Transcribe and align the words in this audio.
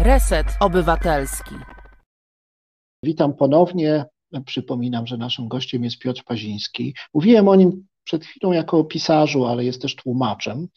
Reset 0.00 0.46
Obywatelski. 0.60 1.54
Witam 3.04 3.34
ponownie. 3.34 4.04
Przypominam, 4.46 5.06
że 5.06 5.16
naszym 5.16 5.48
gościem 5.48 5.84
jest 5.84 5.98
Piotr 5.98 6.24
Paziński. 6.24 6.94
Mówiłem 7.14 7.48
o 7.48 7.54
nim 7.54 7.86
przed 8.04 8.24
chwilą 8.24 8.52
jako 8.52 8.84
pisarzu, 8.84 9.46
ale 9.46 9.64
jest 9.64 9.82
też 9.82 9.96
tłumaczem, 9.96 10.68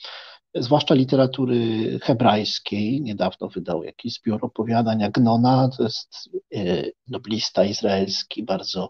zwłaszcza 0.56 0.94
literatury 0.94 1.60
hebrajskiej. 2.04 3.02
Niedawno 3.02 3.48
wydał 3.48 3.84
jakiś 3.84 4.14
zbiór 4.14 4.40
opowiadań 4.46 5.04
Agnona, 5.04 5.70
to 5.78 5.84
jest 5.84 6.30
e, 6.56 6.84
noblista 7.08 7.66
izraelski, 7.66 8.44
bardzo 8.44 8.90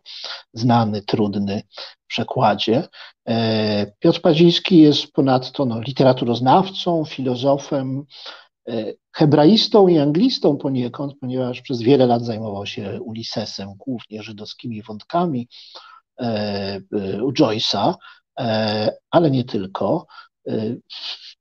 znany, 0.53 1.01
trudny 1.01 1.63
w 2.03 2.07
przekładzie. 2.07 2.87
E, 3.27 3.91
Piotr 3.99 4.21
Paziński 4.21 4.77
jest 4.77 5.11
ponadto 5.11 5.65
no, 5.65 5.81
literaturoznawcą, 5.81 7.05
filozofem, 7.05 8.05
E, 8.69 8.93
hebraistą 9.11 9.87
i 9.87 9.99
anglistą 9.99 10.57
poniekąd, 10.57 11.13
ponieważ 11.19 11.61
przez 11.61 11.81
wiele 11.81 12.05
lat 12.05 12.25
zajmował 12.25 12.65
się 12.65 13.01
Ulyssesem, 13.01 13.69
głównie 13.77 14.23
żydowskimi 14.23 14.81
wątkami 14.81 15.47
u 17.23 17.31
Joyce'a, 17.31 17.93
ale 19.11 19.31
nie 19.31 19.43
tylko. 19.43 20.07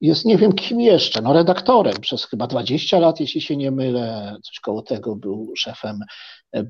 Jest 0.00 0.24
nie 0.24 0.38
wiem 0.38 0.52
kim 0.52 0.80
jeszcze, 0.80 1.22
no 1.22 1.32
redaktorem 1.32 1.94
przez 2.00 2.24
chyba 2.24 2.46
20 2.46 2.98
lat, 2.98 3.20
jeśli 3.20 3.40
się 3.40 3.56
nie 3.56 3.70
mylę, 3.70 4.36
coś 4.42 4.60
koło 4.60 4.82
tego 4.82 5.16
był 5.16 5.52
szefem 5.56 6.00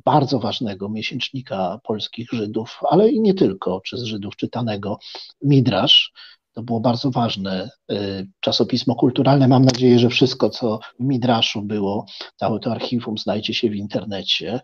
bardzo 0.04 0.38
ważnego 0.38 0.88
miesięcznika 0.88 1.80
polskich 1.84 2.28
Żydów, 2.32 2.80
ale 2.90 3.10
i 3.10 3.20
nie 3.20 3.34
tylko, 3.34 3.80
przez 3.80 4.02
Żydów 4.02 4.36
czytanego 4.36 4.98
Midrasz. 5.42 6.12
To 6.54 6.62
było 6.62 6.80
bardzo 6.80 7.10
ważne 7.10 7.70
y, 7.92 8.26
czasopismo 8.40 8.94
kulturalne. 8.94 9.48
Mam 9.48 9.64
nadzieję, 9.64 9.98
że 9.98 10.08
wszystko, 10.08 10.50
co 10.50 10.78
w 11.00 11.04
Midraszu 11.04 11.62
było, 11.62 12.06
całe 12.36 12.60
to 12.60 12.72
archiwum 12.72 13.18
znajdzie 13.18 13.54
się 13.54 13.70
w 13.70 13.74
internecie. 13.74 14.60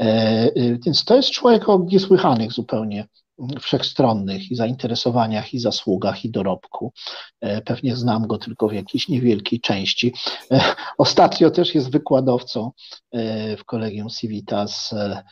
E, 0.00 0.46
y, 0.46 0.78
więc 0.86 1.04
to 1.04 1.16
jest 1.16 1.30
człowiek 1.30 1.68
o 1.68 1.86
niesłychanych 1.88 2.52
zupełnie 2.52 3.06
wszechstronnych 3.60 4.50
i 4.50 4.54
zainteresowaniach, 4.54 5.54
i 5.54 5.58
zasługach, 5.58 6.24
i 6.24 6.30
dorobku. 6.30 6.92
E, 7.40 7.62
pewnie 7.62 7.96
znam 7.96 8.26
go 8.26 8.38
tylko 8.38 8.68
w 8.68 8.72
jakiejś 8.72 9.08
niewielkiej 9.08 9.60
części. 9.60 10.14
E, 10.52 10.60
ostatnio 10.98 11.50
też 11.50 11.74
jest 11.74 11.90
wykładowcą 11.90 12.70
w 13.58 13.64
Kolegium 13.64 14.08
Civitas 14.08 14.92
E, 14.92 15.22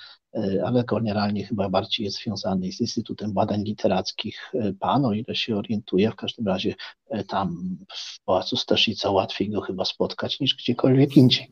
ale 0.65 0.85
generalnie 0.85 1.45
chyba 1.45 1.69
bardziej 1.69 2.05
jest 2.05 2.23
związany 2.23 2.73
z 2.73 2.81
Instytutem 2.81 3.33
Badań 3.33 3.63
Literackich 3.63 4.53
e, 4.55 4.73
PAN, 4.73 5.05
o 5.05 5.13
ile 5.13 5.35
się 5.35 5.57
orientuję. 5.57 6.11
W 6.11 6.17
każdym 6.17 6.47
razie 6.47 6.75
e, 7.11 7.25
tam 7.25 7.77
w 7.95 8.25
Pałacu 8.25 8.57
Staszica 8.57 9.11
łatwiej 9.11 9.51
go 9.51 9.61
chyba 9.61 9.85
spotkać 9.85 10.41
niż 10.41 10.57
gdziekolwiek 10.57 11.17
indziej. 11.17 11.51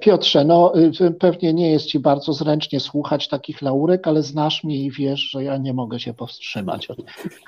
Piotrze, 0.00 0.44
no 0.44 0.72
pewnie 1.20 1.54
nie 1.54 1.70
jest 1.70 1.86
Ci 1.86 1.98
bardzo 1.98 2.32
zręcznie 2.32 2.80
słuchać 2.80 3.28
takich 3.28 3.62
laurek, 3.62 4.06
ale 4.06 4.22
znasz 4.22 4.64
mnie 4.64 4.84
i 4.84 4.90
wiesz, 4.90 5.20
że 5.20 5.44
ja 5.44 5.56
nie 5.56 5.72
mogę 5.72 6.00
się 6.00 6.14
powstrzymać 6.14 6.90
od 6.90 6.98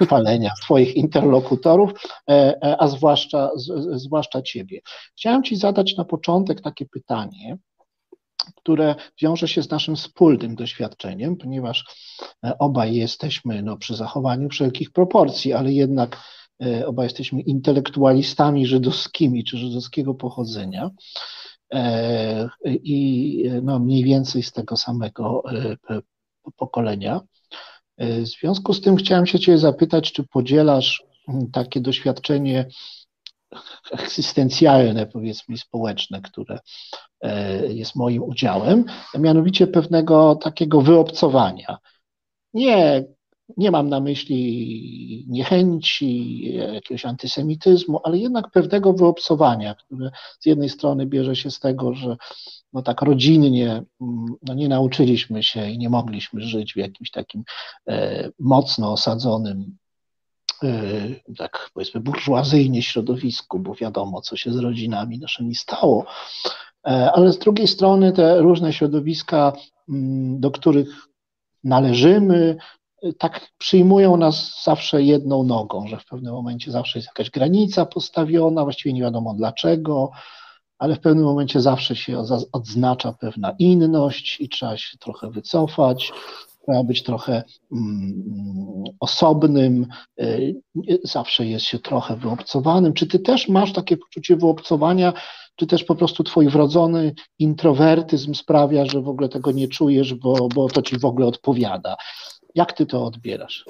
chwalenia 0.01 0.51
Twoich 0.63 0.97
interlokutorów, 0.97 1.91
a 2.79 2.89
zwłaszcza, 2.89 3.51
zwłaszcza 3.93 4.43
Ciebie. 4.43 4.81
Chciałem 5.17 5.43
Ci 5.43 5.57
zadać 5.57 5.97
na 5.97 6.05
początek 6.05 6.61
takie 6.61 6.87
pytanie, 6.87 7.59
które 8.57 8.95
wiąże 9.23 9.49
się 9.49 9.63
z 9.63 9.71
naszym 9.71 9.97
wspólnym 9.97 10.55
doświadczeniem, 10.55 11.37
ponieważ 11.37 11.85
e, 12.45 12.59
obaj 12.59 12.95
jesteśmy 12.95 13.63
no, 13.63 13.77
przy 13.77 13.97
zachowaniu 13.97 14.49
wszelkich 14.49 14.93
proporcji, 14.93 15.53
ale 15.53 15.73
jednak 15.73 16.23
e, 16.63 16.87
obaj 16.87 17.07
jesteśmy 17.07 17.41
intelektualistami 17.41 18.67
żydowskimi 18.67 19.45
czy 19.45 19.59
żydowskiego 19.59 20.15
pochodzenia 20.15 20.91
e, 21.73 22.49
i 22.65 23.45
no, 23.63 23.79
mniej 23.79 24.05
więcej 24.05 24.43
z 24.43 24.53
tego 24.53 24.77
samego 24.77 25.43
pokolenia. 26.57 27.21
W 27.99 28.27
związku 28.27 28.75
z 28.75 28.81
tym 28.81 28.97
chciałem 28.97 29.27
się 29.27 29.39
Cię 29.39 29.59
zapytać, 29.59 30.13
czy 30.13 30.25
podzielasz 30.25 31.05
takie 31.53 31.81
doświadczenie 31.81 32.67
egzystencjalne, 33.93 35.07
powiedzmy, 35.07 35.59
społeczne, 35.59 36.21
które 36.23 36.59
e, 37.21 37.67
jest 37.73 37.97
moim 37.97 38.23
udziałem, 38.23 38.85
mianowicie 39.19 39.67
pewnego 39.67 40.35
takiego 40.35 40.81
wyobcowania. 40.81 41.79
Nie, 42.55 43.05
nie 43.57 43.71
mam 43.71 43.89
na 43.89 44.01
myśli 44.01 45.27
niechęci, 45.29 46.43
jakiegoś 46.55 47.05
antysemityzmu, 47.05 48.01
ale 48.05 48.19
jednak 48.19 48.51
pewnego 48.51 48.93
wyobcowania, 48.93 49.75
które 49.75 50.11
z 50.41 50.47
jednej 50.47 50.69
strony 50.69 51.07
bierze 51.07 51.37
się 51.37 51.51
z 51.51 51.61
tego, 51.61 51.95
że 51.95 52.17
no 52.73 52.83
tak 52.83 53.03
rodzinnie 53.03 53.71
mm, 54.01 54.27
no 54.43 54.55
nie 54.55 54.69
nauczyliśmy 54.69 55.43
się 55.43 55.71
i 55.71 55.79
nie 55.79 55.91
mogliśmy 55.91 56.41
żyć 56.41 56.73
w 56.73 56.77
jakimś 56.77 57.11
takim 57.11 57.45
e, 57.89 58.29
mocno 58.39 58.93
osadzonym 58.93 59.77
tak 61.39 61.71
powiedzmy 61.75 62.01
burżuazyjnie 62.01 62.83
środowisku, 62.83 63.59
bo 63.59 63.75
wiadomo, 63.75 64.21
co 64.21 64.37
się 64.37 64.53
z 64.53 64.57
rodzinami 64.57 65.19
naszymi 65.19 65.55
stało, 65.55 66.07
e, 66.87 67.13
ale 67.13 67.33
z 67.33 67.39
drugiej 67.39 67.69
strony 67.69 68.13
te 68.13 68.41
różne 68.41 68.73
środowiska, 68.73 69.53
mm, 69.89 70.41
do 70.41 70.51
których 70.51 70.89
należymy, 71.65 72.57
y, 73.05 73.13
tak 73.13 73.49
przyjmują 73.59 74.17
nas 74.17 74.63
zawsze 74.65 75.03
jedną 75.03 75.43
nogą, 75.43 75.87
że 75.87 75.97
w 75.97 76.05
pewnym 76.05 76.33
momencie 76.33 76.71
zawsze 76.71 76.99
jest 76.99 77.09
jakaś 77.09 77.31
granica 77.31 77.87
postawiona, 77.87 78.65
właściwie 78.65 78.93
nie 78.93 79.01
wiadomo 79.01 79.35
dlaczego, 79.35 80.11
ale 80.79 80.97
w 80.97 81.01
pewnym 81.01 81.25
momencie 81.25 81.61
zawsze 81.61 81.97
się 81.97 82.23
odznacza 82.53 83.13
pewna 83.13 83.55
inność 83.59 84.41
i 84.41 84.49
trzeba 84.49 84.77
się 84.77 84.99
trochę 84.99 85.31
wycofać, 85.31 86.13
trzeba 86.71 86.85
być 86.85 87.03
trochę 87.03 87.43
mm, 87.73 88.85
osobnym, 89.01 89.87
y, 90.21 90.55
zawsze 91.05 91.47
jest 91.47 91.65
się 91.65 91.79
trochę 91.79 92.17
wyobcowanym. 92.17 92.93
Czy 92.93 93.07
ty 93.07 93.19
też 93.19 93.49
masz 93.49 93.73
takie 93.73 93.97
poczucie 93.97 94.37
wyobcowania, 94.37 95.13
czy 95.57 95.67
też 95.67 95.85
po 95.85 95.95
prostu 95.95 96.25
twój 96.25 96.49
wrodzony 96.49 97.15
introwertyzm 97.39 98.35
sprawia, 98.35 98.85
że 98.85 99.01
w 99.01 99.09
ogóle 99.09 99.29
tego 99.29 99.53
nie 99.53 99.69
czujesz, 99.69 100.15
bo, 100.15 100.49
bo 100.55 100.69
to 100.69 100.83
ci 100.83 100.99
w 100.99 101.05
ogóle 101.05 101.27
odpowiada? 101.27 101.97
Jak 102.55 102.73
ty 102.73 102.87
to 102.87 103.05
odbierasz? 103.05 103.65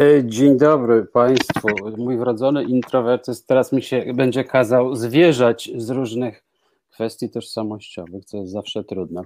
E, 0.00 0.24
dzień 0.24 0.58
dobry 0.58 1.06
Państwu. 1.06 1.68
Mój 1.96 2.18
wrodzony 2.18 2.64
introwertyzm 2.64 3.44
teraz 3.46 3.72
mi 3.72 3.82
się 3.82 4.04
będzie 4.14 4.44
kazał 4.44 4.96
zwierzać 4.96 5.70
z 5.76 5.90
różnych 5.90 6.44
kwestii 6.90 7.30
tożsamościowych, 7.30 8.24
co 8.24 8.36
jest 8.36 8.52
zawsze 8.52 8.84
trudne. 8.84 9.22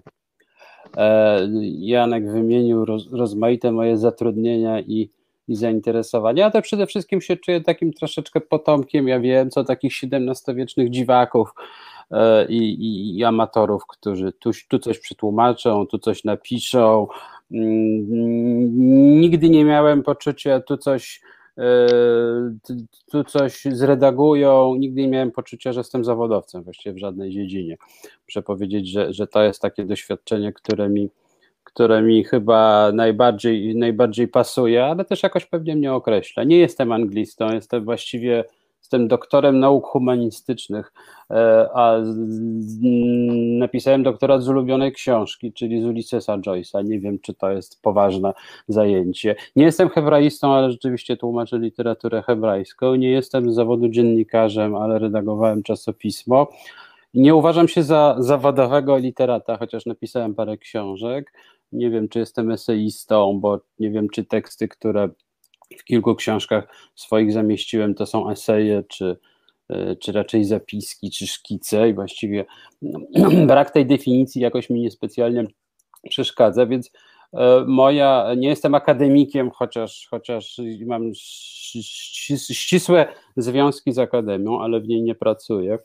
E, 0.96 1.48
Janek 1.78 2.32
wymienił 2.32 2.84
roz, 2.84 3.12
rozmaite 3.12 3.72
moje 3.72 3.98
zatrudnienia 3.98 4.80
i, 4.80 5.10
i 5.48 5.56
zainteresowania. 5.56 6.50
To 6.50 6.62
przede 6.62 6.86
wszystkim 6.86 7.20
się 7.20 7.36
czuję 7.36 7.60
takim 7.60 7.92
troszeczkę 7.92 8.40
potomkiem, 8.40 9.08
ja 9.08 9.20
wiem, 9.20 9.50
co 9.50 9.64
takich 9.64 9.92
XVII-wiecznych 10.02 10.90
dziwaków 10.90 11.54
e, 12.10 12.46
i, 12.48 13.16
i, 13.18 13.24
amatorów, 13.24 13.82
którzy 13.86 14.32
tu, 14.32 14.50
tu 14.68 14.78
coś 14.78 14.98
przetłumaczą, 14.98 15.86
tu 15.86 15.98
coś 15.98 16.24
napiszą. 16.24 17.06
Mm, 17.52 19.20
nigdy 19.20 19.50
nie 19.50 19.64
miałem 19.64 20.02
poczucia, 20.02 20.60
tu 20.60 20.76
coś 20.76 21.20
tu 23.10 23.24
coś 23.24 23.64
zredagują. 23.64 24.74
Nigdy 24.74 25.02
nie 25.02 25.08
miałem 25.08 25.30
poczucia, 25.30 25.72
że 25.72 25.80
jestem 25.80 26.04
zawodowcem 26.04 26.62
właściwie 26.62 26.92
w 26.92 26.98
żadnej 26.98 27.30
dziedzinie. 27.30 27.76
Muszę 28.28 28.42
powiedzieć, 28.42 28.88
że, 28.88 29.12
że 29.12 29.26
to 29.26 29.42
jest 29.42 29.62
takie 29.62 29.84
doświadczenie, 29.84 30.52
które 30.52 30.88
mi, 30.88 31.10
które 31.64 32.02
mi 32.02 32.24
chyba 32.24 32.90
najbardziej, 32.94 33.76
najbardziej 33.76 34.28
pasuje, 34.28 34.84
ale 34.84 35.04
też 35.04 35.22
jakoś 35.22 35.46
pewnie 35.46 35.76
mnie 35.76 35.92
określa. 35.92 36.44
Nie 36.44 36.58
jestem 36.58 36.92
anglistą, 36.92 37.52
jestem 37.54 37.84
właściwie 37.84 38.44
Jestem 38.94 39.08
doktorem 39.08 39.60
nauk 39.60 39.86
humanistycznych, 39.86 40.92
e, 41.30 41.68
a 41.74 41.96
napisałem 43.58 44.02
doktorat 44.02 44.42
z 44.42 44.48
ulubionej 44.48 44.92
książki, 44.92 45.52
czyli 45.52 45.82
z 45.82 45.84
Ulyssesa 45.84 46.38
Joyce'a. 46.38 46.84
Nie 46.84 47.00
wiem, 47.00 47.18
czy 47.18 47.34
to 47.34 47.50
jest 47.50 47.82
poważne 47.82 48.32
zajęcie. 48.68 49.36
Nie 49.56 49.64
jestem 49.64 49.88
hebraistą, 49.88 50.54
ale 50.54 50.70
rzeczywiście 50.70 51.16
tłumaczę 51.16 51.58
literaturę 51.58 52.22
hebrajską. 52.22 52.94
Nie 52.94 53.10
jestem 53.10 53.52
z 53.52 53.54
zawodu 53.54 53.88
dziennikarzem, 53.88 54.76
ale 54.76 54.98
redagowałem 54.98 55.62
czasopismo. 55.62 56.48
Nie 57.14 57.34
uważam 57.34 57.68
się 57.68 57.82
za 57.82 58.16
zawodowego 58.18 58.98
literata, 58.98 59.56
chociaż 59.56 59.86
napisałem 59.86 60.34
parę 60.34 60.58
książek. 60.58 61.32
Nie 61.72 61.90
wiem, 61.90 62.08
czy 62.08 62.18
jestem 62.18 62.50
eseistą, 62.50 63.40
bo 63.40 63.60
nie 63.78 63.90
wiem, 63.90 64.08
czy 64.08 64.24
teksty, 64.24 64.68
które 64.68 65.08
w 65.78 65.84
kilku 65.84 66.14
książkach 66.14 66.68
swoich 66.94 67.32
zamieściłem, 67.32 67.94
to 67.94 68.06
są 68.06 68.30
eseje, 68.30 68.82
czy, 68.88 69.16
e, 69.68 69.96
czy 69.96 70.12
raczej 70.12 70.44
zapiski, 70.44 71.10
czy 71.10 71.26
szkice 71.26 71.88
i 71.88 71.94
właściwie 71.94 72.44
brak 73.46 73.70
tej 73.70 73.86
definicji 73.86 74.42
jakoś 74.42 74.70
mi 74.70 74.80
niespecjalnie 74.80 75.44
przeszkadza, 76.10 76.66
więc 76.66 76.90
E, 77.34 77.64
moja, 77.66 78.34
nie 78.36 78.48
jestem 78.48 78.74
akademikiem, 78.74 79.50
chociaż, 79.50 80.08
chociaż 80.10 80.60
mam 80.86 81.10
ścisłe 82.52 83.06
związki 83.36 83.92
z 83.92 83.98
akademią, 83.98 84.60
ale 84.60 84.80
w 84.80 84.88
niej 84.88 85.02
nie 85.02 85.14
pracuję. 85.14 85.78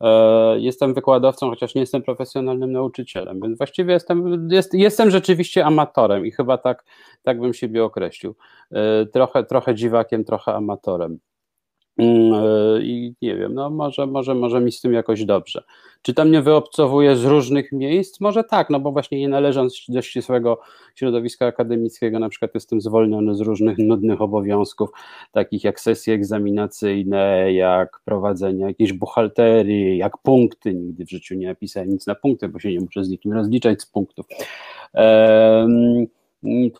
E, 0.00 0.60
jestem 0.60 0.94
wykładowcą, 0.94 1.50
chociaż 1.50 1.74
nie 1.74 1.80
jestem 1.80 2.02
profesjonalnym 2.02 2.72
nauczycielem, 2.72 3.40
więc 3.40 3.58
właściwie 3.58 3.92
jestem, 3.92 4.48
jest, 4.50 4.74
jestem 4.74 5.10
rzeczywiście 5.10 5.64
amatorem 5.64 6.26
i 6.26 6.30
chyba 6.30 6.58
tak, 6.58 6.84
tak 7.22 7.40
bym 7.40 7.54
siebie 7.54 7.84
określił. 7.84 8.34
E, 8.72 9.06
trochę, 9.06 9.44
trochę 9.44 9.74
dziwakiem, 9.74 10.24
trochę 10.24 10.54
amatorem. 10.54 11.18
Mm, 11.98 12.32
e, 12.34 12.82
I 12.82 13.14
nie 13.22 13.36
wiem, 13.36 13.54
no 13.54 13.70
może, 13.70 14.06
może, 14.06 14.34
może 14.34 14.60
mi 14.60 14.72
z 14.72 14.80
tym 14.80 14.92
jakoś 14.92 15.24
dobrze. 15.24 15.62
Czy 16.02 16.14
to 16.14 16.24
mnie 16.24 16.42
wyobcowuje 16.42 17.16
z 17.16 17.24
różnych 17.24 17.72
miejsc? 17.72 18.20
Może 18.20 18.44
tak, 18.44 18.70
no 18.70 18.80
bo 18.80 18.92
właśnie 18.92 19.20
nie 19.20 19.28
należąc 19.28 19.84
do 19.88 20.02
ścisłego 20.02 20.60
środowiska 20.94 21.46
akademickiego, 21.46 22.18
na 22.18 22.28
przykład 22.28 22.54
jestem 22.54 22.80
zwolniony 22.80 23.34
z 23.34 23.40
różnych 23.40 23.78
nudnych 23.78 24.20
obowiązków, 24.20 24.90
takich 25.32 25.64
jak 25.64 25.80
sesje 25.80 26.14
egzaminacyjne, 26.14 27.52
jak 27.52 28.00
prowadzenie 28.04 28.64
jakiejś 28.64 28.92
buchalterii, 28.92 29.98
jak 29.98 30.18
punkty. 30.18 30.74
Nigdy 30.74 31.04
w 31.04 31.10
życiu 31.10 31.34
nie 31.34 31.46
napisałem 31.46 31.90
nic 31.90 32.06
na 32.06 32.14
punkty, 32.14 32.48
bo 32.48 32.58
się 32.58 32.72
nie 32.72 32.80
muszę 32.80 33.04
z 33.04 33.08
nikim 33.08 33.32
rozliczać 33.32 33.82
z 33.82 33.86
punktów. 33.86 34.26
Um, 34.94 36.06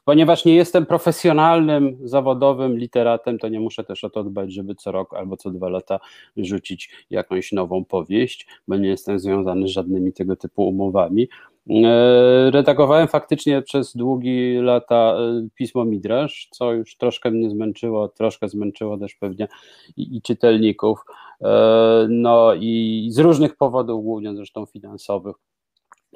Ponieważ 0.05 0.45
nie 0.45 0.55
jestem 0.55 0.87
profesjonalnym, 0.87 1.99
zawodowym 2.05 2.79
literatem, 2.79 3.39
to 3.39 3.49
nie 3.49 3.61
muszę 3.61 3.85
też 3.85 4.05
o 4.05 4.11
to 4.11 4.25
dbać, 4.25 4.53
żeby 4.53 4.75
co 4.75 4.93
rok 4.93 5.15
albo 5.15 5.37
co 5.37 5.51
dwa 5.51 5.69
lata 5.69 6.01
rzucić 6.37 6.91
jakąś 7.11 7.53
nową 7.53 7.85
powieść, 7.85 8.47
bo 8.69 8.77
nie 8.77 8.89
jestem 8.89 9.19
związany 9.19 9.69
z 9.69 9.71
żadnymi 9.71 10.13
tego 10.13 10.37
typu 10.37 10.69
umowami. 10.69 11.29
E, 11.71 12.51
redagowałem 12.51 13.09
faktycznie 13.09 13.63
przez 13.63 13.97
długie 13.97 14.63
lata 14.63 15.17
e, 15.19 15.49
pismo 15.55 15.85
Midrasz, 15.85 16.49
co 16.51 16.73
już 16.73 16.97
troszkę 16.97 17.31
mnie 17.31 17.51
zmęczyło, 17.51 18.09
troszkę 18.09 18.49
zmęczyło 18.49 18.99
też 18.99 19.15
pewnie 19.15 19.49
i, 19.97 20.17
i 20.17 20.23
czytelników. 20.23 21.05
E, 21.41 22.07
no 22.09 22.55
i 22.55 23.07
z 23.11 23.19
różnych 23.19 23.57
powodów, 23.57 24.05
głównie 24.05 24.35
zresztą 24.35 24.67
finansowych 24.67 25.37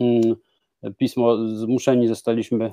mm, 0.01 0.37
pismo 0.99 1.49
zmuszeni 1.49 2.09
zostaliśmy 2.09 2.67
y, 2.67 2.71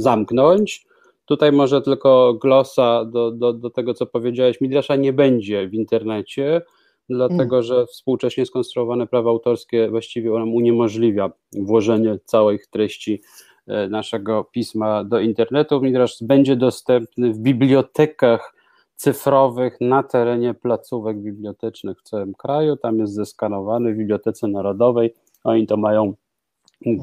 zamknąć. 0.00 0.86
Tutaj 1.24 1.52
może 1.52 1.82
tylko 1.82 2.34
glosa 2.34 3.04
do, 3.04 3.30
do, 3.30 3.52
do 3.52 3.70
tego, 3.70 3.94
co 3.94 4.06
powiedziałeś. 4.06 4.60
Midrasza 4.60 4.96
nie 4.96 5.12
będzie 5.12 5.68
w 5.68 5.74
internecie, 5.74 6.62
dlatego 7.08 7.56
mm. 7.56 7.62
że 7.62 7.86
współcześnie 7.86 8.46
skonstruowane 8.46 9.06
prawo 9.06 9.30
autorskie 9.30 9.88
właściwie 9.90 10.30
nam 10.30 10.54
uniemożliwia 10.54 11.30
włożenie 11.52 12.18
całych 12.24 12.66
treści 12.66 13.22
e, 13.66 13.88
naszego 13.88 14.44
pisma 14.44 15.04
do 15.04 15.20
internetu. 15.20 15.80
Midrasz 15.80 16.16
będzie 16.20 16.56
dostępny 16.56 17.32
w 17.32 17.38
bibliotekach 17.38 18.54
cyfrowych 18.96 19.76
na 19.80 20.02
terenie 20.02 20.54
placówek 20.54 21.18
bibliotecznych 21.18 21.98
w 21.98 22.02
całym 22.02 22.34
kraju. 22.34 22.76
Tam 22.76 22.98
jest 22.98 23.14
zeskanowany 23.14 23.94
w 23.94 23.96
Bibliotece 23.96 24.48
Narodowej. 24.48 25.14
Oni 25.44 25.66
to 25.66 25.76
mają 25.76 26.14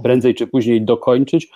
prędzej 0.03 0.35
czy 0.35 0.47
później 0.47 0.81
dokończyć. 0.81 1.49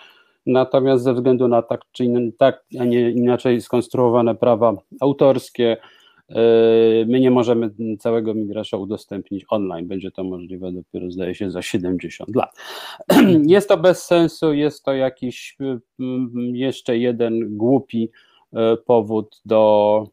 Natomiast 0.46 1.04
ze 1.04 1.14
względu 1.14 1.48
na 1.48 1.62
tak 1.62 1.82
czy 1.92 2.06
in, 2.06 2.32
tak, 2.38 2.66
a 2.80 2.86
nie 2.86 3.12
inaczej 3.12 3.62
skonstruowane 3.62 4.36
prawa 4.36 4.78
autorskie, 5.02 5.78
yy, 6.30 6.36
my 7.08 7.20
nie 7.20 7.32
możemy 7.32 7.70
całego 8.00 8.34
Midrasza 8.34 8.78
udostępnić 8.78 9.46
online. 9.50 9.88
Będzie 9.88 10.12
to 10.12 10.24
możliwe 10.24 10.72
dopiero, 10.72 11.12
zdaje 11.12 11.36
się, 11.36 11.52
za 11.52 11.62
70 11.62 12.36
lat. 12.36 12.56
Jest 13.48 13.70
to 13.70 13.78
bez 13.78 14.06
sensu, 14.06 14.54
jest 14.54 14.84
to 14.84 14.94
jakiś 14.94 15.58
yy, 15.60 15.80
jeszcze 16.54 16.98
jeden 16.98 17.58
głupi 17.58 18.12
yy, 18.54 18.78
powód 18.86 19.42
do 19.46 20.04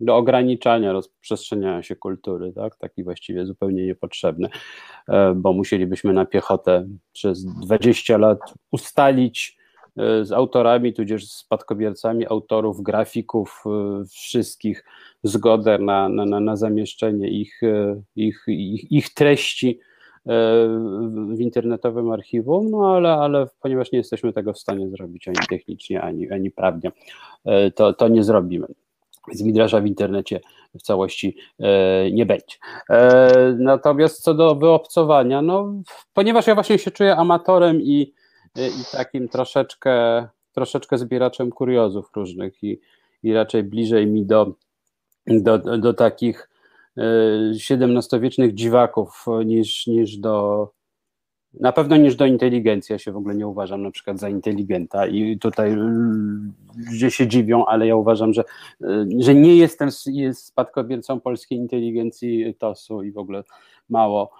do 0.00 0.16
ograniczania 0.16 0.92
rozprzestrzeniania 0.92 1.82
się 1.82 1.96
kultury, 1.96 2.52
tak? 2.52 2.76
taki 2.76 3.04
właściwie 3.04 3.46
zupełnie 3.46 3.86
niepotrzebny, 3.86 4.48
e, 5.08 5.34
bo 5.34 5.52
musielibyśmy 5.52 6.12
na 6.12 6.24
piechotę 6.24 6.86
przez 7.12 7.44
20 7.44 8.18
lat 8.18 8.38
ustalić 8.70 9.58
e, 9.96 10.24
z 10.24 10.32
autorami, 10.32 10.92
tudzież 10.92 11.28
z 11.28 11.36
spadkobiercami 11.36 12.26
autorów, 12.26 12.82
grafików, 12.82 13.64
e, 13.66 14.04
wszystkich 14.04 14.84
zgodę 15.22 15.78
na, 15.78 16.08
na, 16.08 16.40
na 16.40 16.56
zamieszczenie 16.56 17.28
ich, 17.28 17.60
ich, 18.16 18.44
ich, 18.46 18.92
ich 18.92 19.14
treści 19.14 19.80
w 21.34 21.40
internetowym 21.40 22.10
archiwum, 22.10 22.70
no 22.70 22.96
ale, 22.96 23.12
ale 23.12 23.46
ponieważ 23.60 23.92
nie 23.92 23.98
jesteśmy 23.98 24.32
tego 24.32 24.52
w 24.52 24.58
stanie 24.58 24.88
zrobić 24.88 25.28
ani 25.28 25.46
technicznie, 25.48 26.02
ani, 26.02 26.30
ani 26.30 26.50
prawnie, 26.50 26.92
to, 27.74 27.92
to 27.92 28.08
nie 28.08 28.24
zrobimy 28.24 28.66
z 29.32 29.42
Midrasza 29.42 29.80
w 29.80 29.86
internecie 29.86 30.40
w 30.74 30.82
całości 30.82 31.36
e, 31.58 32.10
nie 32.10 32.26
będzie. 32.26 32.56
E, 32.90 33.56
natomiast 33.58 34.22
co 34.22 34.34
do 34.34 34.54
wyobcowania, 34.54 35.42
no, 35.42 35.74
ponieważ 36.14 36.46
ja 36.46 36.54
właśnie 36.54 36.78
się 36.78 36.90
czuję 36.90 37.16
amatorem 37.16 37.82
i, 37.82 38.14
i 38.56 38.96
takim 38.96 39.28
troszeczkę, 39.28 40.26
troszeczkę 40.52 40.98
zbieraczem 40.98 41.50
kuriozów 41.50 42.10
różnych 42.16 42.62
i, 42.62 42.80
i 43.22 43.32
raczej 43.32 43.62
bliżej 43.62 44.06
mi 44.06 44.26
do, 44.26 44.52
do, 45.26 45.58
do 45.58 45.94
takich 45.94 46.48
XVII-wiecznych 47.70 48.50
e, 48.50 48.54
dziwaków 48.54 49.24
niż, 49.44 49.86
niż 49.86 50.16
do 50.16 50.68
na 51.60 51.72
pewno 51.72 51.96
niż 51.96 52.16
do 52.16 52.26
inteligencji. 52.26 52.92
Ja 52.92 52.98
się 52.98 53.12
w 53.12 53.16
ogóle 53.16 53.34
nie 53.34 53.46
uważam 53.46 53.82
na 53.82 53.90
przykład 53.90 54.18
za 54.18 54.28
inteligenta 54.28 55.06
i 55.06 55.38
tutaj 55.38 55.76
ludzie 56.90 57.10
się 57.10 57.26
dziwią, 57.26 57.66
ale 57.66 57.86
ja 57.86 57.96
uważam, 57.96 58.32
że, 58.32 58.44
że 59.18 59.34
nie 59.34 59.56
jestem 59.56 59.88
spadkobiercą 60.32 61.20
polskiej 61.20 61.58
inteligencji 61.58 62.54
TOS-u 62.58 63.02
i 63.02 63.12
w 63.12 63.18
ogóle 63.18 63.44
mało, 63.88 64.30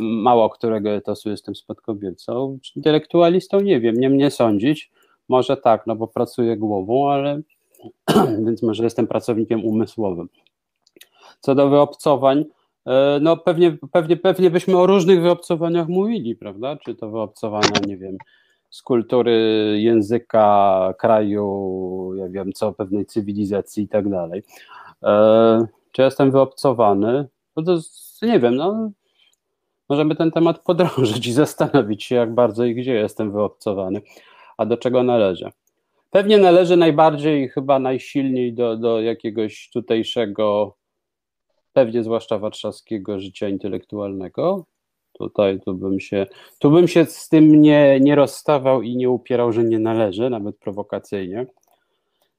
mało 0.00 0.50
którego 0.50 0.90
etosu 0.90 1.30
jestem 1.30 1.54
spadkobiercą. 1.54 2.58
Intelektualistą 2.76 3.60
nie 3.60 3.80
wiem, 3.80 3.94
nie 3.94 4.10
mnie 4.10 4.30
sądzić. 4.30 4.90
Może 5.28 5.56
tak, 5.56 5.86
no 5.86 5.96
bo 5.96 6.06
pracuję 6.06 6.56
głową, 6.56 7.10
ale 7.10 7.40
więc 8.46 8.62
może 8.62 8.84
jestem 8.84 9.06
pracownikiem 9.06 9.64
umysłowym. 9.64 10.28
Co 11.40 11.54
do 11.54 11.68
wyobcowań, 11.68 12.44
no 13.20 13.36
pewnie, 13.36 13.76
pewnie, 13.92 14.16
pewnie 14.16 14.50
byśmy 14.50 14.78
o 14.78 14.86
różnych 14.86 15.22
wyobcowaniach 15.22 15.88
mówili, 15.88 16.36
prawda? 16.36 16.76
Czy 16.76 16.94
to 16.94 17.10
wyobcowania, 17.10 17.80
nie 17.86 17.96
wiem, 17.96 18.16
z 18.70 18.82
kultury, 18.82 19.32
języka, 19.80 20.94
kraju, 20.98 22.12
ja 22.16 22.28
wiem 22.28 22.52
co, 22.52 22.72
pewnej 22.72 23.06
cywilizacji 23.06 23.84
i 23.84 23.88
tak 23.88 24.10
dalej. 24.10 24.42
E, 25.02 25.66
czy 25.92 26.02
jestem 26.02 26.30
wyobcowany? 26.30 27.28
No 27.56 27.62
to 27.62 27.78
nie 28.22 28.40
wiem, 28.40 28.56
no 28.56 28.90
możemy 29.88 30.16
ten 30.16 30.30
temat 30.30 30.58
podrążyć 30.66 31.26
i 31.26 31.32
zastanowić 31.32 32.04
się, 32.04 32.14
jak 32.14 32.34
bardzo 32.34 32.64
i 32.64 32.74
gdzie 32.74 32.94
jestem 32.94 33.32
wyobcowany, 33.32 34.00
a 34.56 34.66
do 34.66 34.76
czego 34.76 35.02
należę. 35.02 35.50
Pewnie 36.10 36.38
należy 36.38 36.76
najbardziej, 36.76 37.48
chyba 37.48 37.78
najsilniej 37.78 38.52
do, 38.52 38.76
do 38.76 39.00
jakiegoś 39.00 39.70
tutejszego 39.72 40.77
pewnie 41.78 42.02
zwłaszcza 42.02 42.38
warszawskiego 42.38 43.20
życia 43.20 43.48
intelektualnego. 43.48 44.64
Tutaj 45.12 45.60
tu 45.60 45.74
bym 45.74 46.00
się, 46.00 46.26
tu 46.58 46.70
bym 46.70 46.88
się 46.88 47.04
z 47.04 47.28
tym 47.28 47.60
nie, 47.60 48.00
nie 48.00 48.14
rozstawał 48.14 48.82
i 48.82 48.96
nie 48.96 49.10
upierał, 49.10 49.52
że 49.52 49.64
nie 49.64 49.78
należy, 49.78 50.30
nawet 50.30 50.56
prowokacyjnie. 50.56 51.36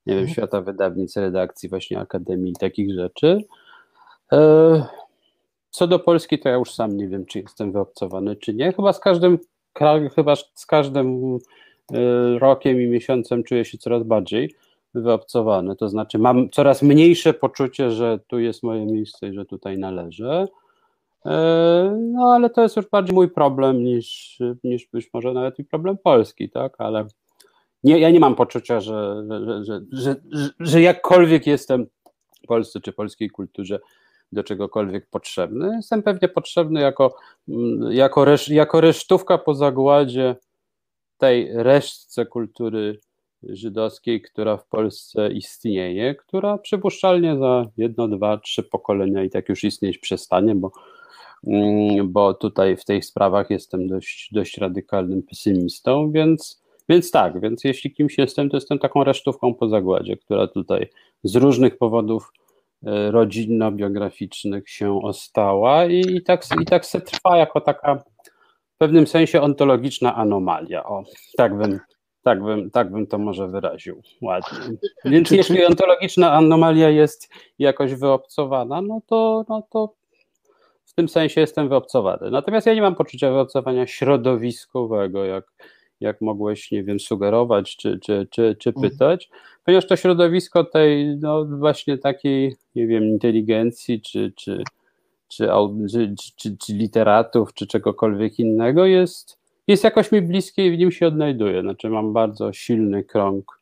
Nie 0.06 0.14
wiem, 0.14 0.18
mhm. 0.18 0.28
świata 0.28 0.62
wydawnic, 0.62 1.18
redakcji, 1.18 1.70
właśnie 1.70 2.00
akademii 2.00 2.52
i 2.52 2.56
takich 2.56 2.94
rzeczy. 2.94 3.44
E, 4.32 4.86
co 5.70 5.88
do 5.88 6.00
Polski, 6.00 6.40
to 6.40 6.50
ja 6.50 6.56
już 6.56 6.74
sam 6.74 6.98
nie 6.98 7.08
wiem, 7.08 7.26
czy 7.26 7.40
jestem 7.40 7.72
wyobcowany, 7.72 8.36
czy 8.36 8.54
nie. 8.54 8.74
Chyba 8.74 8.94
z 8.94 9.00
każdym 9.00 9.40
chyba 10.16 10.36
z 10.36 10.66
każdym 10.66 11.38
e, 11.92 12.40
rokiem 12.40 12.82
i 12.82 12.88
miesiącem 12.88 13.44
czuję 13.44 13.66
się 13.66 13.78
coraz 13.78 14.04
bardziej 14.04 14.56
wyobcowane. 14.94 15.76
To 15.76 15.90
znaczy, 15.90 16.20
mam 16.20 16.50
coraz 16.50 16.82
mniejsze 16.82 17.34
poczucie, 17.34 17.92
że 17.92 18.20
tu 18.28 18.40
jest 18.40 18.64
moje 18.64 18.86
miejsce 18.86 19.28
i 19.28 19.34
że 19.34 19.46
tutaj 19.46 19.78
należę. 19.78 20.48
E, 21.26 21.98
no, 22.14 22.34
ale 22.34 22.50
to 22.50 22.62
jest 22.62 22.76
już 22.76 22.90
bardziej 22.90 23.16
mój 23.16 23.30
problem 23.30 23.84
niż, 23.84 24.40
niż 24.64 24.88
być 24.88 25.10
może 25.14 25.34
nawet 25.34 25.60
i 25.60 25.64
problem 25.64 25.98
Polski, 25.98 26.50
tak? 26.50 26.76
Ale 26.78 27.06
nie, 27.84 28.00
ja 28.00 28.10
nie 28.10 28.20
mam 28.20 28.36
poczucia, 28.36 28.82
że, 28.82 29.24
że, 29.64 29.82
że, 29.92 30.16
że, 30.60 30.82
jakkolwiek 30.82 31.48
jestem 31.48 31.86
Polsce 32.48 32.82
czy 32.82 32.94
polskiej 32.94 33.30
kulturze 33.30 33.80
do 34.32 34.44
czegokolwiek 34.44 35.10
potrzebny. 35.10 35.76
Jestem 35.76 36.04
pewnie 36.04 36.30
potrzebny 36.30 36.82
jako, 36.82 37.16
jako, 37.90 38.26
jako 38.48 38.82
resztówka 38.82 39.38
po 39.38 39.56
zagładzie 39.56 40.36
tej 41.18 41.50
resztce 41.54 42.26
kultury 42.26 43.00
żydowskiej, 43.44 44.22
która 44.22 44.58
w 44.58 44.68
Polsce 44.68 45.32
istnieje, 45.32 46.16
która 46.16 46.58
przypuszczalnie 46.58 47.38
za 47.38 47.66
jedno, 47.78 48.08
dwa, 48.08 48.38
trzy 48.38 48.64
pokolenia 48.64 49.24
i 49.24 49.30
tak 49.30 49.50
już 49.50 49.64
istnieć 49.64 49.98
przestanie, 49.98 50.56
bo, 50.56 50.72
mm, 51.48 52.12
bo 52.12 52.34
tutaj 52.34 52.78
w 52.78 52.86
tych 52.86 53.06
sprawach 53.06 53.50
jestem 53.50 53.88
dość, 53.88 54.30
dość 54.34 54.58
radykalnym 54.58 55.24
pesymistą, 55.24 56.12
więc 56.12 56.60
Więc 56.90 57.12
tak, 57.12 57.40
więc 57.42 57.64
jeśli 57.64 57.94
kimś 57.94 58.18
jestem, 58.18 58.50
to 58.50 58.58
jestem 58.58 58.80
taką 58.80 59.04
resztówką 59.04 59.54
po 59.54 59.70
zagładzie, 59.70 60.18
która 60.18 60.48
tutaj 60.48 60.90
z 61.24 61.36
różnych 61.36 61.78
powodów 61.78 62.32
e, 62.84 63.12
rodzinno-biograficznych 63.12 64.70
się 64.70 65.02
ostała 65.04 65.86
i, 65.86 66.00
i, 66.00 66.22
tak, 66.24 66.42
i 66.62 66.66
tak 66.66 66.86
se 66.86 67.02
trwa 67.02 67.38
jako 67.38 67.62
taka 67.62 67.96
w 67.96 68.78
pewnym 68.78 69.08
sensie 69.08 69.42
ontologiczna 69.42 70.16
anomalia. 70.16 70.84
O, 70.84 71.04
tak 71.38 71.58
bym, 71.58 71.80
tak 72.30 72.44
bym, 72.44 72.72
tak 72.72 72.92
bym 72.92 73.08
to 73.08 73.18
może 73.18 73.48
wyraził 73.48 74.02
ładnie. 74.22 74.60
Więc 75.06 75.28
czy, 75.28 75.36
jeśli 75.36 75.66
ontologiczna 75.66 76.34
anomalia 76.34 76.90
jest 76.90 77.30
jakoś 77.60 77.94
wyobcowana, 77.94 78.82
no 78.82 79.02
to, 79.08 79.46
no 79.50 79.68
to 79.72 79.94
w 80.86 80.94
tym 80.94 81.10
sensie 81.10 81.42
jestem 81.42 81.70
wyobcowany. 81.70 82.32
Natomiast 82.32 82.68
ja 82.68 82.74
nie 82.74 82.82
mam 82.82 82.96
poczucia 82.96 83.32
wyobcowania 83.32 83.88
środowiskowego, 83.88 85.26
jak, 85.26 85.46
jak 86.00 86.22
mogłeś, 86.22 86.72
nie 86.72 86.84
wiem, 86.84 87.00
sugerować 87.00 87.78
czy, 87.78 88.00
czy, 88.00 88.28
czy, 88.32 88.56
czy 88.60 88.70
mhm. 88.70 88.90
pytać, 88.90 89.30
ponieważ 89.66 89.88
to 89.88 89.96
środowisko 89.96 90.64
tej, 90.64 91.18
no 91.18 91.46
właśnie 91.46 91.98
takiej, 91.98 92.56
nie 92.76 92.88
wiem, 92.88 93.04
inteligencji, 93.04 94.02
czy, 94.02 94.34
czy, 94.36 94.64
czy, 95.28 95.50
czy, 95.92 96.16
czy, 96.36 96.58
czy 96.58 96.74
literatów, 96.74 97.54
czy 97.54 97.68
czegokolwiek 97.68 98.40
innego 98.40 98.86
jest, 98.86 99.39
jest 99.70 99.84
jakoś 99.84 100.12
mi 100.12 100.22
bliskie 100.22 100.68
i 100.68 100.72
w 100.72 100.78
nim 100.78 100.92
się 100.92 101.08
odnajduję. 101.08 101.62
Znaczy 101.62 101.90
mam 101.90 102.14
bardzo 102.14 102.54
silny 102.54 103.04
krąg 103.04 103.62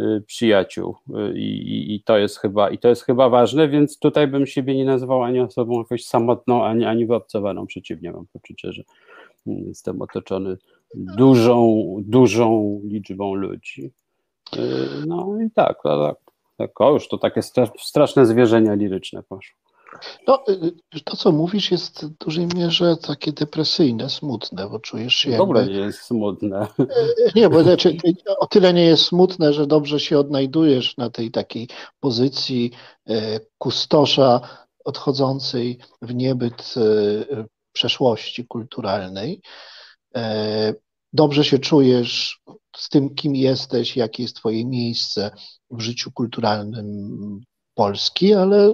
y, 0.00 0.22
przyjaciół 0.26 0.96
y, 1.08 1.38
i, 1.38 1.94
i, 1.94 2.02
to 2.02 2.18
jest 2.18 2.38
chyba 2.38 2.70
i 2.70 2.78
to 2.78 2.88
jest 2.88 3.02
chyba 3.02 3.28
ważne, 3.28 3.68
więc 3.68 3.98
tutaj 3.98 4.28
bym 4.28 4.46
siebie 4.46 4.76
nie 4.76 4.84
nazywał 4.84 5.22
ani 5.22 5.40
osobą 5.40 5.78
jakoś 5.78 6.04
samotną, 6.04 6.64
ani, 6.64 6.84
ani 6.84 7.06
wyobcowaną, 7.06 7.66
przeciwnie, 7.66 8.12
mam 8.12 8.26
poczucie, 8.32 8.72
że 8.72 8.82
mm, 9.46 9.68
jestem 9.68 10.02
otoczony 10.02 10.56
dużą, 10.94 11.86
dużą 12.00 12.80
liczbą 12.84 13.34
ludzi. 13.34 13.90
Y, 14.56 14.58
no 15.06 15.38
i 15.46 15.50
tak, 15.50 15.82
tak, 15.82 16.16
tak 16.56 16.80
o 16.80 16.92
już 16.92 17.08
to 17.08 17.18
takie 17.18 17.40
straszne 17.78 18.26
zwierzenia 18.26 18.74
liryczne 18.74 19.22
poszło. 19.22 19.58
No, 20.26 20.44
y, 20.48 21.00
to, 21.04 21.16
co 21.16 21.32
mówisz, 21.32 21.70
jest 21.70 22.04
w 22.04 22.08
dużej 22.08 22.46
mierze 22.46 22.96
takie 22.96 23.32
depresyjne, 23.32 24.10
smutne, 24.10 24.68
bo 24.68 24.80
czujesz 24.80 25.14
się. 25.14 25.36
W 25.36 25.40
ogóle 25.40 25.60
jakby... 25.60 25.74
nie 25.74 25.80
jest 25.80 26.02
smutne. 26.02 26.66
Y, 26.80 27.32
nie, 27.34 27.48
bo 27.48 27.62
znaczy, 27.62 27.96
o 28.38 28.46
tyle 28.46 28.72
nie 28.72 28.84
jest 28.84 29.04
smutne, 29.04 29.52
że 29.52 29.66
dobrze 29.66 30.00
się 30.00 30.18
odnajdujesz 30.18 30.96
na 30.96 31.10
tej 31.10 31.30
takiej 31.30 31.68
pozycji 32.00 32.70
kustosza 33.58 34.40
odchodzącej 34.84 35.78
w 36.02 36.14
niebyt 36.14 36.74
przeszłości 37.72 38.46
kulturalnej 38.46 39.42
dobrze 41.12 41.44
się 41.44 41.58
czujesz 41.58 42.42
z 42.76 42.88
tym, 42.88 43.14
kim 43.14 43.36
jesteś, 43.36 43.96
jakie 43.96 44.22
jest 44.22 44.36
Twoje 44.36 44.64
miejsce 44.64 45.30
w 45.70 45.80
życiu 45.80 46.12
kulturalnym 46.12 47.40
Polski, 47.74 48.34
ale 48.34 48.72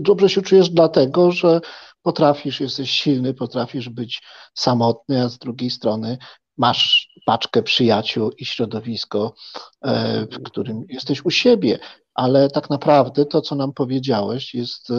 dobrze 0.00 0.28
się 0.28 0.42
czujesz 0.42 0.70
dlatego, 0.70 1.32
że 1.32 1.60
potrafisz, 2.02 2.60
jesteś 2.60 2.90
silny, 2.90 3.34
potrafisz 3.34 3.88
być 3.88 4.22
samotny, 4.54 5.22
a 5.22 5.28
z 5.28 5.38
drugiej 5.38 5.70
strony 5.70 6.18
masz 6.56 7.08
paczkę 7.26 7.62
przyjaciół 7.62 8.30
i 8.38 8.44
środowisko, 8.44 9.34
e, 9.82 10.26
w 10.26 10.42
którym 10.42 10.84
jesteś 10.88 11.24
u 11.24 11.30
siebie. 11.30 11.78
Ale 12.14 12.50
tak 12.50 12.70
naprawdę 12.70 13.26
to, 13.26 13.40
co 13.40 13.54
nam 13.54 13.72
powiedziałeś, 13.72 14.54
jest 14.54 14.92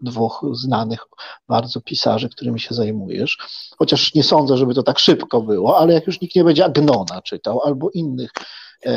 dwóch 0.00 0.46
znanych 0.52 1.00
bardzo 1.48 1.80
pisarzy, 1.80 2.28
którymi 2.28 2.60
się 2.60 2.74
zajmujesz, 2.74 3.38
chociaż 3.78 4.14
nie 4.14 4.22
sądzę, 4.22 4.56
żeby 4.56 4.74
to 4.74 4.82
tak 4.82 4.98
szybko 4.98 5.42
było, 5.42 5.78
ale 5.78 5.94
jak 5.94 6.06
już 6.06 6.20
nikt 6.20 6.36
nie 6.36 6.44
będzie 6.44 6.64
Agnona 6.64 7.22
czytał 7.22 7.60
albo 7.60 7.90
innych 7.90 8.30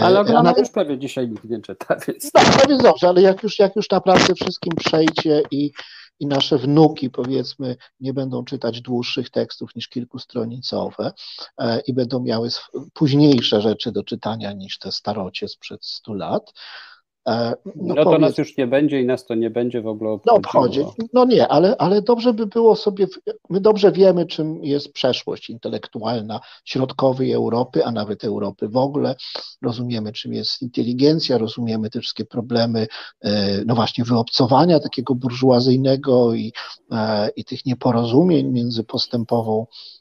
ale 0.02 0.20
Oglądam 0.20 0.56
już 0.58 0.70
prawie 0.70 0.98
dzisiaj 0.98 1.30
nikt 1.30 1.44
nie 1.44 1.62
czyta, 1.62 1.96
więc... 2.08 2.32
No, 2.34 2.42
no 2.42 2.70
więc 2.70 2.84
dobrze, 2.84 3.08
ale 3.08 3.22
jak 3.22 3.44
już, 3.44 3.60
jak 3.60 3.76
już 3.76 3.90
naprawdę 3.90 4.36
wszystkim 4.36 4.74
przejdzie 4.76 5.44
i, 5.52 5.72
i 6.20 6.28
nasze 6.28 6.58
wnuki, 6.58 7.10
powiedzmy, 7.10 7.76
nie 8.00 8.14
będą 8.14 8.46
czytać 8.46 8.82
dłuższych 8.82 9.30
tekstów 9.30 9.76
niż 9.76 9.90
kilkustronicowe 9.90 11.12
e, 11.58 11.80
i 11.80 11.94
będą 11.94 12.20
miały 12.20 12.50
późniejsze 12.94 13.62
rzeczy 13.62 13.92
do 13.92 14.04
czytania 14.04 14.54
niż 14.54 14.80
te 14.80 14.92
starocie 14.92 15.48
sprzed 15.48 15.86
100 15.86 16.14
lat, 16.14 16.54
E, 16.54 17.01
no, 17.26 17.56
no 17.76 18.04
to 18.04 18.18
nas 18.18 18.38
już 18.38 18.58
nie 18.58 18.68
będzie 18.68 19.02
i 19.02 19.06
nas 19.06 19.26
to 19.26 19.36
nie 19.36 19.50
będzie 19.50 19.82
w 19.82 19.88
ogóle 19.88 20.12
obchodziło. 20.12 20.42
No 20.42 20.48
obchodzi. 20.48 20.86
No 21.14 21.26
nie, 21.26 21.48
ale, 21.48 21.76
ale 21.78 22.02
dobrze 22.02 22.34
by 22.34 22.48
było 22.48 22.76
sobie, 22.76 23.08
my 23.50 23.62
dobrze 23.62 23.92
wiemy, 23.92 24.26
czym 24.26 24.64
jest 24.64 24.94
przeszłość 24.94 25.50
intelektualna 25.50 26.40
środkowej 26.66 27.32
Europy, 27.32 27.86
a 27.86 27.92
nawet 27.92 28.24
Europy 28.24 28.68
w 28.70 28.78
ogóle. 28.78 29.16
Rozumiemy, 29.62 30.12
czym 30.12 30.34
jest 30.34 30.62
inteligencja, 30.62 31.38
rozumiemy 31.38 31.90
te 31.90 32.00
wszystkie 32.00 32.26
problemy, 32.26 32.88
e, 33.22 33.66
no 33.66 33.76
właśnie, 33.76 34.04
wyobcowania 34.04 34.80
takiego 34.80 35.16
burżuazyjnego 35.16 36.34
i, 36.34 36.54
e, 36.92 37.30
i 37.36 37.46
tych 37.46 37.66
nieporozumień 37.66 38.48
między 38.48 38.84
postępową 38.84 39.66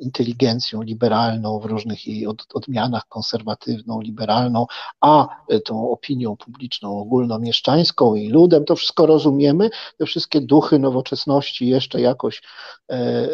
inteligencją 0.00 0.82
liberalną 0.82 1.60
w 1.60 1.64
różnych 1.64 2.06
jej 2.06 2.26
odmianach, 2.54 3.08
konserwatywną, 3.08 4.00
liberalną, 4.00 4.66
a 5.00 5.28
tą 5.64 5.90
opinią 5.90 6.36
publiczną 6.36 6.98
ogólnomieszczańską 6.98 8.14
i 8.14 8.28
ludem, 8.28 8.64
to 8.64 8.76
wszystko 8.76 9.06
rozumiemy, 9.06 9.70
te 9.98 10.06
wszystkie 10.06 10.40
duchy 10.40 10.78
nowoczesności 10.78 11.68
jeszcze 11.68 12.00
jakoś 12.00 12.42
e, 12.90 13.28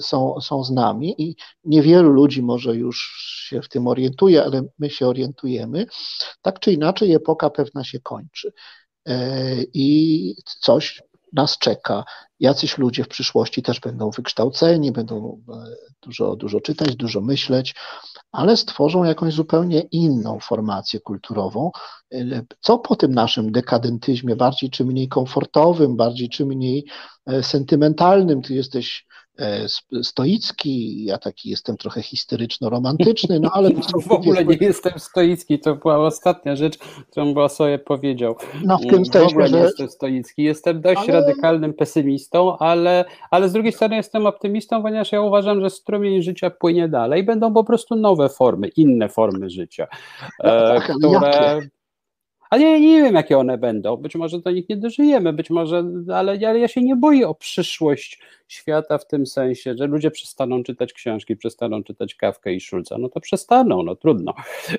są, 0.00 0.40
są 0.40 0.64
z 0.64 0.70
nami 0.70 1.14
i 1.22 1.36
niewielu 1.64 2.10
ludzi 2.10 2.42
może 2.42 2.76
już 2.76 3.14
się 3.48 3.62
w 3.62 3.68
tym 3.68 3.86
orientuje, 3.86 4.44
ale 4.44 4.62
my 4.78 4.90
się 4.90 5.06
orientujemy. 5.06 5.86
Tak 6.42 6.60
czy 6.60 6.72
inaczej 6.72 7.12
epoka 7.12 7.50
pewna 7.50 7.84
się 7.84 8.00
kończy 8.00 8.52
e, 9.06 9.56
i 9.74 10.36
coś 10.60 11.02
nas 11.34 11.58
czeka. 11.58 12.04
Jacyś 12.40 12.78
ludzie 12.78 13.04
w 13.04 13.08
przyszłości 13.08 13.62
też 13.62 13.80
będą 13.80 14.10
wykształceni, 14.10 14.92
będą 14.92 15.40
e, 15.48 15.64
dużo, 16.02 16.36
dużo 16.36 16.60
czytać, 16.60 16.96
dużo 16.96 17.20
myśleć, 17.20 17.74
ale 18.32 18.56
stworzą 18.56 19.04
jakąś 19.04 19.34
zupełnie 19.34 19.80
inną 19.80 20.38
formację 20.40 21.00
kulturową. 21.00 21.70
E, 22.12 22.42
co 22.60 22.78
po 22.78 22.96
tym 22.96 23.14
naszym 23.14 23.52
dekadentyzmie, 23.52 24.36
bardziej 24.36 24.70
czy 24.70 24.84
mniej 24.84 25.08
komfortowym, 25.08 25.96
bardziej 25.96 26.28
czy 26.28 26.46
mniej 26.46 26.86
e, 27.26 27.42
sentymentalnym, 27.42 28.42
ty 28.42 28.54
jesteś 28.54 29.06
stoicki, 30.02 31.04
ja 31.04 31.18
taki 31.18 31.50
jestem 31.50 31.76
trochę 31.76 32.02
histeryczno-romantyczny, 32.02 33.40
no 33.40 33.50
ale... 33.52 33.70
w 34.08 34.12
ogóle 34.12 34.44
nie 34.44 34.56
jestem 34.60 34.98
stoicki, 34.98 35.58
to 35.58 35.74
była 35.74 35.98
ostatnia 35.98 36.56
rzecz, 36.56 36.78
którą 37.10 37.34
była 37.34 37.48
sobie 37.48 37.78
powiedział. 37.78 38.36
No 38.64 38.78
w 38.78 38.86
tym 38.86 39.06
sensie, 39.06 39.28
w 39.28 39.30
ogóle 39.30 39.50
nie 39.50 39.58
jestem 39.58 39.88
stoicki, 39.88 40.42
jestem 40.42 40.80
dość 40.80 41.08
ale... 41.08 41.20
radykalnym 41.20 41.74
pesymistą, 41.74 42.58
ale, 42.58 43.04
ale 43.30 43.48
z 43.48 43.52
drugiej 43.52 43.72
strony 43.72 43.96
jestem 43.96 44.26
optymistą, 44.26 44.82
ponieważ 44.82 45.12
ja 45.12 45.20
uważam, 45.20 45.60
że 45.60 45.70
strumień 45.70 46.22
życia 46.22 46.50
płynie 46.50 46.88
dalej, 46.88 47.22
będą 47.22 47.54
po 47.54 47.64
prostu 47.64 47.96
nowe 47.96 48.28
formy, 48.28 48.68
inne 48.68 49.08
formy 49.08 49.50
życia, 49.50 49.86
no 50.44 50.50
tak, 50.50 50.92
które... 50.98 51.30
Jakie? 51.32 51.68
Ale 52.54 52.64
ja 52.64 52.78
nie 52.78 53.02
wiem, 53.02 53.14
jakie 53.14 53.38
one 53.38 53.58
będą. 53.58 53.96
Być 53.96 54.14
może 54.14 54.38
do 54.38 54.50
nich 54.50 54.68
nie 54.68 54.76
dożyjemy, 54.76 55.32
być 55.32 55.50
może, 55.50 55.84
ale, 56.14 56.32
ale 56.32 56.58
ja 56.58 56.68
się 56.68 56.82
nie 56.82 56.96
boję 56.96 57.28
o 57.28 57.34
przyszłość 57.34 58.20
świata 58.48 58.98
w 58.98 59.06
tym 59.06 59.26
sensie, 59.26 59.74
że 59.78 59.86
ludzie 59.86 60.10
przestaną 60.10 60.62
czytać 60.62 60.92
książki, 60.92 61.36
przestaną 61.36 61.82
czytać 61.82 62.14
Kawkę 62.14 62.54
i 62.54 62.60
Szulca. 62.60 62.98
No 62.98 63.08
to 63.08 63.20
przestaną, 63.20 63.82
no 63.82 63.96
trudno. 63.96 64.34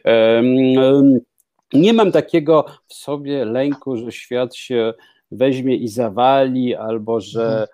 Um, 0.06 1.20
nie 1.74 1.94
mam 1.94 2.12
takiego 2.12 2.66
w 2.88 2.94
sobie 2.94 3.46
lęku, 3.46 3.98
że 3.98 4.12
świat 4.12 4.56
się 4.56 4.94
weźmie 5.32 5.76
i 5.76 5.88
zawali, 5.88 6.76
albo 6.76 7.22
że, 7.22 7.68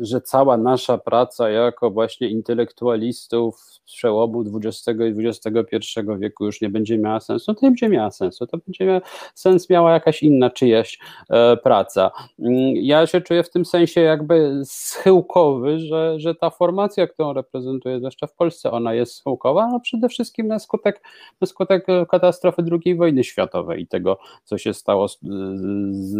że 0.00 0.20
cała 0.20 0.56
nasza 0.56 0.98
praca 0.98 1.50
jako 1.50 1.90
właśnie 1.90 2.28
intelektualistów 2.28 3.60
z 3.60 3.80
przełomu 3.80 4.44
XX 4.64 5.00
i 5.00 5.26
XXI 5.26 6.00
wieku 6.18 6.44
już 6.44 6.60
nie 6.60 6.68
będzie 6.68 6.98
miała 6.98 7.20
sensu, 7.20 7.54
to 7.54 7.60
nie 7.62 7.70
będzie 7.70 7.88
miała 7.88 8.10
sensu, 8.10 8.46
to 8.46 8.58
będzie 8.66 8.84
miała, 8.84 9.00
sens 9.34 9.70
miała 9.70 9.92
jakaś 9.92 10.22
inna 10.22 10.50
czyjaś 10.50 10.98
e, 11.30 11.56
praca. 11.56 12.10
Mm, 12.38 12.76
ja 12.76 13.06
się 13.06 13.20
czuję 13.20 13.42
w 13.42 13.50
tym 13.50 13.64
sensie 13.64 14.00
jakby 14.00 14.62
schyłkowy, 14.64 15.78
że, 15.78 16.20
że 16.20 16.34
ta 16.34 16.50
formacja, 16.50 17.06
którą 17.06 17.32
reprezentuję, 17.32 17.98
zwłaszcza 17.98 18.26
w 18.26 18.34
Polsce, 18.34 18.70
ona 18.70 18.94
jest 18.94 19.14
schyłkowa, 19.14 19.68
no 19.68 19.80
przede 19.80 20.08
wszystkim 20.08 20.46
na 20.46 20.58
skutek, 20.58 21.02
na 21.40 21.46
skutek 21.46 21.86
katastrofy 22.10 22.62
II 22.84 22.96
wojny 22.96 23.24
światowej 23.24 23.82
i 23.82 23.86
tego, 23.86 24.18
co 24.44 24.58
się 24.58 24.74
stało 24.74 25.08
z, 25.08 25.18
z, 25.92 26.14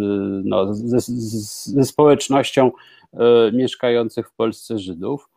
no, 0.45 0.73
ze, 0.73 0.99
ze 0.99 1.83
społecznością 1.83 2.67
e, 2.67 2.86
mieszkających 3.53 4.29
w 4.29 4.35
Polsce 4.35 4.79
Żydów 4.79 5.29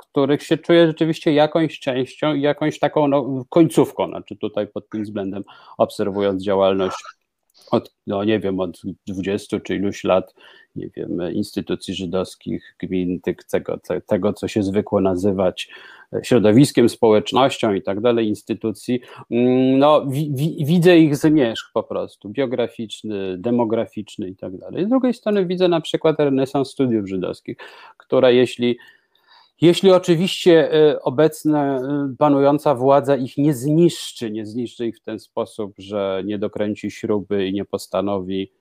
których 0.00 0.42
się 0.42 0.58
czuję 0.58 0.86
rzeczywiście 0.86 1.32
jakąś 1.32 1.78
częścią 1.78 2.34
jakąś 2.34 2.78
taką 2.78 3.08
no, 3.08 3.44
końcówką, 3.48 4.08
znaczy 4.08 4.36
tutaj 4.36 4.66
pod 4.66 4.88
tym 4.88 5.02
względem 5.02 5.44
obserwując 5.78 6.42
działalność 6.42 6.96
od, 7.70 7.94
no 8.06 8.24
nie 8.24 8.40
wiem, 8.40 8.60
od 8.60 8.82
20 9.06 9.60
czy 9.60 9.76
iluś 9.76 10.04
lat, 10.04 10.34
nie 10.76 10.90
wiem, 10.96 11.32
instytucji 11.32 11.94
żydowskich, 11.94 12.76
gmin, 12.78 13.20
tego, 13.50 13.78
tego 14.06 14.32
co 14.32 14.48
się 14.48 14.62
zwykło 14.62 15.00
nazywać 15.00 15.68
środowiskiem, 16.22 16.88
społecznością 16.88 17.74
i 17.74 17.82
tak 17.82 18.00
dalej, 18.00 18.28
instytucji, 18.28 19.00
mm, 19.30 19.78
no 19.78 20.06
wi, 20.06 20.32
wi, 20.34 20.64
widzę 20.64 20.98
ich 20.98 21.16
zmierzch 21.16 21.70
po 21.74 21.82
prostu, 21.82 22.28
biograficzny, 22.28 23.38
demograficzny 23.38 24.28
i 24.28 24.36
tak 24.36 24.56
dalej. 24.56 24.84
Z 24.84 24.88
drugiej 24.88 25.14
strony 25.14 25.46
widzę 25.46 25.68
na 25.68 25.80
przykład 25.80 26.20
renesans 26.20 26.70
studiów 26.70 27.08
żydowskich, 27.08 27.56
która 27.96 28.30
jeśli 28.30 28.78
jeśli 29.60 29.90
oczywiście 29.90 30.72
e, 30.72 31.02
obecna 31.02 31.76
e, 31.76 32.14
panująca 32.18 32.74
władza 32.74 33.16
ich 33.16 33.38
nie 33.38 33.54
zniszczy, 33.54 34.30
nie 34.30 34.46
zniszczy 34.46 34.86
ich 34.86 34.96
w 34.96 35.02
ten 35.02 35.18
sposób, 35.18 35.74
że 35.78 36.22
nie 36.24 36.38
dokręci 36.38 36.90
śruby 36.90 37.46
i 37.46 37.52
nie 37.52 37.64
postanowi 37.64 38.52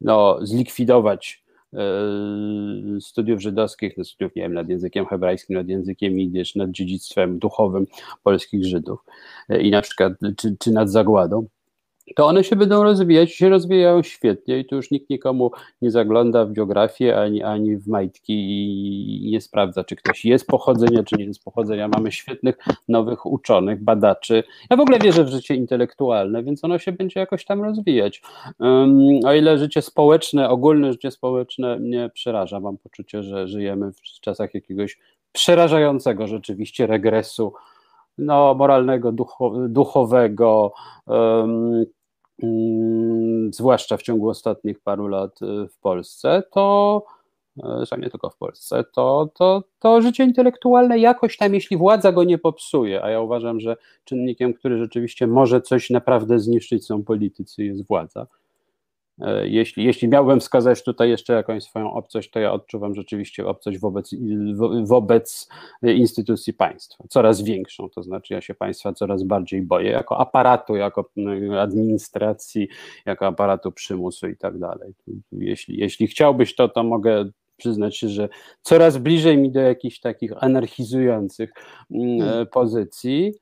no, 0.00 0.38
zlikwidować 0.42 1.44
e, 1.72 1.78
studiów 3.00 3.40
żydowskich, 3.40 3.96
no, 3.96 4.04
studiów 4.04 4.36
nie 4.36 4.42
wiem, 4.42 4.54
nad 4.54 4.68
językiem 4.68 5.06
hebrajskim, 5.06 5.56
nad 5.56 5.68
językiem 5.68 6.18
jidysz, 6.18 6.54
nad 6.54 6.70
dziedzictwem 6.70 7.38
duchowym 7.38 7.86
polskich 8.22 8.64
Żydów 8.64 9.00
i 9.60 9.70
na 9.70 9.82
przykład, 9.82 10.12
czy, 10.36 10.56
czy 10.58 10.72
nad 10.72 10.90
zagładą, 10.90 11.46
to 12.16 12.26
one 12.26 12.44
się 12.44 12.56
będą 12.56 12.82
rozwijać, 12.82 13.32
się 13.32 13.48
rozwijają 13.48 14.02
świetnie 14.02 14.58
i 14.58 14.64
tu 14.64 14.76
już 14.76 14.90
nikt 14.90 15.10
nikomu 15.10 15.50
nie 15.82 15.90
zagląda 15.90 16.44
w 16.44 16.52
biografię 16.52 17.20
ani, 17.20 17.42
ani 17.42 17.76
w 17.76 17.88
majtki 17.88 18.32
i 19.26 19.30
nie 19.30 19.40
sprawdza, 19.40 19.84
czy 19.84 19.96
ktoś 19.96 20.24
jest 20.24 20.46
pochodzenia, 20.46 21.02
czy 21.02 21.16
nie 21.16 21.24
jest 21.24 21.44
pochodzenia. 21.44 21.88
Mamy 21.88 22.12
świetnych, 22.12 22.58
nowych 22.88 23.26
uczonych, 23.26 23.84
badaczy. 23.84 24.44
Ja 24.70 24.76
w 24.76 24.80
ogóle 24.80 24.98
wierzę 24.98 25.24
w 25.24 25.28
życie 25.28 25.54
intelektualne, 25.54 26.42
więc 26.42 26.64
ono 26.64 26.78
się 26.78 26.92
będzie 26.92 27.20
jakoś 27.20 27.44
tam 27.44 27.62
rozwijać. 27.62 28.22
Um, 28.58 28.98
o 29.24 29.34
ile 29.34 29.58
życie 29.58 29.82
społeczne, 29.82 30.48
ogólne 30.48 30.92
życie 30.92 31.10
społeczne 31.10 31.78
mnie 31.78 32.10
przeraża, 32.14 32.60
mam 32.60 32.78
poczucie, 32.78 33.22
że 33.22 33.48
żyjemy 33.48 33.92
w 33.92 34.20
czasach 34.20 34.54
jakiegoś 34.54 34.98
przerażającego 35.32 36.26
rzeczywiście 36.26 36.86
regresu 36.86 37.52
no, 38.18 38.54
moralnego, 38.54 39.12
duchowego, 39.68 40.72
um, 41.06 41.84
zwłaszcza 43.50 43.96
w 43.96 44.02
ciągu 44.02 44.28
ostatnich 44.28 44.80
paru 44.80 45.08
lat 45.08 45.42
y, 45.42 45.68
w 45.68 45.78
Polsce, 45.78 46.42
to 46.50 47.04
że 47.56 47.98
nie 47.98 48.10
tylko 48.10 48.30
w 48.30 48.36
Polsce, 48.36 48.84
to, 48.94 49.30
to, 49.34 49.64
to 49.78 50.02
życie 50.02 50.24
intelektualne 50.24 50.98
jakoś 50.98 51.36
tam, 51.36 51.54
jeśli 51.54 51.76
władza 51.76 52.12
go 52.12 52.24
nie 52.24 52.38
popsuje, 52.38 53.04
a 53.04 53.10
ja 53.10 53.20
uważam, 53.20 53.60
że 53.60 53.76
czynnikiem, 54.04 54.54
który 54.54 54.78
rzeczywiście 54.78 55.26
może 55.26 55.60
coś 55.60 55.90
naprawdę 55.90 56.38
zniszczyć 56.38 56.86
są 56.86 57.04
politycy, 57.04 57.64
jest 57.64 57.86
władza, 57.86 58.26
jeśli, 59.44 59.84
jeśli 59.84 60.08
miałbym 60.08 60.40
wskazać 60.40 60.84
tutaj 60.84 61.10
jeszcze 61.10 61.32
jakąś 61.32 61.64
swoją 61.64 61.92
obcość, 61.92 62.30
to 62.30 62.40
ja 62.40 62.52
odczuwam 62.52 62.94
rzeczywiście 62.94 63.46
obcość 63.46 63.78
wobec, 63.78 64.10
wobec 64.84 65.48
instytucji 65.82 66.52
państwa, 66.52 67.04
coraz 67.08 67.42
większą, 67.42 67.88
to 67.88 68.02
znaczy 68.02 68.34
ja 68.34 68.40
się 68.40 68.54
państwa 68.54 68.92
coraz 68.92 69.22
bardziej 69.22 69.62
boję, 69.62 69.90
jako 69.90 70.18
aparatu, 70.18 70.76
jako 70.76 71.10
no, 71.16 71.60
administracji, 71.60 72.68
jako 73.06 73.26
aparatu 73.26 73.72
przymusu 73.72 74.28
i 74.28 74.36
tak 74.36 74.58
dalej. 74.58 74.94
Jeśli, 75.32 75.78
jeśli 75.78 76.06
chciałbyś 76.06 76.54
to, 76.54 76.68
to 76.68 76.84
mogę 76.84 77.30
przyznać 77.56 77.96
się, 77.96 78.08
że 78.08 78.28
coraz 78.62 78.98
bliżej 78.98 79.38
mi 79.38 79.50
do 79.50 79.60
jakichś 79.60 80.00
takich 80.00 80.32
anarchizujących 80.44 81.52
mm, 81.90 82.20
hmm. 82.20 82.46
pozycji, 82.46 83.34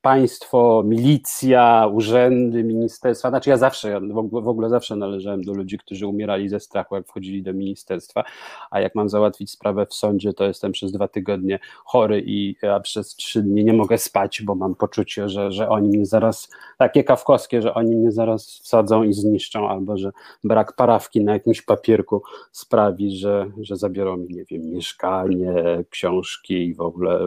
państwo, 0.00 0.82
milicja, 0.86 1.88
urzędy, 1.92 2.64
ministerstwa. 2.64 3.30
Znaczy 3.30 3.50
ja 3.50 3.56
zawsze, 3.56 4.00
w 4.32 4.48
ogóle, 4.48 4.68
zawsze 4.68 4.96
należałem 4.96 5.42
do 5.42 5.52
ludzi, 5.52 5.78
którzy 5.78 6.06
umierali 6.06 6.48
ze 6.48 6.60
strachu, 6.60 6.94
jak 6.94 7.06
wchodzili 7.06 7.42
do 7.42 7.52
ministerstwa, 7.52 8.24
a 8.70 8.80
jak 8.80 8.94
mam 8.94 9.08
załatwić 9.08 9.50
sprawę 9.50 9.86
w 9.86 9.94
sądzie, 9.94 10.32
to 10.32 10.44
jestem 10.44 10.72
przez 10.72 10.92
dwa 10.92 11.08
tygodnie 11.08 11.58
chory 11.84 12.22
i 12.26 12.56
a 12.74 12.80
przez 12.80 13.14
trzy 13.14 13.42
dni 13.42 13.64
nie 13.64 13.72
mogę 13.72 13.98
spać, 13.98 14.42
bo 14.42 14.54
mam 14.54 14.74
poczucie, 14.74 15.28
że, 15.28 15.52
że 15.52 15.68
oni 15.68 15.88
mnie 15.88 16.06
zaraz, 16.06 16.50
takie 16.78 17.04
kawkowskie, 17.04 17.62
że 17.62 17.74
oni 17.74 17.96
mnie 17.96 18.12
zaraz 18.12 18.46
wsadzą 18.46 19.02
i 19.02 19.12
zniszczą, 19.12 19.68
albo 19.68 19.96
że 19.96 20.10
brak 20.44 20.76
parawki 20.76 21.24
na 21.24 21.32
jakimś 21.32 21.62
papierku 21.62 22.22
sprawi, 22.52 23.16
że, 23.16 23.50
że 23.60 23.76
zabiorą 23.76 24.16
mi, 24.16 24.28
nie 24.28 24.44
wiem, 24.44 24.70
mieszkanie, 24.70 25.84
książki 25.90 26.54
i 26.54 26.74
w 26.74 26.80
ogóle 26.80 27.20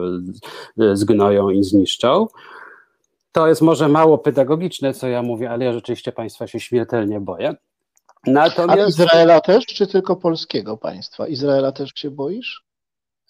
zgnoją 0.92 1.50
i 1.50 1.62
zniszczą 1.62 1.83
niszczą. 1.84 2.26
To 3.32 3.48
jest 3.48 3.62
może 3.62 3.88
mało 3.88 4.18
pedagogiczne, 4.18 4.94
co 4.94 5.08
ja 5.08 5.22
mówię, 5.22 5.50
ale 5.50 5.64
ja 5.64 5.72
rzeczywiście 5.72 6.12
państwa 6.12 6.46
się 6.46 6.60
śmiertelnie 6.60 7.20
boję. 7.20 7.54
Natomiast... 8.26 9.00
A 9.00 9.04
Izraela 9.04 9.40
też, 9.40 9.66
czy 9.66 9.86
tylko 9.86 10.16
polskiego 10.16 10.76
państwa? 10.76 11.26
Izraela 11.26 11.72
też 11.72 11.90
się 11.94 12.10
boisz? 12.10 12.64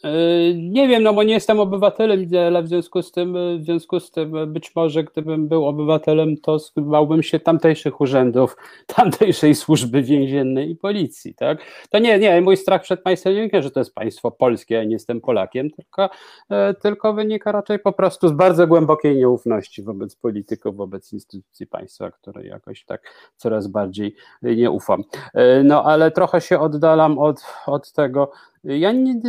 Yy, 0.05 0.55
nie 0.55 0.89
wiem, 0.89 1.03
no 1.03 1.15
bo 1.15 1.23
nie 1.23 1.35
jestem 1.35 1.61
obywatelem 1.61 2.23
Izraela, 2.23 2.63
w 2.63 2.69
związku 2.69 3.03
z 3.03 3.13
tym, 3.13 3.37
w 3.59 3.65
związku 3.65 4.01
z 4.01 4.11
tym 4.11 4.53
być 4.53 4.75
może 4.75 5.05
gdybym 5.05 5.49
był 5.49 5.67
obywatelem, 5.67 6.37
to 6.37 6.59
bałbym 6.77 7.23
się 7.23 7.41
tamtejszych 7.41 8.01
urzędów, 8.01 8.57
tamtejszej 8.97 9.55
służby 9.55 10.03
więziennej 10.03 10.71
i 10.71 10.77
policji, 10.77 11.35
tak? 11.35 11.59
To 11.91 11.99
nie, 11.99 12.19
nie, 12.19 12.41
mój 12.41 12.57
strach 12.57 12.83
przed 12.83 13.03
państwem 13.03 13.33
nie 13.33 13.39
wynika, 13.39 13.63
że 13.63 13.71
to 13.71 13.81
jest 13.81 13.95
państwo 13.95 14.31
polskie, 14.31 14.75
ja 14.75 14.85
nie 14.85 14.93
jestem 14.93 15.21
Polakiem, 15.21 15.71
tylko, 15.71 16.11
e, 16.51 16.75
tylko 16.75 17.15
wynika 17.15 17.53
raczej 17.53 17.79
po 17.79 17.93
prostu 17.93 18.29
z 18.29 18.33
bardzo 18.33 18.67
głębokiej 18.67 19.17
nieufności 19.17 19.83
wobec 19.83 20.17
polityków, 20.17 20.77
wobec 20.77 21.13
instytucji 21.13 21.67
państwa, 21.67 22.11
której 22.11 22.49
jakoś 22.49 22.85
tak 22.85 23.03
coraz 23.37 23.67
bardziej 23.67 24.17
nie 24.43 24.71
ufam. 24.71 25.05
E, 25.35 25.63
no 25.63 25.85
ale 25.85 26.11
trochę 26.11 26.41
się 26.41 26.61
oddalam 26.61 27.19
od, 27.19 27.45
od 27.67 27.93
tego, 27.93 28.31
ja 28.65 28.93
nie, 28.93 29.21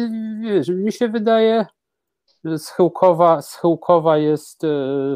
wiesz, 0.42 0.68
mi 0.68 0.92
się 0.92 1.10
wydaje, 1.10 1.66
że 2.44 2.60
schyłkowa, 2.60 3.42
schyłkowa 3.42 4.18
jest 4.18 4.64
e, 4.64 4.68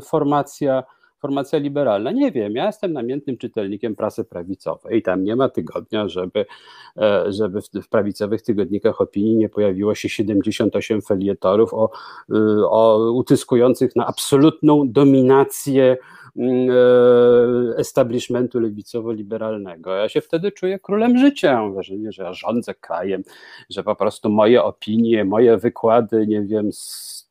formacja, 0.01 0.83
formacja 1.19 1.59
liberalna. 1.59 2.11
Nie 2.11 2.31
wiem, 2.31 2.55
ja 2.55 2.65
jestem 2.65 2.93
namiętnym 2.93 3.37
czytelnikiem 3.37 3.95
prasy 3.95 4.23
prawicowej 4.23 4.97
i 4.97 5.01
tam 5.01 5.23
nie 5.23 5.35
ma 5.35 5.49
tygodnia, 5.49 6.07
żeby, 6.07 6.45
e, 6.97 7.31
żeby 7.31 7.61
w, 7.61 7.89
prawicowych 7.89 8.41
tygodnikach 8.41 9.01
opinii 9.01 9.35
nie 9.35 9.49
pojawiło 9.49 9.95
się 9.95 10.09
78 10.09 11.01
felietorów 11.01 11.73
o, 11.73 11.89
e, 12.29 12.35
o 12.69 13.11
utyskujących 13.11 13.95
na 13.95 14.07
absolutną 14.07 14.91
dominację 14.91 15.97
Mm, 16.35 16.69
e, 16.69 17.77
establishmentu 17.77 18.59
lewicowo-liberalnego. 18.59 19.95
Ja 19.95 20.09
się 20.09 20.21
wtedy 20.21 20.51
czuję 20.51 20.79
królem 20.79 21.17
życia. 21.17 21.61
Mam 21.61 21.73
wrażenie, 21.73 22.11
że 22.11 22.23
ja 22.23 22.33
rządzę 22.33 22.73
krajem, 22.75 23.23
że 23.69 23.83
po 23.83 23.95
prostu 23.95 24.29
moje 24.29 24.63
opinie, 24.63 25.25
moje 25.25 25.57
wykłady, 25.57 26.27
nie 26.27 26.41
wiem, 26.41 26.69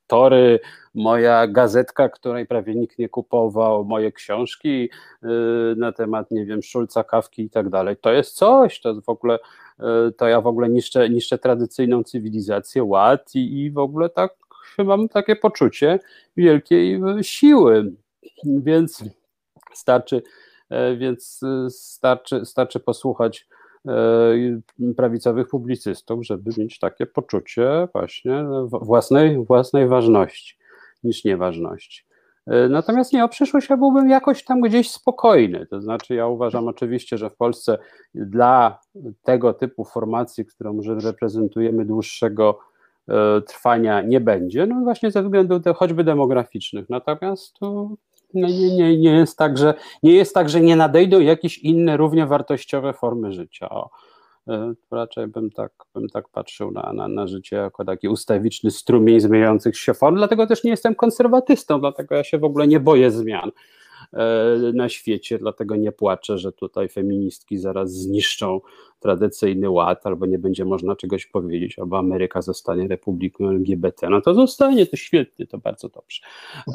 tory, 0.07 0.61
moja 0.99 1.47
gazetka, 1.47 2.09
której 2.09 2.47
prawie 2.47 2.75
nikt 2.75 2.99
nie 2.99 3.09
kupował, 3.09 3.85
moje 3.85 4.13
książki 4.13 4.91
y, 5.25 5.29
na 5.77 5.93
temat, 5.93 6.31
nie 6.31 6.45
wiem, 6.47 6.63
Szulca, 6.63 7.05
Kawki 7.05 7.43
i 7.43 7.51
tak 7.51 7.69
dalej. 7.69 7.97
To 7.97 8.13
jest 8.13 8.37
coś, 8.37 8.81
to 8.81 9.01
w 9.01 9.09
ogóle, 9.09 9.39
y, 10.09 10.13
to 10.13 10.29
ja 10.29 10.41
w 10.41 10.47
ogóle 10.47 10.69
niszczę, 10.69 11.11
niszczę 11.11 11.39
tradycyjną 11.39 12.05
cywilizację, 12.05 12.85
ład 12.85 13.35
i, 13.35 13.61
i 13.61 13.71
w 13.71 13.79
ogóle 13.79 14.09
tak 14.09 14.35
mam 14.79 15.09
takie 15.09 15.37
poczucie 15.37 15.99
wielkiej 16.37 17.01
siły. 17.23 17.93
Więc 18.45 19.05
starczy, 19.75 20.23
więc 20.99 21.41
starczy, 21.69 22.45
starczy 22.45 22.81
posłuchać 22.81 23.49
prawicowych 24.97 25.49
publicystów, 25.49 26.27
żeby 26.27 26.51
mieć 26.59 26.79
takie 26.79 27.07
poczucie 27.07 27.89
właśnie 27.93 28.45
własnej, 28.71 29.45
własnej 29.45 29.89
ważności 29.89 30.59
niż 31.03 31.25
nieważności. 31.25 32.05
E, 32.47 32.69
natomiast 32.69 33.13
nie, 33.13 33.25
o 33.25 33.29
przyszłość 33.29 33.71
ja 33.71 33.77
byłbym 33.77 34.11
jakoś 34.11 34.45
tam 34.45 34.61
gdzieś 34.61 34.91
spokojny. 34.91 35.67
To 35.67 35.81
znaczy, 35.81 36.15
ja 36.15 36.27
uważam 36.27 36.69
oczywiście, 36.69 37.19
że 37.19 37.31
w 37.31 37.37
Polsce 37.37 37.79
dla 38.15 38.81
tego 39.23 39.55
typu 39.55 39.85
formacji, 39.85 40.47
którą 40.47 40.81
reprezentujemy 41.03 41.85
dłuższego 41.85 42.59
e, 43.09 43.43
trwania 43.43 44.03
nie 44.03 44.21
będzie, 44.21 44.67
no 44.67 44.81
właśnie 44.81 45.11
ze 45.11 45.23
względów 45.23 45.63
choćby 45.77 46.05
demograficznych. 46.05 46.91
Natomiast 46.91 47.55
tu 47.55 47.99
no 48.35 48.49
nie, 48.49 48.77
nie, 48.77 48.99
nie, 48.99 49.11
jest 49.11 49.39
tak, 49.39 49.59
że, 49.59 49.75
nie 50.03 50.13
jest 50.13 50.35
tak, 50.35 50.49
że 50.49 50.61
nie 50.61 50.77
nadejdą 50.77 51.21
jakieś 51.21 51.59
inne 51.59 51.97
równie 51.97 52.27
wartościowe 52.27 52.93
formy 52.93 53.33
życia. 53.33 53.69
O, 53.69 53.91
e, 54.49 54.73
raczej 54.91 55.27
bym 55.27 55.51
tak, 55.51 55.73
bym 55.95 56.09
tak 56.09 56.29
patrzył 56.29 56.71
na, 56.71 56.93
na, 56.93 57.09
na 57.09 57.27
życie 57.27 57.57
jako 57.57 57.85
taki 57.85 58.09
ustawiczny 58.09 58.71
strumień 58.71 59.21
zmieniających 59.21 59.79
się 59.79 59.95
form, 59.95 60.17
dlatego 60.17 60.47
też 60.47 60.65
nie 60.65 60.71
jestem 60.71 60.95
konserwatystą, 60.95 61.81
dlatego 61.81 62.15
ja 62.15 62.25
się 62.25 62.39
w 62.39 62.45
ogóle 62.45 62.69
nie 62.69 62.81
boję 62.81 63.11
zmian. 63.11 63.51
E, 64.13 64.57
na 64.75 64.89
świecie, 64.89 65.39
dlatego 65.39 65.77
nie 65.77 65.93
płaczę, 65.93 66.39
że 66.39 66.53
tutaj 66.53 66.89
feministki 66.89 67.59
zaraz 67.59 67.93
zniszczą 67.93 68.61
tradycyjny 69.01 69.71
ład, 69.71 70.07
albo 70.07 70.27
nie 70.27 70.39
będzie 70.39 70.65
można 70.65 70.97
czegoś 70.97 71.27
powiedzieć, 71.27 71.79
albo 71.79 71.99
Ameryka 71.99 72.43
zostanie 72.43 72.89
republiką 72.89 73.49
LGBT. 73.49 74.11
No 74.11 74.21
to 74.21 74.35
zostanie, 74.35 74.87
to 74.87 74.97
świetnie, 74.97 75.47
to 75.47 75.59
bardzo 75.59 75.89
dobrze. 75.89 76.21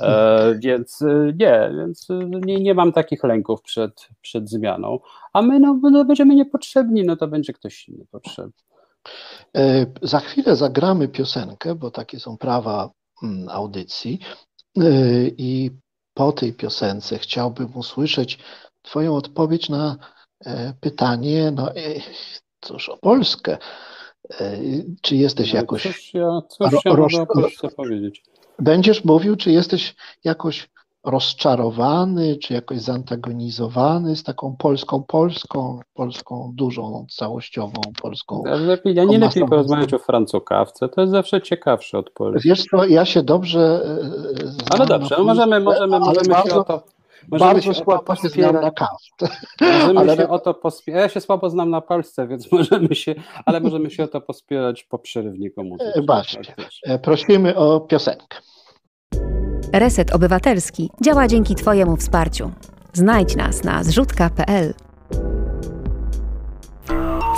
E, 0.01 0.55
więc 0.63 1.01
e, 1.01 1.33
nie, 1.39 1.71
więc 1.77 2.07
nie, 2.45 2.59
nie 2.59 2.73
mam 2.73 2.91
takich 2.91 3.23
lęków 3.23 3.61
przed, 3.61 4.07
przed 4.21 4.49
zmianą. 4.49 4.99
A 5.33 5.41
my 5.41 5.59
no, 5.59 5.79
no 5.91 6.05
będziemy 6.05 6.35
niepotrzebni, 6.35 7.03
no 7.03 7.15
to 7.15 7.27
będzie 7.27 7.53
ktoś 7.53 7.89
inny 7.89 8.05
potrzebny. 8.11 8.53
Za 10.01 10.19
chwilę 10.19 10.55
zagramy 10.55 11.07
piosenkę, 11.07 11.75
bo 11.75 11.91
takie 11.91 12.19
są 12.19 12.37
prawa 12.37 12.89
mm, 13.23 13.49
audycji. 13.49 14.19
I 15.37 15.71
po 16.13 16.31
tej 16.31 16.53
piosence 16.53 17.19
chciałbym 17.19 17.77
usłyszeć 17.77 18.39
Twoją 18.81 19.15
odpowiedź 19.15 19.69
na 19.69 19.97
e, 20.45 20.73
pytanie, 20.79 21.51
no 21.51 21.75
e, 21.75 22.01
cóż 22.61 22.89
o 22.89 22.97
Polskę. 22.97 23.57
E, 24.39 24.59
czy 25.01 25.15
jesteś 25.15 25.53
jakoś. 25.53 25.83
Cóż 25.83 26.13
ja, 26.13 26.41
cóż 26.49 26.85
ja 26.85 26.95
roz, 26.95 27.13
roz, 27.35 27.75
powiedzieć. 27.75 28.23
Będziesz 28.59 29.03
mówił, 29.03 29.35
czy 29.35 29.51
jesteś 29.51 29.95
jakoś 30.23 30.69
rozczarowany, 31.03 32.35
czy 32.35 32.53
jakoś 32.53 32.79
zantagonizowany 32.81 34.15
z 34.15 34.23
taką 34.23 34.55
polską 34.55 35.03
Polską, 35.03 35.79
polską 35.93 36.51
dużą, 36.55 37.05
całościową 37.09 37.81
polską. 38.01 38.43
Ja, 38.45 38.55
lepiej, 38.55 38.95
ja 38.95 39.03
nie 39.03 39.19
lepiej 39.19 39.45
porozmawiać 39.45 39.93
o 39.93 39.99
francokawce, 39.99 40.89
to 40.89 41.01
jest 41.01 41.11
zawsze 41.11 41.41
ciekawsze 41.41 41.97
od 41.97 42.09
Polski. 42.09 42.49
Wiesz 42.49 42.63
co, 42.71 42.85
ja 42.85 43.05
się 43.05 43.23
dobrze. 43.23 43.81
Ale 44.69 44.85
dobrze, 44.85 45.15
no 45.17 45.23
możemy, 45.23 45.59
możemy, 45.59 45.99
możemy 45.99 46.27
bardzo, 46.27 46.49
się 46.49 46.55
o 46.55 46.63
to. 46.63 46.83
Możemy 47.31 47.53
bardzo 47.53 47.73
się 47.73 47.73
słabo 47.83 48.15
się 48.15 48.29
znam 48.29 48.55
na 48.55 48.71
kawce. 48.71 49.37
Możemy 49.61 49.99
ale... 49.99 50.17
się 50.17 50.29
o 50.29 50.39
to 50.39 50.53
pospierać. 50.53 51.01
Ja 51.01 51.09
się 51.09 51.21
słabo 51.21 51.49
znam 51.49 51.69
na 51.69 51.81
Polsce, 51.81 52.27
więc 52.27 52.51
możemy 52.51 52.95
się, 52.95 53.15
ale 53.45 53.59
możemy 53.59 53.89
się 53.91 54.03
o 54.03 54.07
to 54.07 54.21
pospierać 54.21 54.83
po 54.83 54.99
przerywniku 54.99 55.63
muzycznym. 55.63 56.05
Właśnie. 56.05 56.55
Tak 56.81 57.01
Prosimy 57.01 57.55
o 57.55 57.79
piosenkę. 57.79 58.37
Reset 59.73 60.15
Obywatelski 60.15 60.89
działa 61.01 61.27
dzięki 61.27 61.55
Twojemu 61.55 61.97
wsparciu. 61.97 62.51
Znajdź 62.93 63.35
nas 63.35 63.63
na 63.63 63.83
zrzutka.pl. 63.83 64.73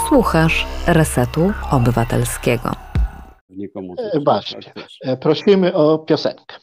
Słuchasz 0.10 0.68
Resetu 0.88 1.52
Obywatelskiego. 1.72 2.72
Nikomu 3.50 3.96
e, 4.14 4.20
Właśnie. 4.20 4.74
E, 5.02 5.18
prosimy 5.18 5.74
o 5.74 6.00
piosenkę. 6.00 6.56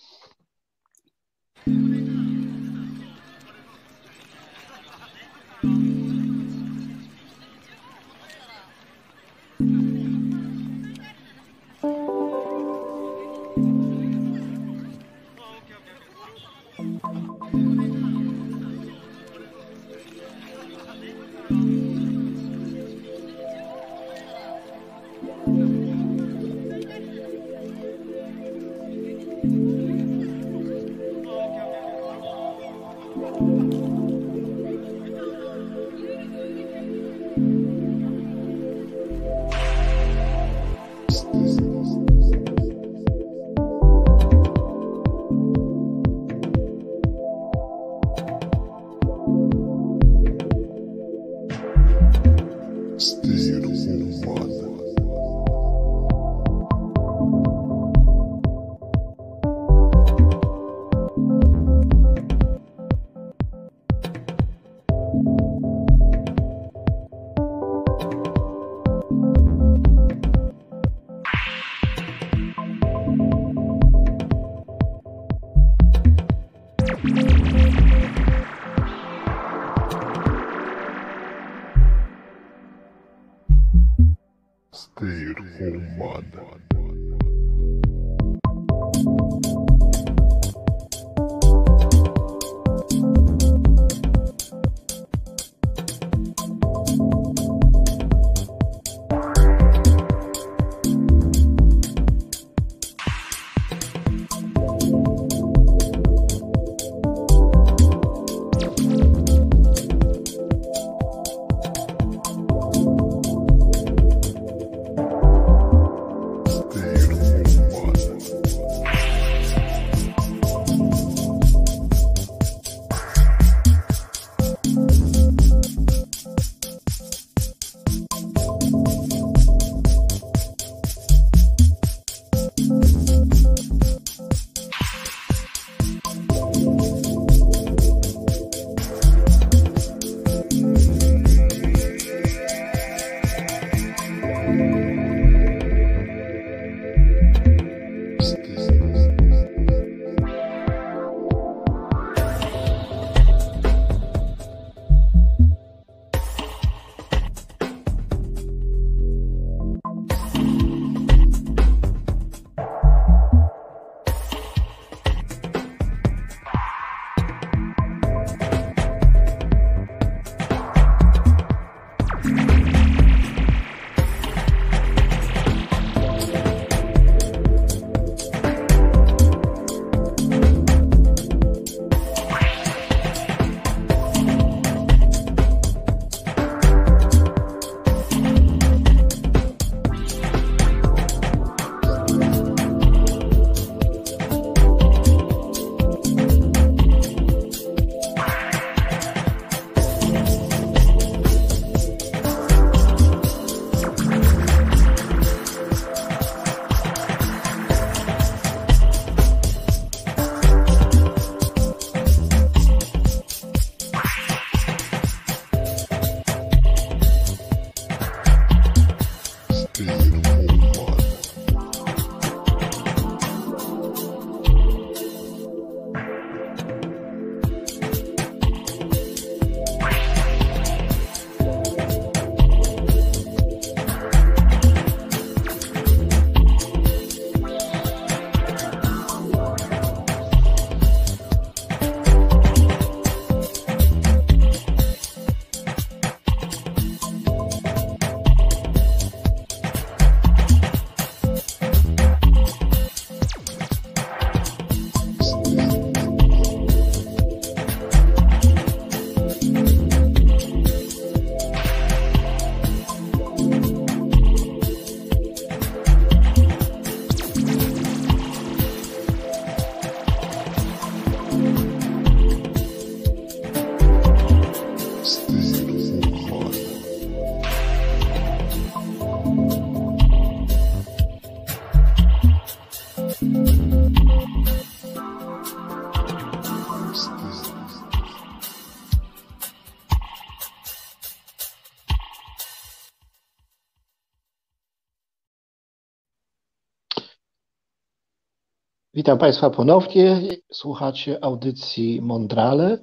Witam 299.12 299.20
Państwa 299.20 299.50
ponownie. 299.50 300.20
Słuchacie 300.52 301.24
audycji 301.24 302.00
Mondrale 302.00 302.78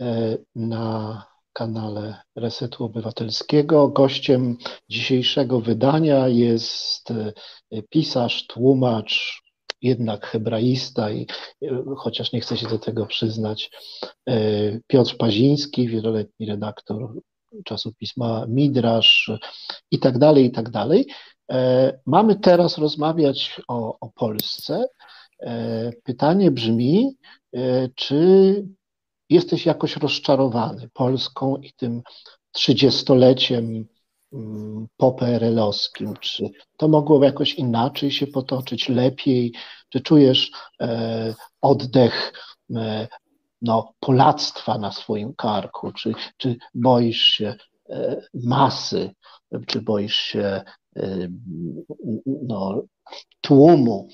e, 0.00 0.36
na 0.54 1.26
kanale 1.52 2.22
Resetu 2.36 2.84
Obywatelskiego. 2.84 3.88
Gościem 3.88 4.56
dzisiejszego 4.88 5.60
wydania 5.60 6.28
jest 6.28 7.10
e, 7.10 7.32
pisarz, 7.90 8.46
tłumacz, 8.46 9.42
jednak 9.82 10.26
hebraista 10.26 11.10
i 11.10 11.26
e, 11.62 11.84
chociaż 11.96 12.32
nie 12.32 12.40
chcę 12.40 12.56
się 12.56 12.68
do 12.68 12.78
tego 12.78 13.06
przyznać, 13.06 13.70
Piotr 14.86 15.16
Paziński, 15.16 15.88
wieloletni 15.88 16.46
redaktor 16.46 17.12
czasopisma 17.64 18.46
Midrasz 18.48 19.30
i 19.90 19.98
tak 19.98 20.18
dalej, 20.18 20.44
i 20.44 20.50
tak 20.50 20.70
dalej. 20.70 21.06
Mamy 22.06 22.36
teraz 22.36 22.78
rozmawiać 22.78 23.60
o, 23.68 23.98
o 24.00 24.10
Polsce, 24.14 24.84
pytanie 26.04 26.50
brzmi, 26.50 27.16
e, 27.54 27.88
czy 27.94 28.66
jesteś 29.30 29.66
jakoś 29.66 29.96
rozczarowany 29.96 30.88
Polską 30.94 31.56
i 31.56 31.72
tym 31.72 32.02
trzydziestoleciem 32.52 33.86
mm, 34.32 34.86
poprl-owskim? 34.96 36.16
Czy 36.20 36.50
to 36.76 36.88
mogło 36.88 37.24
jakoś 37.24 37.54
inaczej 37.54 38.10
się 38.10 38.26
potoczyć, 38.26 38.88
lepiej? 38.88 39.52
Czy 39.88 40.00
czujesz 40.00 40.50
e, 40.80 41.34
oddech 41.60 42.32
no, 43.62 43.92
polactwa 44.00 44.78
na 44.78 44.92
swoim 44.92 45.34
karku? 45.34 45.92
Czy, 45.92 46.12
czy 46.36 46.56
boisz 46.74 47.22
się 47.22 47.54
masy? 48.34 49.10
Czy 49.66 49.82
boisz 49.82 50.16
się 50.16 50.62
no, 52.26 52.82
tłumu? 53.40 54.08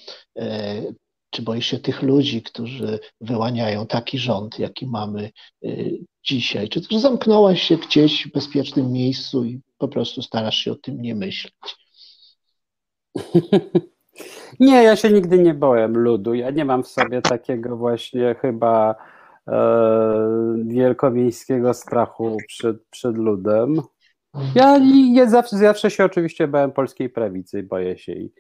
Czy 1.35 1.43
boisz 1.43 1.67
się 1.67 1.79
tych 1.79 2.03
ludzi, 2.03 2.43
którzy 2.43 2.99
wyłaniają 3.21 3.87
taki 3.87 4.19
rząd, 4.19 4.59
jaki 4.59 4.87
mamy 4.87 5.31
y, 5.65 5.99
dzisiaj? 6.25 6.69
Czy 6.69 6.89
też 6.89 6.99
zamknąłeś 6.99 7.63
się 7.63 7.77
gdzieś 7.77 8.29
w 8.29 8.33
bezpiecznym 8.33 8.93
miejscu 8.93 9.45
i 9.45 9.61
po 9.79 9.89
prostu 9.89 10.23
starasz 10.23 10.57
się 10.57 10.73
o 10.73 10.75
tym 10.75 11.03
nie 11.03 11.15
myśleć? 11.15 11.55
Nie, 14.61 14.83
ja 14.83 14.97
się 14.97 15.11
nigdy 15.11 15.39
nie 15.39 15.55
bołem 15.55 15.99
ludu. 15.99 16.35
Ja 16.35 16.51
nie 16.51 16.65
mam 16.65 16.83
w 16.83 16.89
sobie 16.89 17.23
takiego 17.23 17.77
właśnie 17.77 18.35
chyba 18.41 18.95
e, 19.49 19.55
wielkomiejskiego 20.67 21.75
strachu 21.75 22.37
przed, 22.49 22.77
przed 22.91 23.17
ludem. 23.17 23.83
Ja, 24.55 24.79
ja 25.13 25.31
zawsze, 25.31 25.57
zawsze 25.57 25.91
się 25.91 26.05
oczywiście 26.05 26.49
bałem 26.49 26.73
polskiej 26.73 27.11
prawicy 27.11 27.63
boję 27.63 27.99
się 27.99 28.13
jej 28.13 28.33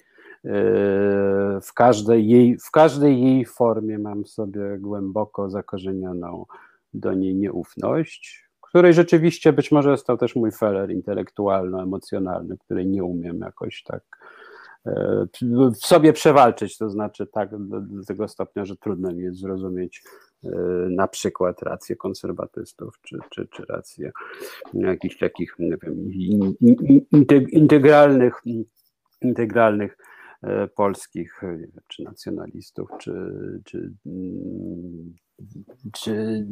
w 1.63 1.73
każdej 1.75 2.29
jej, 2.29 2.59
w 2.59 2.71
każdej 2.71 3.23
jej 3.23 3.45
formie 3.45 3.99
mam 3.99 4.27
sobie 4.27 4.79
głęboko 4.79 5.51
zakorzenioną 5.51 6.45
do 6.95 7.13
niej 7.13 7.35
nieufność, 7.35 8.45
której 8.75 8.95
rzeczywiście 8.95 9.53
być 9.53 9.73
może 9.73 9.97
to 9.99 10.17
też 10.17 10.37
mój 10.37 10.53
feler 10.53 10.91
intelektualno-emocjonalny, 10.91 12.59
której 12.59 12.87
nie 12.87 13.05
umiem 13.05 13.41
jakoś 13.41 13.83
tak 13.83 14.03
e, 14.87 15.27
w 15.73 15.77
sobie 15.77 16.13
przewalczyć, 16.13 16.79
to 16.79 16.91
znaczy 16.91 17.27
tak 17.27 17.51
do, 17.51 17.81
do 17.81 18.05
tego 18.05 18.29
stopnia, 18.29 18.65
że 18.65 18.77
trudno 18.77 19.13
mi 19.13 19.23
jest 19.23 19.41
zrozumieć 19.41 20.03
e, 20.45 20.49
na 20.91 21.09
przykład 21.09 21.63
rację 21.63 21.97
konserwatystów, 21.97 22.99
czy, 23.03 23.19
czy, 23.31 23.47
czy 23.47 23.65
rację 23.69 24.13
jakichś 24.75 25.19
takich, 25.19 25.55
nie 25.59 25.77
wiem, 25.83 26.11
integralnych, 27.53 28.43
integralnych 29.23 29.97
polskich, 30.75 31.41
czy 31.89 32.03
nacjonalistów, 32.03 32.91
czy, 32.99 33.13
czy, 33.65 33.93
mm, 34.07 35.15
czy, 35.93 36.47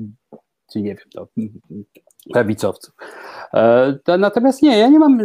czy 0.73 0.83
nie 0.83 0.95
wiem, 0.95 1.07
no, 1.15 1.27
prawicowców. 2.33 2.95
E, 3.55 3.99
natomiast 4.19 4.63
nie, 4.63 4.79
ja 4.79 4.89
nie 4.89 4.99
mam 4.99 5.21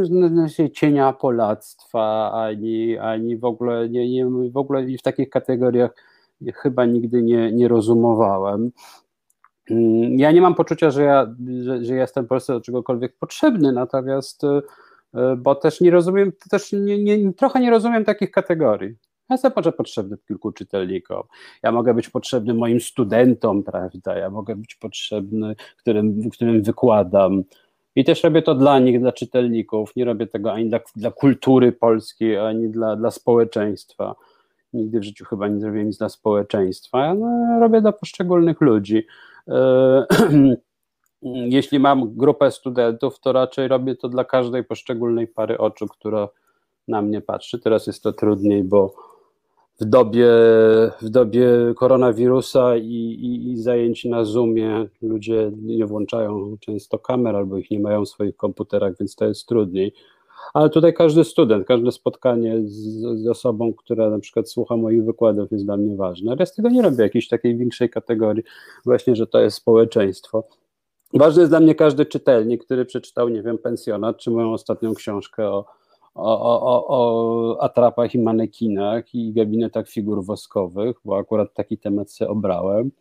cienia 0.73 1.13
polactwa, 1.13 2.32
ani, 2.34 2.97
ani 2.97 3.38
w 3.38 3.45
ogóle 3.45 3.89
nie, 3.89 4.10
nie, 4.10 4.25
w 4.51 4.58
ogóle 4.58 4.86
w 4.99 5.01
takich 5.01 5.30
kategoriach 5.30 5.91
chyba 6.53 6.86
nigdy 6.86 7.21
nie, 7.23 7.51
nie 7.51 7.67
rozumowałem. 7.67 8.71
Mm, 9.69 10.19
ja 10.19 10.32
nie 10.32 10.41
mam 10.41 10.56
poczucia, 10.56 10.91
że 10.91 11.03
ja, 11.03 11.36
że, 11.62 11.86
że 11.86 11.95
jestem 11.95 12.27
Polsce 12.27 12.53
do 12.53 12.62
czegokolwiek 12.62 13.17
potrzebny, 13.19 13.71
natomiast 13.71 14.43
E, 14.43 14.62
bo 15.38 15.56
też 15.56 15.82
nie 15.82 15.91
rozumiem, 15.91 16.32
też 16.50 16.72
nie, 16.72 17.04
nie, 17.04 17.34
trochę 17.34 17.60
nie 17.60 17.70
rozumiem 17.70 18.06
takich 18.06 18.32
kategorii. 18.32 18.96
Ja 19.30 19.34
jestem 19.34 19.52
może 19.56 19.72
potrzebny 19.72 20.17
kilku 20.28 20.52
czytelnikom. 20.52 21.24
Ja 21.63 21.72
mogę 21.72 21.93
być 21.93 22.10
potrzebny 22.10 22.54
moim 22.54 22.80
studentom, 22.80 23.63
prawda? 23.63 24.17
Ja 24.17 24.30
mogę 24.30 24.56
być 24.56 24.76
potrzebny, 24.76 25.56
którym, 25.78 26.30
którym 26.30 26.63
wykładam. 26.63 27.43
I 27.96 28.04
też 28.04 28.24
robię 28.24 28.41
to 28.41 28.56
dla 28.56 28.80
nich, 28.80 29.00
dla 29.00 29.12
czytelników. 29.12 29.96
Nie 29.96 30.06
robię 30.06 30.28
tego 30.28 30.54
ani 30.54 30.70
dla, 30.70 30.80
dla 30.96 31.12
kultury 31.12 31.72
polskiej, 31.72 32.38
ani 32.38 32.70
dla, 32.70 32.96
dla 32.96 33.12
społeczeństwa. 33.12 34.15
Nigdy 34.74 35.00
w 35.00 35.04
życiu 35.04 35.26
chyba 35.26 35.48
nie 35.48 35.60
zrobiłem 35.60 35.88
nic 35.88 35.98
dla 35.98 36.10
społeczeństwa. 36.10 37.13
No, 37.13 37.60
robię 37.60 37.82
dla 37.82 37.91
poszczególnych 37.91 38.62
ludzi. 38.62 39.06
E, 39.48 40.06
jeśli 41.21 41.80
mam 41.80 42.15
grupę 42.15 42.51
studentów, 42.51 43.19
to 43.19 43.32
raczej 43.32 43.67
robię 43.67 43.95
to 43.95 44.10
dla 44.10 44.25
każdej 44.25 44.63
poszczególnej 44.63 45.27
pary 45.27 45.58
oczu, 45.58 45.88
która 45.88 46.30
na 46.88 47.01
mnie 47.01 47.21
patrzy. 47.21 47.60
Teraz 47.60 47.88
jest 47.88 48.03
to 48.03 48.13
trudniej, 48.13 48.63
bo 48.63 48.93
w 49.80 49.86
dobie, 49.86 50.27
w 51.01 51.10
dobie 51.10 51.47
koronawirusa 51.75 52.77
i, 52.77 52.93
i, 52.93 53.51
i, 53.51 53.58
zajęć 53.58 54.06
na 54.06 54.25
Zoomie 54.25 54.88
ludzie 55.01 55.51
nie 55.62 55.86
włączają 55.86 56.58
często 56.60 56.99
kamer 56.99 57.36
albo 57.36 57.58
ich 57.58 57.71
nie 57.71 57.80
mają 57.80 58.06
w 58.06 58.10
swoich 58.10 58.36
komputerach, 58.36 58.93
więc 58.99 59.15
to 59.15 59.25
jest 59.25 59.47
trudniej. 59.47 59.93
Ale 60.53 60.69
tutaj 60.69 60.93
każdy 60.93 61.23
student, 61.23 61.67
każde 61.67 61.91
spotkanie 61.91 62.62
z, 62.65 63.01
z 63.21 63.27
osobą, 63.27 63.73
która 63.73 64.10
na 64.10 64.19
przykład 64.19 64.49
słucha 64.49 64.77
moich 64.77 65.06
wykładów 65.06 65.51
jest 65.51 65.65
dla 65.65 65.77
mnie 65.77 65.95
ważne. 65.95 66.32
Ale 66.32 66.38
ja 66.39 66.45
z 66.45 66.56
tego 66.56 66.69
nie 66.69 66.82
robię 66.82 67.03
jakiejś 67.03 67.27
takiej 67.27 67.58
większej 67.58 67.89
kategorii, 67.89 68.43
właśnie, 68.86 69.15
że 69.15 69.27
to 69.27 69.39
jest 69.39 69.58
społeczeństwo. 69.58 70.43
Ważny 71.13 71.41
jest 71.41 71.52
dla 71.52 71.60
mnie 71.60 71.76
każdy 71.76 72.06
czytelnik, 72.06 72.65
który 72.65 72.86
przeczytał, 72.86 73.30
nie 73.30 73.43
wiem, 73.43 73.58
Pensjonat, 73.58 74.17
czy 74.17 74.32
moją 74.32 74.54
ostatnią 74.54 74.93
książkę 74.93 75.50
o, 75.50 75.65
o, 76.15 76.62
o, 76.62 76.88
o 76.88 77.62
atrapach 77.62 78.15
i 78.15 78.20
manekinach 78.20 79.15
i 79.15 79.34
gabinetach 79.34 79.89
figur 79.89 80.26
woskowych, 80.26 80.96
bo 81.06 81.17
akurat 81.17 81.54
taki 81.54 81.78
temat 81.78 82.12
sobie 82.12 82.32
obrałem. 82.32 82.91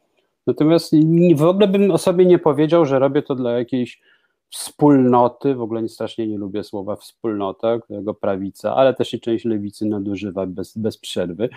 Natomiast 0.46 0.92
w 1.36 1.42
ogóle 1.42 1.68
bym 1.68 1.90
o 1.90 1.98
sobie 1.98 2.26
nie 2.26 2.38
powiedział, 2.38 2.86
że 2.86 2.98
robię 2.98 3.22
to 3.22 3.34
dla 3.34 3.52
jakiejś 3.52 4.00
wspólnoty, 4.50 5.54
w 5.54 5.62
ogóle 5.62 5.82
nie 5.82 5.88
strasznie 5.88 6.26
nie 6.26 6.38
lubię 6.38 6.64
słowa 6.64 6.96
wspólnota, 6.96 7.78
którego 7.78 8.14
prawica, 8.14 8.74
ale 8.74 8.94
też 8.94 9.14
i 9.14 9.20
część 9.20 9.44
lewicy 9.44 9.86
nadużywa 9.86 10.46
bez, 10.46 10.78
bez 10.78 10.98
przerwy. 10.98 11.48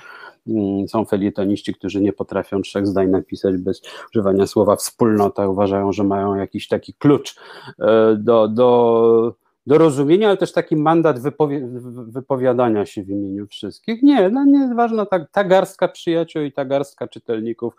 Mm, 0.48 0.88
są 0.88 1.06
felietoniści, 1.06 1.74
którzy 1.74 2.02
nie 2.02 2.14
potrafią 2.14 2.62
trzech 2.62 2.88
zdań 2.88 3.10
napisać 3.10 3.58
bez 3.58 3.82
używania 4.14 4.48
słowa 4.48 4.76
wspólnota, 4.76 5.48
uważają, 5.48 5.94
że 5.94 6.04
mają 6.04 6.36
jakiś 6.36 6.68
taki 6.68 6.94
klucz 6.94 7.36
e, 7.80 8.16
do, 8.16 8.48
do, 8.48 9.36
do 9.68 9.78
rozumienia, 9.78 10.28
ale 10.28 10.38
też 10.38 10.52
taki 10.52 10.76
mandat 10.76 11.20
wypowi 11.20 11.60
wypowiadania 12.08 12.86
się 12.86 13.04
w 13.04 13.10
imieniu 13.10 13.48
wszystkich. 13.48 14.04
Nie, 14.04 14.30
no 14.30 14.46
nie 14.46 14.60
jest 14.60 14.76
ważna 14.76 15.06
ta, 15.06 15.26
ta 15.26 15.44
garstka 15.44 15.88
przyjaciół 15.88 16.44
i 16.44 16.52
ta 16.52 16.66
garstka 16.66 17.08
czytelników, 17.08 17.74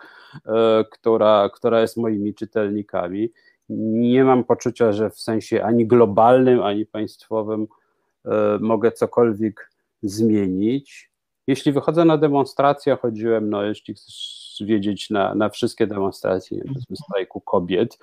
e, 0.46 0.84
która, 0.90 1.50
która 1.54 1.80
jest 1.80 1.96
moimi 1.96 2.34
czytelnikami 2.34 3.30
nie 3.78 4.24
mam 4.24 4.44
poczucia, 4.44 4.92
że 4.92 5.10
w 5.10 5.20
sensie 5.20 5.64
ani 5.64 5.86
globalnym, 5.86 6.62
ani 6.62 6.86
państwowym 6.86 7.66
e, 8.24 8.58
mogę 8.60 8.92
cokolwiek 8.92 9.70
zmienić. 10.02 11.10
Jeśli 11.46 11.72
wychodzę 11.72 12.04
na 12.04 12.18
demonstrację, 12.18 12.96
chodziłem, 12.96 13.50
no 13.50 13.62
jeśli 13.62 13.94
chcesz 13.94 14.62
wiedzieć, 14.66 15.10
na, 15.10 15.34
na 15.34 15.48
wszystkie 15.48 15.86
demonstracje, 15.86 16.62
powiedzmy 16.68 16.96
strajku 16.96 17.40
kobiet, 17.40 17.98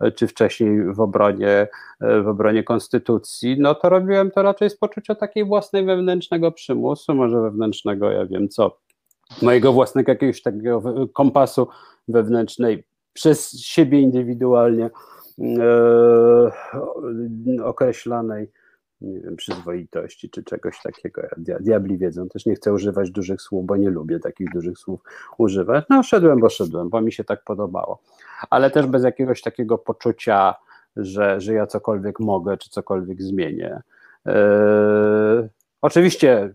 e, 0.00 0.12
czy 0.12 0.26
wcześniej 0.26 0.94
w 0.94 1.00
obronie, 1.00 1.68
e, 2.00 2.22
w 2.22 2.28
obronie 2.28 2.62
konstytucji, 2.62 3.56
no 3.58 3.74
to 3.74 3.88
robiłem 3.88 4.30
to 4.30 4.42
raczej 4.42 4.70
z 4.70 4.76
poczucia 4.76 5.14
takiej 5.14 5.44
własnej 5.44 5.84
wewnętrznego 5.84 6.52
przymusu, 6.52 7.14
może 7.14 7.40
wewnętrznego, 7.40 8.10
ja 8.10 8.26
wiem 8.26 8.48
co, 8.48 8.78
mojego 9.42 9.72
własnego 9.72 10.12
jakiegoś 10.12 10.42
takiego 10.42 10.82
kompasu 11.12 11.68
wewnętrznej 12.08 12.84
przez 13.18 13.60
siebie 13.60 14.00
indywidualnie 14.00 14.90
e, 15.40 16.50
określanej 17.64 18.50
nie 19.00 19.20
wiem, 19.20 19.36
przyzwoitości 19.36 20.30
czy 20.30 20.44
czegoś 20.44 20.82
takiego. 20.82 21.22
Diabli 21.60 21.98
wiedzą, 21.98 22.28
też 22.28 22.46
nie 22.46 22.54
chcę 22.54 22.72
używać 22.72 23.10
dużych 23.10 23.42
słów, 23.42 23.66
bo 23.66 23.76
nie 23.76 23.90
lubię 23.90 24.18
takich 24.18 24.50
dużych 24.52 24.78
słów 24.78 25.00
używać. 25.38 25.84
No, 25.90 26.02
szedłem, 26.02 26.40
bo 26.40 26.48
szedłem, 26.48 26.88
bo 26.88 27.00
mi 27.00 27.12
się 27.12 27.24
tak 27.24 27.44
podobało. 27.44 28.02
Ale 28.50 28.70
też 28.70 28.86
bez 28.86 29.04
jakiegoś 29.04 29.42
takiego 29.42 29.78
poczucia, 29.78 30.54
że, 30.96 31.40
że 31.40 31.54
ja 31.54 31.66
cokolwiek 31.66 32.20
mogę, 32.20 32.56
czy 32.56 32.70
cokolwiek 32.70 33.22
zmienię. 33.22 33.80
E, 34.26 35.48
oczywiście, 35.80 36.52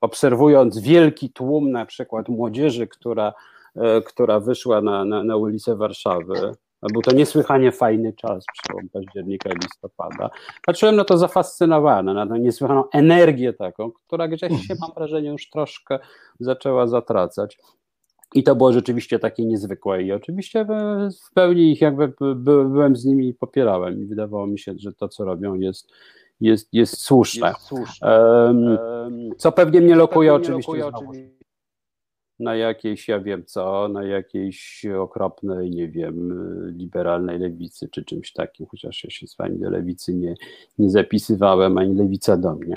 obserwując 0.00 0.78
wielki 0.78 1.30
tłum, 1.30 1.70
na 1.70 1.86
przykład 1.86 2.28
młodzieży, 2.28 2.86
która 2.86 3.32
która 4.06 4.40
wyszła 4.40 4.80
na, 4.80 5.04
na, 5.04 5.24
na 5.24 5.36
ulicę 5.36 5.76
Warszawy. 5.76 6.52
Był 6.92 7.02
to 7.02 7.14
niesłychanie 7.14 7.72
fajny 7.72 8.12
czas, 8.12 8.44
przełom 8.52 8.88
października 8.92 9.50
i 9.50 9.56
listopada. 9.62 10.30
Patrzyłem 10.66 10.96
na 10.96 11.04
to 11.04 11.18
zafascynowany, 11.18 12.14
na 12.14 12.26
tę 12.26 12.38
niesłychaną 12.38 12.84
energię 12.92 13.52
taką, 13.52 13.92
która 13.92 14.28
gdzieś 14.28 14.66
się, 14.66 14.74
mam 14.80 14.90
wrażenie, 14.96 15.28
już 15.28 15.50
troszkę 15.50 15.98
zaczęła 16.40 16.86
zatracać. 16.86 17.58
I 18.34 18.42
to 18.42 18.56
było 18.56 18.72
rzeczywiście 18.72 19.18
takie 19.18 19.44
niezwykłe 19.44 20.02
i 20.02 20.12
oczywiście 20.12 20.66
w 21.28 21.34
pełni 21.34 21.72
ich 21.72 21.80
jakby 21.80 22.12
byłem 22.36 22.96
z 22.96 23.04
nimi 23.04 23.28
i 23.28 23.34
popierałem 23.34 24.02
i 24.02 24.06
wydawało 24.06 24.46
mi 24.46 24.58
się, 24.58 24.74
że 24.78 24.92
to, 24.92 25.08
co 25.08 25.24
robią 25.24 25.54
jest, 25.54 25.92
jest, 26.40 26.68
jest 26.72 27.00
słuszne. 27.02 27.48
Jest 27.48 27.60
słuszne. 27.60 28.20
Um, 28.20 28.78
co 29.36 29.52
pewnie 29.52 29.80
mnie 29.80 29.94
lokuje 29.94 30.34
oczywiście, 30.34 30.86
oczywiście 30.86 31.35
na 32.38 32.56
jakiejś, 32.56 33.08
ja 33.08 33.20
wiem 33.20 33.44
co, 33.44 33.88
na 33.88 34.04
jakiejś 34.04 34.86
okropnej, 35.00 35.70
nie 35.70 35.88
wiem, 35.88 36.32
liberalnej 36.78 37.38
lewicy 37.38 37.88
czy 37.88 38.04
czymś 38.04 38.32
takim, 38.32 38.66
chociaż 38.66 39.04
ja 39.04 39.10
się 39.10 39.26
z 39.26 39.36
wami 39.36 39.58
do 39.58 39.70
lewicy 39.70 40.14
nie, 40.14 40.34
nie 40.78 40.90
zapisywałem, 40.90 41.78
ani 41.78 41.94
lewica 41.94 42.36
do 42.36 42.54
mnie. 42.54 42.76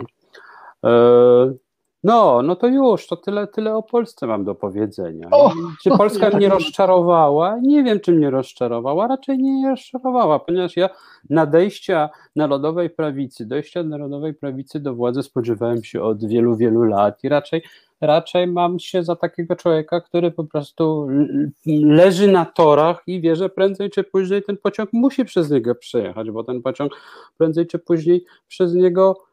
No, 2.04 2.42
no 2.42 2.56
to 2.56 2.68
już, 2.68 3.08
to 3.08 3.18
tyle, 3.18 3.48
tyle 3.48 3.76
o 3.76 3.84
Polsce 3.84 4.28
mam 4.28 4.44
do 4.44 4.56
powiedzenia. 4.56 5.28
O, 5.32 5.54
czy 5.84 5.90
Polska 5.90 6.30
mnie 6.38 6.50
rozczarowała? 6.50 7.58
Nie 7.62 7.84
wiem, 7.84 8.00
czy 8.00 8.12
mnie 8.12 8.30
rozczarowała, 8.30 9.08
raczej 9.08 9.38
nie 9.38 9.70
rozczarowała, 9.70 10.40
ponieważ 10.40 10.78
ja 10.78 10.90
nadejścia 11.30 12.10
narodowej 12.36 12.90
prawicy, 12.90 13.46
dojścia 13.46 13.84
narodowej 13.84 14.34
prawicy 14.34 14.80
do 14.80 14.96
władzy 14.96 15.24
spodziewałem 15.24 15.84
się 15.84 16.02
od 16.02 16.26
wielu, 16.26 16.56
wielu 16.56 16.84
lat 16.84 17.24
i 17.24 17.30
raczej 17.30 17.64
raczej 18.02 18.48
mam 18.48 18.80
się 18.80 19.04
za 19.04 19.16
takiego 19.16 19.56
człowieka, 19.56 20.02
który 20.02 20.32
po 20.32 20.44
prostu 20.44 21.08
leży 21.66 22.32
na 22.32 22.46
torach 22.46 23.04
i 23.08 23.22
wie, 23.22 23.36
że 23.36 23.50
prędzej 23.50 23.90
czy 23.90 24.04
później 24.04 24.44
ten 24.44 24.58
pociąg 24.58 24.90
musi 24.94 25.26
przez 25.26 25.52
niego 25.52 25.76
przejechać, 25.76 26.32
bo 26.32 26.44
ten 26.44 26.62
pociąg 26.62 26.94
prędzej 27.38 27.68
czy 27.68 27.80
później 27.80 28.26
przez 28.48 28.74
niego 28.74 29.29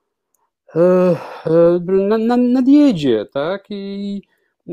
nadjedzie, 2.38 3.26
tak? 3.26 3.64
I 3.70 4.22
e, 4.68 4.72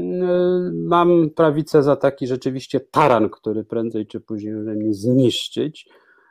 mam 0.74 1.30
prawicę 1.30 1.84
za 1.84 1.96
taki 1.96 2.28
rzeczywiście 2.28 2.80
taran, 2.80 3.30
który 3.30 3.63
prędzej 3.63 4.08
czy 4.08 4.20
później 4.20 4.54
może 4.54 4.74
mnie 4.74 4.94
zniszczyć, 4.94 5.89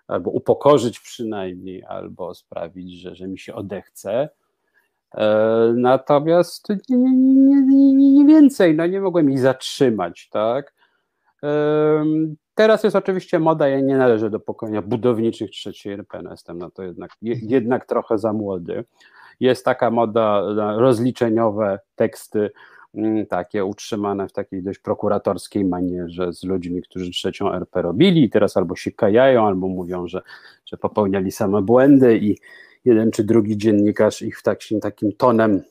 albo 0.08 0.30
upokorzyć 0.30 1.00
przynajmniej, 1.00 1.84
albo 1.84 2.34
sprawić, 2.34 3.00
że, 3.00 3.14
że 3.14 3.28
mi 3.28 3.38
się 3.38 3.54
odechce. 3.54 4.28
Natomiast 5.74 6.68
nie, 6.88 6.96
nie, 6.96 7.62
nie, 7.62 8.10
nie, 8.10 8.26
więcej, 8.26 8.74
no 8.76 8.86
nie 8.86 9.00
mogłem 9.00 9.30
ich 9.30 9.40
zatrzymać, 9.40 10.28
tak. 10.28 10.74
Teraz 12.54 12.84
jest 12.84 12.96
oczywiście 12.96 13.38
moda, 13.38 13.68
ja 13.68 13.80
nie 13.80 13.96
należę 13.96 14.30
do 14.30 14.40
pokolenia 14.40 14.82
budowniczych 14.82 15.50
trzeciej 15.50 15.92
RP, 15.92 16.22
jestem 16.30 16.58
na 16.58 16.70
to 16.70 16.82
jednak, 16.82 17.10
jednak 17.22 17.86
trochę 17.86 18.18
za 18.18 18.32
młody. 18.32 18.84
Jest 19.42 19.64
taka 19.64 19.90
moda 19.90 20.54
na 20.54 20.78
rozliczeniowe 20.78 21.78
teksty, 21.96 22.50
mm, 22.94 23.26
takie 23.26 23.64
utrzymane 23.64 24.28
w 24.28 24.32
takiej 24.32 24.62
dość 24.62 24.78
prokuratorskiej 24.78 25.64
manierze 25.64 26.32
z 26.32 26.44
ludźmi, 26.44 26.82
którzy 26.82 27.10
trzecią 27.10 27.52
RP 27.52 27.82
robili 27.82 28.24
i 28.24 28.30
teraz 28.30 28.56
albo 28.56 28.76
się 28.76 28.90
kajają, 28.90 29.46
albo 29.46 29.68
mówią, 29.68 30.06
że, 30.06 30.22
że 30.66 30.76
popełniali 30.76 31.32
same 31.32 31.62
błędy 31.62 32.18
i 32.18 32.38
jeden 32.84 33.10
czy 33.10 33.24
drugi 33.24 33.56
dziennikarz 33.56 34.22
ich 34.22 34.42
takim, 34.42 34.80
takim 34.80 35.12
tonem, 35.12 35.62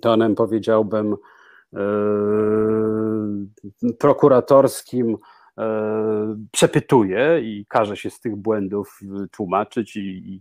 tonem 0.00 0.34
powiedziałbym 0.34 1.16
yy, 1.72 1.80
prokuratorskim 3.98 5.16
yy, 5.58 5.64
przepytuje 6.52 7.40
i 7.42 7.66
każe 7.68 7.96
się 7.96 8.10
z 8.10 8.20
tych 8.20 8.36
błędów 8.36 9.00
tłumaczyć 9.30 9.96
i, 9.96 10.00
i, 10.00 10.40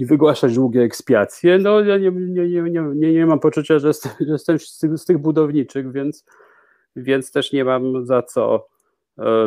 i 0.00 0.06
wygłaszać 0.06 0.54
długie 0.54 0.82
ekspiacje, 0.82 1.58
no 1.58 1.80
ja 1.80 1.98
nie, 1.98 2.10
nie, 2.10 2.48
nie, 2.48 2.82
nie, 2.94 3.12
nie 3.12 3.26
mam 3.26 3.40
poczucia, 3.40 3.78
że 3.78 3.88
jestem, 3.88 4.12
że 4.20 4.32
jestem 4.32 4.58
z, 4.58 4.78
tych, 4.78 4.98
z 4.98 5.04
tych 5.04 5.18
budowniczych, 5.18 5.92
więc, 5.92 6.24
więc 6.96 7.32
też 7.32 7.52
nie 7.52 7.64
mam 7.64 8.06
za 8.06 8.22
co 8.22 8.68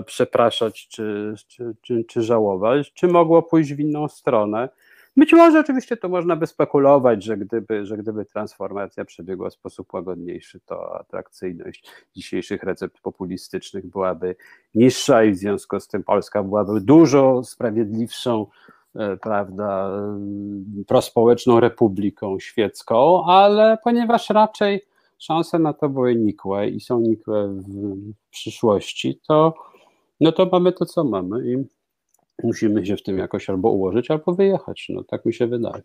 przepraszać 0.05 0.87
czy, 0.87 1.33
czy, 1.47 1.75
czy, 1.81 2.03
czy 2.03 2.21
żałować. 2.21 2.93
Czy 2.93 3.07
mogło 3.07 3.43
pójść 3.43 3.73
w 3.73 3.79
inną 3.79 4.07
stronę? 4.07 4.69
Być 5.17 5.33
może 5.33 5.59
oczywiście 5.59 5.97
to 5.97 6.09
można 6.09 6.35
by 6.35 6.47
spekulować, 6.47 7.23
że 7.23 7.37
gdyby, 7.37 7.85
że 7.85 7.97
gdyby 7.97 8.25
transformacja 8.25 9.05
przebiegła 9.05 9.49
w 9.49 9.53
sposób 9.53 9.93
łagodniejszy, 9.93 10.59
to 10.65 10.99
atrakcyjność 10.99 11.91
dzisiejszych 12.15 12.63
recept 12.63 13.01
populistycznych 13.01 13.85
byłaby 13.85 14.35
niższa 14.75 15.23
i 15.23 15.31
w 15.31 15.37
związku 15.37 15.79
z 15.79 15.87
tym 15.87 16.03
Polska 16.03 16.43
byłaby 16.43 16.81
dużo 16.81 17.43
sprawiedliwszą, 17.43 18.41
e, 18.41 18.73
prawda, 19.21 19.89
e, 19.89 20.83
prospołeczną 20.87 21.59
republiką 21.59 22.39
świecką, 22.39 23.25
ale 23.25 23.77
ponieważ 23.83 24.29
raczej 24.29 24.85
szanse 25.19 25.59
na 25.59 25.73
to 25.73 25.89
były 25.89 26.15
nikłe 26.15 26.69
i 26.69 26.79
są 26.79 26.99
nikłe 26.99 27.47
w 27.47 28.29
przyszłości, 28.29 29.19
to 29.27 29.53
no 30.19 30.31
to 30.31 30.49
mamy 30.51 30.71
to, 30.71 30.85
co 30.85 31.03
mamy 31.03 31.51
i 31.51 31.65
musimy 32.43 32.85
się 32.85 32.97
w 32.97 33.03
tym 33.03 33.17
jakoś 33.17 33.49
albo 33.49 33.69
ułożyć, 33.69 34.11
albo 34.11 34.33
wyjechać. 34.33 34.85
No 34.89 35.03
tak 35.03 35.25
mi 35.25 35.33
się 35.33 35.47
wydaje. 35.47 35.83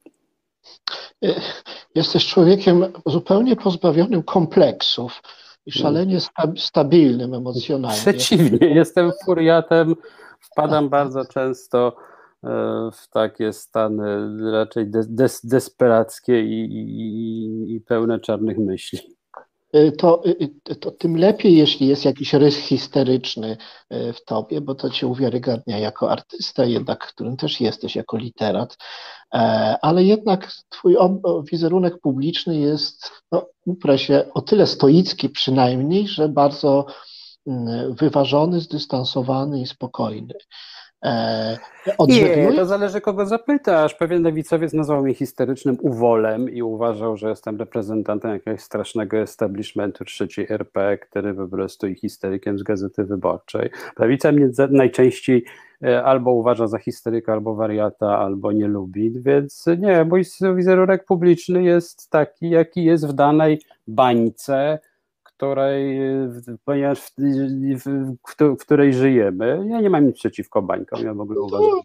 Jesteś 1.95 2.27
człowiekiem 2.27 2.85
zupełnie 3.07 3.57
pozbawionym 3.57 4.23
kompleksów 4.23 5.23
i 5.67 5.73
szalenie 5.73 6.19
stabilnym 6.57 7.35
emocjonalnie. 7.35 8.01
Przeciwnie, 8.01 8.69
jestem 8.69 9.11
furiatem, 9.25 9.97
wpadam 10.41 10.89
bardzo 10.89 11.25
często 11.25 11.97
e, 11.97 12.08
w 12.93 13.09
takie 13.11 13.53
stany 13.53 14.29
raczej 14.53 14.91
des, 14.91 15.47
desperackie 15.47 16.41
i, 16.43 16.65
i, 16.65 17.75
i 17.75 17.81
pełne 17.81 18.21
czarnych 18.21 18.59
myśli. 18.59 19.19
Y, 19.77 19.93
to, 19.93 20.23
y, 20.27 20.51
y, 20.71 20.77
to 20.77 20.91
tym 20.91 21.17
lepiej, 21.17 21.57
jeśli 21.57 21.87
jest 21.87 22.05
jakiś 22.05 22.35
rys 22.35 22.57
histeryczny 22.57 23.57
w 23.91 24.25
tobie, 24.25 24.61
bo 24.61 24.75
to 24.75 24.91
cię 24.91 25.07
uwiarygadnia 25.07 25.79
jako 25.79 26.11
artysta, 26.11 26.65
jednak 26.65 27.07
którym 27.07 27.37
też 27.37 27.61
jesteś 27.61 27.97
jako 27.97 28.17
literat, 28.17 28.77
e, 29.35 29.39
ale 29.83 30.05
jednak 30.05 30.53
twój 30.69 30.97
wizerunek 31.53 32.01
publiczny 32.01 32.59
jest, 32.59 33.11
no, 33.33 33.47
się, 33.97 34.25
o 34.35 34.41
tyle 34.41 34.67
stoicki 34.67 35.29
przynajmniej, 35.29 36.09
że 36.09 36.29
bardzo 36.29 36.87
mm, 37.47 37.95
wyważony, 37.95 38.61
zdystansowany 38.61 39.61
i 39.61 39.67
spokojny. 39.67 40.35
E, 41.03 41.59
Nie, 42.09 42.53
to 42.57 42.67
zależy 42.67 43.01
kogo 43.01 43.27
zapytasz. 43.27 43.95
Pewien 43.95 44.23
lewicowiec 44.23 44.73
nazwał 44.73 45.03
mnie 45.03 45.15
historycznym 45.15 45.77
uwolem 45.81 46.51
i 46.51 46.63
uważał, 46.63 47.17
że 47.17 47.29
jestem 47.29 47.59
reprezentantem 47.59 48.31
jakiegoś 48.31 48.61
strasznego 48.61 49.17
establishmentu 49.17 50.05
trzeciej 50.05 50.47
RP, 50.51 50.99
który 50.99 51.35
po 51.35 51.49
prostu 51.49 51.87
i 51.87 51.95
historykiem 51.95 52.59
z 52.59 52.63
Gazety 52.63 53.05
Wyborczej. 53.05 53.71
Prawica 53.97 54.33
mnie 54.33 54.49
najczęściej 54.71 55.45
e, 55.85 56.05
albo 56.05 56.33
uważa 56.33 56.67
za 56.67 56.79
historyka, 56.79 57.33
albo 57.33 57.55
wariata, 57.55 58.19
albo 58.19 58.53
nie 58.53 58.69
lubi, 58.69 59.13
więc 59.21 59.67
nie, 59.79 60.05
mój 60.05 60.23
wizerunek 60.57 61.05
publiczny 61.05 61.63
jest 61.63 62.11
taki, 62.11 62.51
jaki 62.51 62.85
jest 62.85 63.07
w 63.07 63.13
danej 63.13 63.61
bańce, 63.87 64.79
której, 65.39 66.01
ponieważ 66.65 67.01
w, 67.01 67.13
w, 67.85 68.17
w, 68.39 68.57
której 68.57 68.95
żyjemy, 68.95 69.67
ja 69.69 69.81
nie 69.81 69.91
mam 69.91 70.07
nic 70.07 70.17
przeciwko 70.17 70.63
bańkom, 70.63 71.05
ja 71.05 71.15
w 71.15 71.21
ogóle 71.21 71.41
uważam, 71.41 71.81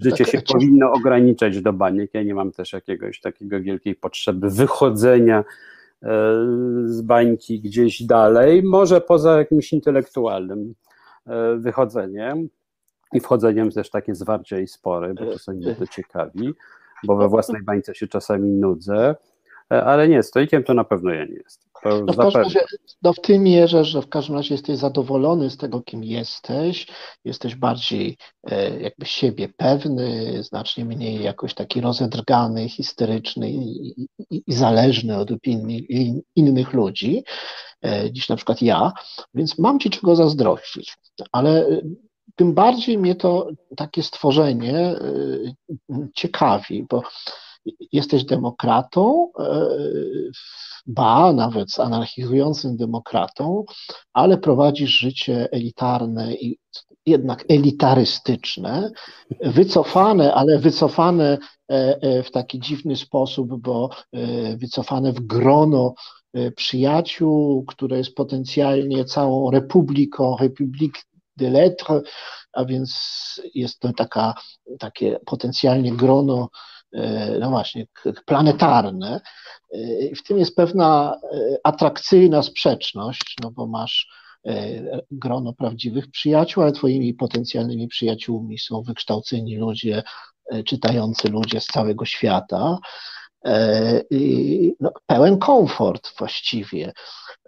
że 0.00 0.10
życie 0.10 0.24
się 0.24 0.42
powinno 0.52 0.92
ograniczać 0.92 1.62
do 1.62 1.72
baniek, 1.72 2.14
ja 2.14 2.22
nie 2.22 2.34
mam 2.34 2.52
też 2.52 2.72
jakiegoś 2.72 3.20
takiego 3.20 3.60
wielkiej 3.60 3.94
potrzeby 3.94 4.50
wychodzenia 4.50 5.38
e, 5.38 5.44
z 6.84 7.02
bańki 7.02 7.60
gdzieś 7.60 8.02
dalej, 8.02 8.62
może 8.62 9.00
poza 9.00 9.38
jakimś 9.38 9.72
intelektualnym 9.72 10.74
e, 11.26 11.56
wychodzeniem. 11.56 12.48
I 13.12 13.20
wchodzeniem 13.20 13.70
też 13.70 13.90
takie 13.90 14.14
zwarcie 14.14 14.62
i 14.62 14.66
spory, 14.66 15.14
bo 15.14 15.32
czasami 15.32 15.58
mnie 15.58 15.74
to 15.74 15.86
ciekawi, 15.86 16.54
bo 17.04 17.16
we 17.16 17.28
własnej 17.28 17.62
bańce 17.62 17.94
się 17.94 18.08
czasami 18.08 18.50
nudzę, 18.50 19.14
e, 19.72 19.84
ale 19.84 20.08
nie, 20.08 20.22
stoikiem 20.22 20.64
to 20.64 20.74
na 20.74 20.84
pewno 20.84 21.10
ja 21.10 21.24
nie 21.24 21.40
jestem. 21.44 21.69
No 21.84 22.12
w, 22.12 22.16
każdym 22.16 22.42
razie, 22.42 22.60
no 23.02 23.12
w 23.12 23.20
tym 23.20 23.42
mierze, 23.42 23.84
że 23.84 24.02
w 24.02 24.08
każdym 24.08 24.36
razie 24.36 24.54
jesteś 24.54 24.76
zadowolony 24.76 25.50
z 25.50 25.56
tego, 25.56 25.80
kim 25.80 26.04
jesteś, 26.04 26.86
jesteś 27.24 27.54
bardziej 27.54 28.16
e, 28.50 28.80
jakby 28.80 29.06
siebie 29.06 29.48
pewny, 29.56 30.42
znacznie 30.42 30.84
mniej 30.84 31.22
jakoś 31.22 31.54
taki 31.54 31.80
rozedrgany, 31.80 32.68
histeryczny 32.68 33.50
i, 33.50 33.88
i, 34.30 34.42
i 34.46 34.52
zależny 34.52 35.18
od 35.18 35.30
opinii 35.30 35.86
innych 36.36 36.72
ludzi, 36.72 37.24
e, 37.82 38.10
niż 38.10 38.28
na 38.28 38.36
przykład 38.36 38.62
ja, 38.62 38.92
więc 39.34 39.58
mam 39.58 39.80
ci 39.80 39.90
czego 39.90 40.16
zazdrościć, 40.16 40.96
ale 41.32 41.66
e, 41.66 41.80
tym 42.36 42.54
bardziej 42.54 42.98
mnie 42.98 43.14
to 43.14 43.48
takie 43.76 44.02
stworzenie 44.02 44.76
e, 44.78 44.98
ciekawi, 46.14 46.86
bo 46.90 47.02
jesteś 47.92 48.24
demokratą, 48.24 49.28
e, 49.38 49.68
ba, 50.86 51.32
nawet 51.32 51.80
anarchizującym 51.80 52.76
demokratą, 52.76 53.64
ale 54.12 54.38
prowadzisz 54.38 54.90
życie 54.90 55.48
elitarne 55.52 56.34
i 56.34 56.58
jednak 57.06 57.44
elitarystyczne, 57.48 58.90
wycofane, 59.40 60.34
ale 60.34 60.58
wycofane 60.58 61.38
e, 61.70 62.02
e, 62.02 62.22
w 62.22 62.30
taki 62.30 62.60
dziwny 62.60 62.96
sposób, 62.96 63.60
bo 63.60 63.90
wycofane 64.56 65.12
w 65.12 65.20
grono 65.20 65.94
przyjaciół, 66.56 67.64
które 67.64 67.98
jest 67.98 68.14
potencjalnie 68.14 69.04
całą 69.04 69.50
republiką, 69.50 70.36
Republik 70.40 70.98
de 71.36 71.50
Lettres, 71.50 72.02
a 72.52 72.64
więc 72.64 73.42
jest 73.54 73.80
to 73.80 73.92
taka, 73.92 74.34
takie 74.78 75.18
potencjalnie 75.26 75.92
grono 75.92 76.48
no 77.40 77.50
właśnie, 77.50 77.86
planetarne. 78.26 79.20
E, 79.74 79.78
w 80.14 80.22
tym 80.22 80.38
jest 80.38 80.56
pewna 80.56 81.16
e, 81.22 81.56
atrakcyjna 81.64 82.42
sprzeczność, 82.42 83.36
no 83.42 83.50
bo 83.50 83.66
masz 83.66 84.20
grono 85.10 85.52
prawdziwych 85.52 86.10
przyjaciół, 86.10 86.62
ale 86.62 86.72
twoimi 86.72 87.14
potencjalnymi 87.14 87.88
przyjaciółmi 87.88 88.58
są 88.58 88.82
wykształceni 88.82 89.56
ludzie, 89.56 90.02
czytający 90.66 91.28
ludzie 91.28 91.60
z 91.60 91.66
całego 91.66 92.04
świata. 92.04 92.78
No, 94.80 94.92
pełen 95.06 95.38
komfort 95.38 96.18
właściwie. 96.18 96.92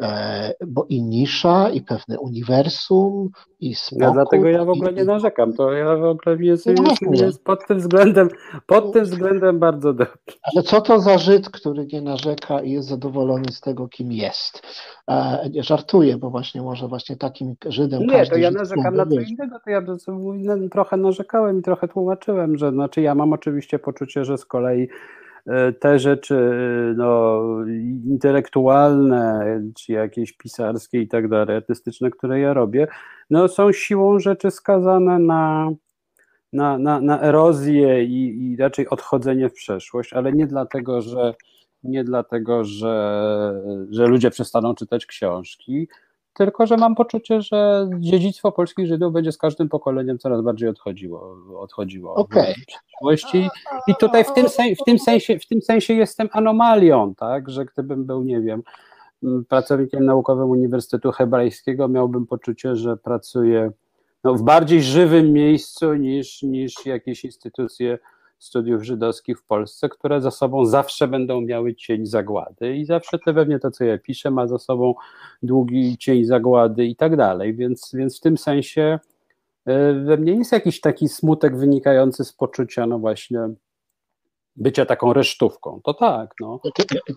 E, 0.00 0.54
bo 0.66 0.86
i 0.88 1.02
nisza, 1.02 1.70
i 1.70 1.80
pewne 1.80 2.20
uniwersum, 2.20 3.30
i 3.60 3.74
spokój. 3.74 4.06
Ja 4.06 4.10
dlatego 4.10 4.48
ja 4.48 4.64
w 4.64 4.68
ogóle 4.68 4.92
nie 4.92 5.04
narzekam, 5.04 5.52
to 5.52 5.72
ja 5.72 5.96
w 5.96 6.04
ogóle 6.04 6.36
jest, 6.40 6.66
no 6.66 6.72
jest, 6.72 7.22
jest 7.22 7.44
pod 7.44 7.66
tym 7.66 7.78
względem, 7.78 8.28
pod 8.66 8.92
tym 8.92 9.04
względem 9.04 9.58
bardzo 9.58 9.92
dobrze. 9.92 10.14
Ale 10.54 10.62
co 10.62 10.80
to 10.80 11.00
za 11.00 11.18
Żyd, 11.18 11.50
który 11.50 11.86
nie 11.92 12.02
narzeka 12.02 12.60
i 12.60 12.70
jest 12.70 12.88
zadowolony 12.88 13.52
z 13.52 13.60
tego, 13.60 13.88
kim 13.88 14.12
jest? 14.12 14.62
E, 15.10 15.50
żartuję, 15.60 16.16
bo 16.16 16.30
właśnie 16.30 16.62
może 16.62 16.88
właśnie 16.88 17.16
takim 17.16 17.54
Żydem 17.66 18.06
Nie, 18.06 18.26
to 18.26 18.36
ja 18.36 18.50
narzekam 18.50 18.96
na 18.96 19.06
co 19.06 19.20
innego, 19.20 19.58
to 19.64 19.70
ja 19.70 19.82
trochę 20.70 20.96
narzekałem 20.96 21.58
i 21.58 21.62
trochę 21.62 21.88
tłumaczyłem, 21.88 22.58
że 22.58 22.70
znaczy 22.70 23.00
ja 23.00 23.14
mam 23.14 23.32
oczywiście 23.32 23.78
poczucie, 23.78 24.24
że 24.24 24.38
z 24.38 24.44
kolei 24.44 24.88
E, 24.88 25.21
te 25.80 25.98
rzeczy 25.98 26.36
no, 26.96 27.40
intelektualne, 28.04 29.44
czy 29.76 29.92
jakieś 29.92 30.32
pisarskie 30.32 31.00
i 31.00 31.08
tak 31.08 31.28
dalej, 31.28 31.56
artystyczne, 31.56 32.10
które 32.10 32.40
ja 32.40 32.54
robię, 32.54 32.86
no, 33.30 33.48
są 33.48 33.72
siłą 33.72 34.18
rzeczy 34.18 34.50
skazane 34.50 35.18
na, 35.18 35.70
na, 36.52 36.78
na, 36.78 37.00
na 37.00 37.22
erozję 37.22 38.04
i, 38.04 38.52
i 38.52 38.56
raczej 38.56 38.88
odchodzenie 38.88 39.48
w 39.48 39.52
przeszłość, 39.52 40.12
ale 40.12 40.32
nie 40.32 40.46
dlatego, 40.46 41.00
że 41.00 41.34
nie 41.84 42.04
dlatego, 42.04 42.64
że, 42.64 43.62
że 43.90 44.06
ludzie 44.06 44.30
przestaną 44.30 44.74
czytać 44.74 45.06
książki, 45.06 45.88
tylko 46.34 46.66
że 46.66 46.76
mam 46.76 46.94
poczucie, 46.94 47.42
że 47.42 47.88
dziedzictwo 47.98 48.52
polskich 48.52 48.86
Żydów 48.86 49.12
będzie 49.12 49.32
z 49.32 49.38
każdym 49.38 49.68
pokoleniem 49.68 50.18
coraz 50.18 50.42
bardziej 50.42 50.68
odchodziło, 50.68 51.36
odchodziło 51.58 52.14
okay. 52.14 52.54
w 52.54 52.66
przyszłości. 52.66 53.48
I 53.88 53.94
tutaj 53.94 54.24
w 54.24 54.32
tym, 54.32 54.46
w, 54.48 54.84
tym 54.86 54.98
sensie, 54.98 55.38
w 55.38 55.46
tym 55.46 55.62
sensie 55.62 55.94
jestem 55.94 56.28
anomalią, 56.32 57.14
tak, 57.14 57.50
że 57.50 57.64
gdybym 57.64 58.04
był, 58.04 58.22
nie 58.24 58.40
wiem, 58.40 58.62
pracownikiem 59.48 60.04
naukowym 60.04 60.50
Uniwersytetu 60.50 61.12
Hebrajskiego, 61.12 61.88
miałbym 61.88 62.26
poczucie, 62.26 62.76
że 62.76 62.96
pracuję 62.96 63.70
no, 64.24 64.34
w 64.34 64.42
bardziej 64.42 64.82
żywym 64.82 65.32
miejscu 65.32 65.94
niż, 65.94 66.42
niż 66.42 66.86
jakieś 66.86 67.24
instytucje 67.24 67.98
studiów 68.42 68.82
żydowskich 68.82 69.38
w 69.38 69.44
Polsce, 69.44 69.88
które 69.88 70.20
za 70.20 70.30
sobą 70.30 70.64
zawsze 70.64 71.08
będą 71.08 71.40
miały 71.40 71.74
cień 71.74 72.06
zagłady 72.06 72.76
i 72.76 72.84
zawsze 72.84 73.18
te 73.18 73.34
pewnie 73.34 73.58
to, 73.58 73.70
co 73.70 73.84
ja 73.84 73.98
piszę, 73.98 74.30
ma 74.30 74.46
za 74.46 74.58
sobą 74.58 74.94
długi 75.42 75.98
cień 75.98 76.24
zagłady 76.24 76.86
i 76.86 76.96
tak 76.96 77.16
dalej, 77.16 77.54
więc, 77.54 77.90
więc 77.94 78.18
w 78.18 78.20
tym 78.20 78.38
sensie 78.38 78.98
e, 79.66 79.92
we 79.92 80.16
mnie 80.16 80.32
jest 80.32 80.52
jakiś 80.52 80.80
taki 80.80 81.08
smutek 81.08 81.56
wynikający 81.56 82.24
z 82.24 82.32
poczucia, 82.32 82.86
no 82.86 82.98
właśnie, 82.98 83.48
bycia 84.56 84.86
taką 84.86 85.12
resztówką. 85.12 85.80
To 85.84 85.94
tak, 85.94 86.34
no. 86.40 86.60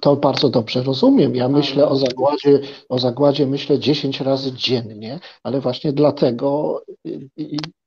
To 0.02 0.16
bardzo 0.16 0.50
dobrze 0.50 0.84
rozumiem. 0.84 1.36
Ja 1.36 1.50
myślę 1.50 1.88
o 1.88 1.96
zagładzie, 1.96 2.60
o 2.90 3.00
zagładzie 3.00 3.48
myślę 3.48 3.80
10 3.80 4.22
razy 4.22 4.52
dziennie, 4.52 5.20
ale 5.44 5.62
właśnie 5.62 5.94
dlatego 5.94 6.82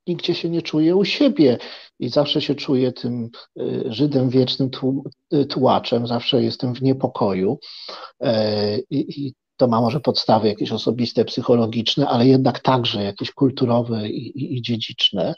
nigdzie 0.09 0.35
się 0.35 0.51
nie 0.51 0.63
czuję 0.63 0.97
u 0.97 1.05
siebie 1.05 1.59
i 1.99 2.09
zawsze 2.09 2.41
się 2.41 2.55
czuję 2.55 2.93
tym 2.93 3.31
y, 3.61 3.85
Żydem 3.87 4.31
wiecznym 4.31 4.71
y, 5.35 5.47
tułaczem, 5.47 6.07
zawsze 6.07 6.43
jestem 6.43 6.75
w 6.75 6.83
niepokoju 6.83 7.59
e, 8.21 8.79
i, 8.79 9.27
i 9.27 9.35
to 9.57 9.69
ma 9.69 9.81
może 9.81 10.01
podstawy 10.01 10.49
jakieś 10.49 10.73
osobiste, 10.73 11.25
psychologiczne, 11.25 12.09
ale 12.09 12.27
jednak 12.27 12.61
także 12.61 13.03
jakieś 13.03 13.33
kulturowe 13.33 14.09
i, 14.09 14.39
i, 14.39 14.57
i 14.57 14.63
dziedziczne 14.63 15.35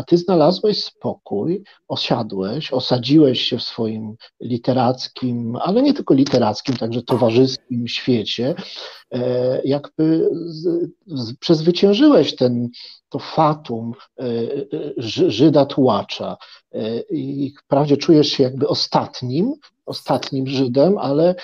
a 0.00 0.02
ty 0.02 0.18
znalazłeś 0.18 0.84
spokój, 0.84 1.62
osiadłeś, 1.88 2.72
osadziłeś 2.72 3.40
się 3.40 3.58
w 3.58 3.62
swoim 3.62 4.16
literackim, 4.40 5.56
ale 5.56 5.82
nie 5.82 5.94
tylko 5.94 6.14
literackim, 6.14 6.76
także 6.76 7.02
towarzyskim 7.02 7.88
świecie, 7.88 8.54
e, 9.10 9.62
jakby 9.64 10.30
przezwyciężyłeś 11.40 12.36
ten, 12.36 12.68
to 13.08 13.18
fatum 13.18 13.92
e, 14.18 14.24
e, 14.24 14.30
Żyda 15.30 15.66
tułacza. 15.66 16.36
I 17.10 17.54
wprawdzie 17.64 17.96
czujesz 17.96 18.28
się 18.28 18.42
jakby 18.42 18.68
ostatnim, 18.68 19.54
ostatnim 19.86 20.46
Żydem, 20.46 20.98
ale 20.98 21.34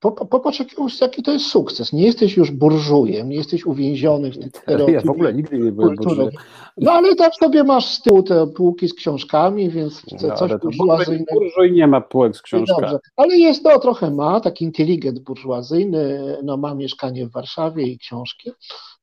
Popatrz, 0.00 0.60
jaki 1.00 1.22
to 1.22 1.32
jest 1.32 1.46
sukces. 1.46 1.92
Nie 1.92 2.04
jesteś 2.06 2.36
już 2.36 2.50
burżujem, 2.50 3.28
nie 3.28 3.36
jesteś 3.36 3.66
uwięziony 3.66 4.30
w 4.30 4.38
tych 4.38 4.52
Ja 4.88 5.00
w 5.00 5.10
ogóle 5.10 5.34
nigdy 5.34 5.58
nie 5.58 5.72
byłem 5.72 5.96
burżujem. 5.96 6.30
No 6.76 6.92
ale 6.92 7.14
tam 7.14 7.30
sobie 7.32 7.64
masz 7.64 7.86
z 7.86 8.02
tyłu 8.02 8.22
te 8.22 8.46
półki 8.46 8.88
z 8.88 8.94
książkami, 8.94 9.70
więc 9.70 10.02
no, 10.22 10.36
coś 10.36 10.52
burżuazyjnego. 10.62 11.40
Burżuj 11.40 11.72
nie 11.72 11.86
ma 11.86 12.00
półek 12.00 12.36
z 12.36 12.42
książkami. 12.42 12.80
Dobrze, 12.80 12.98
ale 13.16 13.36
jest, 13.36 13.64
no 13.64 13.78
trochę 13.78 14.10
ma, 14.10 14.40
taki 14.40 14.64
inteligent 14.64 15.18
burżuazyjny, 15.18 16.36
no 16.42 16.56
ma 16.56 16.74
mieszkanie 16.74 17.26
w 17.26 17.32
Warszawie 17.32 17.86
i 17.86 17.98
książki. 17.98 18.50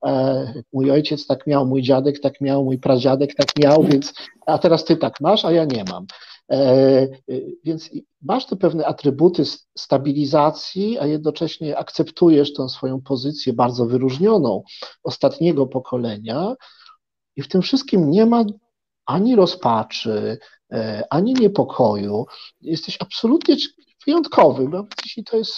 E, 0.06 0.54
mój 0.74 0.91
ojciec 0.91 1.28
tak 1.28 1.48
miał, 1.48 1.66
mój 1.66 1.82
dziadek 1.82 2.20
tak 2.20 2.41
miał, 2.41 2.64
mój 2.64 2.78
pradziadek 2.78 3.36
tak 3.36 3.48
miał, 3.60 3.84
więc 3.84 4.14
a 4.46 4.58
teraz 4.58 4.86
ty 4.86 4.98
tak 4.98 5.22
masz, 5.22 5.46
a 5.46 5.52
ja 5.52 5.66
nie 5.66 5.84
mam. 5.84 6.06
E, 6.52 6.58
e, 6.58 7.08
więc 7.64 7.89
masz 8.22 8.46
te 8.46 8.56
pewne 8.56 8.86
atrybuty 8.86 9.43
stabilizacji, 9.78 11.00
a 11.00 11.06
jednocześnie 11.06 11.78
akceptujesz 11.78 12.54
tą 12.54 12.70
swoją 12.70 13.02
pozycję 13.02 13.54
bardzo 13.54 13.86
wyróżnioną 13.86 14.64
ostatniego 15.04 15.68
pokolenia, 15.68 16.56
I 17.36 17.41
w 17.41 17.48
tym 17.48 17.62
wszystkim 17.62 18.12
nie 18.12 18.26
ma 18.26 18.43
ani 19.06 19.36
rozpaczy, 19.36 20.38
ani 21.10 21.34
niepokoju. 21.34 22.26
Jesteś 22.62 22.98
absolutnie 23.00 23.56
wyjątkowy, 24.06 24.70
bo 24.70 24.86
jeśli 25.04 25.24
to 25.24 25.38
jest 25.38 25.56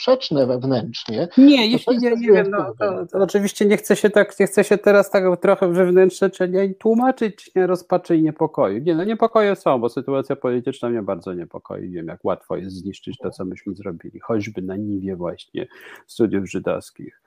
sprzeczne 0.00 0.46
wewnętrznie. 0.46 1.28
Nie, 1.38 1.66
jeśli 1.66 1.98
nie, 1.98 2.10
nie 2.10 2.32
wiem, 2.32 2.50
no, 2.50 2.74
to, 2.78 3.06
to, 3.06 3.18
oczywiście 3.18 3.66
nie 3.66 3.76
chcę 3.76 3.96
się 3.96 4.10
tak, 4.10 4.40
nie 4.40 4.46
chcę 4.46 4.64
się 4.64 4.78
teraz 4.78 5.10
tak 5.10 5.24
trochę 5.40 5.72
wewnętrznie 5.72 6.30
czy 6.30 6.48
nie 6.48 6.74
tłumaczyć 6.74 7.50
nie 7.54 7.66
rozpaczy 7.66 8.16
i 8.16 8.22
niepokoju. 8.22 8.78
Nie, 8.78 8.94
no 8.94 9.04
niepokoje 9.04 9.56
są, 9.56 9.78
bo 9.78 9.88
sytuacja 9.88 10.36
polityczna 10.36 10.88
mnie 10.90 11.02
bardzo 11.02 11.34
niepokoi. 11.34 11.90
Wiem, 11.90 12.06
jak 12.06 12.24
łatwo 12.24 12.56
jest 12.56 12.76
zniszczyć 12.76 13.18
to, 13.18 13.30
co 13.30 13.44
myśmy 13.44 13.74
zrobili, 13.74 14.20
choćby 14.20 14.62
na 14.62 14.76
niwie 14.76 15.16
właśnie 15.16 15.66
studiów 16.06 16.50
żydowskich. 16.50 17.22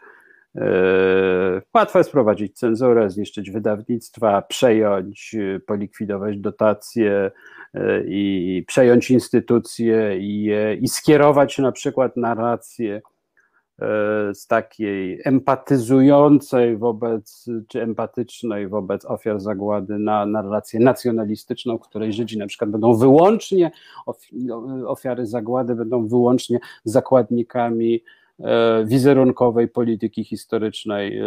Yy, 0.56 0.64
łatwo 1.74 1.98
jest 1.98 2.12
prowadzić 2.12 2.58
cenzurę, 2.58 3.10
zniszczyć 3.10 3.52
wydawnictwa, 3.52 4.42
przejąć, 4.42 5.36
polikwidować 5.66 6.38
dotacje, 6.38 7.32
i 8.06 8.64
przejąć 8.68 9.12
instytucje 9.12 10.18
i, 10.20 10.52
i 10.82 10.88
skierować 10.88 11.58
na 11.58 11.72
przykład 11.72 12.18
narrację 12.18 13.02
e, 13.80 14.36
z 14.36 14.48
takiej 14.48 15.22
empatyzującej 15.26 16.78
wobec, 16.78 17.46
czy 17.68 17.82
empatycznej 17.82 18.68
wobec 18.68 19.06
ofiar 19.06 19.40
zagłady 19.40 20.00
na 20.00 20.26
narrację 20.26 20.80
nacjonalistyczną, 20.80 21.80
której 21.80 22.14
Żydzi 22.14 22.38
na 22.38 22.48
przykład 22.48 22.70
będą 22.70 22.96
wyłącznie, 22.98 23.72
ofiary 24.86 25.26
zagłady 25.26 25.76
będą 25.76 26.08
wyłącznie 26.08 26.60
zakładnikami 26.84 28.04
wizerunkowej 28.86 29.68
polityki 29.68 30.24
historycznej 30.24 31.20
e, 31.20 31.24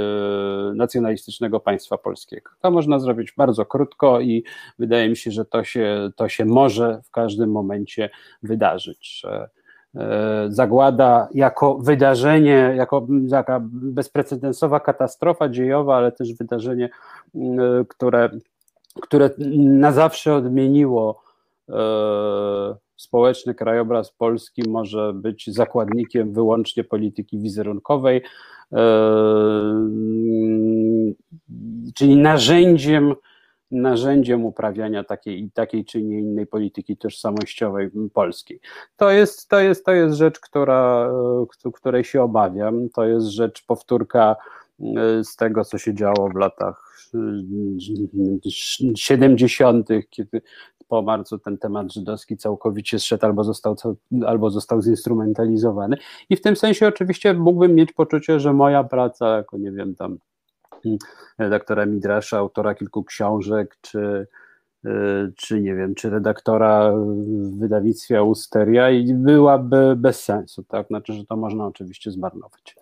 nacjonalistycznego 0.74 1.60
państwa 1.60 1.98
polskiego. 1.98 2.50
To 2.60 2.70
można 2.70 2.98
zrobić 2.98 3.32
bardzo 3.36 3.66
krótko 3.66 4.20
i 4.20 4.44
wydaje 4.78 5.08
mi 5.08 5.16
się, 5.16 5.30
że 5.30 5.44
to 5.44 5.64
się, 5.64 6.10
to 6.16 6.28
się 6.28 6.44
może 6.44 7.00
w 7.04 7.10
każdym 7.10 7.50
momencie 7.50 8.10
wydarzyć. 8.42 9.22
E, 9.24 9.48
Zagłada 10.48 11.28
jako 11.34 11.78
wydarzenie, 11.78 12.74
jako 12.76 13.06
taka 13.30 13.60
bezprecedensowa 13.70 14.80
katastrofa 14.80 15.48
dziejowa, 15.48 15.96
ale 15.96 16.12
też 16.12 16.34
wydarzenie, 16.34 16.88
które, 17.88 18.30
które 19.02 19.30
na 19.58 19.92
zawsze 19.92 20.34
odmieniło 20.34 21.22
społeczny 22.96 23.54
krajobraz 23.54 24.12
Polski 24.12 24.62
może 24.68 25.12
być 25.14 25.54
zakładnikiem 25.54 26.32
wyłącznie 26.32 26.84
polityki 26.84 27.38
wizerunkowej, 27.38 28.22
e, 28.72 28.78
czyli 31.94 32.16
narzędziem, 32.16 33.14
narzędziem 33.70 34.44
uprawiania 34.44 35.04
takiej, 35.04 35.50
takiej 35.54 35.84
czy 35.84 36.02
nie 36.02 36.18
innej 36.18 36.46
polityki 36.46 36.96
tożsamościowej 36.96 37.90
polskiej. 38.14 38.60
To 38.96 39.10
jest, 39.10 39.48
to 39.48 39.60
jest, 39.60 39.84
to 39.84 39.92
jest 39.92 40.16
rzecz, 40.16 40.40
która, 40.40 41.10
której 41.74 42.04
się 42.04 42.22
obawiam. 42.22 42.88
To 42.88 43.04
jest 43.06 43.26
rzecz, 43.26 43.66
powtórka 43.66 44.36
e, 44.80 45.24
z 45.24 45.36
tego, 45.36 45.64
co 45.64 45.78
się 45.78 45.94
działo 45.94 46.28
w 46.28 46.34
latach 46.34 46.86
70., 48.96 49.88
kiedy 50.10 50.42
po 50.88 51.02
marcu 51.02 51.38
ten 51.38 51.58
temat 51.58 51.92
żydowski 51.92 52.36
całkowicie 52.36 52.98
zszedł 52.98 53.26
albo 53.26 53.44
został, 53.44 53.76
albo 54.26 54.50
został 54.50 54.82
zinstrumentalizowany. 54.82 55.96
I 56.30 56.36
w 56.36 56.40
tym 56.40 56.56
sensie 56.56 56.88
oczywiście 56.88 57.34
mógłbym 57.34 57.74
mieć 57.74 57.92
poczucie, 57.92 58.40
że 58.40 58.52
moja 58.52 58.84
praca 58.84 59.36
jako, 59.36 59.58
nie 59.58 59.72
wiem, 59.72 59.94
tam 59.94 60.18
hmm, 60.82 60.98
redaktora 61.38 61.86
Midrasza, 61.86 62.38
autora 62.38 62.74
kilku 62.74 63.04
książek, 63.04 63.76
czy, 63.80 64.26
y, 64.86 65.32
czy 65.36 65.60
nie 65.60 65.74
wiem, 65.74 65.94
czy 65.94 66.10
redaktora 66.10 66.92
w 66.92 67.58
wydawnictwie 67.58 68.18
Austeria 68.18 68.90
i 68.90 69.14
byłaby 69.14 69.94
bez 69.96 70.24
sensu, 70.24 70.64
tak? 70.64 70.86
Znaczy, 70.86 71.12
że 71.12 71.24
to 71.24 71.36
można 71.36 71.66
oczywiście 71.66 72.10
zmarnować. 72.10 72.76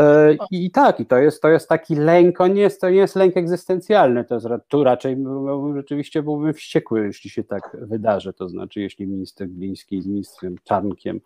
E, 0.00 0.36
I 0.50 0.70
tak, 0.70 1.00
i 1.00 1.06
to 1.06 1.18
jest, 1.18 1.42
to 1.42 1.48
jest 1.48 1.68
taki 1.68 1.94
lęk, 1.94 2.40
on 2.40 2.54
nie 2.54 2.60
jest, 2.60 2.80
to 2.80 2.90
nie 2.90 2.96
jest 2.96 3.16
lęk 3.16 3.36
egzystencjalny, 3.36 4.24
to 4.24 4.34
jest, 4.34 4.46
tu 4.68 4.84
raczej 4.84 5.16
rzeczywiście 5.76 6.22
byłbym 6.22 6.54
wściekły, 6.54 7.06
jeśli 7.06 7.30
się 7.30 7.44
tak 7.44 7.76
wydarzy, 7.80 8.32
to 8.32 8.48
znaczy 8.48 8.80
jeśli 8.80 9.06
minister 9.06 9.48
Gliński 9.48 10.02
z 10.02 10.06
ministrem 10.06 10.56
Czarnkiem 10.64 11.20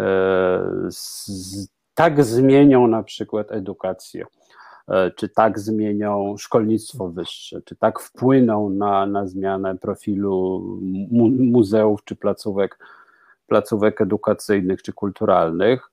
e, 0.00 0.08
z, 0.90 1.30
tak 1.94 2.24
zmienią 2.24 2.86
na 2.86 3.02
przykład 3.02 3.52
edukację, 3.52 4.24
e, 4.88 5.10
czy 5.10 5.28
tak 5.28 5.58
zmienią 5.58 6.36
szkolnictwo 6.38 7.08
wyższe, 7.08 7.62
czy 7.62 7.76
tak 7.76 8.00
wpłyną 8.00 8.70
na, 8.70 9.06
na 9.06 9.26
zmianę 9.26 9.78
profilu 9.78 10.60
mu, 11.10 11.28
muzeów 11.28 12.04
czy 12.04 12.16
placówek, 12.16 12.78
placówek 13.46 14.00
edukacyjnych 14.00 14.82
czy 14.82 14.92
kulturalnych, 14.92 15.90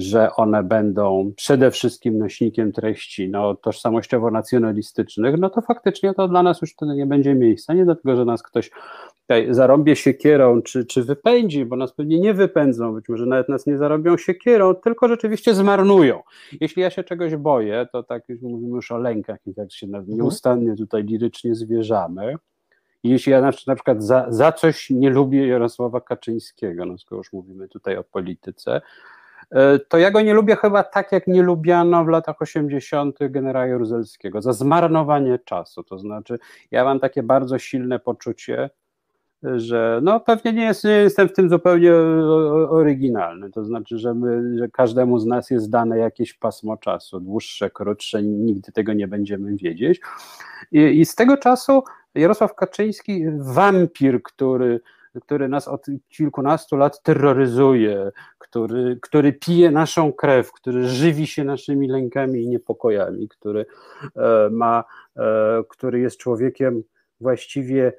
że 0.00 0.34
one 0.36 0.62
będą 0.62 1.32
przede 1.36 1.70
wszystkim 1.70 2.18
nośnikiem 2.18 2.72
treści 2.72 3.28
no, 3.28 3.54
tożsamościowo-nacjonalistycznych, 3.54 5.38
no 5.38 5.50
to 5.50 5.60
faktycznie 5.60 6.14
to 6.14 6.28
dla 6.28 6.42
nas 6.42 6.60
już 6.60 6.72
wtedy 6.72 6.94
nie 6.94 7.06
będzie 7.06 7.34
miejsca. 7.34 7.74
Nie 7.74 7.84
dlatego, 7.84 8.16
że 8.16 8.24
nas 8.24 8.42
ktoś 8.42 8.70
tutaj 9.28 9.54
zarąbie 9.54 9.96
siekierą, 9.96 10.62
czy, 10.62 10.84
czy 10.84 11.04
wypędzi, 11.04 11.64
bo 11.64 11.76
nas 11.76 11.92
pewnie 11.92 12.20
nie 12.20 12.34
wypędzą, 12.34 12.94
być 12.94 13.08
może 13.08 13.26
nawet 13.26 13.48
nas 13.48 13.66
nie 13.66 13.78
zarobią 13.78 14.16
siekierą, 14.16 14.74
tylko 14.74 15.08
rzeczywiście 15.08 15.54
zmarnują. 15.54 16.22
Jeśli 16.60 16.82
ja 16.82 16.90
się 16.90 17.04
czegoś 17.04 17.36
boję, 17.36 17.86
to 17.92 18.02
tak 18.02 18.28
już 18.28 18.40
mówimy 18.42 18.76
już 18.76 18.92
o 18.92 18.98
lękach 18.98 19.38
i 19.46 19.54
tak 19.54 19.72
się 19.72 19.86
mhm. 19.86 20.04
nieustannie 20.08 20.76
tutaj 20.76 21.04
lirycznie 21.04 21.54
zwierzamy. 21.54 22.34
jeśli 23.04 23.32
ja 23.32 23.40
na, 23.40 23.50
na 23.66 23.74
przykład 23.74 24.04
za, 24.04 24.26
za 24.28 24.52
coś 24.52 24.90
nie 24.90 25.10
lubię 25.10 25.46
Jarosława 25.46 26.00
Kaczyńskiego, 26.00 26.86
no 26.86 26.98
skoro 26.98 27.18
już 27.18 27.32
mówimy 27.32 27.68
tutaj 27.68 27.96
o 27.96 28.04
polityce, 28.04 28.80
to 29.88 29.98
ja 29.98 30.10
go 30.10 30.20
nie 30.20 30.34
lubię 30.34 30.56
chyba 30.56 30.82
tak, 30.82 31.12
jak 31.12 31.26
nie 31.26 31.42
lubiano 31.42 32.04
w 32.04 32.08
latach 32.08 32.42
80. 32.42 33.18
generała 33.20 33.66
Jaruzelskiego, 33.66 34.42
za 34.42 34.52
zmarnowanie 34.52 35.38
czasu. 35.38 35.84
To 35.84 35.98
znaczy, 35.98 36.38
ja 36.70 36.84
mam 36.84 37.00
takie 37.00 37.22
bardzo 37.22 37.58
silne 37.58 37.98
poczucie, 37.98 38.70
że 39.42 40.00
no 40.02 40.20
pewnie 40.20 40.52
nie, 40.52 40.64
jest, 40.64 40.84
nie 40.84 40.90
jestem 40.90 41.28
w 41.28 41.32
tym 41.32 41.48
zupełnie 41.48 41.92
oryginalny, 42.68 43.50
to 43.50 43.64
znaczy, 43.64 43.98
że, 43.98 44.14
my, 44.14 44.58
że 44.58 44.68
każdemu 44.68 45.18
z 45.18 45.26
nas 45.26 45.50
jest 45.50 45.70
dane 45.70 45.98
jakieś 45.98 46.34
pasmo 46.34 46.76
czasu, 46.76 47.20
dłuższe, 47.20 47.70
krótsze, 47.70 48.22
nigdy 48.22 48.72
tego 48.72 48.92
nie 48.92 49.08
będziemy 49.08 49.56
wiedzieć. 49.56 50.00
I, 50.72 50.78
i 50.78 51.04
z 51.04 51.14
tego 51.14 51.36
czasu 51.36 51.82
Jarosław 52.14 52.54
Kaczyński, 52.54 53.24
wampir, 53.38 54.22
który 54.22 54.80
który 55.22 55.48
nas 55.48 55.68
od 55.68 55.86
kilkunastu 56.08 56.76
lat 56.76 57.02
terroryzuje, 57.02 58.10
który, 58.38 58.98
który 59.02 59.32
pije 59.32 59.70
naszą 59.70 60.12
krew, 60.12 60.52
który 60.52 60.88
żywi 60.88 61.26
się 61.26 61.44
naszymi 61.44 61.88
lękami 61.88 62.42
i 62.42 62.48
niepokojami, 62.48 63.28
który 63.28 63.66
e, 64.16 64.48
ma, 64.50 64.84
e, 65.16 65.62
który 65.68 66.00
jest 66.00 66.16
człowiekiem 66.16 66.82
właściwie 67.20 67.86
e, 67.86 67.92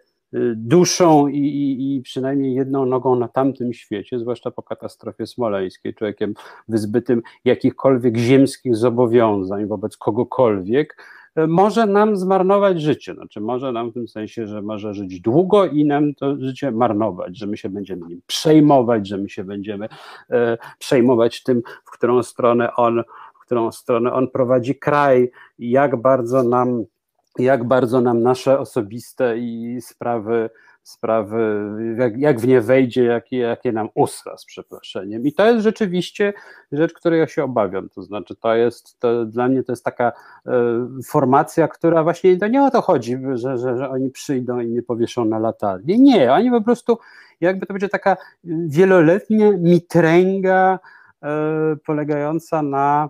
duszą 0.55 1.27
i, 1.27 1.39
i, 1.39 1.95
i, 1.95 2.01
przynajmniej 2.01 2.53
jedną 2.53 2.85
nogą 2.85 3.15
na 3.15 3.27
tamtym 3.27 3.73
świecie, 3.73 4.19
zwłaszcza 4.19 4.51
po 4.51 4.63
katastrofie 4.63 5.27
smoleńskiej, 5.27 5.95
człowiekiem 5.95 6.33
wyzbytym 6.67 7.21
jakichkolwiek 7.45 8.17
ziemskich 8.17 8.75
zobowiązań 8.75 9.67
wobec 9.67 9.97
kogokolwiek, 9.97 11.03
może 11.35 11.85
nam 11.85 12.17
zmarnować 12.17 12.81
życie. 12.81 13.13
Znaczy, 13.13 13.41
może 13.41 13.71
nam 13.71 13.91
w 13.91 13.93
tym 13.93 14.07
sensie, 14.07 14.47
że 14.47 14.61
może 14.61 14.93
żyć 14.93 15.21
długo 15.21 15.65
i 15.65 15.85
nam 15.85 16.13
to 16.13 16.35
życie 16.39 16.71
marnować, 16.71 17.37
że 17.37 17.47
my 17.47 17.57
się 17.57 17.69
będziemy 17.69 18.07
nim 18.07 18.21
przejmować, 18.27 19.07
że 19.07 19.17
my 19.17 19.29
się 19.29 19.43
będziemy 19.43 19.89
e, 20.29 20.57
przejmować 20.79 21.43
tym, 21.43 21.61
w 21.85 21.91
którą 21.91 22.23
stronę 22.23 22.75
on, 22.75 23.03
w 23.35 23.39
którą 23.39 23.71
stronę 23.71 24.13
on 24.13 24.27
prowadzi 24.27 24.75
kraj, 24.75 25.31
jak 25.59 26.01
bardzo 26.01 26.43
nam, 26.43 26.83
jak 27.39 27.63
bardzo 27.63 28.01
nam 28.01 28.21
nasze 28.21 28.59
osobiste 28.59 29.37
i 29.37 29.77
sprawy 29.81 30.49
sprawy, 30.89 31.69
jak, 31.97 32.17
jak 32.17 32.39
w 32.39 32.47
nie 32.47 32.61
wejdzie, 32.61 33.03
jakie, 33.31 33.71
nam 33.71 33.89
ustra 33.93 34.37
z 34.37 34.45
przeproszeniem. 34.45 35.25
I 35.25 35.33
to 35.33 35.45
jest 35.45 35.63
rzeczywiście 35.63 36.33
rzecz, 36.71 36.93
której 36.93 37.19
ja 37.19 37.27
się 37.27 37.43
obawiam. 37.43 37.89
To 37.89 38.03
znaczy, 38.03 38.35
to 38.35 38.55
jest 38.55 38.99
to, 38.99 39.25
dla 39.25 39.47
mnie 39.47 39.63
to 39.63 39.71
jest 39.71 39.83
taka 39.83 40.11
e, 40.45 40.51
formacja, 41.05 41.67
która 41.67 42.03
właśnie 42.03 42.37
to 42.37 42.47
nie 42.47 42.63
o 42.63 42.71
to 42.71 42.81
chodzi, 42.81 43.17
że, 43.33 43.57
że, 43.57 43.77
że 43.77 43.89
oni 43.89 44.09
przyjdą 44.09 44.59
i 44.59 44.67
nie 44.67 44.83
powieszą 44.83 45.25
na 45.25 45.39
latarni. 45.39 45.99
Nie, 45.99 46.33
oni 46.33 46.51
po 46.51 46.61
prostu 46.61 46.97
jakby 47.41 47.65
to 47.65 47.73
będzie 47.73 47.89
taka 47.89 48.17
wieloletnia 48.43 49.51
mitręga 49.51 50.79
e, 51.23 51.29
polegająca 51.85 52.61
na, 52.61 53.09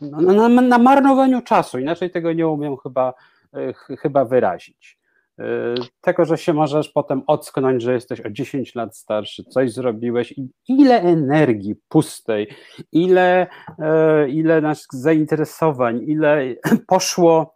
na, 0.00 0.48
na, 0.48 0.62
na 0.62 0.78
marnowaniu 0.78 1.42
czasu. 1.42 1.78
Inaczej 1.78 2.10
tego 2.10 2.32
nie 2.32 2.48
umiem 2.48 2.76
chyba, 2.76 3.14
e, 3.54 3.96
chyba 3.96 4.24
wyrazić. 4.24 4.98
Y, 5.40 5.74
tego, 6.00 6.24
że 6.24 6.38
się 6.38 6.52
możesz 6.52 6.88
potem 6.88 7.22
ocknąć, 7.26 7.82
że 7.82 7.92
jesteś 7.92 8.20
o 8.20 8.30
10 8.30 8.74
lat 8.74 8.96
starszy, 8.96 9.44
coś 9.44 9.72
zrobiłeś 9.72 10.32
i 10.32 10.50
ile 10.68 11.00
energii 11.00 11.74
pustej, 11.88 12.48
ile, 12.92 13.46
y, 13.46 14.30
ile 14.30 14.60
naszych 14.60 14.92
zainteresowań, 14.92 16.00
ile 16.06 16.54
poszło, 16.88 17.54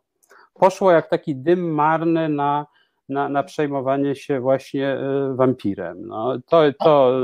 poszło 0.55 0.93
jak 0.93 1.11
taki 1.11 1.37
dym 1.37 1.75
marny 1.75 2.29
na, 2.29 2.67
na, 3.11 3.29
na 3.29 3.43
przejmowanie 3.43 4.15
się 4.15 4.41
właśnie 4.41 4.97
y, 5.33 5.35
wampirem. 5.35 6.07
No, 6.07 6.39
to, 6.47 6.63
to, 6.85 7.17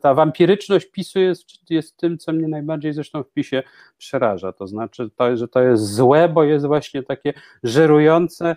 ta 0.00 0.14
wampiryczność 0.14 0.86
PiSu 0.86 1.20
jest, 1.20 1.70
jest 1.70 1.96
tym, 1.96 2.18
co 2.18 2.32
mnie 2.32 2.48
najbardziej 2.48 2.92
zresztą 2.92 3.22
w 3.22 3.30
PiSie 3.30 3.62
przeraża. 3.98 4.52
To 4.52 4.66
znaczy, 4.66 5.10
to, 5.16 5.36
że 5.36 5.48
to 5.48 5.62
jest 5.62 5.94
złe, 5.94 6.28
bo 6.28 6.44
jest 6.44 6.66
właśnie 6.66 7.02
takie 7.02 7.32
żerujące 7.62 8.56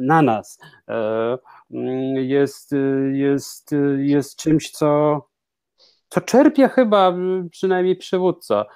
na 0.00 0.22
nas. 0.22 0.60
E, 0.88 1.38
jest, 2.14 2.74
jest, 3.12 3.74
jest 3.98 4.36
czymś, 4.36 4.70
co, 4.70 5.22
co 6.08 6.20
czerpie 6.20 6.68
chyba 6.68 7.14
przynajmniej 7.50 7.96
przywódca 7.96 8.64
e, 8.64 8.66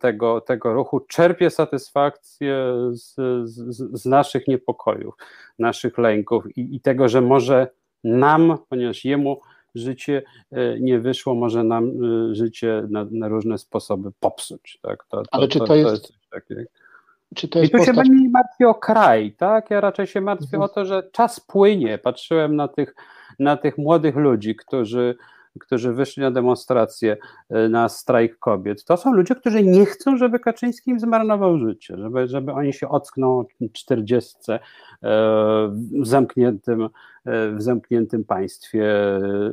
tego, 0.00 0.40
tego 0.40 0.72
ruchu, 0.72 1.00
czerpie 1.00 1.50
satysfakcję 1.50 2.74
z, 2.92 3.14
z, 3.44 4.00
z 4.00 4.06
naszych 4.06 4.48
niepokojów, 4.48 5.14
naszych 5.58 5.98
lęków 5.98 6.56
i, 6.56 6.76
i, 6.76 6.80
tego, 6.80 7.08
że 7.08 7.20
może 7.20 7.68
nam, 8.04 8.58
ponieważ 8.68 9.04
jemu 9.04 9.40
życie 9.74 10.22
e, 10.52 10.80
nie 10.80 11.00
wyszło, 11.00 11.34
może 11.34 11.64
nam 11.64 11.84
e, 11.84 12.34
życie 12.34 12.86
na, 12.90 13.06
na 13.10 13.28
różne 13.28 13.58
sposoby 13.58 14.10
popsuć. 14.20 14.78
Tak? 14.82 15.04
To, 15.04 15.16
to, 15.16 15.28
Ale 15.30 15.48
czy 15.48 15.58
to, 15.58 15.64
to 15.64 15.74
jest, 15.74 15.90
jest 15.90 16.06
coś 16.06 16.28
takiego. 16.30 16.60
Czy 17.34 17.48
to 17.48 17.58
jest 17.58 17.68
I 17.68 17.72
tu 17.72 17.78
postać... 17.78 18.06
się 18.06 18.12
nie 18.12 18.30
martwię 18.30 18.68
o 18.68 18.74
kraj, 18.74 19.32
tak? 19.32 19.70
Ja 19.70 19.80
raczej 19.80 20.06
się 20.06 20.20
martwię 20.20 20.56
mhm. 20.56 20.62
o 20.62 20.68
to, 20.68 20.84
że 20.84 21.08
czas 21.12 21.40
płynie. 21.40 21.98
Patrzyłem 21.98 22.56
na 22.56 22.68
tych, 22.68 22.94
na 23.38 23.56
tych 23.56 23.78
młodych 23.78 24.16
ludzi, 24.16 24.56
którzy 24.56 25.16
którzy 25.60 25.92
wyszli 25.92 26.22
na 26.22 26.30
demonstrację, 26.30 27.16
e, 27.50 27.68
na 27.68 27.88
strajk 27.88 28.38
kobiet, 28.38 28.84
to 28.84 28.96
są 28.96 29.12
ludzie, 29.12 29.34
którzy 29.34 29.64
nie 29.64 29.86
chcą, 29.86 30.16
żeby 30.16 30.38
Kaczyński 30.38 30.90
im 30.90 31.00
zmarnował 31.00 31.58
życie, 31.58 31.96
żeby, 31.98 32.28
żeby 32.28 32.52
oni 32.52 32.72
się 32.72 32.88
ockną 32.88 33.38
o 33.38 33.46
40 33.72 34.36
e, 34.52 34.58
w 36.02 36.06
zamkniętym, 36.06 36.82
e, 36.82 36.88
w 37.50 37.62
zamkniętym 37.62 38.24
państwie 38.24 38.84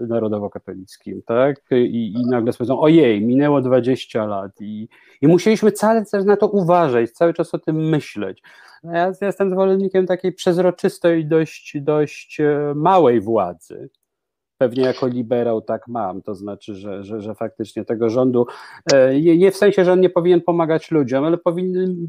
narodowo-katolickim, 0.08 1.22
tak? 1.26 1.56
I, 1.72 2.14
I 2.14 2.26
nagle 2.30 2.54
powiedzą, 2.54 2.80
ojej, 2.80 3.26
minęło 3.26 3.62
20 3.62 4.26
lat 4.26 4.52
i, 4.62 4.88
i 5.22 5.28
musieliśmy 5.28 5.72
cały 5.72 6.06
czas 6.06 6.26
na 6.26 6.38
to 6.38 6.47
uważać, 6.47 7.12
cały 7.12 7.34
czas 7.34 7.54
o 7.54 7.60
tym 7.60 7.76
myśleć. 7.76 8.41
Ja, 8.84 8.91
ja 9.22 9.28
jestem 9.28 9.49
zwolennikiem 9.49 10.08
takiej 10.08 10.34
przezroczystej, 10.34 11.26
dość, 11.26 11.78
dość 11.82 12.38
małej 12.76 13.22
władzy, 13.22 13.89
pewnie 14.62 14.84
jako 14.84 15.07
liberał 15.07 15.62
tak 15.62 15.88
mam, 15.88 16.22
to 16.22 16.36
znaczy, 16.36 16.76
że, 16.76 17.03
że, 17.03 17.22
że 17.22 17.36
faktycznie 17.36 17.86
tego 17.86 18.09
rządu, 18.09 18.47
e, 18.93 19.22
nie 19.22 19.51
w 19.51 19.57
sensie, 19.57 19.86
że 19.86 19.93
on 19.93 19.99
nie 19.99 20.09
powinien 20.09 20.41
pomagać 20.41 20.91
ludziom, 20.91 21.26
ale 21.26 21.38
powinien, 21.38 22.07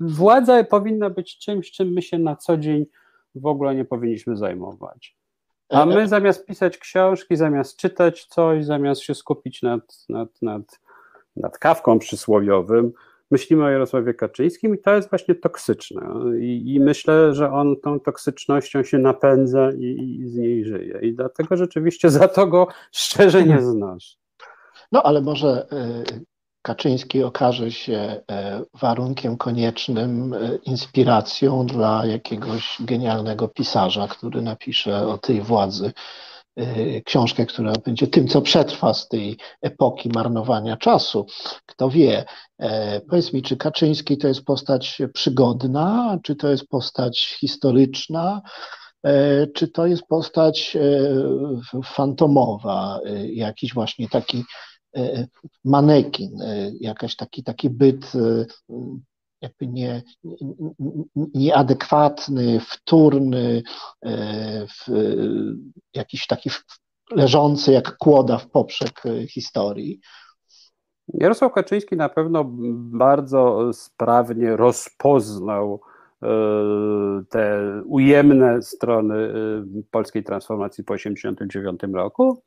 władza 0.00 0.64
powinna 0.64 1.10
być 1.10 1.38
czymś, 1.38 1.70
czym 1.70 1.92
my 1.92 2.02
się 2.02 2.18
na 2.18 2.36
co 2.36 2.56
dzień 2.56 2.86
w 3.34 3.46
ogóle 3.46 3.74
nie 3.74 3.84
powinniśmy 3.84 4.36
zajmować. 4.36 5.16
A 5.68 5.86
my 5.86 6.08
zamiast 6.08 6.46
pisać 6.46 6.78
książki, 6.78 7.36
zamiast 7.36 7.76
czytać 7.76 8.24
coś, 8.24 8.64
zamiast 8.64 9.00
się 9.00 9.14
skupić 9.14 9.62
nad, 9.62 10.04
nad, 10.08 10.42
nad, 10.42 10.80
nad 11.36 11.58
kawką 11.58 11.98
przysłowiowym, 11.98 12.92
myślimy 13.30 13.64
o 13.64 13.70
Jarosławie 13.70 14.14
Kaczyńskim 14.14 14.74
i 14.74 14.78
to 14.78 14.94
jest 14.94 15.10
właśnie 15.10 15.34
toksyczne. 15.34 16.02
I, 16.40 16.74
i 16.74 16.80
myślę, 16.80 17.34
że 17.34 17.52
on 17.52 17.76
tą 17.80 18.00
toksycznością 18.00 18.82
się 18.82 18.98
napędza 18.98 19.70
i, 19.78 20.18
i, 20.20 20.28
z 20.28 20.36
niej 20.36 20.64
żyje. 20.64 20.98
I 21.02 21.14
dlatego 21.14 21.56
rzeczywiście 21.56 22.10
za 22.10 22.28
to 22.28 22.46
go 22.46 22.68
szczerze 22.92 23.44
nie 23.44 23.62
znasz. 23.62 24.16
No 24.92 25.02
ale 25.02 25.20
może 25.20 25.66
y, 26.16 26.24
Kaczyński 26.62 27.22
okaże 27.22 27.70
się 27.70 28.20
y, 28.20 28.78
warunkiem 28.80 29.36
koniecznym, 29.36 30.32
y, 30.32 30.58
inspiracją 30.64 31.66
dla 31.66 32.06
jakiegoś 32.06 32.76
genialnego 32.80 33.48
pisarza, 33.48 34.08
który 34.08 34.42
napisze 34.42 35.06
o 35.06 35.18
tej 35.18 35.40
władzy 35.40 35.92
książkę, 37.04 37.46
która 37.46 37.72
będzie 37.72 38.06
tym, 38.06 38.28
co 38.28 38.42
przetrwa 38.42 38.94
z 38.94 39.08
tej 39.08 39.38
epoki 39.62 40.08
marnowania 40.08 40.76
czasu. 40.76 41.26
Kto 41.66 41.90
wie. 41.90 42.24
E, 42.58 43.00
powiedz 43.00 43.32
mi, 43.32 43.42
czy 43.42 43.56
Kaczyński 43.56 44.18
to 44.18 44.28
jest 44.28 44.44
postać 44.44 45.02
przygodna, 45.14 46.18
czy 46.22 46.36
to 46.36 46.48
jest 46.48 46.68
postać 46.68 47.36
historyczna, 47.40 48.42
e, 49.02 49.46
czy 49.46 49.68
to 49.68 49.86
jest 49.86 50.02
postać 50.06 50.76
e, 50.76 51.80
fantomowa, 51.84 53.00
jakiś 53.24 53.74
właśnie 53.74 54.08
taki 54.08 54.44
manekin, 55.64 56.38
jakaś 56.80 57.16
taki, 57.16 57.42
taki 57.42 57.70
byt 57.70 58.12
jakby 59.44 59.66
nie, 59.66 60.02
nieadekwatny, 61.34 62.60
wtórny, 62.60 63.62
e, 64.02 64.66
w, 64.66 64.88
jakiś 65.94 66.26
taki 66.26 66.50
leżący 67.10 67.72
jak 67.72 67.96
kłoda 67.96 68.38
w 68.38 68.50
poprzek 68.50 69.02
e, 69.06 69.26
historii. 69.26 70.00
Jarosław 71.08 71.52
Kaczyński 71.52 71.96
na 71.96 72.08
pewno 72.08 72.44
bardzo 72.74 73.72
sprawnie 73.72 74.56
rozpoznał 74.56 75.80
e, 76.22 76.28
te 77.28 77.60
ujemne 77.86 78.62
strony 78.62 79.32
polskiej 79.90 80.24
transformacji 80.24 80.84
po 80.84 80.94
1989 80.94 81.94
roku 81.94 82.42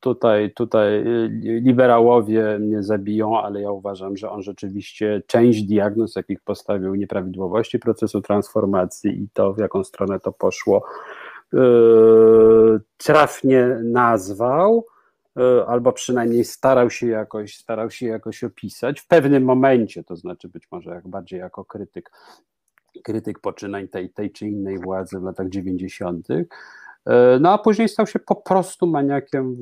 Tutaj, 0.00 0.52
tutaj 0.54 1.06
y, 1.06 1.28
liberałowie 1.42 2.58
mnie 2.58 2.82
zabiją, 2.82 3.40
ale 3.40 3.60
ja 3.60 3.70
uważam, 3.70 4.16
że 4.16 4.30
on 4.30 4.42
rzeczywiście 4.42 5.22
część 5.26 5.62
diagnoz, 5.62 6.16
jakich 6.16 6.40
postawił 6.40 6.94
nieprawidłowości 6.94 7.78
procesu 7.78 8.20
transformacji 8.20 9.10
i 9.22 9.28
to, 9.32 9.52
w 9.52 9.58
jaką 9.58 9.84
stronę 9.84 10.20
to 10.20 10.32
poszło, 10.32 10.84
yy, 11.52 12.80
trafnie 12.96 13.66
nazwał, 13.82 14.86
yy, 15.36 15.66
albo 15.66 15.92
przynajmniej 15.92 16.44
starał 16.44 16.90
się 16.90 17.06
jakoś, 17.06 17.56
starał 17.56 17.90
się 17.90 18.06
jakoś 18.06 18.44
opisać 18.44 19.00
w 19.00 19.06
pewnym 19.06 19.44
momencie, 19.44 20.04
to 20.04 20.16
znaczy 20.16 20.48
być 20.48 20.68
może 20.70 20.90
jak 20.90 21.08
bardziej 21.08 21.40
jako 21.40 21.64
krytyk, 21.64 22.10
krytyk 23.04 23.40
poczynań 23.40 23.88
tej, 23.88 24.10
tej 24.10 24.32
czy 24.32 24.46
innej 24.46 24.78
władzy 24.78 25.18
w 25.18 25.22
latach 25.22 25.48
90. 25.48 26.28
E, 27.06 27.38
no 27.40 27.52
a 27.52 27.58
później 27.58 27.88
stał 27.88 28.06
się 28.06 28.18
po 28.18 28.36
prostu 28.36 28.86
maniakiem, 28.86 29.56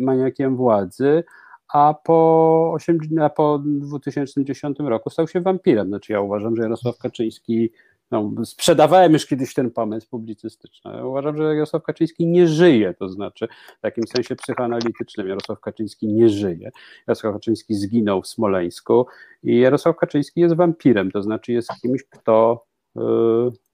maniakiem 0.00 0.56
władzy, 0.56 1.24
a 1.72 1.94
po, 2.04 2.72
8, 2.74 2.98
a 3.20 3.30
po 3.30 3.62
2010 3.64 4.78
roku 4.78 5.10
stał 5.10 5.28
się 5.28 5.40
wampirem. 5.40 5.88
Znaczy 5.88 6.12
ja 6.12 6.20
uważam, 6.20 6.56
że 6.56 6.62
Jarosław 6.62 6.98
Kaczyński, 6.98 7.70
no, 8.10 8.32
sprzedawałem 8.44 9.12
już 9.12 9.26
kiedyś 9.26 9.54
ten 9.54 9.70
pomysł 9.70 10.08
publicystyczny, 10.10 11.06
uważam, 11.06 11.36
że 11.36 11.54
Jarosław 11.54 11.82
Kaczyński 11.82 12.26
nie 12.26 12.48
żyje, 12.48 12.94
to 12.94 13.08
znaczy 13.08 13.48
w 13.78 13.80
takim 13.80 14.04
sensie 14.06 14.36
psychoanalitycznym 14.36 15.28
Jarosław 15.28 15.60
Kaczyński 15.60 16.08
nie 16.08 16.28
żyje. 16.28 16.70
Jarosław 17.06 17.34
Kaczyński 17.34 17.74
zginął 17.74 18.22
w 18.22 18.26
Smoleńsku 18.26 19.06
i 19.42 19.58
Jarosław 19.58 19.96
Kaczyński 19.96 20.40
jest 20.40 20.54
wampirem, 20.54 21.10
to 21.10 21.22
znaczy 21.22 21.52
jest 21.52 21.70
kimś, 21.82 22.04
kto 22.04 22.64
y, 22.96 23.00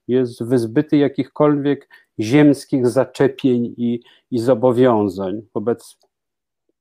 jest 0.08 0.44
wyzbyty 0.44 0.96
jakichkolwiek 0.96 1.88
ziemskich 2.20 2.86
zaczepień 2.86 3.74
i, 3.76 4.00
i 4.30 4.38
zobowiązań 4.38 5.42
wobec 5.54 5.98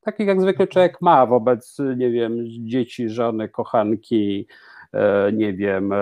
takich 0.02 0.28
jak 0.28 0.42
zwykle 0.42 0.68
człowiek 0.68 1.02
ma 1.02 1.26
wobec, 1.26 1.78
nie 1.98 2.12
wiem, 2.12 2.38
dzieci, 2.48 3.10
żony, 3.10 3.50
kochanki, 3.50 4.48
e, 4.94 5.32
nie 5.32 5.54
wiem, 5.54 5.94
e, 5.94 5.98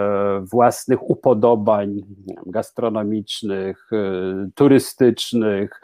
własnych 0.52 1.10
upodobań 1.10 2.02
gastronomicznych, 2.46 3.90
e, 3.94 4.50
turystycznych, 4.56 5.82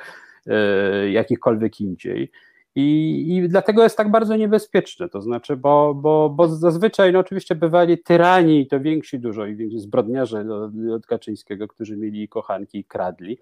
jakichkolwiek 1.11 1.81
indziej. 1.81 2.31
I, 2.75 3.25
I 3.35 3.49
dlatego 3.49 3.83
jest 3.83 3.97
tak 3.97 4.11
bardzo 4.11 4.35
niebezpieczne, 4.35 5.09
to 5.09 5.21
znaczy, 5.21 5.57
bo, 5.57 5.93
bo, 5.93 6.29
bo 6.29 6.47
zazwyczaj, 6.47 7.13
no 7.13 7.19
oczywiście 7.19 7.55
bywali 7.55 7.97
tyrani, 7.97 8.61
i 8.61 8.67
to 8.67 8.79
więksi 8.79 9.19
dużo, 9.19 9.45
i 9.45 9.55
więksi 9.55 9.79
zbrodniarze 9.79 10.45
od 10.95 11.05
Kaczyńskiego, 11.05 11.67
którzy 11.67 11.97
mieli 11.97 12.27
kochanki 12.27 12.77
i 12.77 12.83
kradli 12.83 13.37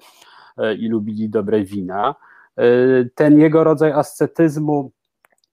e, 0.58 0.76
i 0.76 0.88
lubili 0.88 1.30
dobre 1.30 1.64
wina. 1.64 2.16
E, 2.58 2.64
ten 3.16 3.40
jego 3.40 3.64
rodzaj 3.64 3.92
ascetyzmu 3.92 4.92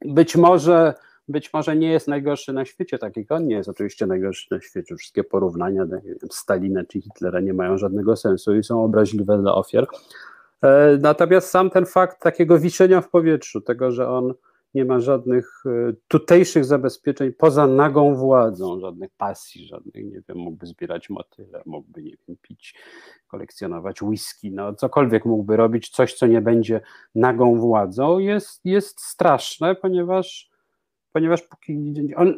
być 0.04 0.36
może 0.36 0.94
być 1.28 1.52
może 1.52 1.76
nie 1.76 1.90
jest 1.92 2.08
najgorszy 2.08 2.52
na 2.52 2.64
świecie, 2.64 2.98
tak 2.98 3.16
jak 3.16 3.32
on 3.32 3.46
nie 3.46 3.54
jest 3.54 3.68
oczywiście 3.68 4.06
najgorszy 4.06 4.46
na 4.50 4.60
świecie. 4.60 4.96
Wszystkie 4.96 5.24
porównania 5.24 5.86
do 5.86 5.96
Stalina 6.30 6.84
czy 6.84 7.00
Hitlera 7.00 7.40
nie 7.40 7.54
mają 7.54 7.78
żadnego 7.78 8.16
sensu 8.16 8.56
i 8.56 8.64
są 8.64 8.84
obraźliwe 8.84 9.38
dla 9.38 9.54
ofiar. 9.54 9.86
E, 10.62 10.98
natomiast 11.00 11.50
sam 11.50 11.70
ten 11.70 11.86
fakt 11.86 12.22
takiego 12.22 12.58
wiszenia 12.58 13.00
w 13.00 13.10
powietrzu, 13.10 13.60
tego, 13.60 13.90
że 13.90 14.08
on 14.08 14.34
nie 14.74 14.84
ma 14.84 15.00
żadnych 15.00 15.62
e, 15.66 15.92
tutejszych 16.08 16.64
zabezpieczeń 16.64 17.32
poza 17.32 17.66
nagą 17.66 18.14
władzą, 18.14 18.80
żadnych 18.80 19.10
pasji, 19.16 19.66
żadnych, 19.66 19.94
nie 19.94 20.22
wiem, 20.28 20.38
mógłby 20.38 20.66
zbierać 20.66 21.10
motyle, 21.10 21.62
mógłby, 21.66 22.02
nie 22.02 22.16
wiem, 22.28 22.36
pić, 22.42 22.74
kolekcjonować 23.28 24.02
whisky, 24.02 24.50
no 24.50 24.74
cokolwiek 24.74 25.24
mógłby 25.24 25.56
robić, 25.56 25.88
coś, 25.88 26.14
co 26.14 26.26
nie 26.26 26.40
będzie 26.40 26.80
nagą 27.14 27.60
władzą, 27.60 28.18
jest, 28.18 28.60
jest 28.64 29.00
straszne, 29.00 29.74
ponieważ 29.74 30.48
ponieważ 31.12 31.42
póki 31.42 31.94
on 32.16 32.34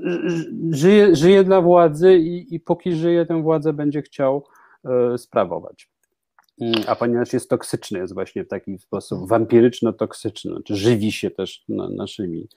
żyje, 0.71 1.17
żyje 1.17 1.45
dla 1.45 1.61
władzy 1.61 2.19
i, 2.19 2.55
i 2.55 2.61
póki 2.61 2.93
żyje, 2.93 3.27
tę 3.27 3.43
władzę 3.43 3.73
będzie 3.73 4.03
chciał 4.03 4.47
e, 4.85 5.19
sprawować. 5.19 5.91
Mm, 6.61 6.75
a 6.87 6.97
ponieważ 6.97 7.33
jest 7.33 7.51
toksyczny, 7.51 7.99
jest 7.99 8.15
właśnie 8.15 8.45
w 8.45 8.49
taki 8.49 8.79
sposób 8.79 9.29
wampiryczno-toksyczny, 9.29 10.51
znaczy 10.51 10.77
żywi 10.77 11.13
się 11.13 11.31
też 11.31 11.65
na, 11.69 11.89
naszymi 11.89 12.49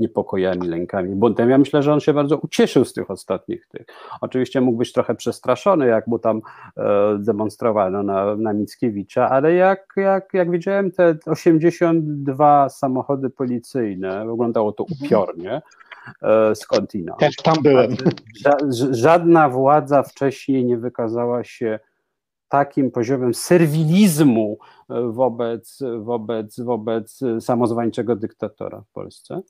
niepokojami, 0.00 0.68
lękami, 0.68 1.16
buntem. 1.16 1.50
Ja 1.50 1.58
myślę, 1.58 1.82
że 1.82 1.92
on 1.92 2.00
się 2.00 2.12
bardzo 2.12 2.38
ucieszył 2.38 2.84
z 2.84 2.92
tych 2.92 3.10
ostatnich 3.10 3.66
tych. 3.66 3.86
Oczywiście 4.20 4.60
mógł 4.60 4.78
być 4.78 4.92
trochę 4.92 5.14
przestraszony, 5.14 5.86
jak 5.86 6.06
mu 6.06 6.18
tam 6.18 6.40
e, 6.76 7.18
demonstrowano 7.18 8.02
na, 8.02 8.36
na 8.36 8.52
Mickiewicza, 8.52 9.30
ale 9.30 9.54
jak, 9.54 9.92
jak, 9.96 10.28
jak 10.32 10.50
widziałem 10.50 10.90
te 10.90 11.16
82 11.26 12.68
samochody 12.68 13.30
policyjne, 13.30 14.26
wyglądało 14.26 14.72
to 14.72 14.84
mhm. 14.84 15.06
upiornie, 15.06 15.62
e, 16.22 16.54
skądinąd. 16.54 17.20
Też 17.20 17.36
tam 17.36 17.56
byłem. 17.62 17.96
Ża, 18.44 18.56
żadna 18.90 19.48
władza 19.48 20.02
wcześniej 20.02 20.64
nie 20.64 20.78
wykazała 20.78 21.44
się 21.44 21.78
takim 22.50 22.90
poziomem 22.90 23.34
serwilizmu 23.34 24.58
e, 24.90 25.02
wobec, 25.02 25.78
wobec, 25.98 26.60
wobec 26.60 27.20
samozwańczego 27.40 28.16
dyktatora 28.16 28.80
w 28.80 28.92
Polsce. 28.92 29.42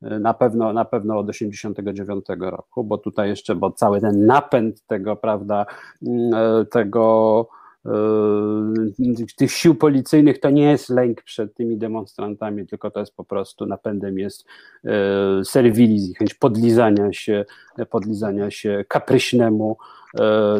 Na 0.00 0.34
pewno, 0.34 0.72
na 0.72 0.84
pewno 0.84 1.18
od 1.18 1.28
89 1.28 2.24
roku, 2.40 2.84
bo 2.84 2.98
tutaj 2.98 3.28
jeszcze, 3.28 3.54
bo 3.54 3.70
cały 3.70 4.00
ten 4.00 4.26
napęd 4.26 4.86
tego, 4.86 5.16
prawda, 5.16 5.66
mm, 6.06 6.34
e, 6.34 6.64
tego, 6.64 7.48
e, 7.86 7.90
tych 9.36 9.52
sił 9.52 9.74
policyjnych 9.74 10.40
to 10.40 10.50
nie 10.50 10.70
jest 10.70 10.88
lęk 10.88 11.22
przed 11.22 11.54
tymi 11.54 11.78
demonstrantami, 11.78 12.66
tylko 12.66 12.90
to 12.90 13.00
jest 13.00 13.16
po 13.16 13.24
prostu 13.24 13.66
napędem 13.66 14.18
jest 14.18 14.44
e, 14.84 15.44
serwilizm, 15.44 16.14
chęć 16.14 16.34
podlizania 16.34 17.12
się, 17.12 17.44
podlizania 17.90 18.50
się 18.50 18.84
kapryśnemu 18.88 19.76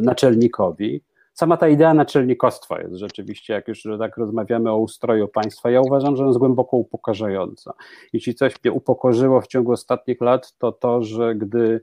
naczelnikowi 0.02 1.02
sama 1.40 1.56
ta 1.56 1.68
idea 1.68 1.94
naczelnikostwa 1.94 2.80
jest 2.80 2.94
rzeczywiście, 2.94 3.52
jak 3.52 3.68
już 3.68 3.82
tak 3.98 4.16
rozmawiamy 4.16 4.70
o 4.70 4.78
ustroju 4.78 5.28
państwa, 5.28 5.70
ja 5.70 5.80
uważam, 5.80 6.16
że 6.16 6.22
ona 6.22 6.28
jest 6.28 6.38
głęboko 6.38 6.76
upokarzająca. 6.76 7.72
Jeśli 8.12 8.34
coś 8.34 8.54
mnie 8.64 8.72
upokorzyło 8.72 9.40
w 9.40 9.46
ciągu 9.46 9.72
ostatnich 9.72 10.20
lat, 10.20 10.58
to 10.58 10.72
to, 10.72 11.02
że 11.02 11.34
gdy 11.34 11.80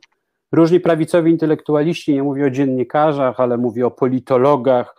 różni 0.51 0.79
prawicowi 0.79 1.31
intelektualiści, 1.31 2.13
nie 2.13 2.23
mówię 2.23 2.45
o 2.45 2.49
dziennikarzach, 2.49 3.39
ale 3.39 3.57
mówię 3.57 3.85
o 3.85 3.91
politologach, 3.91 4.95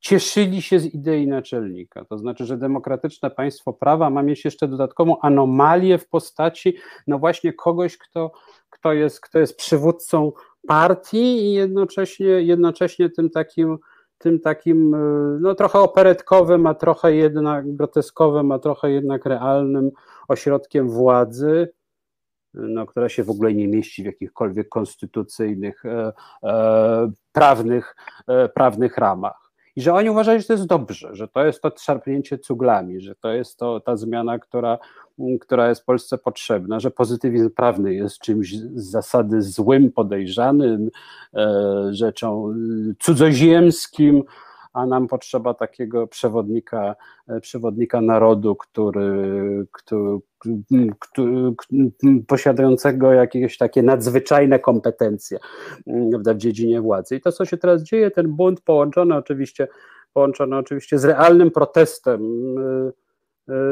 cieszyli 0.00 0.62
się 0.62 0.80
z 0.80 0.94
idei 0.94 1.26
naczelnika. 1.26 2.04
To 2.04 2.18
znaczy, 2.18 2.44
że 2.44 2.56
demokratyczne 2.56 3.30
państwo 3.30 3.72
prawa 3.72 4.10
ma 4.10 4.22
mieć 4.22 4.44
jeszcze 4.44 4.68
dodatkową 4.68 5.20
anomalię 5.20 5.98
w 5.98 6.08
postaci, 6.08 6.76
no 7.06 7.18
właśnie 7.18 7.52
kogoś, 7.52 7.98
kto, 7.98 8.32
kto, 8.70 8.92
jest, 8.92 9.20
kto 9.20 9.38
jest 9.38 9.56
przywódcą 9.56 10.32
partii 10.66 11.44
i 11.44 11.52
jednocześnie, 11.52 12.26
jednocześnie 12.26 13.10
tym 13.10 13.30
takim 13.30 13.78
tym 14.18 14.40
takim 14.40 14.94
e, 14.94 14.98
no, 15.40 15.54
trochę 15.54 15.78
operetkowym, 15.78 16.66
a 16.66 16.74
trochę 16.74 17.14
jednak 17.14 17.76
groteskowym, 17.76 18.52
a 18.52 18.58
trochę 18.58 18.90
jednak 18.90 19.26
realnym 19.26 19.90
ośrodkiem 20.28 20.88
władzy, 20.88 21.72
no, 22.54 22.86
która 22.86 23.08
się 23.08 23.24
w 23.24 23.30
ogóle 23.30 23.54
nie 23.54 23.68
mieści 23.68 24.02
w 24.02 24.06
jakichkolwiek 24.06 24.68
konstytucyjnych, 24.68 25.84
e, 25.84 26.12
e, 26.42 27.10
prawnych, 27.32 27.96
e, 28.26 28.48
prawnych 28.48 28.98
ramach 28.98 29.47
i 29.78 29.80
że 29.80 29.94
oni 29.94 30.10
uważają, 30.10 30.40
że 30.40 30.46
to 30.46 30.52
jest 30.52 30.66
dobrze, 30.66 31.08
że 31.12 31.28
to 31.28 31.46
jest 31.46 31.62
to 31.62 31.72
szarpnięcie 31.78 32.38
cuglami, 32.38 33.00
że 33.00 33.14
to 33.14 33.32
jest 33.32 33.58
to, 33.58 33.80
ta 33.80 33.96
zmiana, 33.96 34.38
która, 34.38 34.78
która 35.40 35.68
jest 35.68 35.86
Polsce 35.86 36.18
potrzebna, 36.18 36.80
że 36.80 36.90
pozytywizm 36.90 37.50
prawny 37.50 37.94
jest 37.94 38.18
czymś 38.18 38.54
z 38.56 38.90
zasady 38.90 39.42
złym, 39.42 39.92
podejrzanym, 39.92 40.90
e, 41.34 41.88
rzeczą 41.90 42.54
cudzoziemskim, 43.00 44.22
a 44.78 44.86
nam 44.86 45.08
potrzeba 45.08 45.54
takiego 45.54 46.06
przewodnika, 46.06 46.96
e, 47.28 47.40
przewodnika 47.40 48.00
narodu, 48.00 48.56
który, 48.56 49.66
który, 49.72 50.18
który, 50.98 51.52
posiadającego 52.26 53.12
jakieś 53.12 53.58
takie 53.58 53.82
nadzwyczajne 53.82 54.58
kompetencje 54.58 55.38
w 55.86 56.36
dziedzinie 56.36 56.80
władzy. 56.80 57.16
I 57.16 57.20
to, 57.20 57.32
co 57.32 57.44
się 57.44 57.56
teraz 57.56 57.82
dzieje, 57.82 58.10
ten 58.10 58.28
bunt 58.28 58.60
połączony 58.60 59.16
oczywiście, 59.16 59.68
połączony 60.12 60.56
oczywiście 60.56 60.98
z 60.98 61.04
realnym 61.04 61.50
protestem 61.50 62.22
E, 62.58 63.07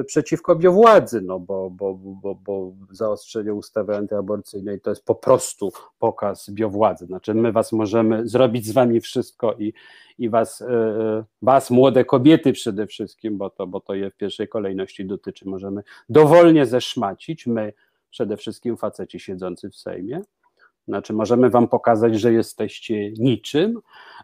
przeciwko 0.07 0.57
biowładzy, 0.57 1.21
no 1.21 1.41
bo, 1.41 1.71
bo, 1.71 1.95
bo, 1.95 2.35
bo 2.35 2.73
zaostrzenie 2.91 3.55
ustawy 3.55 3.97
antyaborcyjnej 3.97 4.81
to 4.81 4.91
jest 4.91 5.05
po 5.05 5.15
prostu 5.15 5.73
pokaz 5.99 6.51
biowładzy. 6.51 7.07
Znaczy 7.07 7.35
my 7.35 7.53
was 7.53 7.73
możemy 7.73 8.29
zrobić 8.29 8.67
z 8.67 8.73
wami 8.73 9.01
wszystko 9.01 9.55
i, 9.55 9.73
i 10.19 10.29
was, 10.29 10.63
e, 10.63 10.67
e, 10.67 11.25
was, 11.43 11.71
młode 11.71 12.05
kobiety 12.05 12.53
przede 12.53 12.87
wszystkim, 12.87 13.39
bo 13.39 13.51
to, 13.51 13.67
bo 13.67 13.81
to 13.81 13.95
je 13.95 14.11
w 14.11 14.17
pierwszej 14.17 14.49
kolejności 14.49 15.07
dotyczy, 15.07 15.49
możemy 15.49 15.83
dowolnie 16.09 16.67
zeszmacić, 16.67 17.47
my 17.47 17.73
przede 18.11 18.37
wszystkim 18.37 18.77
faceci 18.77 19.21
siedzący 19.21 19.71
w 19.71 19.77
Sejmie, 19.77 20.23
znaczy, 20.89 21.13
możemy 21.13 21.51
Wam 21.51 21.69
pokazać, 21.69 22.21
że 22.21 22.33
jesteście 22.33 23.13
niczym, 23.13 23.81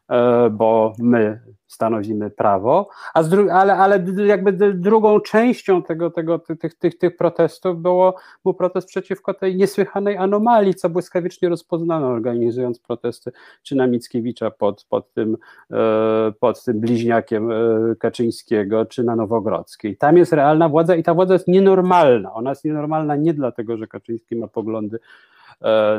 e, 0.08 0.50
bo 0.50 0.92
my 0.98 1.40
stanowimy 1.66 2.30
prawo, 2.30 2.88
a 3.14 3.22
ale, 3.52 3.76
ale 3.76 4.04
jakby 4.26 4.52
drugą 4.74 5.20
częścią 5.20 5.82
tego, 5.82 6.10
tego, 6.10 6.38
tych, 6.38 6.74
tych, 6.74 6.98
tych 6.98 7.16
protestów 7.16 7.82
było, 7.82 8.14
był 8.44 8.54
protest 8.54 8.88
przeciwko 8.88 9.34
tej 9.34 9.56
niesłychanej 9.56 10.16
anomalii, 10.16 10.74
co 10.74 10.90
błyskawicznie 10.90 11.48
rozpoznano, 11.48 12.06
organizując 12.06 12.78
protesty 12.78 13.32
czy 13.62 13.76
na 13.76 13.86
Mickiewicza 13.86 14.50
pod, 14.50 14.84
pod, 14.84 15.12
tym, 15.12 15.36
e, 15.70 16.32
pod 16.40 16.64
tym 16.64 16.80
bliźniakiem 16.80 17.50
e, 17.50 17.56
Kaczyńskiego, 17.98 18.86
czy 18.86 19.04
na 19.04 19.16
Nowogrodzkiej. 19.16 19.96
Tam 19.96 20.16
jest 20.16 20.32
realna 20.32 20.68
władza 20.68 20.96
i 20.96 21.02
ta 21.02 21.14
władza 21.14 21.32
jest 21.32 21.48
nienormalna. 21.48 22.34
Ona 22.34 22.50
jest 22.50 22.64
nienormalna 22.64 23.16
nie 23.16 23.34
dlatego, 23.34 23.76
że 23.76 23.86
Kaczyński 23.86 24.36
ma 24.36 24.48
poglądy 24.48 24.98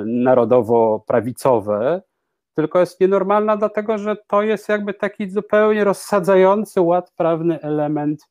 narodowo-prawicowe, 0.05 2.01
tylko 2.53 2.79
jest 2.79 2.99
nienormalna, 2.99 3.57
dlatego 3.57 3.97
że 3.97 4.15
to 4.27 4.41
jest 4.41 4.69
jakby 4.69 4.93
taki 4.93 5.29
zupełnie 5.29 5.83
rozsadzający 5.83 6.81
ład 6.81 7.11
prawny 7.17 7.61
element, 7.61 8.21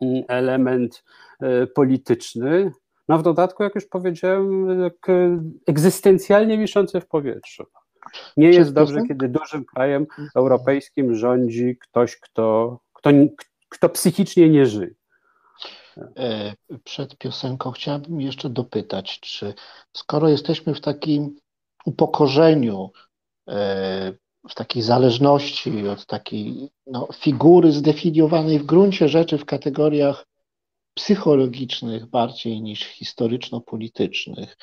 mm, 0.00 0.22
element 0.28 1.04
e, 1.40 1.66
polityczny. 1.66 2.72
No 3.08 3.18
w 3.18 3.22
dodatku, 3.22 3.62
jak 3.62 3.74
już 3.74 3.86
powiedziałem, 3.86 4.68
egzystencjalnie 5.66 6.58
wiszący 6.58 7.00
w 7.00 7.06
powietrzu. 7.06 7.64
Nie 8.36 8.50
jest 8.50 8.72
dobrze, 8.72 9.02
kiedy 9.08 9.28
dużym 9.28 9.64
krajem 9.64 10.06
europejskim 10.36 11.14
rządzi 11.14 11.76
ktoś, 11.80 12.16
kto, 12.16 12.78
kto, 12.92 13.10
kto 13.68 13.88
psychicznie 13.88 14.48
nie 14.48 14.66
żyje. 14.66 14.97
E, 16.16 16.54
przed 16.84 17.16
piosenką 17.18 17.70
chciałabym 17.70 18.20
jeszcze 18.20 18.50
dopytać, 18.50 19.20
czy 19.20 19.54
skoro 19.92 20.28
jesteśmy 20.28 20.74
w 20.74 20.80
takim 20.80 21.36
upokorzeniu, 21.86 22.90
e, 23.48 24.12
w 24.48 24.54
takiej 24.54 24.82
zależności 24.82 25.88
od 25.88 26.06
takiej 26.06 26.70
no, 26.86 27.08
figury 27.14 27.72
zdefiniowanej 27.72 28.58
w 28.58 28.66
gruncie 28.66 29.08
rzeczy 29.08 29.38
w 29.38 29.44
kategoriach 29.44 30.26
psychologicznych 30.94 32.06
bardziej 32.06 32.62
niż 32.62 32.80
historyczno-politycznych, 32.80 34.56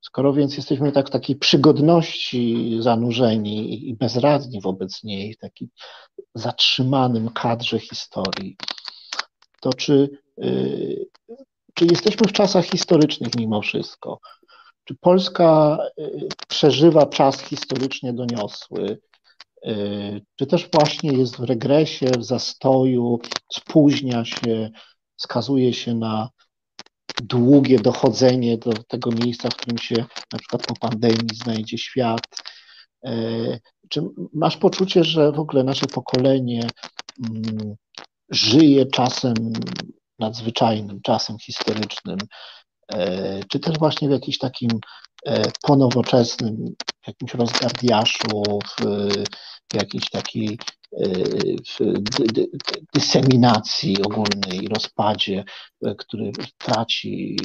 skoro 0.00 0.32
więc 0.32 0.56
jesteśmy 0.56 0.92
tak 0.92 1.06
w 1.08 1.10
takiej 1.10 1.36
przygodności 1.36 2.76
zanurzeni 2.80 3.88
i 3.88 3.94
bezradni 3.94 4.60
wobec 4.60 5.02
niej, 5.02 5.34
w 5.34 5.38
takim 5.38 5.68
zatrzymanym 6.34 7.30
kadrze 7.30 7.78
historii, 7.78 8.56
to 9.60 9.72
czy, 9.72 10.21
czy 11.74 11.86
jesteśmy 11.86 12.28
w 12.28 12.32
czasach 12.32 12.64
historycznych 12.64 13.34
mimo 13.36 13.62
wszystko? 13.62 14.20
Czy 14.84 14.94
Polska 15.00 15.78
y, 15.98 16.28
przeżywa 16.48 17.06
czas 17.06 17.40
historycznie 17.40 18.12
doniosły? 18.12 18.98
Y, 19.66 20.20
czy 20.36 20.46
też 20.46 20.68
właśnie 20.72 21.12
jest 21.12 21.36
w 21.36 21.44
regresie, 21.44 22.06
w 22.18 22.24
zastoju, 22.24 23.18
spóźnia 23.52 24.24
się, 24.24 24.70
skazuje 25.16 25.72
się 25.72 25.94
na 25.94 26.28
długie 27.22 27.78
dochodzenie 27.78 28.58
do 28.58 28.72
tego 28.72 29.10
miejsca, 29.10 29.50
w 29.50 29.56
którym 29.56 29.78
się 29.78 29.94
na 30.32 30.38
przykład 30.38 30.66
po 30.66 30.74
pandemii 30.74 31.34
znajdzie 31.34 31.78
świat? 31.78 32.20
Czy 33.88 34.02
masz 34.34 34.56
poczucie, 34.56 35.04
że 35.04 35.32
w 35.32 35.38
ogóle 35.38 35.64
nasze 35.64 35.86
pokolenie 35.86 36.68
mm, 37.30 37.74
żyje 38.30 38.86
czasem 38.86 39.34
nadzwyczajnym, 40.22 41.00
czasem 41.02 41.38
historycznym, 41.38 42.18
e, 42.92 43.40
czy 43.44 43.60
też 43.60 43.78
właśnie 43.78 44.08
w 44.08 44.12
jakimś 44.12 44.38
takim 44.38 44.70
po 45.62 45.76
nowoczesnym 45.76 46.74
jakimś 47.06 47.34
rozgardiaszu, 47.34 48.42
w, 48.66 48.84
w 49.72 49.74
jakiejś 49.74 50.10
takiej 50.10 50.58
dyseminacji 52.94 54.02
ogólnej, 54.02 54.68
rozpadzie, 54.74 55.44
który 55.98 56.32
traci 56.58 57.36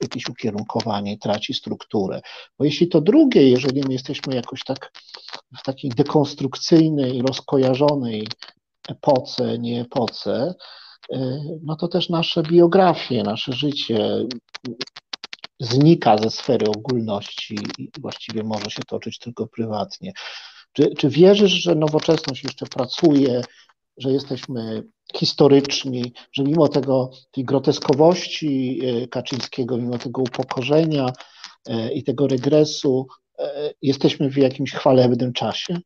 jakieś 0.00 0.28
ukierunkowanie, 0.28 1.18
traci 1.18 1.54
strukturę. 1.54 2.20
Bo 2.58 2.64
jeśli 2.64 2.88
to 2.88 3.00
drugie, 3.00 3.50
jeżeli 3.50 3.80
my 3.80 3.92
jesteśmy 3.92 4.34
jakoś 4.34 4.64
tak 4.64 4.92
w 5.58 5.62
takiej 5.62 5.90
dekonstrukcyjnej, 5.90 7.22
rozkojarzonej 7.22 8.26
epoce, 8.88 9.58
nie 9.58 9.80
epoce, 9.80 10.54
no 11.62 11.76
to 11.76 11.88
też 11.88 12.08
nasze 12.08 12.42
biografie, 12.42 13.22
nasze 13.22 13.52
życie 13.52 14.26
znika 15.60 16.18
ze 16.18 16.30
sfery 16.30 16.66
ogólności 16.66 17.58
i 17.78 17.90
właściwie 18.00 18.42
może 18.42 18.70
się 18.70 18.82
toczyć 18.82 19.18
tylko 19.18 19.46
prywatnie. 19.46 20.12
Czy, 20.72 20.94
czy 20.98 21.08
wierzysz, 21.08 21.52
że 21.52 21.74
nowoczesność 21.74 22.44
jeszcze 22.44 22.66
pracuje, 22.66 23.42
że 23.96 24.12
jesteśmy 24.12 24.82
historyczni, 25.16 26.12
że 26.32 26.42
mimo 26.42 26.68
tego, 26.68 27.10
tej 27.30 27.44
groteskowości 27.44 28.80
e, 28.84 29.08
Kaczyńskiego, 29.08 29.76
mimo 29.76 29.98
tego 29.98 30.22
upokorzenia 30.22 31.12
e, 31.68 31.92
i 31.92 32.04
tego 32.04 32.26
regresu, 32.26 33.06
e, 33.38 33.72
jesteśmy 33.82 34.30
w 34.30 34.36
jakimś 34.36 34.72
chwalebnym 34.72 35.32
czasie? 35.32 35.80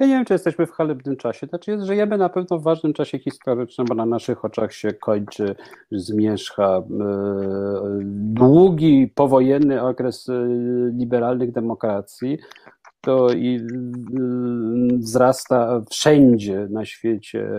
Ja 0.00 0.06
nie 0.06 0.12
wiem, 0.12 0.24
czy 0.24 0.32
jesteśmy 0.32 0.66
w 0.66 0.72
chwalebnym 0.72 1.16
czasie. 1.16 1.46
Znaczy, 1.46 1.70
jest, 1.70 1.86
żyjemy 1.86 2.18
na 2.18 2.28
pewno 2.28 2.58
w 2.58 2.62
ważnym 2.62 2.92
czasie 2.92 3.18
historycznym, 3.18 3.86
bo 3.86 3.94
na 3.94 4.06
naszych 4.06 4.44
oczach 4.44 4.72
się 4.72 4.92
kończy, 4.92 5.54
zmierzcha 5.92 6.82
długi, 8.10 9.12
powojenny 9.14 9.82
okres 9.82 10.30
liberalnych 10.98 11.52
demokracji, 11.52 12.38
to 13.00 13.32
i 13.32 13.66
wzrasta 14.98 15.82
wszędzie 15.90 16.66
na 16.70 16.84
świecie 16.84 17.50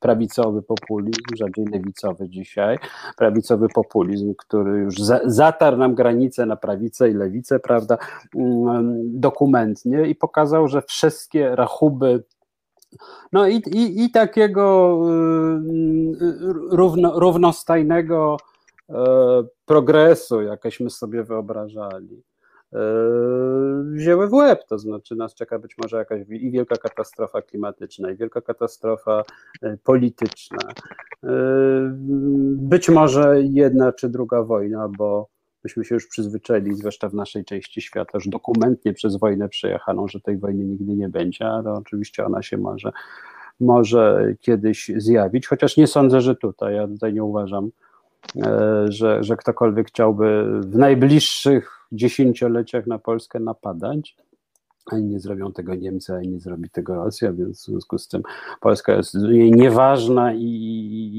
prawicowy 0.00 0.62
populizm, 0.62 1.22
rzadziej 1.36 1.64
lewicowy 1.72 2.28
dzisiaj, 2.28 2.78
prawicowy 3.16 3.66
populizm, 3.74 4.34
który 4.38 4.78
już 4.78 4.94
za, 4.94 5.20
zatarł 5.24 5.76
nam 5.76 5.94
granice 5.94 6.46
na 6.46 6.56
prawicę 6.56 7.10
i 7.10 7.14
lewicę, 7.14 7.60
prawda, 7.60 7.98
mm, 8.36 9.20
dokumentnie 9.20 10.06
i 10.06 10.14
pokazał, 10.14 10.68
że 10.68 10.82
wszystkie 10.82 11.56
rachuby 11.56 12.24
no 13.32 13.48
i, 13.48 13.56
i, 13.56 14.04
i 14.04 14.10
takiego 14.10 14.98
y, 16.20 16.52
równo, 16.70 17.20
równostajnego 17.20 18.36
e, 18.90 18.94
progresu, 19.66 20.42
jakeśmy 20.42 20.90
sobie 20.90 21.24
wyobrażali 21.24 22.22
wzięły 23.84 24.28
w 24.28 24.32
łeb, 24.32 24.64
to 24.68 24.78
znaczy 24.78 25.16
nas 25.16 25.34
czeka 25.34 25.58
być 25.58 25.74
może 25.82 25.96
jakaś 25.96 26.20
i 26.30 26.50
wielka 26.50 26.76
katastrofa 26.76 27.42
klimatyczna, 27.42 28.10
i 28.10 28.16
wielka 28.16 28.40
katastrofa 28.40 29.24
yy, 29.62 29.78
polityczna, 29.84 30.68
yy, 31.22 31.30
być 32.56 32.88
może 32.88 33.42
jedna 33.42 33.92
czy 33.92 34.08
druga 34.08 34.42
wojna, 34.42 34.88
bo 34.98 35.28
myśmy 35.64 35.84
się 35.84 35.94
już 35.94 36.06
przyzwyczaili, 36.06 36.74
zwłaszcza 36.74 37.08
w 37.08 37.14
naszej 37.14 37.44
części 37.44 37.80
świata, 37.80 38.10
już 38.14 38.28
dokumentnie 38.28 38.92
przez 38.92 39.16
wojnę 39.16 39.48
przejechaną, 39.48 40.08
że 40.08 40.20
tej 40.20 40.38
wojny 40.38 40.64
nigdy 40.64 40.94
nie 40.94 41.08
będzie, 41.08 41.46
ale 41.46 41.72
oczywiście 41.72 42.26
ona 42.26 42.42
się 42.42 42.56
może, 42.56 42.92
może 43.60 44.34
kiedyś 44.40 44.90
zjawić, 44.96 45.46
chociaż 45.46 45.76
nie 45.76 45.86
sądzę, 45.86 46.20
że 46.20 46.36
tutaj, 46.36 46.74
ja 46.74 46.88
tutaj 46.88 47.14
nie 47.14 47.24
uważam, 47.24 47.70
że, 48.88 49.24
że 49.24 49.36
ktokolwiek 49.36 49.88
chciałby 49.88 50.60
w 50.60 50.76
najbliższych 50.76 51.86
dziesięcioleciach 51.92 52.86
na 52.86 52.98
Polskę 52.98 53.40
napadać. 53.40 54.16
Ani 54.86 55.04
nie 55.04 55.20
zrobią 55.20 55.52
tego 55.52 55.74
Niemcy, 55.74 56.14
ani 56.14 56.28
nie 56.28 56.40
zrobi 56.40 56.70
tego 56.70 56.94
Rosja, 56.94 57.32
więc 57.32 57.62
w 57.62 57.64
związku 57.64 57.98
z 57.98 58.08
tym 58.08 58.22
Polska 58.60 58.94
jest 58.94 59.14
jej 59.14 59.52
nieważna 59.52 60.34
i, 60.34 60.40
i, 60.40 61.18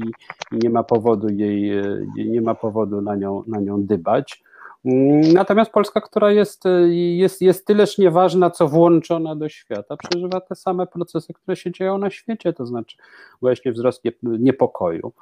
i 0.52 0.58
nie 0.62 0.70
ma 0.70 0.82
powodu 0.82 1.28
jej, 1.28 1.82
nie 2.16 2.40
ma 2.40 2.54
powodu 2.54 3.00
na 3.00 3.16
nią, 3.16 3.42
na 3.46 3.60
nią 3.60 3.82
dybać. 3.82 4.42
Natomiast 5.34 5.70
Polska, 5.70 6.00
która 6.00 6.32
jest, 6.32 6.64
jest, 6.90 7.42
jest 7.42 7.66
tyleż 7.66 7.98
nieważna, 7.98 8.50
co 8.50 8.68
włączona 8.68 9.36
do 9.36 9.48
świata, 9.48 9.96
przeżywa 9.96 10.40
te 10.40 10.54
same 10.54 10.86
procesy, 10.86 11.32
które 11.32 11.56
się 11.56 11.72
dzieją 11.72 11.98
na 11.98 12.10
świecie, 12.10 12.52
to 12.52 12.66
znaczy 12.66 12.96
właśnie 13.40 13.72
wzrost 13.72 14.02
niepokoju. 14.22 15.12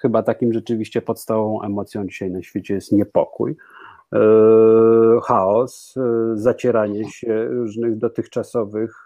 Chyba 0.00 0.22
takim 0.22 0.52
rzeczywiście 0.52 1.02
podstawową 1.02 1.62
emocją 1.62 2.06
dzisiaj 2.06 2.30
na 2.30 2.42
świecie 2.42 2.74
jest 2.74 2.92
niepokój. 2.92 3.56
E, 4.12 4.18
chaos, 5.24 5.94
e, 5.96 6.36
zacieranie 6.36 7.10
się 7.10 7.44
różnych 7.44 7.98
dotychczasowych 7.98 9.04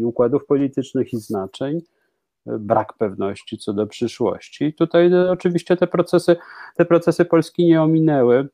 e, 0.00 0.06
układów 0.06 0.46
politycznych 0.46 1.12
i 1.12 1.16
znaczeń, 1.16 1.80
brak 2.46 2.92
pewności 2.92 3.58
co 3.58 3.72
do 3.72 3.86
przyszłości. 3.86 4.74
Tutaj 4.74 5.14
oczywiście 5.28 5.76
te 5.76 5.86
procesy, 5.86 6.36
te 6.76 6.84
procesy 6.84 7.24
Polski 7.24 7.66
nie 7.66 7.82
ominęły. 7.82 8.48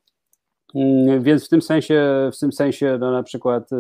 Mm, 0.75 1.23
więc 1.23 1.47
w 1.47 1.49
tym 1.49 1.63
sensie, 1.63 2.31
w 2.33 2.39
tym 2.39 2.53
sensie 2.53 2.97
no 3.01 3.13
na 3.13 3.23
przykład 3.23 3.71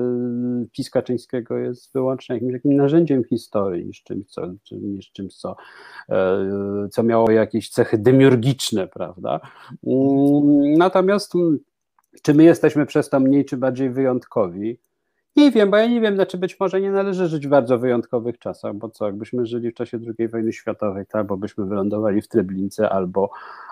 PiS 0.72 0.90
Kaczyńskiego 0.90 1.56
jest 1.56 1.92
wyłącznie 1.92 2.34
jakimś 2.34 2.52
takim 2.52 2.76
narzędziem 2.76 3.24
historii 3.24 3.86
niż 3.86 4.02
czymś, 4.02 4.26
co, 4.26 4.42
niż 4.72 5.12
czymś 5.12 5.34
co, 5.34 5.56
co 6.90 7.02
miało 7.02 7.30
jakieś 7.30 7.68
cechy 7.68 7.98
demiurgiczne, 7.98 8.86
prawda? 8.86 9.40
Mm, 9.86 10.72
natomiast 10.72 11.32
czy 12.22 12.34
my 12.34 12.44
jesteśmy 12.44 12.86
przez 12.86 13.08
to 13.08 13.20
mniej 13.20 13.44
czy 13.44 13.56
bardziej 13.56 13.90
wyjątkowi? 13.90 14.78
Nie 15.36 15.50
wiem, 15.50 15.70
bo 15.70 15.76
ja 15.76 15.86
nie 15.86 16.00
wiem, 16.00 16.14
znaczy 16.14 16.38
być 16.38 16.60
może 16.60 16.80
nie 16.80 16.90
należy 16.90 17.28
żyć 17.28 17.46
w 17.46 17.50
bardzo 17.50 17.78
wyjątkowych 17.78 18.38
czasach, 18.38 18.74
bo 18.74 18.88
co, 18.88 19.06
jakbyśmy 19.06 19.46
żyli 19.46 19.70
w 19.70 19.74
czasie 19.74 19.98
II 20.18 20.28
wojny 20.28 20.52
światowej, 20.52 21.06
tak, 21.06 21.26
bo 21.26 21.36
byśmy 21.36 21.66
wylądowali 21.66 22.22
w 22.22 22.28
Treblince 22.28 22.90
albo, 22.90 23.30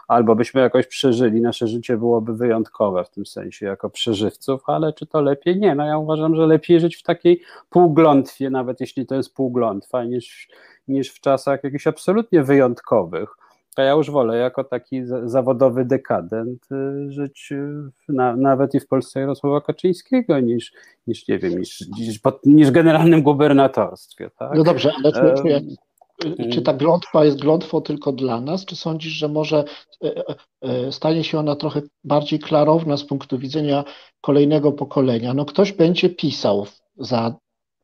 albo 0.08 0.36
byśmy 0.36 0.60
jakoś 0.60 0.86
przeżyli, 0.86 1.40
nasze 1.40 1.66
życie 1.66 1.96
byłoby 1.96 2.34
wyjątkowe 2.34 3.04
w 3.04 3.10
tym 3.10 3.26
sensie 3.26 3.66
jako 3.66 3.90
przeżywców, 3.90 4.62
ale 4.66 4.92
czy 4.92 5.06
to 5.06 5.20
lepiej? 5.20 5.58
Nie, 5.60 5.74
no 5.74 5.86
ja 5.86 5.98
uważam, 5.98 6.36
że 6.36 6.46
lepiej 6.46 6.80
żyć 6.80 6.96
w 6.96 7.02
takiej 7.02 7.42
półglątwie, 7.70 8.50
nawet 8.50 8.80
jeśli 8.80 9.06
to 9.06 9.14
jest 9.14 9.34
półglątwa, 9.34 10.04
niż, 10.04 10.48
niż 10.88 11.10
w 11.10 11.20
czasach 11.20 11.64
jakichś 11.64 11.86
absolutnie 11.86 12.42
wyjątkowych 12.42 13.41
to 13.76 13.82
ja 13.82 13.92
już 13.92 14.10
wolę 14.10 14.36
jako 14.36 14.64
taki 14.64 15.02
zawodowy 15.24 15.84
dekadent 15.84 16.68
y, 16.72 17.10
żyć 17.12 17.52
y, 17.52 17.90
na, 18.08 18.36
nawet 18.36 18.74
i 18.74 18.80
w 18.80 18.88
Polsce 18.88 19.20
Jarosława 19.20 19.60
Kaczyńskiego 19.60 20.40
niż, 20.40 20.72
niż 21.06 21.28
nie 21.28 21.38
wiem, 21.38 21.58
niż, 21.58 21.88
niż, 21.98 22.20
niż 22.44 22.70
generalnym 22.70 23.22
gubernatorstwie. 23.22 24.30
Tak? 24.38 24.56
No 24.56 24.64
dobrze, 24.64 24.92
ale 25.04 25.12
czy, 25.12 25.42
czy, 25.42 26.48
czy 26.52 26.62
ta 26.62 26.72
glątwa 26.72 27.24
jest 27.24 27.40
glątwą 27.40 27.80
tylko 27.80 28.12
dla 28.12 28.40
nas, 28.40 28.64
czy 28.64 28.76
sądzisz, 28.76 29.12
że 29.12 29.28
może 29.28 29.64
e, 30.04 30.16
e, 30.16 30.34
e, 30.60 30.92
stanie 30.92 31.24
się 31.24 31.38
ona 31.38 31.56
trochę 31.56 31.82
bardziej 32.04 32.38
klarowna 32.38 32.96
z 32.96 33.04
punktu 33.04 33.38
widzenia 33.38 33.84
kolejnego 34.20 34.72
pokolenia? 34.72 35.34
No 35.34 35.44
ktoś 35.44 35.72
będzie 35.72 36.10
pisał 36.10 36.66
za 36.96 37.34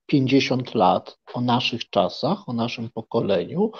50 0.07 0.74
lat 0.74 1.18
o 1.34 1.41
naszych 1.41 1.91
czasach, 1.91 2.49
o 2.49 2.53
naszym 2.53 2.91
pokoleniu, 2.91 3.72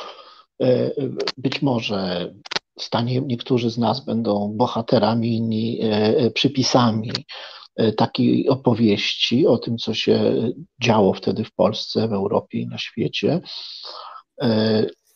być 1.37 1.63
może 1.63 2.33
stanie, 2.79 3.21
niektórzy 3.21 3.71
z 3.71 3.79
nas 3.79 4.05
będą 4.05 4.53
bohaterami, 4.57 5.37
inni 5.37 5.81
e, 5.83 6.17
e, 6.17 6.31
przypisami 6.31 7.11
takiej 7.97 8.49
opowieści 8.49 9.47
o 9.47 9.59
tym, 9.59 9.79
co 9.79 9.95
się 9.95 10.35
działo 10.83 11.15
wtedy 11.15 11.45
w 11.45 11.55
Polsce, 11.55 12.09
w 12.09 12.13
Europie 12.13 12.59
i 12.59 12.67
na 12.67 12.79
świecie. 12.79 13.41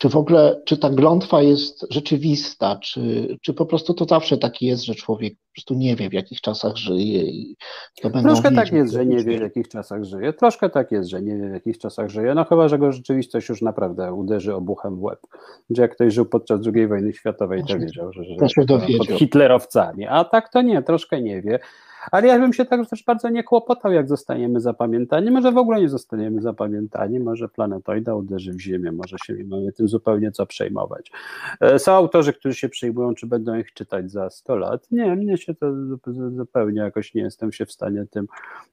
Czy 0.02 0.08
w 0.08 0.16
ogóle, 0.16 0.60
czy 0.64 0.78
ta 0.78 0.90
glątwa 0.90 1.42
jest 1.42 1.86
rzeczywista, 1.90 2.76
czy, 2.76 3.28
czy 3.42 3.54
po 3.54 3.66
prostu 3.66 3.94
to 3.94 4.04
zawsze 4.04 4.38
taki 4.38 4.66
jest, 4.66 4.84
że 4.84 4.94
człowiek 4.94 5.34
po 5.34 5.52
prostu 5.54 5.74
nie 5.74 5.96
wie, 5.96 6.08
w 6.08 6.12
jakich 6.12 6.40
czasach 6.40 6.76
żyje 6.76 7.22
i 7.22 7.56
to 8.02 8.10
będą 8.10 8.28
Troszkę 8.28 8.52
tak 8.52 8.72
jest, 8.72 8.92
że 8.92 9.06
nie 9.06 9.24
wie, 9.24 9.38
w 9.38 9.40
jakich 9.40 9.68
czasach 9.68 10.04
żyje. 10.04 10.32
Troszkę 10.32 10.70
tak 10.70 10.92
jest, 10.92 11.10
że 11.10 11.22
nie 11.22 11.36
wie, 11.36 11.48
w 11.48 11.52
jakich 11.52 11.78
czasach 11.78 12.08
żyje. 12.08 12.34
No 12.34 12.44
chyba, 12.44 12.68
że 12.68 12.78
go 12.78 12.92
rzeczywistość 12.92 13.48
już 13.48 13.62
naprawdę 13.62 14.12
uderzy 14.12 14.54
obuchem 14.54 14.96
w 14.96 15.02
łeb. 15.02 15.20
Że 15.70 15.82
jak 15.82 15.94
ktoś 15.94 16.14
żył 16.14 16.26
podczas 16.26 16.60
II 16.74 16.86
wojny 16.86 17.12
światowej, 17.12 17.62
to 17.68 17.78
wiedział, 17.78 18.12
że, 18.12 18.24
że 18.24 18.34
pod 18.98 19.06
hitlerowcami. 19.18 20.06
A 20.06 20.24
tak 20.24 20.52
to 20.52 20.62
nie, 20.62 20.82
troszkę 20.82 21.22
nie 21.22 21.42
wie. 21.42 21.58
Ale 22.10 22.28
ja 22.28 22.38
bym 22.38 22.52
się 22.52 22.64
tak 22.64 22.88
też 22.90 23.04
bardzo 23.04 23.28
nie 23.28 23.44
kłopotał, 23.44 23.92
jak 23.92 24.08
zostaniemy 24.08 24.60
zapamiętani. 24.60 25.30
Może 25.30 25.52
w 25.52 25.56
ogóle 25.56 25.80
nie 25.80 25.88
zostaniemy 25.88 26.42
zapamiętani, 26.42 27.20
może 27.20 27.48
planetoida 27.48 28.14
uderzy 28.14 28.52
w 28.52 28.60
Ziemię, 28.60 28.92
może 28.92 29.16
się 29.26 29.32
nie 29.34 29.44
mamy 29.44 29.72
tym 29.72 29.88
zupełnie 29.88 30.32
co 30.32 30.46
przejmować. 30.46 31.12
E, 31.60 31.78
są 31.78 31.92
autorzy, 31.92 32.32
którzy 32.32 32.54
się 32.54 32.68
przejmują, 32.68 33.14
czy 33.14 33.26
będą 33.26 33.54
ich 33.54 33.72
czytać 33.72 34.10
za 34.10 34.30
100 34.30 34.56
lat. 34.56 34.90
Nie, 34.90 35.16
mnie 35.16 35.38
się 35.38 35.54
to 35.54 35.66
zupełnie 36.30 36.80
jakoś 36.80 37.14
nie 37.14 37.22
jestem 37.22 37.52
się 37.52 37.66
w 37.66 37.72
stanie 37.72 38.06
tym, 38.10 38.26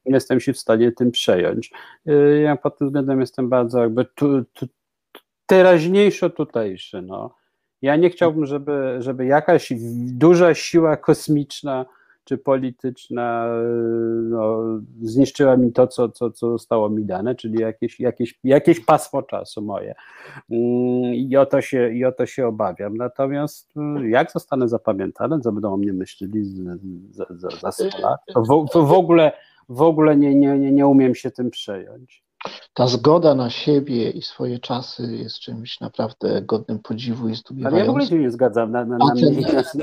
nie 0.06 0.14
jestem 0.14 0.40
się 0.40 0.52
w 0.52 0.58
stanie 0.58 0.92
tym 0.92 1.10
przejąć. 1.10 1.72
E, 2.06 2.12
ja 2.40 2.56
pod 2.56 2.78
tym 2.78 2.86
względem 2.88 3.20
jestem 3.20 3.48
bardzo 3.48 3.80
jakby 3.80 4.04
tu, 4.04 4.44
tu, 4.44 4.66
teraźniejszo 5.46 6.30
tutejszy. 6.30 7.02
No. 7.02 7.34
Ja 7.82 7.96
nie 7.96 8.10
chciałbym, 8.10 8.46
żeby, 8.46 8.96
żeby 8.98 9.26
jakaś 9.26 9.72
duża 10.06 10.54
siła 10.54 10.96
kosmiczna 10.96 11.86
czy 12.24 12.38
polityczna 12.38 13.46
no, 14.22 14.62
zniszczyła 15.02 15.56
mi 15.56 15.72
to, 15.72 15.86
co, 15.86 16.08
co, 16.08 16.30
co 16.30 16.50
zostało 16.50 16.90
mi 16.90 17.04
dane, 17.04 17.34
czyli 17.34 17.60
jakieś, 17.60 18.00
jakieś, 18.00 18.38
jakieś 18.44 18.84
pasmo 18.84 19.22
czasu 19.22 19.62
moje. 19.62 19.94
Mm, 20.50 21.14
I 21.14 21.36
o, 21.36 21.46
to 21.46 21.60
się, 21.60 21.92
I 21.92 22.04
o 22.04 22.12
to 22.12 22.26
się 22.26 22.46
obawiam. 22.46 22.96
Natomiast 22.96 23.72
jak 24.08 24.32
zostanę 24.32 24.68
zapamiętany, 24.68 25.40
co 25.40 25.52
będą 25.52 25.74
o 25.74 25.76
mnie 25.76 25.92
myśleli 25.92 26.44
za, 27.10 27.26
za, 27.30 27.48
za 27.50 27.72
100 27.72 27.84
lat, 27.98 28.20
to 28.34 28.42
w, 28.42 28.86
w 28.86 28.92
ogóle, 28.92 29.32
w 29.68 29.82
ogóle 29.82 30.16
nie, 30.16 30.34
nie, 30.34 30.58
nie, 30.58 30.72
nie 30.72 30.86
umiem 30.86 31.14
się 31.14 31.30
tym 31.30 31.50
przejąć 31.50 32.29
ta 32.74 32.86
zgoda 32.86 33.34
na 33.34 33.50
siebie 33.50 34.10
i 34.10 34.22
swoje 34.22 34.58
czasy 34.58 35.16
jest 35.16 35.38
czymś 35.38 35.80
naprawdę 35.80 36.42
godnym 36.42 36.78
podziwu 36.78 37.28
i 37.28 37.34
zdumiewającym. 37.34 37.74
Ale 37.74 37.78
ja 37.78 37.86
w 37.86 37.90
ogóle 37.90 38.06
się 38.06 38.18
nie 38.18 38.30
zgadzam 38.30 38.72
na, 38.72 38.84
na, 38.84 38.98
na, 38.98 39.14
mnie, 39.14 39.30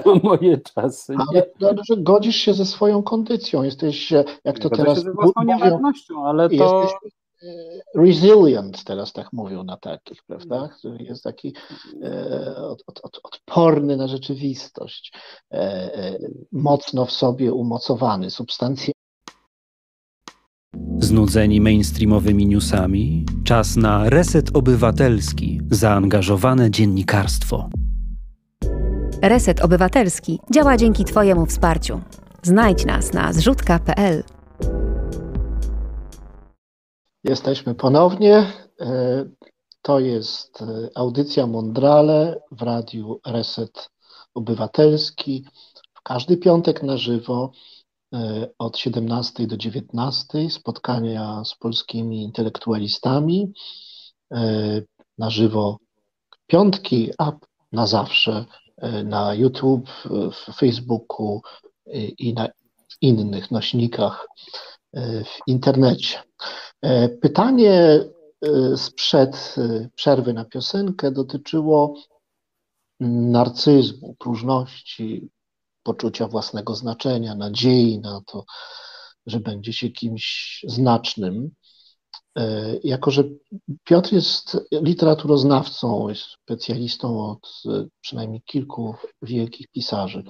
na 0.05 0.16
moje 0.24 0.58
czasy. 0.58 1.16
Ale, 1.32 1.45
ale 1.62 1.78
że 1.89 1.97
godzisz 1.97 2.36
się 2.36 2.53
ze 2.53 2.66
swoją 2.66 3.03
kondycją, 3.03 3.64
jesteś, 3.64 4.12
jak 4.43 4.60
to 4.60 4.70
teraz 4.70 4.97
się 4.97 5.03
ze 5.03 5.14
mówią, 5.14 6.24
ale 6.24 6.49
to... 6.49 6.82
Jesteś 6.82 7.12
e, 7.43 7.47
resilient, 7.95 8.84
teraz 8.84 9.14
tak 9.14 9.34
mówią 9.34 9.64
na 9.64 9.78
takich, 9.78 10.24
prawda? 10.24 10.70
Który 10.80 11.03
jest 11.03 11.24
taki 11.24 11.53
e, 12.03 12.55
od, 12.55 12.84
od, 13.03 13.20
odporny 13.24 13.97
na 13.97 14.08
rzeczywistość, 14.08 15.14
e, 15.51 16.20
mocno 16.51 17.05
w 17.05 17.12
sobie 17.12 17.53
umocowany, 17.53 18.32
substancje 18.32 18.93
Znudzeni 20.99 21.61
mainstreamowymi 21.61 22.45
newsami? 22.45 23.25
Czas 23.43 23.75
na 23.75 24.09
reset 24.09 24.55
obywatelski, 24.55 25.61
zaangażowane 25.71 26.71
dziennikarstwo. 26.71 27.69
Reset 29.21 29.61
Obywatelski 29.61 30.39
działa 30.51 30.78
dzięki 30.78 31.05
Twojemu 31.05 31.45
wsparciu. 31.45 32.01
Znajdź 32.43 32.86
nas 32.86 33.13
na 33.13 33.34
zrzutka.pl. 33.34 34.23
Jesteśmy 37.23 37.75
ponownie. 37.75 38.53
E, 38.82 39.25
to 39.82 39.99
jest 39.99 40.61
e, 40.61 40.89
audycja 40.95 41.47
Mondrale 41.47 42.41
w 42.51 42.61
radiu 42.61 43.19
Reset 43.25 43.89
Obywatelski. 44.34 45.45
W 45.93 46.01
każdy 46.01 46.38
piątek 46.38 46.84
na 46.84 46.97
żywo 46.97 47.51
od 48.60 48.78
17 48.78 49.47
do 49.47 49.58
19 49.58 50.49
spotkania 50.49 51.43
z 51.45 51.55
polskimi 51.55 52.24
intelektualistami 52.24 53.53
e, 54.32 54.82
na 55.18 55.30
żywo 55.30 55.78
piątki, 56.47 57.12
a 57.18 57.32
na 57.72 57.88
zawsze 57.88 58.45
e, 58.78 59.03
na 59.03 59.34
YouTube, 59.34 59.89
w 60.32 60.55
Facebooku 60.55 61.41
i 62.18 62.34
na 62.34 62.47
innych 63.01 63.51
nośnikach 63.51 64.28
w 65.26 65.47
internecie. 65.47 66.24
Pytanie 67.22 67.99
sprzed 68.76 69.55
przerwy 69.95 70.34
na 70.34 70.45
piosenkę 70.45 71.12
dotyczyło 71.12 71.93
narcyzmu, 72.99 74.16
próżności, 74.20 75.30
poczucia 75.88 76.27
własnego 76.27 76.75
znaczenia, 76.75 77.35
nadziei 77.35 77.99
na 77.99 78.21
to, 78.25 78.45
że 79.25 79.39
będzie 79.39 79.73
się 79.73 79.89
kimś 79.89 80.59
znacznym. 80.67 81.51
E, 82.38 82.75
jako, 82.83 83.11
że 83.11 83.23
Piotr 83.83 84.13
jest 84.13 84.57
literaturoznawcą, 84.71 86.09
jest 86.09 86.23
specjalistą 86.43 87.29
od 87.31 87.51
e, 87.65 87.88
przynajmniej 88.01 88.41
kilku 88.41 88.95
wielkich 89.21 89.67
pisarzy, 89.67 90.23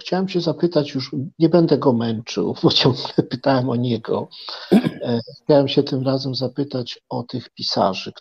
chciałem 0.00 0.28
się 0.28 0.40
zapytać, 0.40 0.94
już 0.94 1.14
nie 1.38 1.48
będę 1.48 1.78
go 1.78 1.92
męczył, 1.92 2.54
bo 2.62 2.72
ciągle 2.72 3.24
pytałem 3.30 3.70
o 3.70 3.76
niego. 3.76 4.28
E, 4.72 5.20
chciałem 5.44 5.68
się 5.68 5.82
tym 5.82 6.02
razem 6.02 6.34
zapytać 6.34 7.00
o 7.08 7.22
tych 7.22 7.50
pisarzy, 7.50 8.12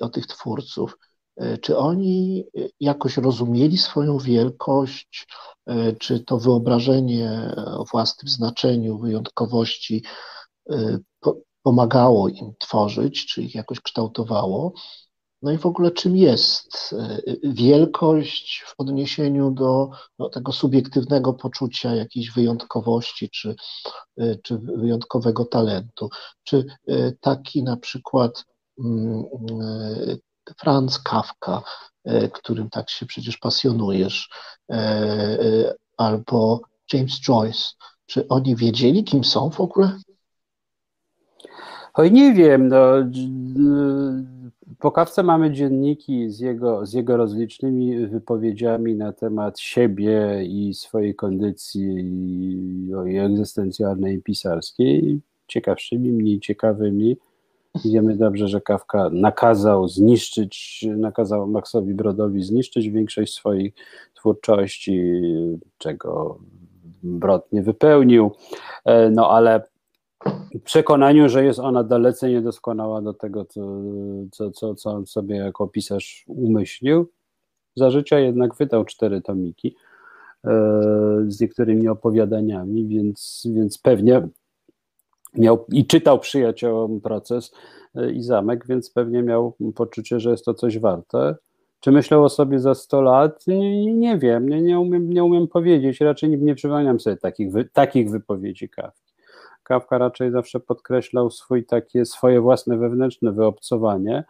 o 0.00 0.08
tych 0.08 0.26
twórców. 0.26 0.96
E, 1.36 1.58
czy 1.58 1.78
oni 1.78 2.44
e, 2.56 2.60
jakoś 2.80 3.16
rozumieli 3.16 3.78
swoją 3.78 4.18
wielkość, 4.18 5.26
e, 5.66 5.92
czy 5.92 6.20
to 6.20 6.38
wyobrażenie 6.38 7.54
o 7.56 7.84
własnym 7.84 8.28
znaczeniu, 8.28 8.98
wyjątkowości 8.98 10.04
pomagało 11.62 12.28
im 12.28 12.52
tworzyć, 12.58 13.26
czy 13.26 13.42
ich 13.42 13.54
jakoś 13.54 13.80
kształtowało? 13.80 14.72
No 15.42 15.52
i 15.52 15.58
w 15.58 15.66
ogóle 15.66 15.90
czym 15.90 16.16
jest 16.16 16.94
wielkość 17.42 18.64
w 18.66 18.74
odniesieniu 18.78 19.50
do 19.50 19.90
no, 20.18 20.28
tego 20.28 20.52
subiektywnego 20.52 21.32
poczucia 21.34 21.94
jakiejś 21.94 22.30
wyjątkowości 22.30 23.30
czy, 23.30 23.54
czy 24.42 24.58
wyjątkowego 24.58 25.44
talentu? 25.44 26.08
Czy 26.42 26.64
taki 27.20 27.62
na 27.62 27.76
przykład 27.76 28.44
mm, 28.78 29.24
Franz 30.58 30.98
Kafka, 30.98 31.62
e, 32.04 32.28
którym 32.28 32.70
tak 32.70 32.90
się 32.90 33.06
przecież 33.06 33.36
pasjonujesz, 33.36 34.30
e, 34.70 34.74
e, 34.74 35.74
albo 35.96 36.60
James 36.92 37.20
Joyce. 37.20 37.64
Czy 38.06 38.28
oni 38.28 38.56
wiedzieli, 38.56 39.04
kim 39.04 39.24
są 39.24 39.50
w 39.50 39.60
ogóle? 39.60 39.98
Oj, 41.94 42.12
nie 42.12 42.34
wiem. 42.34 42.68
No, 42.68 42.78
po 44.78 44.92
Kawce 44.92 45.22
mamy 45.22 45.52
dzienniki 45.52 46.30
z 46.30 46.40
jego, 46.40 46.86
z 46.86 46.92
jego 46.92 47.16
rozlicznymi 47.16 48.06
wypowiedziami 48.06 48.94
na 48.94 49.12
temat 49.12 49.60
siebie 49.60 50.44
i 50.44 50.74
swojej 50.74 51.14
kondycji 51.14 51.84
i 53.06 53.18
egzystencjalnej 53.18 54.16
i 54.16 54.22
pisarskiej, 54.22 55.20
ciekawszymi, 55.46 56.12
mniej 56.12 56.40
ciekawymi. 56.40 57.16
Wiemy 57.84 58.16
dobrze, 58.16 58.48
że 58.48 58.60
Kawka 58.60 59.10
nakazał 59.12 59.88
zniszczyć, 59.88 60.84
nakazał 60.96 61.46
Maxowi 61.46 61.94
Brodowi 61.94 62.42
zniszczyć 62.42 62.90
większość 62.90 63.34
swojej 63.34 63.72
twórczości, 64.14 65.22
czego 65.78 66.38
Brod 67.02 67.52
nie 67.52 67.62
wypełnił, 67.62 68.30
e, 68.84 69.10
no 69.10 69.30
ale 69.30 69.62
przekonaniu, 70.64 71.28
że 71.28 71.44
jest 71.44 71.58
ona 71.58 71.84
dalece 71.84 72.30
niedoskonała 72.30 73.02
do 73.02 73.14
tego, 73.14 73.44
co, 73.44 73.60
co, 74.32 74.50
co, 74.50 74.74
co 74.74 74.90
on 74.90 75.06
sobie 75.06 75.36
jako 75.36 75.68
pisarz 75.68 76.24
umyślił. 76.28 77.10
Za 77.74 77.90
życia 77.90 78.18
jednak 78.18 78.54
wydał 78.54 78.84
cztery 78.84 79.22
tomiki 79.22 79.76
e, 80.44 80.50
z 81.28 81.40
niektórymi 81.40 81.88
opowiadaniami, 81.88 82.86
więc, 82.86 83.46
więc 83.54 83.78
pewnie 83.78 84.28
miał 85.38 85.64
i 85.72 85.86
czytał 85.86 86.18
przyjaciołom 86.18 87.00
proces 87.00 87.54
e, 87.94 88.10
i 88.10 88.22
zamek, 88.22 88.66
więc 88.66 88.90
pewnie 88.90 89.22
miał 89.22 89.56
poczucie, 89.74 90.20
że 90.20 90.30
jest 90.30 90.44
to 90.44 90.54
coś 90.54 90.78
warte. 90.78 91.34
Czy 91.80 91.92
myślał 91.92 92.24
o 92.24 92.28
sobie 92.28 92.60
za 92.60 92.74
100 92.74 93.02
lat? 93.02 93.46
Nie, 93.46 93.94
nie 93.94 94.18
wiem, 94.18 94.48
nie, 94.48 94.62
nie, 94.62 94.80
umiem, 94.80 95.10
nie 95.10 95.24
umiem 95.24 95.48
powiedzieć. 95.48 96.00
Raczej 96.00 96.30
nie, 96.30 96.36
nie 96.36 96.54
przypominam 96.54 97.00
sobie 97.00 97.16
takich, 97.16 97.52
wy, 97.52 97.64
takich 97.64 98.10
wypowiedzi 98.10 98.68
Kawki. 98.68 99.12
Kawka 99.62 99.98
raczej 99.98 100.30
zawsze 100.30 100.60
podkreślał 100.60 101.30
swój 101.30 101.64
takie, 101.64 102.04
swoje 102.04 102.40
własne 102.40 102.78
wewnętrzne 102.78 103.32
wyobcowanie. 103.32 104.24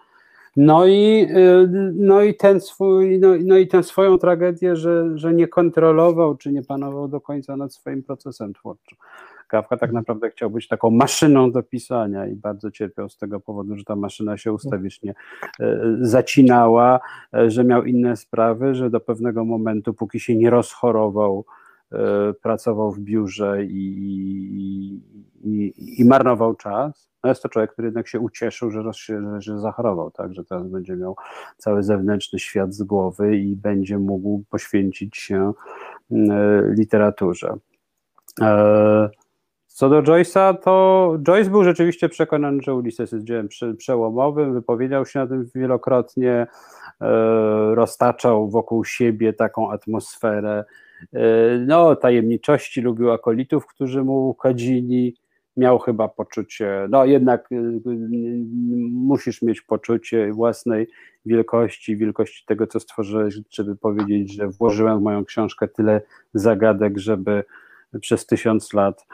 No 0.56 0.86
i, 0.86 1.26
e, 1.30 1.68
no 1.94 2.22
i 2.22 2.34
ten 2.34 2.60
swój, 2.60 3.18
no, 3.18 3.28
no 3.44 3.56
i 3.56 3.68
tę 3.68 3.82
swoją 3.82 4.18
tragedię, 4.18 4.76
że, 4.76 5.18
że 5.18 5.34
nie 5.34 5.48
kontrolował, 5.48 6.36
czy 6.36 6.52
nie 6.52 6.62
panował 6.62 7.08
do 7.08 7.20
końca 7.20 7.56
nad 7.56 7.74
swoim 7.74 8.02
procesem 8.02 8.54
twórczym. 8.54 8.98
Kawka 9.46 9.76
tak 9.76 9.92
naprawdę 9.92 10.30
chciał 10.30 10.50
być 10.50 10.68
taką 10.68 10.90
maszyną 10.90 11.52
do 11.52 11.62
pisania 11.62 12.26
i 12.26 12.36
bardzo 12.36 12.70
cierpiał 12.70 13.08
z 13.08 13.18
tego 13.18 13.40
powodu, 13.40 13.76
że 13.76 13.84
ta 13.84 13.96
maszyna 13.96 14.36
się 14.36 14.52
ustawicznie 14.52 15.14
e, 15.60 15.78
zacinała, 16.00 17.00
e, 17.34 17.50
że 17.50 17.64
miał 17.64 17.84
inne 17.84 18.16
sprawy, 18.16 18.74
że 18.74 18.90
do 18.90 19.00
pewnego 19.00 19.44
momentu, 19.44 19.94
póki 19.94 20.20
się 20.20 20.36
nie 20.36 20.50
rozchorował, 20.50 21.44
e, 21.92 21.96
pracował 22.42 22.92
w 22.92 23.00
biurze 23.00 23.64
i, 23.64 25.00
i, 25.44 25.72
i 26.00 26.04
marnował 26.04 26.54
czas. 26.54 27.06
No 27.24 27.30
jest 27.30 27.42
to 27.42 27.48
człowiek, 27.48 27.72
który 27.72 27.88
jednak 27.88 28.08
się 28.08 28.20
ucieszył, 28.20 28.70
że, 28.70 28.82
roz, 28.82 28.96
że, 28.96 29.40
że 29.40 29.58
zachorował, 29.58 30.10
tak, 30.10 30.34
że 30.34 30.44
teraz 30.44 30.68
będzie 30.68 30.96
miał 30.96 31.16
cały 31.56 31.82
zewnętrzny 31.82 32.38
świat 32.38 32.74
z 32.74 32.82
głowy 32.82 33.36
i 33.36 33.56
będzie 33.56 33.98
mógł 33.98 34.44
poświęcić 34.50 35.16
się 35.16 35.52
literaturze. 36.70 37.56
Co 39.76 39.88
do 39.88 40.02
Joyce'a, 40.02 40.54
to 40.58 41.16
Joyce 41.22 41.50
był 41.50 41.64
rzeczywiście 41.64 42.08
przekonany, 42.08 42.62
że 42.62 42.74
Ulysses 42.74 43.12
jest 43.12 43.24
dziełem 43.24 43.48
przełomowym, 43.78 44.54
wypowiedział 44.54 45.06
się 45.06 45.18
na 45.18 45.26
tym 45.26 45.50
wielokrotnie, 45.54 46.32
e, 46.32 46.46
roztaczał 47.74 48.50
wokół 48.50 48.84
siebie 48.84 49.32
taką 49.32 49.70
atmosferę 49.70 50.64
e, 51.12 51.20
no, 51.66 51.96
tajemniczości, 51.96 52.80
lubił 52.80 53.12
akolitów, 53.12 53.66
którzy 53.66 54.04
mu 54.04 54.34
kadzili, 54.34 55.16
miał 55.56 55.78
chyba 55.78 56.08
poczucie, 56.08 56.86
no 56.90 57.04
jednak 57.04 57.52
y, 57.52 57.80
musisz 58.92 59.42
mieć 59.42 59.60
poczucie 59.60 60.32
własnej 60.32 60.88
wielkości, 61.26 61.96
wielkości 61.96 62.44
tego, 62.46 62.66
co 62.66 62.80
stworzyłeś, 62.80 63.34
żeby 63.50 63.76
powiedzieć, 63.76 64.34
że 64.34 64.48
włożyłem 64.48 64.98
w 64.98 65.02
moją 65.02 65.24
książkę 65.24 65.68
tyle 65.68 66.00
zagadek, 66.34 66.98
żeby 66.98 67.44
przez 68.00 68.26
tysiąc 68.26 68.72
lat 68.72 69.06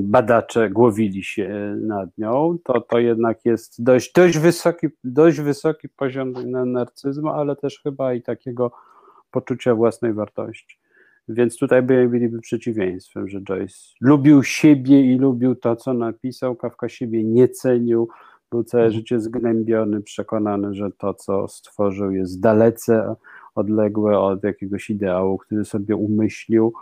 badacze 0.00 0.70
głowili 0.70 1.24
się 1.24 1.76
nad 1.80 2.18
nią, 2.18 2.58
to, 2.64 2.80
to 2.80 2.98
jednak 2.98 3.44
jest 3.44 3.82
dość, 3.82 4.12
dość, 4.12 4.38
wysoki, 4.38 4.86
dość 5.04 5.40
wysoki 5.40 5.88
poziom 5.88 6.32
narcyzmu, 6.72 7.28
ale 7.28 7.56
też 7.56 7.80
chyba 7.82 8.14
i 8.14 8.22
takiego 8.22 8.72
poczucia 9.30 9.74
własnej 9.74 10.12
wartości. 10.12 10.78
Więc 11.28 11.58
tutaj 11.58 11.82
byliby 11.82 12.40
przeciwieństwem, 12.40 13.28
że 13.28 13.40
Joyce 13.42 13.76
lubił 14.00 14.42
siebie 14.42 15.12
i 15.14 15.18
lubił 15.18 15.54
to, 15.54 15.76
co 15.76 15.94
napisał. 15.94 16.56
Kawka 16.56 16.88
siebie 16.88 17.24
nie 17.24 17.48
cenił, 17.48 18.08
był 18.50 18.64
całe 18.64 18.84
mhm. 18.84 19.00
życie 19.00 19.20
zgnębiony, 19.20 20.00
przekonany, 20.00 20.74
że 20.74 20.90
to, 20.98 21.14
co 21.14 21.48
stworzył, 21.48 22.10
jest 22.10 22.40
dalece 22.40 23.14
odległe 23.54 24.18
od 24.18 24.44
jakiegoś 24.44 24.90
ideału, 24.90 25.38
który 25.38 25.64
sobie 25.64 25.96
umyślił. 25.96 26.72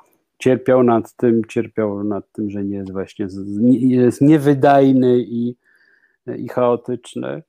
Cierpiał 0.40 0.82
nad 0.82 1.16
tym, 1.16 1.44
cierpiał 1.44 2.04
nad 2.04 2.32
tym, 2.32 2.50
że 2.50 2.64
nie 2.64 2.76
jest 2.76 2.92
właśnie 2.92 3.26
jest 3.80 4.20
niewydajny 4.20 5.18
i, 5.18 5.56
i 6.36 6.48
chaotyczny. 6.48 7.42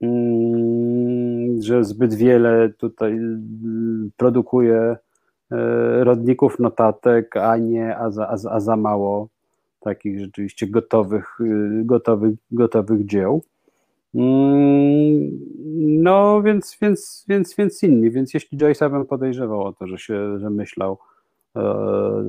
Mm, 0.00 1.62
że 1.62 1.84
zbyt 1.84 2.14
wiele 2.14 2.72
tutaj 2.78 3.18
produkuje 4.16 4.96
E, 5.50 6.04
rodników 6.04 6.58
notatek, 6.58 7.36
a 7.36 7.56
nie, 7.56 7.96
a 7.96 8.10
za, 8.10 8.28
a 8.28 8.36
za, 8.36 8.50
a 8.50 8.60
za 8.60 8.76
mało 8.76 9.28
takich 9.80 10.20
rzeczywiście 10.20 10.66
gotowych, 10.66 11.40
y, 11.40 11.82
gotowych, 11.84 12.34
gotowych 12.50 13.06
dzieł. 13.06 13.42
Mm, 14.14 15.30
no, 16.02 16.42
więc, 16.42 16.76
więc, 16.82 17.24
więc, 17.28 17.54
więc 17.56 17.82
inni. 17.82 18.10
Więc 18.10 18.34
jeśli 18.34 18.58
Joyce'a 18.58 18.90
bym 18.90 19.06
podejrzewał 19.06 19.62
o 19.62 19.72
to, 19.72 19.86
że 19.86 19.98
się, 19.98 20.38
że 20.38 20.50
myślał 20.50 20.98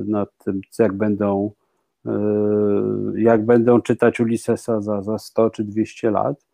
nad 0.05 0.29
tym, 0.37 0.61
jak 0.79 0.93
będą, 0.93 1.51
e, 2.05 2.11
jak 3.15 3.45
będą 3.45 3.81
czytać 3.81 4.19
Ulyssesa 4.19 4.81
za, 4.81 5.01
za 5.01 5.17
100 5.17 5.49
czy 5.49 5.63
200 5.63 6.11
lat, 6.11 6.45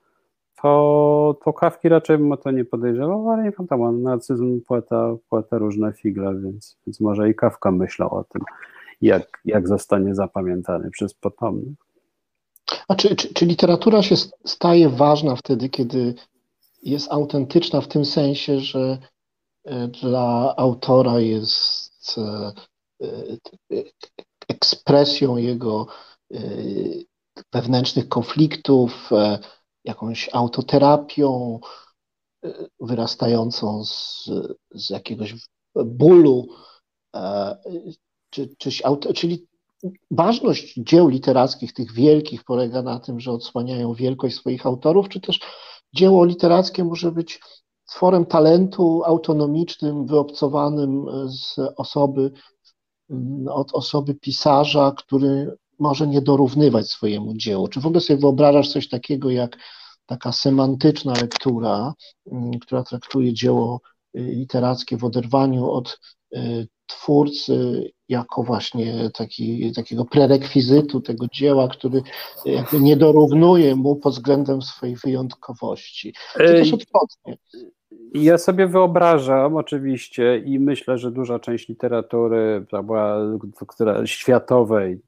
to, 0.62 1.38
to 1.46 1.54
Kawki 1.54 1.90
raczej 1.90 2.18
bym 2.18 2.32
o 2.32 2.38
to 2.38 2.52
nie 2.52 2.66
podejrzewał, 2.66 3.30
ale 3.30 3.44
nie 3.44 3.52
pamiętam, 3.52 4.02
narcyzm 4.04 4.62
płata, 4.62 5.16
płata 5.30 5.58
różne 5.58 5.94
figle, 5.94 6.36
więc, 6.36 6.78
więc 6.88 7.00
może 7.00 7.30
i 7.30 7.36
Kawka 7.36 7.72
myślał 7.72 8.14
o 8.14 8.24
tym, 8.24 8.42
jak, 9.02 9.42
jak 9.46 9.68
zostanie 9.68 10.16
zapamiętany 10.16 10.92
przez 10.92 11.14
potomnych. 11.14 11.74
A 12.88 12.96
czy, 12.96 13.16
czy, 13.16 13.34
czy 13.34 13.46
literatura 13.46 14.04
się 14.04 14.16
staje 14.46 14.90
ważna 14.90 15.36
wtedy, 15.36 15.70
kiedy 15.70 16.14
jest 16.84 17.12
autentyczna 17.12 17.82
w 17.82 17.88
tym 17.88 18.06
sensie, 18.06 18.60
że 18.60 18.98
e, 19.66 19.88
dla 19.88 20.54
autora 20.58 21.20
jest 21.20 21.95
e, 22.18 22.54
e, 23.04 23.84
ekspresją 24.48 25.38
jego 25.38 25.88
wewnętrznych 27.54 28.10
konfliktów, 28.10 29.10
jakąś 29.84 30.30
autoterapią 30.34 31.60
wyrastającą 32.80 33.86
z, 33.86 34.30
z 34.72 34.90
jakiegoś 34.90 35.36
bólu, 35.76 36.48
e, 37.16 37.58
czy, 38.30 38.56
czy, 38.58 38.72
czyli 39.16 39.48
ważność 40.12 40.74
dzieł 40.78 41.08
literackich, 41.08 41.74
tych 41.74 41.94
wielkich, 41.94 42.44
polega 42.44 42.82
na 42.82 43.00
tym, 43.00 43.20
że 43.20 43.32
odsłaniają 43.32 43.94
wielkość 43.94 44.36
swoich 44.36 44.66
autorów, 44.66 45.10
czy 45.10 45.22
też 45.22 45.40
dzieło 45.94 46.26
literackie 46.26 46.84
może 46.84 47.12
być 47.12 47.40
tworem 47.86 48.26
talentu 48.26 49.02
autonomicznym, 49.06 50.06
wyobcowanym 50.06 51.06
z 51.28 51.56
osoby, 51.78 52.32
mm, 53.10 53.48
od 53.48 53.74
osoby 53.74 54.16
pisarza, 54.16 54.94
który 54.98 55.58
może 55.80 56.08
nie 56.08 56.22
dorównywać 56.22 56.90
swojemu 56.90 57.34
dziełu. 57.34 57.68
Czy 57.68 57.82
w 57.82 57.86
ogóle 57.86 58.02
sobie 58.02 58.20
wyobrażasz 58.20 58.70
coś 58.70 58.90
takiego 58.90 59.30
jak 59.30 59.58
taka 60.06 60.32
semantyczna 60.32 61.14
lektura, 61.14 61.94
mm, 62.32 62.52
która 62.60 62.84
traktuje 62.84 63.34
dzieło 63.34 63.82
y, 64.18 64.20
literackie 64.22 64.98
w 64.98 65.04
oderwaniu 65.04 65.72
od 65.72 66.00
y, 66.36 66.68
twórcy 66.86 67.90
jako 68.10 68.44
właśnie 68.44 69.10
taki, 69.14 69.74
takiego 69.76 70.06
prerekwizytu 70.06 71.02
tego 71.02 71.26
dzieła, 71.34 71.68
który 71.68 72.02
jakby 72.46 72.80
nie 72.80 72.98
dorównuje 72.98 73.76
mu 73.76 73.96
pod 73.96 74.14
względem 74.14 74.62
swojej 74.62 74.96
wyjątkowości. 74.96 76.14
Czy 76.34 76.40
też 76.40 76.74
odwrotnie? 76.74 77.38
Ja 78.14 78.38
sobie 78.38 78.68
wyobrażam 78.68 79.56
oczywiście 79.56 80.38
i 80.38 80.60
myślę, 80.60 80.98
że 80.98 81.12
duża 81.12 81.40
część 81.40 81.68
literatury 81.68 82.66
która, 83.68 84.06
światowej, 84.06 85.00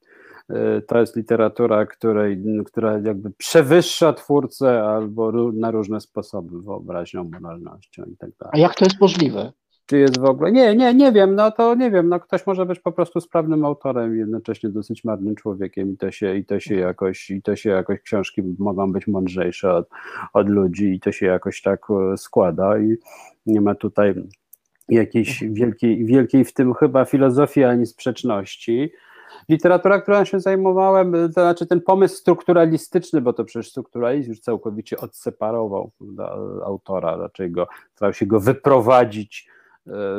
Y, 0.52 0.82
to 0.82 1.00
jest 1.00 1.16
literatura, 1.16 1.86
której, 1.86 2.44
która 2.66 3.00
jakby 3.00 3.32
przewyższa 3.32 4.14
twórcę 4.14 4.84
albo 4.84 5.32
na 5.52 5.72
różne 5.72 6.02
sposoby 6.02 6.62
wyobraźnią, 6.62 7.24
moralnością 7.24 8.04
i 8.04 8.18
tak 8.18 8.30
dalej. 8.40 8.52
A 8.54 8.58
jak 8.58 8.76
to 8.76 8.86
jest 8.86 9.02
możliwe? 9.02 9.52
Czy 9.88 9.98
jest 9.98 10.20
w 10.20 10.26
ogóle? 10.26 10.52
Nie, 10.52 10.76
nie, 10.76 10.94
nie 10.94 11.12
wiem, 11.12 11.36
no 11.36 11.52
to 11.52 11.76
nie 11.76 11.92
wiem, 11.92 12.10
no 12.10 12.20
ktoś 12.20 12.48
może 12.48 12.66
być 12.66 12.80
po 12.80 12.92
prostu 12.92 13.22
sprawnym 13.22 13.66
autorem 13.66 14.16
i 14.16 14.20
jednocześnie 14.20 14.70
dosyć 14.70 15.04
marnym 15.04 15.36
człowiekiem 15.36 15.94
i 15.94 15.98
to 15.98 16.12
się, 16.12 16.36
i 16.36 16.46
to 16.46 16.60
się 16.60 16.76
jakoś, 16.76 17.30
i 17.30 17.42
to 17.42 17.56
się 17.56 17.70
jakoś 17.70 18.00
książki 18.00 18.42
mogą 18.60 18.92
być 18.92 19.08
mądrzejsze 19.08 19.74
od, 19.74 19.90
od 20.34 20.50
ludzi 20.50 20.94
i 20.94 21.00
to 21.00 21.12
się 21.12 21.26
jakoś 21.26 21.62
tak 21.62 21.82
e, 22.14 22.18
składa 22.18 22.80
i 22.80 22.96
nie 23.46 23.62
ma 23.62 23.76
tutaj 23.76 24.14
jakiejś 24.90 25.44
wielkiej, 25.44 26.06
wielkiej 26.06 26.46
w 26.46 26.54
tym 26.54 26.74
chyba 26.74 27.06
filozofii 27.06 27.64
ani 27.64 27.86
sprzeczności. 27.86 28.92
Literatura, 29.50 30.02
którą 30.02 30.26
się 30.26 30.40
zajmowałem, 30.40 31.14
to 31.14 31.42
znaczy 31.42 31.66
ten 31.66 31.82
pomysł 31.82 32.16
strukturalistyczny, 32.16 33.22
bo 33.22 33.34
to 33.34 33.46
przecież 33.46 33.70
strukturalizm 33.70 34.30
już 34.30 34.40
całkowicie 34.40 34.98
odseparował 34.98 35.92
prawda, 35.98 36.36
autora, 36.66 37.18
raczej 37.18 37.52
go, 37.52 37.68
starał 37.96 38.14
się 38.14 38.26
go 38.26 38.40
wyprowadzić, 38.40 39.48
e, 39.50 39.57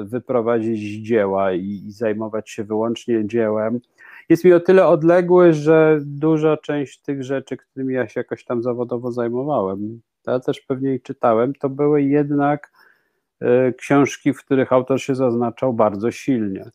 wyprowadzić 0.05 0.79
z 0.79 1.03
dzieła 1.09 1.53
i, 1.53 1.83
i 1.87 1.93
zajmować 1.93 2.51
się 2.51 2.65
wyłącznie 2.65 3.27
dziełem. 3.27 3.81
Jest 4.29 4.45
mi 4.45 4.53
o 4.53 4.61
tyle 4.61 4.87
odległy, 4.87 5.53
że 5.53 5.99
duża 6.03 6.57
część 6.57 7.03
tych 7.03 7.25
rzeczy, 7.25 7.57
którymi 7.57 7.95
ja 7.95 8.09
się 8.09 8.21
jakoś 8.21 8.45
tam 8.45 8.63
zawodowo 8.63 9.13
zajmowałem, 9.13 10.01
ja 10.27 10.41
też 10.41 10.61
pewnie 10.61 10.95
ich 10.95 11.03
czytałem, 11.03 11.55
to 11.55 11.69
były 11.69 12.03
jednak 12.03 12.73
e, 13.41 13.73
książki, 13.73 14.33
w 14.33 14.45
których 14.45 14.73
autor 14.73 15.01
się 15.01 15.15
zaznaczał 15.15 15.73
bardzo 15.73 16.11
silnie. 16.11 16.71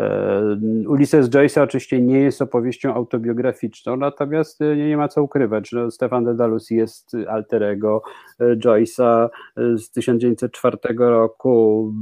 E, 0.00 0.88
Ulysses 0.88 1.28
Joyce'a 1.28 1.62
oczywiście 1.62 2.00
nie 2.00 2.18
jest 2.18 2.42
opowieścią 2.42 2.94
autobiograficzną, 2.94 3.96
natomiast 3.96 4.62
e, 4.62 4.76
nie 4.76 4.96
ma 4.96 5.08
co 5.08 5.22
ukrywać, 5.22 5.68
że 5.68 5.90
Stefan 5.90 6.24
Dedalus 6.24 6.70
jest 6.70 7.16
alterego 7.28 8.02
e, 8.40 8.56
Joyce'a 8.56 9.28
z 9.56 9.90
1904 9.90 10.78
roku. 10.98 11.92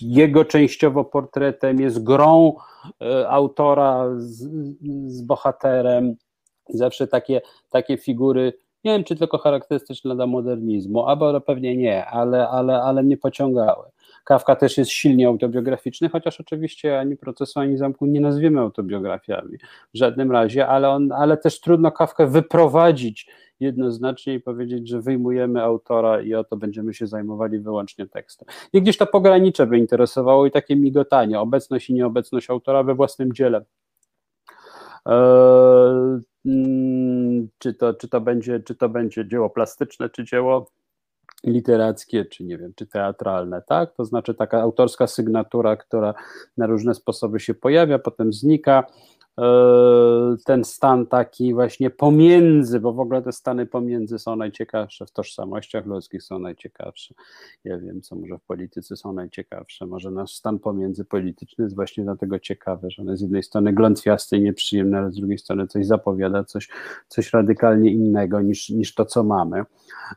Jego 0.00 0.44
częściowo 0.44 1.04
portretem 1.04 1.80
jest 1.80 2.02
grą 2.02 2.56
autora 3.28 4.06
z, 4.16 4.48
z 5.06 5.22
bohaterem. 5.22 6.14
Zawsze 6.68 7.06
takie, 7.06 7.40
takie 7.70 7.98
figury 7.98 8.52
nie 8.86 8.92
wiem, 8.92 9.04
czy 9.04 9.16
tylko 9.16 9.38
charakterystyczne 9.38 10.14
dla 10.14 10.26
modernizmu, 10.26 11.06
albo 11.06 11.40
pewnie 11.40 11.76
nie, 11.76 12.06
ale, 12.06 12.48
ale, 12.48 12.82
ale 12.82 13.02
mnie 13.02 13.16
pociągały. 13.16 13.88
Kawka 14.26 14.56
też 14.56 14.78
jest 14.78 14.90
silnie 14.90 15.28
autobiograficzny, 15.28 16.08
chociaż 16.08 16.40
oczywiście 16.40 16.98
ani 16.98 17.16
procesu, 17.16 17.60
ani 17.60 17.76
zamku 17.76 18.06
nie 18.06 18.20
nazwiemy 18.20 18.60
autobiografiami 18.60 19.58
w 19.94 19.98
żadnym 19.98 20.32
razie, 20.32 20.66
ale, 20.66 20.88
on, 20.88 21.12
ale 21.12 21.36
też 21.36 21.60
trudno 21.60 21.92
Kawkę 21.92 22.26
wyprowadzić 22.26 23.30
jednoznacznie 23.60 24.34
i 24.34 24.40
powiedzieć, 24.40 24.88
że 24.88 25.00
wyjmujemy 25.00 25.62
autora 25.62 26.20
i 26.20 26.34
oto 26.34 26.56
będziemy 26.56 26.94
się 26.94 27.06
zajmowali 27.06 27.58
wyłącznie 27.58 28.06
tekstem. 28.06 28.48
I 28.72 28.82
gdzieś 28.82 28.96
to 28.96 29.06
pogranicze 29.06 29.66
by 29.66 29.78
interesowało 29.78 30.46
i 30.46 30.50
takie 30.50 30.76
migotanie, 30.76 31.40
obecność 31.40 31.90
i 31.90 31.94
nieobecność 31.94 32.50
autora 32.50 32.82
we 32.82 32.94
własnym 32.94 33.32
dziele. 33.32 33.64
Eee, 35.06 36.20
mm, 36.46 37.48
czy, 37.58 37.74
to, 37.74 37.94
czy, 37.94 38.08
to 38.08 38.20
będzie, 38.20 38.60
czy 38.60 38.74
to 38.74 38.88
będzie 38.88 39.28
dzieło 39.28 39.50
plastyczne, 39.50 40.10
czy 40.10 40.24
dzieło 40.24 40.70
literackie, 41.44 42.24
czy 42.24 42.44
nie 42.44 42.58
wiem, 42.58 42.72
czy 42.76 42.86
teatralne, 42.86 43.62
tak? 43.62 43.94
To 43.94 44.04
znaczy 44.04 44.34
taka 44.34 44.60
autorska 44.60 45.06
sygnatura, 45.06 45.76
która 45.76 46.14
na 46.56 46.66
różne 46.66 46.94
sposoby 46.94 47.40
się 47.40 47.54
pojawia, 47.54 47.98
potem 47.98 48.32
znika. 48.32 48.84
Ten 50.44 50.64
stan 50.64 51.06
taki 51.06 51.54
właśnie 51.54 51.90
pomiędzy, 51.90 52.80
bo 52.80 52.92
w 52.92 53.00
ogóle 53.00 53.22
te 53.22 53.32
stany 53.32 53.66
pomiędzy 53.66 54.18
są 54.18 54.36
najciekawsze, 54.36 55.06
w 55.06 55.10
tożsamościach 55.10 55.86
ludzkich 55.86 56.22
są 56.22 56.38
najciekawsze. 56.38 57.14
Ja 57.64 57.78
wiem, 57.78 58.02
co 58.02 58.16
może 58.16 58.38
w 58.38 58.42
polityce 58.42 58.96
są 58.96 59.12
najciekawsze. 59.12 59.86
Może 59.86 60.10
nasz 60.10 60.32
stan 60.32 60.58
pomiędzy 60.58 61.04
polityczny 61.04 61.64
jest 61.64 61.76
właśnie 61.76 62.04
dlatego 62.04 62.38
ciekawy, 62.38 62.90
że 62.90 63.02
on 63.02 63.16
z 63.16 63.20
jednej 63.20 63.42
strony 63.42 63.72
glątwiasty 63.72 64.36
i 64.36 64.40
nieprzyjemny, 64.40 64.98
ale 64.98 65.10
z 65.10 65.16
drugiej 65.16 65.38
strony 65.38 65.66
coś 65.66 65.86
zapowiada, 65.86 66.44
coś, 66.44 66.68
coś 67.08 67.32
radykalnie 67.32 67.90
innego 67.90 68.40
niż, 68.40 68.70
niż 68.70 68.94
to, 68.94 69.04
co 69.04 69.24
mamy. 69.24 69.64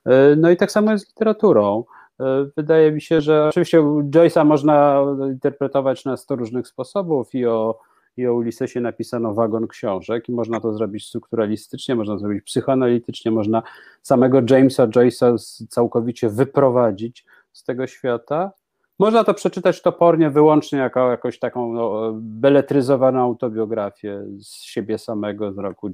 E, 0.05 0.35
no 0.35 0.49
i 0.49 0.57
tak 0.57 0.71
samo 0.71 0.91
jest 0.91 1.05
z 1.05 1.09
literaturą. 1.09 1.83
E, 2.19 2.45
wydaje 2.57 2.91
mi 2.91 3.01
się, 3.01 3.21
że 3.21 3.47
oczywiście 3.49 3.79
Joyce'a 3.81 4.45
można 4.45 5.05
interpretować 5.31 6.05
na 6.05 6.17
100 6.17 6.35
różnych 6.35 6.67
sposobów 6.67 7.35
i 7.35 7.45
o 7.45 7.88
i 8.17 8.27
o 8.27 8.33
Ulisesie 8.33 8.81
napisano 8.81 9.33
wagon 9.33 9.67
książek 9.67 10.29
i 10.29 10.31
można 10.31 10.59
to 10.59 10.73
zrobić 10.73 11.05
strukturalistycznie, 11.05 11.95
można 11.95 12.13
to 12.13 12.19
zrobić 12.19 12.43
psychoanalitycznie, 12.43 13.31
można 13.31 13.63
samego 14.01 14.41
Jamesa 14.49 14.87
Joyce'a 14.87 15.37
całkowicie 15.69 16.29
wyprowadzić 16.29 17.25
z 17.53 17.63
tego 17.63 17.87
świata. 17.87 18.51
Można 18.99 19.23
to 19.23 19.33
przeczytać 19.33 19.81
topornie, 19.81 20.29
wyłącznie 20.29 20.79
jako 20.79 21.11
jakąś 21.11 21.39
taką 21.39 21.73
no, 21.73 22.11
beletryzowaną 22.13 23.21
autobiografię 23.21 24.23
z 24.39 24.63
siebie 24.63 24.97
samego 24.97 25.53
z 25.53 25.57
roku, 25.57 25.91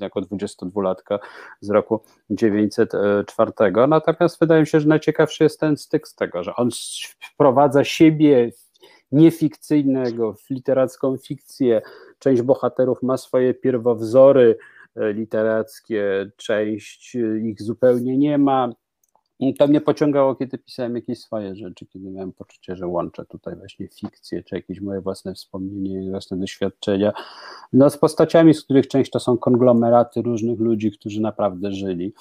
jako 0.00 0.20
22-latka 0.20 1.18
z 1.60 1.70
roku 1.70 2.00
904. 2.30 3.52
Natomiast 3.88 4.40
wydaje 4.40 4.60
mi 4.60 4.66
się, 4.66 4.80
że 4.80 4.88
najciekawszy 4.88 5.44
jest 5.44 5.60
ten 5.60 5.76
styk 5.76 6.08
z 6.08 6.14
tego, 6.14 6.42
że 6.42 6.56
on 6.56 6.68
wprowadza 7.34 7.84
siebie 7.84 8.50
niefikcyjnego 9.12 10.34
w 10.34 10.50
literacką 10.50 11.16
fikcję. 11.16 11.82
Część 12.18 12.42
bohaterów 12.42 13.02
ma 13.02 13.16
swoje 13.16 13.54
pierwowzory 13.54 14.58
e, 14.96 15.12
literackie, 15.12 16.30
część 16.36 17.16
e, 17.16 17.38
ich 17.38 17.62
zupełnie 17.62 18.18
nie 18.18 18.38
ma. 18.38 18.72
To 19.58 19.66
mnie 19.66 19.80
pociągało, 19.80 20.34
kiedy 20.34 20.58
pisałem 20.58 20.94
jakieś 20.96 21.20
swoje 21.20 21.56
rzeczy, 21.56 21.86
kiedy 21.86 22.10
miałem 22.10 22.32
poczucie, 22.32 22.76
że 22.76 22.86
łączę 22.86 23.24
tutaj 23.24 23.56
właśnie 23.56 23.88
fikcję, 23.88 24.42
czy 24.42 24.54
jakieś 24.54 24.80
moje 24.80 25.00
własne 25.00 25.34
wspomnienia, 25.34 26.10
własne 26.10 26.36
doświadczenia, 26.36 27.12
no 27.72 27.90
z 27.90 27.98
postaciami, 27.98 28.54
z 28.54 28.64
których 28.64 28.88
część 28.88 29.10
to 29.10 29.20
są 29.20 29.38
konglomeraty 29.38 30.22
różnych 30.22 30.60
ludzi, 30.60 30.90
którzy 30.90 31.20
naprawdę 31.20 31.72
żyli. 31.72 32.12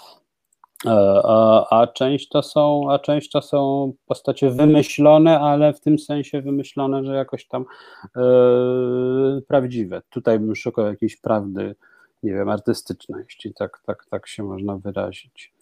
E, 0.85 1.21
a, 1.23 1.67
a, 1.69 1.87
część 1.87 2.29
to 2.29 2.43
są, 2.43 2.91
a 2.91 2.99
część 2.99 3.31
to 3.31 3.41
są 3.41 3.93
postacie 4.05 4.49
wymyślone, 4.49 5.39
ale 5.39 5.73
w 5.73 5.81
tym 5.81 5.99
sensie 5.99 6.41
wymyślone, 6.41 7.03
że 7.03 7.15
jakoś 7.15 7.47
tam 7.47 7.65
e, 8.15 8.21
prawdziwe. 9.47 10.01
Tutaj 10.09 10.39
bym 10.39 10.55
szukał 10.55 10.85
jakiejś 10.85 11.17
prawdy, 11.17 11.75
nie 12.23 12.33
wiem, 12.33 12.49
artystycznej, 12.49 13.23
jeśli 13.23 13.53
tak, 13.53 13.81
tak, 13.85 14.05
tak 14.05 14.27
się 14.27 14.43
można 14.43 14.77
wyrazić. 14.77 15.53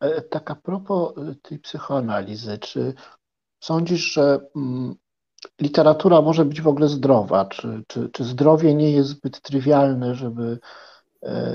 E, 0.00 0.22
tak 0.22 0.50
a 0.50 0.54
propos 0.54 1.14
tej 1.42 1.58
psychoanalizy, 1.58 2.58
czy 2.58 2.94
sądzisz, 3.60 4.12
że 4.12 4.40
mm, 4.56 4.94
literatura 5.60 6.22
może 6.22 6.44
być 6.44 6.60
w 6.60 6.68
ogóle 6.68 6.88
zdrowa? 6.88 7.44
Czy, 7.44 7.82
czy, 7.86 8.08
czy 8.12 8.24
zdrowie 8.24 8.74
nie 8.74 8.92
jest 8.92 9.08
zbyt 9.08 9.40
trywialne, 9.40 10.14
żeby 10.14 10.58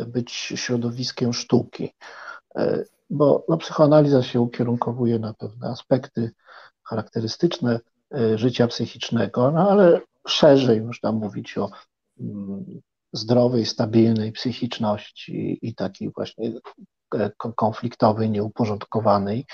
być 0.08 0.32
środowiskiem 0.32 1.34
sztuki? 1.34 1.94
E, 2.58 2.84
bo 3.10 3.46
no, 3.50 3.58
psychoanaliza 3.58 4.24
się 4.24 4.42
ukierunkowuje 4.42 5.20
na 5.20 5.34
pewne 5.34 5.70
aspekty 5.70 6.32
charakterystyczne 6.84 7.80
e, 8.16 8.38
życia 8.38 8.68
psychicznego, 8.68 9.52
no 9.52 9.70
ale 9.70 10.02
szerzej 10.28 10.82
można 10.82 11.12
mówić 11.12 11.58
o 11.58 11.70
mm, 12.20 12.66
zdrowej, 13.14 13.66
stabilnej 13.66 14.32
psychiczności 14.32 15.60
i 15.62 15.76
takiej 15.76 16.12
właśnie 16.16 16.52
e, 17.16 17.32
konfliktowej, 17.56 18.30
nieuporządkowanej 18.30 19.46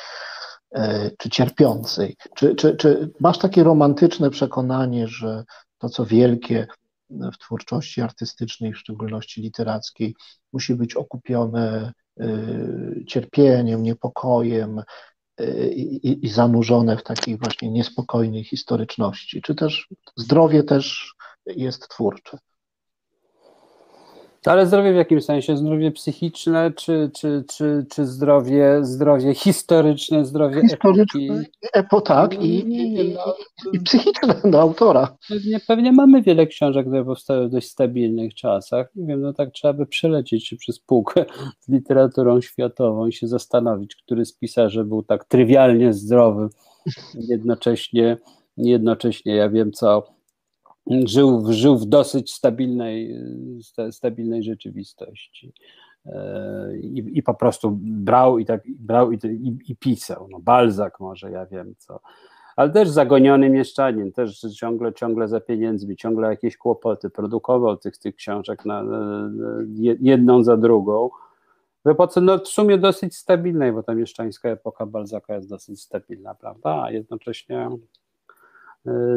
czy 1.18 1.30
cierpiącej. 1.30 2.16
Czy, 2.36 2.56
czy, 2.56 2.76
czy 2.76 3.12
masz 3.20 3.38
takie 3.38 3.64
romantyczne 3.64 4.30
przekonanie, 4.30 5.08
że 5.08 5.44
to, 5.78 5.90
co 5.90 6.06
wielkie 6.06 6.68
w 7.10 7.38
twórczości 7.38 8.02
artystycznej, 8.02 8.74
w 8.74 8.78
szczególności 8.78 9.42
literackiej, 9.42 10.16
musi 10.54 10.76
być 10.76 10.96
okupione 10.96 11.92
cierpieniem, 13.08 13.84
niepokojem 13.84 14.84
y, 15.42 15.74
i, 15.76 16.26
i 16.26 16.30
zanurzone 16.30 16.98
w 16.98 17.04
takiej 17.04 17.38
właśnie 17.38 17.72
niespokojnej 17.72 18.44
historyczności. 18.44 19.42
Czy 19.42 19.56
też 19.56 19.88
zdrowie 20.16 20.64
też 20.64 21.14
jest 21.46 21.88
twórcze? 21.88 22.38
Ale 24.46 24.66
zdrowie 24.66 24.94
w 24.94 24.96
jakim 24.96 25.22
sensie? 25.22 25.58
Zdrowie 25.58 25.92
psychiczne, 25.92 26.72
czy, 26.76 27.12
czy, 27.16 27.44
czy, 27.50 27.86
czy 27.92 28.06
zdrowie, 28.06 28.80
zdrowie 28.82 29.34
historyczne, 29.34 30.26
zdrowie 30.26 30.62
historyczne, 30.62 31.22
epoki? 31.22 31.50
Epo, 31.74 32.02
tak, 32.02 32.44
i, 32.44 32.60
i, 32.60 33.14
no, 33.14 33.36
i, 33.74 33.80
psychiczne 33.80 34.36
do 34.52 34.62
autora. 34.62 35.18
Pewnie, 35.30 35.60
pewnie 35.68 35.92
mamy 35.92 36.22
wiele 36.22 36.48
książek, 36.48 36.86
które 36.86 37.06
powstały 37.06 37.48
w 37.48 37.52
dość 37.52 37.70
stabilnych 37.70 38.34
czasach. 38.36 38.92
Nie 38.96 39.08
wiem, 39.08 39.22
no 39.22 39.34
tak 39.34 39.52
trzeba 39.52 39.74
by 39.74 39.86
przelecieć 39.86 40.48
się 40.48 40.56
przez 40.56 40.80
półkę 40.80 41.26
z 41.60 41.70
literaturą 41.70 42.42
światową 42.42 43.08
i 43.08 43.14
się 43.14 43.28
zastanowić, 43.28 43.96
który 43.96 44.26
z 44.26 44.38
pisarzy 44.38 44.84
był 44.84 45.04
tak 45.04 45.26
trywialnie 45.26 45.94
zdrowy, 45.94 46.50
jednocześnie, 47.14 48.18
jednocześnie 48.58 49.36
ja 49.36 49.50
wiem 49.50 49.72
co 49.72 50.21
żył, 50.88 51.54
żył 51.54 51.78
w 51.78 51.86
dosyć 51.86 52.34
stabilnej, 52.34 53.16
stabilnej 53.92 54.44
rzeczywistości. 54.44 55.54
E, 56.06 56.78
I, 56.78 57.18
I, 57.18 57.24
po 57.24 57.34
prostu 57.34 57.80
brał 57.82 58.40
i 58.40 58.46
tak 58.46 58.64
brał 58.80 59.12
i, 59.12 59.16
i, 59.16 59.72
i 59.72 59.76
pisał. 59.76 60.28
No, 60.32 60.40
Balzak 60.40 61.00
może, 61.00 61.32
ja 61.32 61.46
wiem 61.46 61.74
co. 61.78 62.00
Ale 62.56 62.70
też 62.70 62.90
zagoniony 62.90 63.50
mieszczanin, 63.50 64.12
też 64.12 64.40
ciągle, 64.40 64.94
ciągle 64.94 65.28
za 65.28 65.40
pieniędzmi, 65.40 65.96
ciągle 65.96 66.30
jakieś 66.30 66.58
kłopoty, 66.58 67.10
produkował 67.10 67.78
tych, 67.78 67.98
tych 67.98 68.16
książek 68.16 68.66
na, 68.66 68.84
jedną 70.00 70.44
za 70.44 70.58
drugą. 70.58 71.10
W 71.86 71.90
epoce 71.90 72.22
no, 72.22 72.38
w 72.38 72.48
sumie 72.48 72.78
dosyć 72.78 73.16
stabilnej, 73.16 73.72
bo 73.72 73.84
ta 73.84 73.96
mieszczańska 73.96 74.50
epoka 74.50 74.86
Balzaka 74.86 75.36
jest 75.36 75.50
dosyć 75.50 75.82
stabilna, 75.82 76.36
prawda? 76.36 76.84
A 76.84 76.92
jednocześnie 76.92 77.70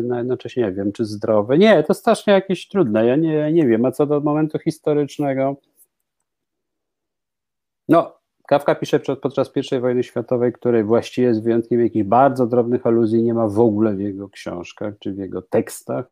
no 0.02 0.18
jednocześnie 0.18 0.62
nie 0.62 0.72
wiem, 0.72 0.92
czy 0.92 1.04
zdrowe. 1.04 1.58
Nie, 1.58 1.82
to 1.82 1.94
strasznie 1.94 2.32
jakieś 2.32 2.68
trudne, 2.68 3.06
ja 3.06 3.16
nie, 3.16 3.52
nie 3.52 3.66
wiem, 3.66 3.84
a 3.84 3.90
co 3.90 4.06
do 4.06 4.20
momentu 4.20 4.58
historycznego, 4.58 5.56
no, 7.88 8.18
Kawka 8.48 8.74
pisze 8.74 9.00
podczas 9.00 9.52
I 9.72 9.80
wojny 9.80 10.02
światowej, 10.02 10.52
której 10.52 10.84
właściwie 10.84 11.34
z 11.34 11.40
wyjątkiem 11.40 11.80
jakichś 11.80 12.06
bardzo 12.06 12.46
drobnych 12.46 12.86
aluzji 12.86 13.22
nie 13.22 13.34
ma 13.34 13.48
w 13.48 13.60
ogóle 13.60 13.94
w 13.94 14.00
jego 14.00 14.28
książkach 14.28 14.94
czy 14.98 15.12
w 15.12 15.18
jego 15.18 15.42
tekstach, 15.42 16.04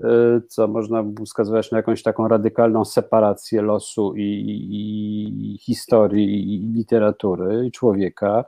y, 0.00 0.06
co 0.48 0.68
można 0.68 1.04
wskazywać 1.24 1.70
na 1.70 1.76
jakąś 1.76 2.02
taką 2.02 2.28
radykalną 2.28 2.84
separację 2.84 3.62
losu 3.62 4.14
i, 4.16 4.22
i, 4.22 5.54
i 5.54 5.58
historii 5.58 6.54
i 6.54 6.72
literatury 6.72 7.66
i 7.66 7.70
człowieka. 7.72 8.44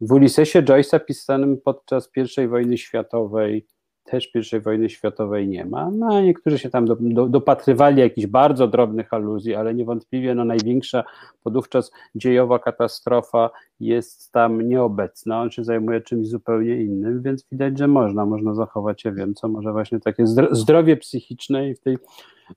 W 0.00 0.12
Ulisesie 0.12 0.62
Joyce'a 0.62 1.04
pisanym 1.04 1.60
podczas 1.64 2.10
I 2.44 2.48
wojny 2.48 2.78
światowej 2.78 3.66
też 4.04 4.30
I 4.52 4.60
wojny 4.60 4.90
światowej 4.90 5.48
nie 5.48 5.64
ma. 5.64 5.90
No, 5.90 6.22
niektórzy 6.22 6.58
się 6.58 6.70
tam 6.70 6.84
do, 6.84 6.96
do, 7.00 7.28
dopatrywali 7.28 8.00
jakichś 8.00 8.26
bardzo 8.26 8.68
drobnych 8.68 9.14
aluzji, 9.14 9.54
ale 9.54 9.74
niewątpliwie 9.74 10.34
no, 10.34 10.44
największa 10.44 11.04
podówczas 11.42 11.92
dziejowa 12.14 12.58
katastrofa 12.58 13.50
jest 13.80 14.32
tam 14.32 14.68
nieobecna. 14.68 15.40
On 15.40 15.50
się 15.50 15.64
zajmuje 15.64 16.00
czymś 16.00 16.28
zupełnie 16.28 16.82
innym, 16.82 17.22
więc 17.22 17.46
widać, 17.52 17.78
że 17.78 17.88
można, 17.88 18.26
można 18.26 18.54
zachować, 18.54 19.04
ja 19.04 19.12
wiem 19.12 19.34
co, 19.34 19.48
może 19.48 19.72
właśnie 19.72 20.00
takie 20.00 20.24
zdrowie 20.50 20.96
psychiczne 20.96 21.68
i 21.68 21.74
w 21.74 21.80
tej 21.80 21.98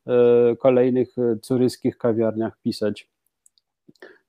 e, 0.07 0.55
kolejnych 0.55 1.17
e, 1.17 1.37
curyskich 1.39 1.97
kawiarniach 1.97 2.57
pisać 2.63 3.09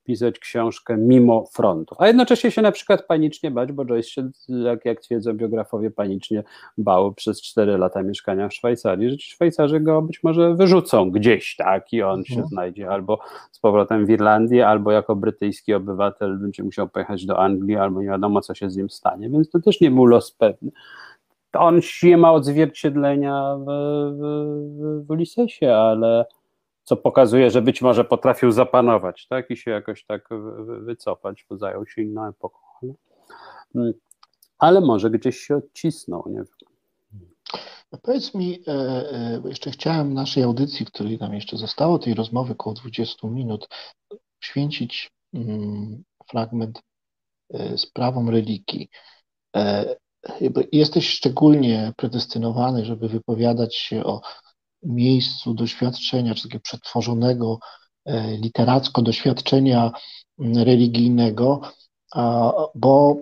pisać 0.09 0.39
książkę 0.39 0.97
mimo 0.97 1.45
frontu, 1.53 1.95
a 1.99 2.07
jednocześnie 2.07 2.51
się 2.51 2.63
na 2.63 2.73
przykład 2.73 3.07
panicznie 3.07 3.51
bać, 3.51 3.73
bo 3.73 3.85
Joyce 3.85 4.09
się, 4.09 4.31
jak, 4.49 4.85
jak 4.85 5.01
twierdzą 5.01 5.33
biografowie, 5.33 5.91
panicznie 5.91 6.45
bał 6.79 7.15
przez 7.15 7.43
4 7.43 7.79
lata 7.79 8.03
mieszkania 8.03 8.49
w 8.49 8.55
Szwajcarii, 8.55 9.11
że 9.11 9.17
ci 9.17 9.31
Szwajcarzy 9.31 9.81
go 9.81 10.03
być 10.03 10.23
może 10.23 10.55
wyrzucą 10.55 11.11
gdzieś, 11.11 11.57
tak, 11.57 11.93
i 11.93 12.03
on 12.03 12.19
mhm. 12.19 12.25
się 12.25 12.47
znajdzie 12.49 12.91
albo 12.91 13.19
z 13.53 13.59
powrotem 13.59 14.07
w 14.07 14.11
Irlandii, 14.11 14.63
albo 14.63 14.93
jako 14.93 15.17
brytyjski 15.17 15.75
obywatel 15.75 16.39
będzie 16.39 16.63
musiał 16.63 16.89
pojechać 16.89 17.27
do 17.27 17.39
Anglii, 17.39 17.77
albo 17.77 18.01
nie 18.01 18.09
wiadomo, 18.09 18.41
co 18.41 18.55
się 18.55 18.71
z 18.71 18.77
nim 18.77 18.91
stanie, 18.91 19.31
więc 19.31 19.51
to 19.51 19.61
też 19.61 19.81
nie 19.81 19.91
był 19.91 20.07
los 20.07 20.33
pewny. 20.33 20.71
On 21.53 21.81
nie 22.03 22.17
ma 22.17 22.33
odzwierciedlenia 22.33 23.57
w, 23.57 23.65
w, 24.19 25.07
w 25.07 25.11
Ulisesie, 25.11 25.75
ale 25.75 26.25
co 26.89 26.97
pokazuje, 26.97 27.51
że 27.51 27.63
być 27.63 27.83
może 27.83 28.05
potrafił 28.05 28.53
zapanować, 28.53 29.27
tak, 29.27 29.51
i 29.51 29.57
się 29.57 29.71
jakoś 29.71 30.05
tak 30.05 30.29
wycofać, 30.81 31.47
bo 31.51 31.57
zajął 31.57 31.87
się 31.87 32.03
inną 32.03 32.29
epoką. 32.29 32.59
Ale 34.59 34.81
może 34.81 35.11
gdzieś 35.11 35.39
się 35.39 35.57
odcisnął, 35.57 36.25
nie 36.27 36.37
wiem. 36.37 36.47
Powiedz 38.03 38.35
mi, 38.35 38.63
e, 38.69 38.73
e, 39.11 39.41
bo 39.41 39.49
jeszcze 39.49 39.71
chciałem 39.71 40.15
naszej 40.15 40.43
audycji, 40.43 40.87
której 40.87 41.19
nam 41.19 41.35
jeszcze 41.35 41.57
zostało, 41.57 41.99
tej 41.99 42.15
rozmowy 42.15 42.53
około 42.53 42.75
20 42.75 43.29
minut, 43.29 43.69
poświęcić 44.41 45.11
mm, 45.35 46.03
fragment 46.31 46.81
sprawom 47.77 48.29
religii. 48.29 48.89
Jesteś 50.73 51.09
szczególnie 51.09 51.93
predestynowany, 51.97 52.85
żeby 52.85 53.09
wypowiadać 53.09 53.77
się 53.77 54.05
o 54.05 54.21
miejscu 54.83 55.55
doświadczenia, 55.55 56.35
czy 56.35 56.43
takiego 56.43 56.63
przetworzonego 56.63 57.59
literacko 58.41 59.03
doświadczenia 59.03 59.93
mm, 60.39 60.59
religijnego, 60.59 61.61
bo 62.75 63.17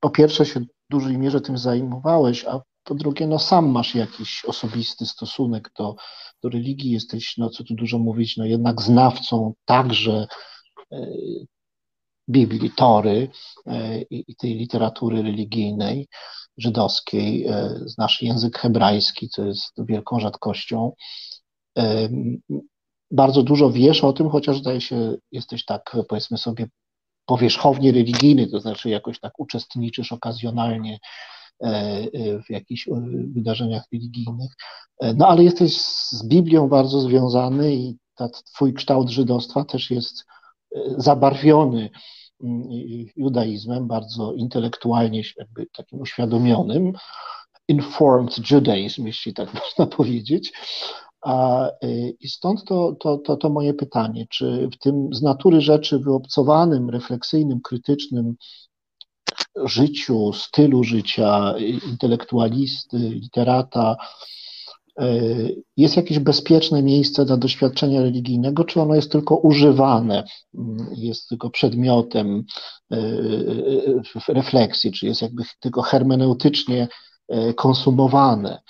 po 0.00 0.10
pierwsze 0.10 0.46
się 0.46 0.60
w 0.60 0.66
dużej 0.90 1.18
mierze 1.18 1.40
tym 1.40 1.58
zajmowałeś, 1.58 2.44
a 2.44 2.60
po 2.84 2.94
drugie, 2.94 3.26
no 3.26 3.38
sam 3.38 3.68
masz 3.70 3.94
jakiś 3.94 4.44
osobisty 4.44 5.06
stosunek 5.06 5.70
do, 5.78 5.96
do 6.42 6.48
religii, 6.48 6.90
jesteś, 6.90 7.36
no 7.36 7.50
co 7.50 7.64
tu 7.64 7.74
dużo 7.74 7.98
mówić, 7.98 8.36
no 8.36 8.44
jednak 8.44 8.82
znawcą 8.82 9.54
także 9.64 10.26
e, 10.92 11.06
Biblii, 12.28 12.70
Tory 12.70 13.30
e, 13.66 14.02
i, 14.02 14.24
i 14.28 14.36
tej 14.36 14.54
literatury 14.54 15.22
religijnej 15.22 16.08
żydowskiej, 16.58 17.46
e, 17.46 17.74
znasz 17.86 18.22
język 18.22 18.58
hebrajski, 18.58 19.28
co 19.28 19.44
jest 19.44 19.72
wielką 19.78 20.20
rzadkością. 20.20 20.92
Bardzo 23.10 23.42
dużo 23.42 23.70
wiesz 23.70 24.04
o 24.04 24.12
tym, 24.12 24.30
chociaż 24.30 24.58
zdaje 24.58 24.80
się, 24.80 25.16
jesteś 25.32 25.64
tak, 25.64 25.96
powiedzmy 26.08 26.38
sobie, 26.38 26.66
powierzchownie 27.28 27.92
religijny, 27.92 28.46
to 28.46 28.60
znaczy 28.60 28.90
jakoś 28.90 29.20
tak 29.20 29.32
uczestniczysz 29.38 30.12
okazjonalnie 30.12 30.98
e, 31.62 31.66
e, 31.66 32.42
w 32.42 32.50
jakichś 32.50 32.88
e, 32.88 32.92
wydarzeniach 33.34 33.82
religijnych. 33.92 34.50
No 35.16 35.28
ale 35.28 35.44
jesteś 35.44 35.80
z 35.80 36.26
Biblią 36.26 36.68
bardzo 36.68 37.00
związany 37.00 37.74
i 37.74 37.96
ta, 38.14 38.28
twój 38.28 38.74
kształt 38.74 39.08
żydostwa 39.08 39.64
też 39.64 39.90
jest 39.90 40.24
zabarwiony 40.96 41.90
judaizmem, 43.16 43.86
bardzo 43.86 44.32
intelektualnie 44.32 45.22
jakby 45.36 45.66
takim 45.66 46.00
uświadomionym, 46.00 46.92
informed 47.68 48.50
Judaism, 48.50 49.06
jeśli 49.06 49.34
tak 49.34 49.48
można 49.64 49.96
powiedzieć. 49.96 50.52
A, 51.22 51.68
y, 51.84 52.16
I 52.20 52.28
stąd 52.28 52.64
to, 52.64 52.96
to, 53.00 53.18
to, 53.18 53.36
to 53.36 53.50
moje 53.50 53.74
pytanie, 53.74 54.26
czy 54.30 54.68
w 54.72 54.78
tym 54.78 55.08
z 55.12 55.22
natury 55.22 55.60
rzeczy 55.60 55.98
wyobcowanym, 55.98 56.90
refleksyjnym, 56.90 57.60
krytycznym 57.60 58.34
życiu, 59.64 60.32
stylu 60.32 60.84
życia 60.84 61.54
intelektualisty, 61.90 62.98
literata, 62.98 63.96
y, 64.00 64.47
jest 65.76 65.96
jakieś 65.96 66.18
bezpieczne 66.18 66.82
miejsce 66.82 67.24
dla 67.24 67.36
doświadczenia 67.36 68.02
religijnego, 68.02 68.64
czy 68.64 68.80
ono 68.80 68.94
jest 68.94 69.12
tylko 69.12 69.36
używane, 69.36 70.24
jest 70.96 71.28
tylko 71.28 71.50
przedmiotem 71.50 72.44
y, 72.92 74.02
refleksji, 74.28 74.92
czy 74.92 75.06
jest 75.06 75.22
jakby 75.22 75.42
tylko 75.60 75.82
hermeneutycznie 75.82 76.88
konsumowane? 77.56 78.60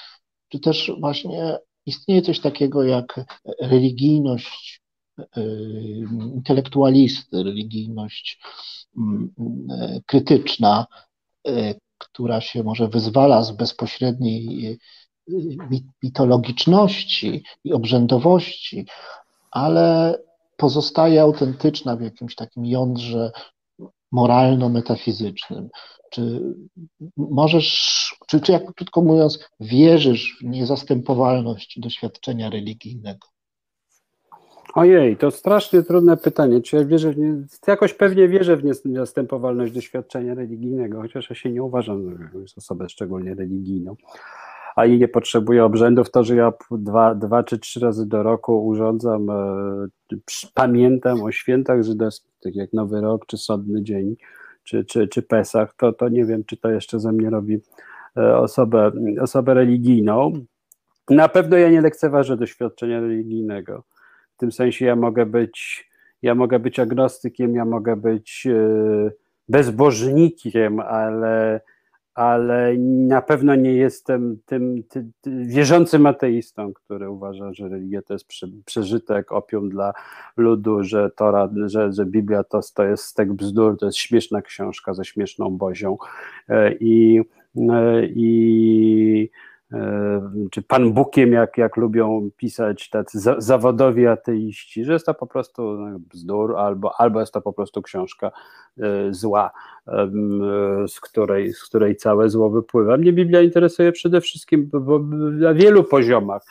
Czy 0.48 0.60
też 0.60 0.92
właśnie 1.00 1.58
istnieje 1.88 2.22
coś 2.22 2.40
takiego 2.40 2.82
jak 2.82 3.20
religijność 3.60 4.82
e, 5.18 5.42
intelektualisty, 6.34 7.42
religijność 7.42 8.40
mm, 8.96 9.34
e, 9.70 10.00
krytyczna, 10.06 10.86
e, 11.48 11.74
która 11.98 12.40
się 12.40 12.62
może 12.62 12.88
wyzwala 12.88 13.42
z 13.42 13.50
bezpośredniej 13.50 14.78
mitologiczności 16.02 17.44
i 17.64 17.72
obrzędowości, 17.72 18.86
ale 19.50 20.18
pozostaje 20.56 21.22
autentyczna 21.22 21.96
w 21.96 22.00
jakimś 22.00 22.34
takim 22.34 22.66
jądrze 22.66 23.32
moralno-metafizycznym. 24.12 25.68
Czy 26.10 26.54
możesz, 27.16 28.16
czy, 28.26 28.40
czy 28.40 28.52
jak 28.52 28.74
krótko 28.74 29.02
mówiąc, 29.02 29.48
wierzysz 29.60 30.36
w 30.40 30.44
niezastępowalność 30.44 31.80
doświadczenia 31.80 32.50
religijnego? 32.50 33.28
Ojej, 34.74 35.16
to 35.16 35.30
strasznie 35.30 35.82
trudne 35.82 36.16
pytanie. 36.16 36.60
Czy 36.60 36.76
ja 36.76 36.84
wierzę 36.84 37.12
w 37.12 37.18
nie, 37.18 37.34
jakoś 37.66 37.94
pewnie 37.94 38.28
wierzę 38.28 38.56
w 38.56 38.64
niezastępowalność 38.84 39.72
doświadczenia 39.72 40.34
religijnego, 40.34 41.00
chociaż 41.02 41.30
ja 41.30 41.36
się 41.36 41.50
nie 41.50 41.62
uważam 41.62 42.18
za 42.32 42.54
osobę 42.56 42.88
szczególnie 42.88 43.34
religijną 43.34 43.96
a 44.78 44.86
i 44.86 44.98
nie 44.98 45.08
potrzebuję 45.08 45.64
obrzędów, 45.64 46.10
to, 46.10 46.24
że 46.24 46.36
ja 46.36 46.52
dwa, 46.70 47.14
dwa 47.14 47.42
czy 47.42 47.58
trzy 47.58 47.80
razy 47.80 48.06
do 48.06 48.22
roku 48.22 48.66
urządzam, 48.66 49.30
e, 49.30 49.36
pamiętam 50.54 51.22
o 51.22 51.32
świętach 51.32 51.82
żydowskich, 51.82 52.32
tak 52.42 52.56
jak 52.56 52.72
Nowy 52.72 53.00
Rok, 53.00 53.26
czy 53.26 53.36
Sodny 53.36 53.82
Dzień, 53.82 54.16
czy, 54.64 54.84
czy, 54.84 55.08
czy 55.08 55.22
Pesach, 55.22 55.74
to, 55.76 55.92
to 55.92 56.08
nie 56.08 56.24
wiem, 56.24 56.44
czy 56.44 56.56
to 56.56 56.70
jeszcze 56.70 57.00
ze 57.00 57.12
mnie 57.12 57.30
robi 57.30 57.58
e, 58.16 58.36
osobę, 58.36 58.92
osobę 59.20 59.54
religijną. 59.54 60.32
Na 61.10 61.28
pewno 61.28 61.56
ja 61.56 61.70
nie 61.70 61.80
lekceważę 61.80 62.36
doświadczenia 62.36 63.00
religijnego. 63.00 63.84
W 64.34 64.36
tym 64.36 64.52
sensie 64.52 64.86
ja 64.86 64.96
mogę 64.96 65.26
być, 65.26 65.88
ja 66.22 66.34
mogę 66.34 66.58
być 66.58 66.78
agnostykiem, 66.78 67.54
ja 67.54 67.64
mogę 67.64 67.96
być 67.96 68.46
e, 68.46 69.10
bezbożnikiem, 69.48 70.80
ale 70.80 71.60
ale 72.18 72.74
na 72.78 73.22
pewno 73.22 73.54
nie 73.54 73.72
jestem 73.72 74.38
tym, 74.46 74.82
tym, 74.88 75.12
tym, 75.20 75.48
wierzącym 75.48 76.06
ateistą, 76.06 76.72
który 76.72 77.10
uważa, 77.10 77.52
że 77.52 77.68
religia 77.68 78.02
to 78.02 78.12
jest 78.12 78.26
przeżytek, 78.64 79.32
opium 79.32 79.68
dla 79.68 79.92
ludu, 80.36 80.82
że, 80.82 81.10
Tora, 81.10 81.50
że, 81.66 81.92
że 81.92 82.06
Biblia 82.06 82.44
to, 82.44 82.60
to 82.74 82.84
jest 82.84 83.04
stek 83.04 83.32
bzdur, 83.32 83.78
to 83.78 83.86
jest 83.86 83.98
śmieszna 83.98 84.42
książka 84.42 84.94
ze 84.94 85.04
śmieszną 85.04 85.50
bozią. 85.50 85.96
E, 86.48 86.74
i, 86.74 87.20
e, 87.56 88.06
i 88.06 89.30
czy 90.50 90.62
Pan 90.62 90.92
Bukiem, 90.92 91.32
jak, 91.32 91.58
jak 91.58 91.76
lubią 91.76 92.30
pisać 92.36 92.90
tacy 92.90 93.20
za, 93.20 93.40
zawodowi 93.40 94.06
ateiści, 94.06 94.84
że 94.84 94.92
jest 94.92 95.06
to 95.06 95.14
po 95.14 95.26
prostu 95.26 95.62
no, 95.62 95.98
bzdur, 95.98 96.56
albo, 96.56 97.00
albo 97.00 97.20
jest 97.20 97.32
to 97.32 97.40
po 97.40 97.52
prostu 97.52 97.82
książka 97.82 98.30
e, 98.78 99.14
zła, 99.14 99.50
z 100.88 101.00
której, 101.00 101.52
z 101.52 101.64
której 101.64 101.96
całe 101.96 102.30
zło 102.30 102.50
wypływa. 102.50 102.96
Mnie 102.96 103.12
Biblia 103.12 103.42
interesuje 103.42 103.92
przede 103.92 104.20
wszystkim 104.20 104.70
bo, 104.72 104.98
na 105.32 105.54
wielu 105.54 105.84
poziomach. 105.84 106.42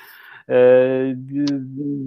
E, 0.50 1.16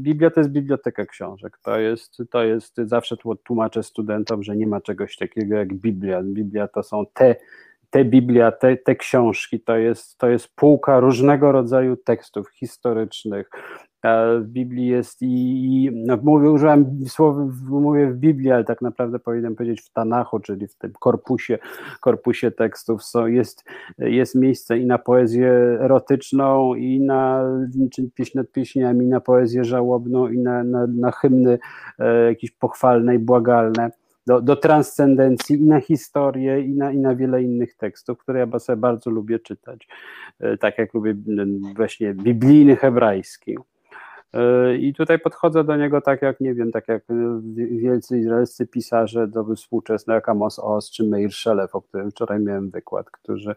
Biblia 0.03 0.31
to 0.31 0.41
jest 0.41 0.51
biblioteka 0.51 1.07
książek. 1.07 1.59
To 1.63 1.79
jest, 1.79 2.23
to 2.31 2.45
jest 2.45 2.77
zawsze 2.77 3.17
tłumaczę 3.45 3.83
studentom, 3.83 4.43
że 4.43 4.57
nie 4.57 4.67
ma 4.67 4.81
czegoś 4.81 5.17
takiego 5.17 5.57
jak 5.57 5.75
Biblia. 5.75 6.23
Biblia 6.23 6.69
to 6.69 6.83
są 6.83 7.05
te 7.15 7.37
te 7.91 8.05
Biblia, 8.05 8.53
te, 8.53 8.77
te 8.77 8.97
książki, 8.97 9.61
to 9.61 9.77
jest, 9.77 10.19
to 10.19 10.29
jest 10.29 10.49
półka 10.55 11.01
różnego 11.01 11.53
rodzaju 11.53 11.97
tekstów 11.97 12.51
historycznych. 12.51 13.51
W 14.41 14.45
Biblii 14.45 14.87
jest 14.87 15.23
i, 15.23 15.27
i 15.27 15.91
no 16.07 16.19
mówię, 16.23 16.51
użyłem 16.51 16.99
słowa, 17.09 17.47
mówię 17.71 18.11
w 18.11 18.17
Biblii, 18.17 18.51
ale 18.51 18.65
tak 18.65 18.83
naprawdę 18.83 19.19
powinienem 19.19 19.57
powiedzieć 19.57 19.81
w 19.81 19.93
Tanachu, 19.93 20.41
czyli 20.41 20.69
w 20.69 20.75
tym 20.75 20.93
korpusie, 21.01 21.59
korpusie 22.01 22.51
tekstów 22.51 23.05
są, 23.05 23.27
jest, 23.27 23.65
jest 23.99 24.35
miejsce 24.35 24.79
i 24.79 24.87
na 24.87 24.99
poezję 24.99 25.51
erotyczną, 25.81 26.75
i 26.75 27.01
na 27.01 27.45
czy 27.93 28.11
pieśń 28.15 28.39
nad 28.39 28.53
pieśniami, 28.53 29.05
i 29.05 29.09
na 29.09 29.21
poezję 29.21 29.65
żałobną, 29.65 30.29
i 30.29 30.39
na, 30.39 30.65
na, 30.65 30.87
na 30.87 31.11
hymny 31.11 31.59
e, 31.99 32.25
jakieś 32.25 32.51
pochwalne 32.51 33.15
i 33.15 33.19
błagalne 33.19 33.91
do, 34.27 34.41
do 34.41 34.57
transcendencji 34.57 35.57
i 35.57 35.67
na 35.67 35.81
historię, 35.81 36.61
i 36.61 36.75
na, 36.75 36.93
i 36.93 36.99
na 36.99 37.15
wiele 37.15 37.43
innych 37.43 37.77
tekstów, 37.77 38.19
które 38.19 38.39
ja 38.39 38.59
sobie 38.59 38.77
bardzo 38.77 39.11
lubię 39.11 39.39
czytać. 39.39 39.89
E, 40.41 40.57
tak 40.57 40.79
jak 40.79 40.95
lubię 40.95 41.15
właśnie 41.77 42.15
biblijny 42.15 42.77
hebrajski. 42.77 43.57
E, 44.33 44.77
I 44.77 44.95
tutaj 44.95 45.19
podchodzę 45.19 45.65
do 45.65 45.77
niego 45.77 46.01
tak 46.01 46.23
jak, 46.23 46.41
nie 46.41 46.55
wiem, 46.55 46.73
tak 46.73 46.89
jak 46.89 47.03
e, 47.11 47.41
wielcy 47.57 48.19
izraelscy 48.19 48.67
pisarze 48.67 49.29
do 49.29 49.55
współczesne, 49.57 50.15
jak 50.15 50.29
Amos 50.29 50.59
Oz 50.59 50.91
czy 50.91 51.05
Meir 51.05 51.33
Szelew, 51.33 51.75
o 51.75 51.83
którym 51.83 52.11
wczoraj 52.11 52.41
miałem 52.41 52.71
wykład, 52.71 53.11
którzy 53.11 53.55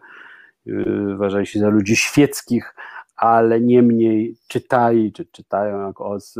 uważali 1.14 1.46
się 1.46 1.60
za 1.60 1.68
ludzi 1.68 1.96
świeckich, 1.96 2.74
ale 3.16 3.60
niemniej 3.60 4.36
czytali, 4.48 5.12
czy 5.12 5.24
czytają 5.24 5.86
jak 5.86 6.00
Oz 6.00 6.34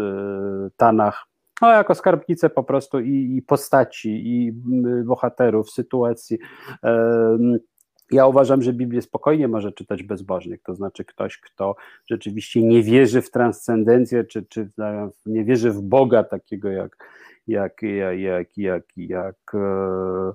Tanach 0.76 1.26
no, 1.62 1.72
jako 1.72 1.94
skarbnicę 1.94 2.51
po 2.51 2.64
prostu 2.64 3.01
i, 3.01 3.36
i 3.36 3.43
postaci, 3.43 4.09
i 4.10 4.52
bohaterów, 5.05 5.70
sytuacji. 5.70 6.39
Ja 8.10 8.26
uważam, 8.26 8.62
że 8.62 8.72
Biblię 8.72 9.02
spokojnie 9.02 9.48
może 9.48 9.72
czytać 9.72 10.02
bezbożnik, 10.02 10.62
to 10.62 10.74
znaczy 10.74 11.05
ktoś, 11.05 11.39
kto 11.39 11.76
rzeczywiście 12.06 12.62
nie 12.62 12.82
wierzy 12.82 13.22
w 13.22 13.31
transcendencję, 13.31 14.24
czy, 14.24 14.47
czy 14.48 14.70
nie 15.26 15.44
wierzy 15.44 15.70
w 15.70 15.82
Boga 15.82 16.24
takiego, 16.24 16.68
jak, 16.68 16.97
jak, 17.47 17.82
jak, 17.82 18.18
jak, 18.18 18.56
jak, 18.56 18.85
jak 18.97 19.55
e, 19.55 20.32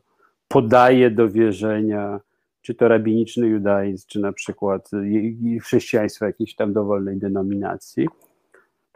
podaje 0.47 1.11
do 1.11 1.29
wierzenia 1.29 2.19
czy 2.61 2.75
to 2.75 2.87
rabiniczny 2.87 3.47
judaizm, 3.47 4.07
czy 4.07 4.19
na 4.19 4.33
przykład 4.33 4.89
chrześcijaństwo 5.61 6.25
jakiejś 6.25 6.55
tam 6.55 6.73
dowolnej 6.73 7.17
denominacji. 7.17 8.07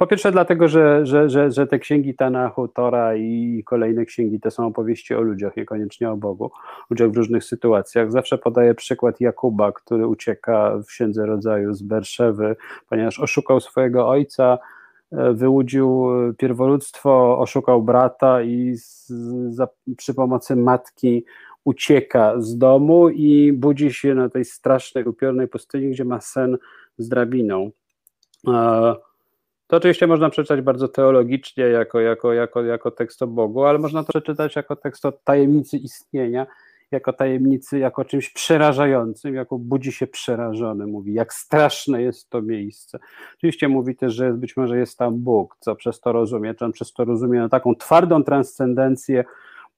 Po 0.04 0.08
pierwsze 0.08 0.32
dlatego, 0.32 0.68
że, 0.68 1.06
że, 1.06 1.30
że, 1.30 1.52
że 1.52 1.68
te 1.68 1.80
księgi 1.80 2.16
Tanachu, 2.16 2.68
Tora 2.68 3.16
i 3.16 3.64
kolejne 3.66 4.06
księgi 4.06 4.40
to 4.40 4.52
są 4.52 4.68
opowieści 4.68 5.16
o 5.16 5.22
ludziach, 5.22 5.58
niekoniecznie 5.58 6.12
o 6.12 6.18
Bogu, 6.18 6.52
ludziach 6.90 7.12
w 7.12 7.18
różnych 7.18 7.44
sytuacjach. 7.44 8.12
Zawsze 8.12 8.38
podaję 8.38 8.76
przykład 8.76 9.22
Jakuba, 9.22 9.72
który 9.72 10.08
ucieka 10.08 10.78
w 10.78 10.86
Księdze 10.86 11.26
Rodzaju 11.26 11.74
z 11.74 11.82
Berszewy, 11.82 12.56
ponieważ 12.90 13.20
oszukał 13.20 13.60
swojego 13.60 14.10
ojca, 14.10 14.58
e, 15.12 15.34
wyłudził 15.34 16.08
pierwoludztwo, 16.38 17.40
oszukał 17.40 17.84
brata 17.84 18.42
i 18.42 18.76
z, 18.76 19.08
za, 19.50 19.68
przy 19.98 20.14
pomocy 20.14 20.56
matki 20.56 21.26
ucieka 21.64 22.34
z 22.38 22.58
domu 22.58 23.10
i 23.10 23.54
budzi 23.54 23.94
się 23.94 24.16
na 24.16 24.30
tej 24.30 24.46
strasznej, 24.46 25.04
upiornej 25.04 25.48
pustyni, 25.48 25.90
gdzie 25.90 26.06
ma 26.06 26.22
sen 26.22 26.58
z 26.98 27.10
drabiną. 27.10 27.72
E, 28.48 28.96
to 29.68 29.78
oczywiście 29.78 30.08
można 30.08 30.30
przeczytać 30.30 30.62
bardzo 30.62 30.88
teologicznie, 30.88 31.64
jako, 31.64 32.00
jako, 32.00 32.34
jako, 32.34 32.64
jako 32.64 32.92
tekst 32.92 33.22
o 33.22 33.28
Bogu, 33.28 33.64
ale 33.64 33.80
można 33.80 34.04
to 34.04 34.10
przeczytać 34.10 34.56
jako 34.56 34.76
tekst 34.76 35.06
o 35.06 35.12
tajemnicy 35.12 35.78
istnienia, 35.78 36.46
jako 36.94 37.14
tajemnicy, 37.14 37.80
jako 37.80 38.06
czymś 38.06 38.30
przerażającym, 38.30 39.36
jako 39.36 39.58
budzi 39.60 39.92
się 39.92 40.08
przerażony, 40.08 40.88
mówi, 40.88 41.14
jak 41.14 41.34
straszne 41.34 42.02
jest 42.02 42.30
to 42.30 42.42
miejsce. 42.42 43.00
Oczywiście 43.38 43.68
mówi 43.68 43.96
też, 43.96 44.14
że 44.14 44.34
być 44.34 44.58
może 44.58 44.78
jest 44.78 44.98
tam 44.98 45.20
Bóg, 45.20 45.58
co 45.60 45.76
przez 45.76 46.00
to 46.00 46.12
rozumie, 46.12 46.54
czy 46.54 46.66
on 46.66 46.72
przez 46.72 46.94
to 46.94 47.06
rozumie 47.06 47.40
na 47.40 47.50
taką 47.50 47.76
twardą 47.76 48.24
transcendencję 48.24 49.24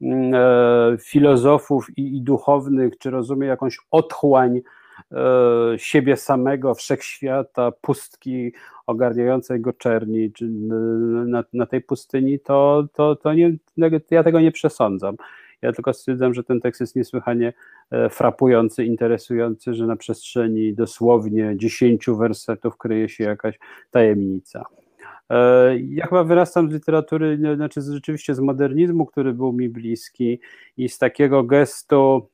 mm, 0.01 0.33
e, 0.33 0.97
filozofów 0.97 1.97
i, 1.97 2.17
i 2.17 2.21
duchownych, 2.21 2.97
czy 2.97 3.09
rozumie 3.09 3.47
jakąś 3.47 3.77
otchłań 3.91 4.61
siebie 5.77 6.17
samego, 6.17 6.75
wszechświata, 6.75 7.71
pustki 7.71 8.53
ogarniającej 8.87 9.61
go 9.61 9.73
czerni 9.73 10.31
na, 11.25 11.43
na 11.53 11.65
tej 11.65 11.81
pustyni, 11.81 12.39
to, 12.39 12.87
to, 12.93 13.15
to 13.15 13.33
nie, 13.33 13.55
ja 14.11 14.23
tego 14.23 14.39
nie 14.39 14.51
przesądzam. 14.51 15.15
Ja 15.61 15.73
tylko 15.73 15.93
stwierdzam, 15.93 16.33
że 16.33 16.43
ten 16.43 16.61
tekst 16.61 16.81
jest 16.81 16.95
niesłychanie 16.95 17.53
e, 17.91 18.09
frapujący, 18.09 18.85
interesujący, 18.85 19.73
że 19.73 19.85
na 19.85 19.95
przestrzeni 19.95 20.73
dosłownie 20.73 21.53
dziesięciu 21.57 22.17
wersetów 22.17 22.77
kryje 22.77 23.09
się 23.09 23.23
jakaś 23.23 23.59
tajemnica. 23.91 24.65
E, 25.29 25.77
ja 25.79 26.07
chyba 26.07 26.23
wyrastam 26.23 26.69
z 26.69 26.73
literatury, 26.73 27.39
znaczy 27.55 27.81
rzeczywiście 27.81 28.35
z 28.35 28.39
modernizmu, 28.39 29.05
który 29.05 29.33
był 29.33 29.53
mi 29.53 29.69
bliski 29.69 30.39
i 30.77 30.89
z 30.89 30.97
takiego 30.97 31.43
gestu 31.43 32.29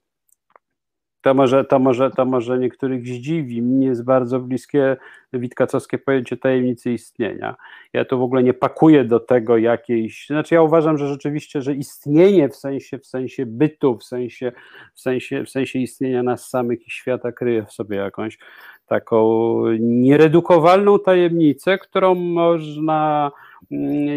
to 1.22 1.34
może, 1.34 1.66
to, 1.66 1.80
może, 1.80 2.12
to 2.12 2.26
może 2.26 2.60
niektórych 2.60 3.08
zdziwi. 3.08 3.62
Mnie 3.62 3.88
jest 3.88 4.04
bardzo 4.04 4.40
bliskie 4.40 4.98
witkacowskie 5.34 5.98
pojęcie 5.98 6.38
tajemnicy 6.38 6.92
istnienia. 6.92 7.56
Ja 7.94 8.06
tu 8.06 8.20
w 8.20 8.22
ogóle 8.22 8.44
nie 8.44 8.54
pakuję 8.54 9.04
do 9.04 9.20
tego 9.20 9.58
jakiejś. 9.58 10.28
Znaczy, 10.28 10.56
ja 10.56 10.62
uważam, 10.62 10.98
że 10.98 11.08
rzeczywiście, 11.08 11.62
że 11.62 11.74
istnienie 11.74 12.50
w 12.50 12.56
sensie, 12.56 13.00
w 13.00 13.06
sensie 13.06 13.46
bytu, 13.46 13.98
w 13.98 14.04
sensie, 14.04 14.52
w 14.94 15.02
sensie, 15.02 15.44
w 15.44 15.50
sensie 15.50 15.80
istnienia 15.80 16.24
nas 16.24 16.50
samych 16.50 16.88
i 16.88 16.92
świata 16.92 17.32
kryje 17.32 17.66
w 17.66 17.72
sobie 17.72 17.98
jakąś 17.98 18.38
taką 18.86 19.62
nieredukowalną 19.80 21.00
tajemnicę, 21.00 21.78
którą 21.78 22.16
można. 22.16 23.32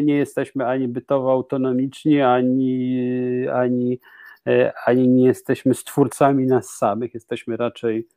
Nie 0.02 0.16
jesteśmy 0.16 0.66
ani 0.66 0.88
bytowo 0.88 1.32
autonomiczni, 1.32 2.20
ani, 2.20 3.48
ani 3.52 3.98
ani 4.86 5.08
nie 5.08 5.26
jesteśmy 5.26 5.74
stwórcami 5.74 6.46
nas 6.46 6.70
samych, 6.70 7.14
jesteśmy 7.14 7.56
raczej 7.56 8.08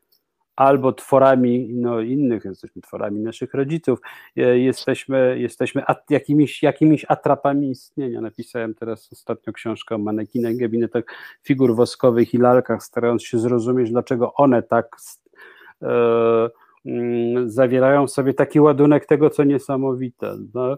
albo 0.57 0.93
tworami 0.93 1.69
no, 1.73 1.99
innych, 1.99 2.45
jesteśmy 2.45 2.81
tworami 2.81 3.21
naszych 3.21 3.53
rodziców, 3.53 3.99
e, 4.37 4.59
jesteśmy, 4.59 5.39
jesteśmy 5.39 5.85
at, 5.85 6.09
jakimiś, 6.09 6.63
jakimiś 6.63 7.05
atrapami 7.07 7.69
istnienia. 7.71 8.21
Napisałem 8.21 8.73
teraz 8.73 9.09
ostatnio 9.13 9.53
książkę 9.53 9.95
o 9.95 9.97
manekinach, 9.97 10.55
gabinetach 10.55 11.03
figur 11.43 11.75
woskowych 11.75 12.33
i 12.33 12.37
lalkach, 12.37 12.83
starając 12.83 13.23
się 13.23 13.39
zrozumieć, 13.39 13.91
dlaczego 13.91 14.33
one 14.33 14.63
tak 14.63 14.95
e, 15.81 16.49
mm, 16.85 17.49
zawierają 17.49 18.07
w 18.07 18.11
sobie 18.11 18.33
taki 18.33 18.59
ładunek 18.59 19.05
tego, 19.05 19.29
co 19.29 19.43
niesamowite. 19.43 20.37
No 20.53 20.77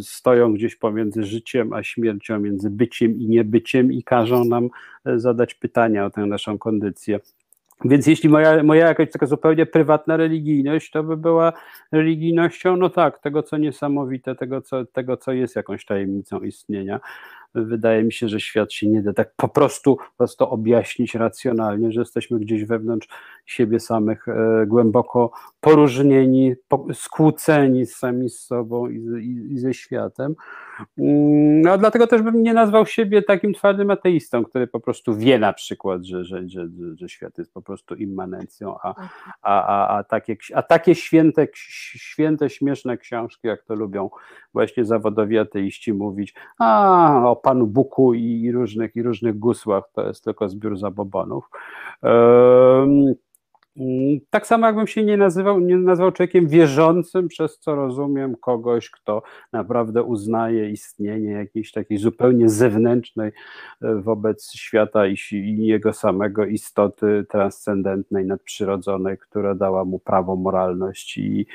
stoją 0.00 0.54
gdzieś 0.54 0.76
pomiędzy 0.76 1.24
życiem 1.24 1.72
a 1.72 1.82
śmiercią, 1.82 2.40
między 2.40 2.70
byciem 2.70 3.18
i 3.18 3.28
niebyciem 3.28 3.92
i 3.92 4.02
każą 4.02 4.44
nam 4.44 4.68
e, 5.04 5.18
zadać 5.18 5.54
pytania 5.54 6.06
o 6.06 6.10
tę 6.10 6.26
naszą 6.26 6.58
kondycję. 6.58 7.20
Więc 7.84 8.06
jeśli 8.06 8.28
moja, 8.28 8.62
moja 8.62 8.86
jakaś 8.86 9.10
taka 9.10 9.26
zupełnie 9.26 9.66
prywatna 9.66 10.16
religijność, 10.16 10.90
to 10.90 11.02
by 11.02 11.16
była 11.16 11.52
religijnością, 11.92 12.76
no 12.76 12.90
tak, 12.90 13.18
tego 13.18 13.42
co 13.42 13.56
niesamowite, 13.56 14.34
tego 14.34 14.60
co, 14.60 14.84
tego, 14.84 15.16
co 15.16 15.32
jest 15.32 15.56
jakąś 15.56 15.84
tajemnicą 15.84 16.40
istnienia 16.40 17.00
wydaje 17.54 18.02
mi 18.04 18.12
się, 18.12 18.28
że 18.28 18.40
świat 18.40 18.72
się 18.72 18.88
nie 18.88 19.02
da 19.02 19.12
tak 19.12 19.32
po 19.36 19.48
prostu, 19.48 19.96
po 19.96 20.16
prostu 20.16 20.44
objaśnić 20.44 21.14
racjonalnie, 21.14 21.92
że 21.92 22.00
jesteśmy 22.00 22.38
gdzieś 22.38 22.64
wewnątrz 22.64 23.08
siebie 23.46 23.80
samych 23.80 24.28
e, 24.28 24.66
głęboko 24.66 25.30
poróżnieni, 25.60 26.54
po, 26.68 26.86
skłóceni 26.94 27.86
sami 27.86 28.30
z 28.30 28.40
sobą 28.40 28.88
i, 28.88 28.96
i, 28.96 29.52
i 29.52 29.58
ze 29.58 29.74
światem. 29.74 30.34
Mm, 30.98 31.62
no, 31.62 31.78
dlatego 31.78 32.06
też 32.06 32.22
bym 32.22 32.42
nie 32.42 32.54
nazwał 32.54 32.86
siebie 32.86 33.22
takim 33.22 33.54
twardym 33.54 33.90
ateistą, 33.90 34.44
który 34.44 34.66
po 34.66 34.80
prostu 34.80 35.16
wie 35.16 35.38
na 35.38 35.52
przykład, 35.52 36.04
że, 36.04 36.24
że, 36.24 36.48
że, 36.48 36.68
że 36.94 37.08
świat 37.08 37.38
jest 37.38 37.54
po 37.54 37.62
prostu 37.62 37.94
immanencją, 37.94 38.76
a, 38.82 38.94
a, 39.42 39.66
a, 39.66 39.98
a, 39.98 40.04
takie, 40.04 40.36
a 40.54 40.62
takie 40.62 40.94
święte, 40.94 41.46
święte, 41.54 42.50
śmieszne 42.50 42.98
książki, 42.98 43.48
jak 43.48 43.62
to 43.62 43.74
lubią 43.74 44.10
właśnie 44.52 44.84
zawodowi 44.84 45.38
ateiści 45.38 45.92
mówić, 45.92 46.34
a 46.58 47.22
o 47.24 47.36
Panu 47.42 47.66
Buku 47.66 48.14
i 48.14 48.52
różnych, 48.52 48.96
i 48.96 49.02
różnych 49.02 49.38
gusłach, 49.38 49.84
to 49.92 50.08
jest 50.08 50.24
tylko 50.24 50.48
zbiór 50.48 50.78
zabobonów. 50.78 51.50
Um, 52.02 53.14
tak 54.30 54.46
samo 54.46 54.66
jakbym 54.66 54.86
się 54.86 55.04
nie 55.04 55.16
nazywał, 55.16 55.60
nie 55.60 55.76
nazywał 55.76 56.12
człowiekiem 56.12 56.48
wierzącym, 56.48 57.28
przez 57.28 57.58
co 57.58 57.74
rozumiem 57.74 58.36
kogoś, 58.36 58.90
kto 58.90 59.22
naprawdę 59.52 60.02
uznaje 60.02 60.70
istnienie 60.70 61.30
jakiejś 61.30 61.72
takiej 61.72 61.98
zupełnie 61.98 62.48
zewnętrznej 62.48 63.32
e, 63.82 63.94
wobec 63.94 64.52
świata 64.52 65.06
i, 65.06 65.16
i 65.32 65.66
jego 65.66 65.92
samego 65.92 66.44
istoty 66.46 67.26
transcendentnej, 67.28 68.26
nadprzyrodzonej, 68.26 69.18
która 69.18 69.54
dała 69.54 69.84
mu 69.84 69.98
prawo, 69.98 70.36
moralność 70.36 71.18
i, 71.18 71.46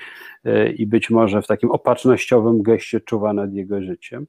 e, 0.45 0.71
i 0.71 0.87
być 0.87 1.09
może 1.09 1.41
w 1.41 1.47
takim 1.47 1.71
opatrznościowym 1.71 2.61
geście 2.61 3.01
czuwa 3.01 3.33
nad 3.33 3.53
jego 3.53 3.81
życiem. 3.81 4.27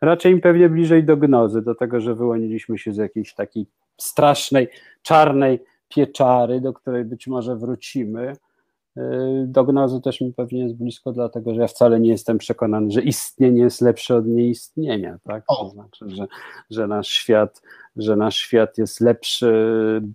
Raczej 0.00 0.32
im 0.32 0.40
pewnie 0.40 0.68
bliżej 0.68 1.04
do 1.04 1.16
gnozy, 1.16 1.62
do 1.62 1.74
tego, 1.74 2.00
że 2.00 2.14
wyłoniliśmy 2.14 2.78
się 2.78 2.92
z 2.92 2.96
jakiejś 2.96 3.34
takiej 3.34 3.66
strasznej, 3.96 4.68
czarnej 5.02 5.60
pieczary, 5.88 6.60
do 6.60 6.72
której 6.72 7.04
być 7.04 7.26
może 7.26 7.56
wrócimy. 7.56 8.36
Y, 8.96 9.00
do 9.46 9.64
gnozy 9.64 10.00
też 10.00 10.20
mi 10.20 10.32
pewnie 10.32 10.62
jest 10.62 10.74
blisko, 10.74 11.12
dlatego 11.12 11.54
że 11.54 11.60
ja 11.60 11.66
wcale 11.66 12.00
nie 12.00 12.10
jestem 12.10 12.38
przekonany, 12.38 12.90
że 12.90 13.02
istnienie 13.02 13.62
jest 13.62 13.80
lepsze 13.80 14.16
od 14.16 14.26
nieistnienia. 14.26 15.18
Tak? 15.22 15.44
To 15.48 15.68
znaczy, 15.68 16.04
że, 16.08 16.26
że, 16.70 16.86
nasz 16.86 17.08
świat, 17.08 17.62
że 17.96 18.16
nasz 18.16 18.36
świat 18.36 18.78
jest 18.78 19.00
lepszy, 19.00 19.52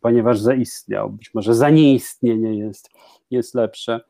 ponieważ 0.02 0.40
zaistniał. 0.40 1.10
Być 1.10 1.34
może 1.34 1.56
za 1.56 1.70
nieistnienie 1.70 2.58
jest, 2.58 2.90
jest 3.32 3.56
lepsze. 3.56 4.02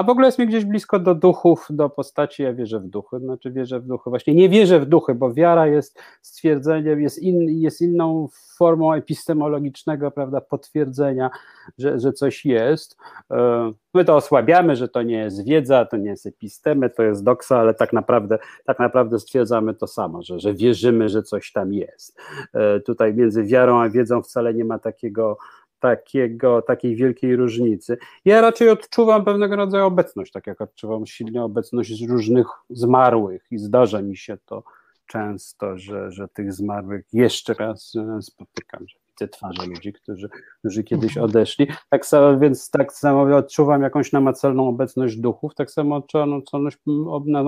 A 0.00 0.02
w 0.02 0.10
ogóle 0.10 0.26
jest 0.26 0.38
mi 0.38 0.46
gdzieś 0.46 0.64
blisko 0.64 0.98
do 0.98 1.14
duchów, 1.14 1.66
do 1.70 1.90
postaci, 1.90 2.42
ja 2.42 2.54
wierzę 2.54 2.80
w 2.80 2.86
duchy, 2.86 3.18
znaczy 3.18 3.50
wierzę 3.50 3.80
w 3.80 3.86
duchy, 3.86 4.10
właśnie 4.10 4.34
nie 4.34 4.48
wierzę 4.48 4.80
w 4.80 4.86
duchy, 4.86 5.14
bo 5.14 5.34
wiara 5.34 5.66
jest 5.66 5.98
stwierdzeniem, 6.22 7.00
jest, 7.00 7.18
in, 7.18 7.60
jest 7.60 7.80
inną 7.80 8.28
formą 8.56 8.92
epistemologicznego, 8.92 10.10
prawda, 10.10 10.40
potwierdzenia, 10.40 11.30
że, 11.78 11.98
że 11.98 12.12
coś 12.12 12.44
jest. 12.44 12.96
E, 13.30 13.72
my 13.94 14.04
to 14.04 14.16
osłabiamy, 14.16 14.76
że 14.76 14.88
to 14.88 15.02
nie 15.02 15.18
jest 15.18 15.44
wiedza, 15.44 15.84
to 15.84 15.96
nie 15.96 16.10
jest 16.10 16.26
epistemy, 16.26 16.90
to 16.90 17.02
jest 17.02 17.24
doksa, 17.24 17.58
ale 17.58 17.74
tak 17.74 17.92
naprawdę, 17.92 18.38
tak 18.64 18.78
naprawdę 18.78 19.18
stwierdzamy 19.18 19.74
to 19.74 19.86
samo, 19.86 20.22
że, 20.22 20.40
że 20.40 20.54
wierzymy, 20.54 21.08
że 21.08 21.22
coś 21.22 21.52
tam 21.52 21.72
jest. 21.72 22.18
E, 22.52 22.80
tutaj 22.80 23.14
między 23.14 23.44
wiarą 23.44 23.80
a 23.80 23.88
wiedzą 23.88 24.22
wcale 24.22 24.54
nie 24.54 24.64
ma 24.64 24.78
takiego 24.78 25.36
takiego, 25.80 26.62
takiej 26.62 26.96
wielkiej 26.96 27.36
różnicy. 27.36 27.98
Ja 28.24 28.40
raczej 28.40 28.68
odczuwam 28.68 29.24
pewnego 29.24 29.56
rodzaju 29.56 29.84
obecność, 29.84 30.32
tak 30.32 30.46
jak 30.46 30.60
odczuwam 30.60 31.06
silnie 31.06 31.42
obecność 31.42 32.06
różnych 32.08 32.46
zmarłych 32.70 33.46
i 33.50 33.58
zdarza 33.58 34.02
mi 34.02 34.16
się 34.16 34.36
to 34.46 34.62
często, 35.06 35.78
że, 35.78 36.12
że 36.12 36.28
tych 36.28 36.52
zmarłych 36.52 37.06
jeszcze 37.12 37.54
raz 37.54 37.92
spotykam, 38.20 38.88
że 38.88 38.99
te 39.20 39.28
twarze 39.28 39.66
ludzi, 39.66 39.92
którzy, 39.92 40.28
którzy 40.58 40.84
kiedyś 40.84 41.18
odeszli. 41.18 41.66
Tak 41.90 42.06
samo, 42.06 42.38
więc 42.38 42.70
tak 42.70 42.92
samo 42.92 43.36
odczuwam 43.36 43.82
jakąś 43.82 44.12
namacalną 44.12 44.68
obecność 44.68 45.16
duchów, 45.16 45.54
tak 45.54 45.70
samo 45.70 45.96
odczuwam 45.96 46.40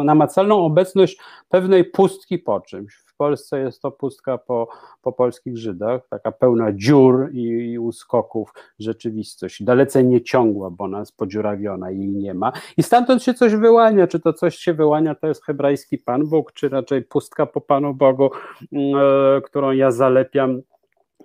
namacalną 0.04 0.64
obecność 0.64 1.18
pewnej 1.48 1.84
pustki 1.84 2.38
po 2.38 2.60
czymś. 2.60 2.94
W 2.94 3.16
Polsce 3.16 3.58
jest 3.58 3.82
to 3.82 3.90
pustka 3.90 4.38
po, 4.38 4.68
po 5.02 5.12
polskich 5.12 5.58
Żydach, 5.58 6.08
taka 6.10 6.32
pełna 6.32 6.72
dziur 6.72 7.30
i, 7.32 7.42
i 7.72 7.78
uskoków 7.78 8.52
rzeczywistość, 8.78 9.62
dalece 9.62 10.04
nieciągła, 10.04 10.70
bo 10.70 10.88
nas 10.88 11.12
podziurawiona 11.12 11.90
jej 11.90 12.08
nie 12.08 12.34
ma. 12.34 12.52
I 12.76 12.82
stamtąd 12.82 13.22
się 13.22 13.34
coś 13.34 13.54
wyłania, 13.54 14.06
czy 14.06 14.20
to 14.20 14.32
coś 14.32 14.56
się 14.56 14.74
wyłania, 14.74 15.14
to 15.14 15.26
jest 15.26 15.44
hebrajski 15.44 15.98
Pan 15.98 16.26
Bóg, 16.26 16.52
czy 16.52 16.68
raczej 16.68 17.02
pustka 17.02 17.46
po 17.46 17.60
Panu 17.60 17.94
Bogu, 17.94 18.30
e, 18.72 19.40
którą 19.40 19.70
ja 19.70 19.90
zalepiam 19.90 20.62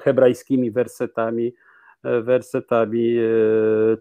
hebrajskimi 0.04 0.72
wersetami, 0.72 1.54
e, 2.04 2.22
wersetami 2.22 3.18
e, 3.18 3.22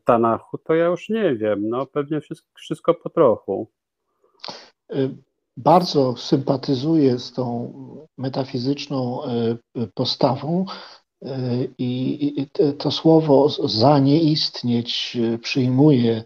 Tanachu, 0.04 0.58
to 0.58 0.74
ja 0.74 0.86
już 0.86 1.08
nie 1.08 1.36
wiem, 1.36 1.68
no 1.68 1.86
pewnie 1.86 2.20
wszystko, 2.54 2.94
po 2.94 3.10
trochu. 3.10 3.68
Bardzo 5.56 6.16
sympatyzuję 6.16 7.18
z 7.18 7.32
tą 7.32 7.72
metafizyczną 8.18 9.20
postawą 9.94 10.64
i 11.78 12.46
to 12.78 12.90
słowo 12.90 13.48
zanieistnieć 13.64 15.16
przyjmuję 15.42 16.24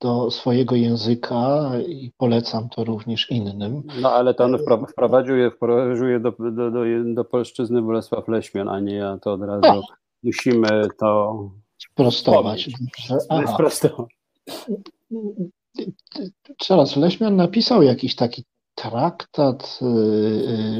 do 0.00 0.30
swojego 0.30 0.76
języka 0.76 1.70
i 1.88 2.12
polecam 2.18 2.68
to 2.68 2.84
również 2.84 3.30
innym. 3.30 3.82
No 4.00 4.12
ale 4.12 4.34
to 4.34 4.44
on 4.44 4.58
wprowadził 4.92 5.36
je, 5.36 5.50
wprowadził 5.50 6.08
je 6.08 6.20
do, 6.20 6.32
do, 6.38 6.70
do, 6.70 6.84
do 7.14 7.24
polszczyzny 7.24 7.82
Bolesław 7.82 8.28
Leśmian, 8.28 8.68
a 8.68 8.80
nie 8.80 8.94
ja, 8.94 9.18
to 9.22 9.32
od 9.32 9.42
razu 9.42 9.66
a. 9.66 9.80
musimy 10.22 10.88
to 10.98 11.50
sprostować. 11.78 12.68
Sprostować. 13.54 14.16
Teraz 16.68 16.96
Leśmian 16.96 17.36
napisał 17.36 17.82
jakiś 17.82 18.14
taki 18.14 18.44
traktat 18.74 19.78
y, 19.82 19.86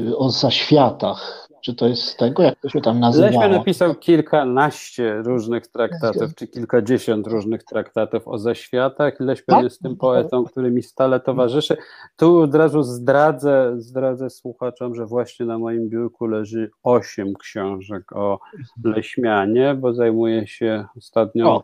y, 0.09 0.17
o 0.17 0.29
zaświatach 0.29 1.50
czy 1.61 1.75
to 1.75 1.87
jest 1.87 2.03
z 2.03 2.15
tego, 2.15 2.43
jak 2.43 2.59
to 2.59 2.69
się 2.69 2.81
tam 2.81 2.99
nazywa? 2.99 3.27
Leśmian 3.27 3.51
napisał 3.51 3.95
kilkanaście 3.95 5.21
różnych 5.21 5.67
traktatów, 5.67 6.35
czy 6.35 6.47
kilkadziesiąt 6.47 7.27
różnych 7.27 7.63
traktatów 7.63 8.27
o 8.27 8.37
zaświatach. 8.37 9.19
Leśmian 9.19 9.57
tak? 9.57 9.63
jest 9.63 9.81
tym 9.81 9.95
poetą, 9.95 10.43
który 10.43 10.71
mi 10.71 10.83
stale 10.83 11.19
towarzyszy. 11.19 11.77
Tu 12.15 12.37
od 12.37 12.55
razu 12.55 12.83
zdradzę, 12.83 13.73
zdradzę 13.77 14.29
słuchaczom, 14.29 14.95
że 14.95 15.05
właśnie 15.05 15.45
na 15.45 15.59
moim 15.59 15.89
biurku 15.89 16.25
leży 16.25 16.71
osiem 16.83 17.33
książek 17.33 18.15
o 18.15 18.39
Leśmianie, 18.83 19.75
bo 19.75 19.93
zajmuję 19.93 20.47
się 20.47 20.85
ostatnio 20.97 21.55
o 21.55 21.63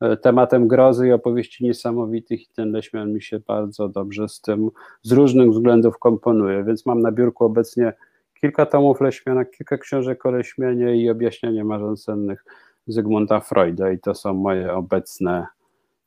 e, 0.00 0.16
tematem 0.16 0.68
grozy 0.68 1.08
i 1.08 1.12
opowieści 1.12 1.64
niesamowitych 1.64 2.42
i 2.42 2.48
ten 2.56 2.72
Leśmian 2.72 3.12
mi 3.12 3.22
się 3.22 3.40
bardzo 3.40 3.88
dobrze 3.88 4.28
z 4.28 4.40
tym 4.40 4.70
z 5.02 5.12
różnych 5.12 5.50
względów 5.50 5.98
komponuje, 5.98 6.64
więc 6.64 6.86
mam 6.86 7.00
na 7.00 7.12
biurku 7.12 7.44
obecnie 7.44 7.92
kilka 8.40 8.66
tomów 8.66 9.00
Leśmiana, 9.00 9.44
kilka 9.44 9.78
książek 9.78 10.26
o 10.26 10.30
Leśmianie 10.30 10.96
i 10.96 11.10
objaśnienie 11.10 11.64
marzeń 11.64 11.96
sennych 11.96 12.44
Zygmunta 12.86 13.40
Freuda 13.40 13.92
i 13.92 13.98
to 13.98 14.14
są 14.14 14.34
moje 14.34 14.74
obecne, 14.74 15.46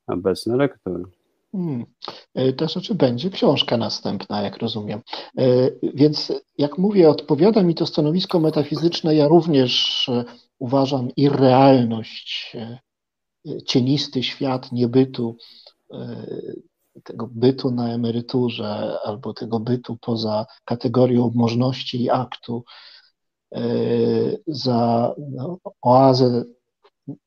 obecne 0.08 0.56
lektury. 0.56 1.04
Hmm. 1.52 1.86
E, 2.36 2.54
to 2.54 2.68
znaczy 2.68 2.96
będzie 2.96 3.30
książka 3.30 3.78
następna, 3.78 4.42
jak 4.42 4.58
rozumiem. 4.58 5.02
E, 5.38 5.44
więc 5.94 6.34
jak 6.58 6.78
mówię, 6.78 7.10
odpowiada 7.10 7.64
mi 7.64 7.76
to 7.76 7.86
stanowisko 7.86 8.40
metafizyczne. 8.40 9.16
Ja 9.16 9.28
również 9.28 10.06
e, 10.10 10.24
uważam 10.60 11.10
irrealność, 11.16 12.58
cienisty 13.66 14.24
świat 14.24 14.72
niebytu 14.72 15.38
tego 17.04 17.30
bytu 17.32 17.72
na 17.72 17.94
emeryturze 17.94 18.98
albo 19.04 19.34
tego 19.34 19.60
bytu 19.60 19.98
poza 20.02 20.46
kategorią 20.66 21.32
możności 21.36 22.04
i 22.04 22.10
aktu 22.10 22.64
e, 23.56 23.62
za 24.48 25.14
no, 25.18 25.58
oazę 25.82 26.44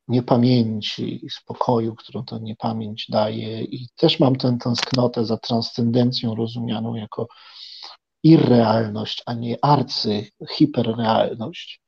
niepamięci, 0.09 1.27
spokoju, 1.31 1.95
którą 1.95 2.25
ta 2.25 2.39
niepamięć 2.39 3.07
daje 3.11 3.63
i 3.63 3.89
też 3.97 4.21
mam 4.21 4.37
tę 4.37 4.59
tęsknotę 4.65 5.25
za 5.25 5.37
transcendencją 5.37 6.35
rozumianą 6.35 6.95
jako 6.95 7.29
irrealność, 8.23 9.23
a 9.27 9.35
nie 9.35 9.65
arcy, 9.65 10.27
hiperrealność. 10.51 11.82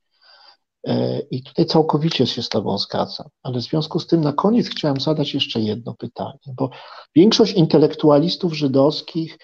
E, 0.86 1.20
I 1.20 1.43
tutaj 1.43 1.66
całkowicie 1.66 2.27
się 2.27 2.43
z 2.43 2.48
Tobą 2.48 2.78
zgadzam, 2.78 3.27
ale 3.43 3.59
w 3.59 3.62
związku 3.62 4.01
z 4.01 4.06
tym 4.06 4.20
na 4.20 4.32
koniec 4.32 4.69
chciałem 4.69 5.01
zadać 5.01 5.35
jeszcze 5.35 5.61
jedno 5.61 5.94
pytanie, 5.94 6.55
bo 6.56 6.70
większość 7.15 7.52
intelektualistów 7.52 8.55
żydowskich 8.55 9.39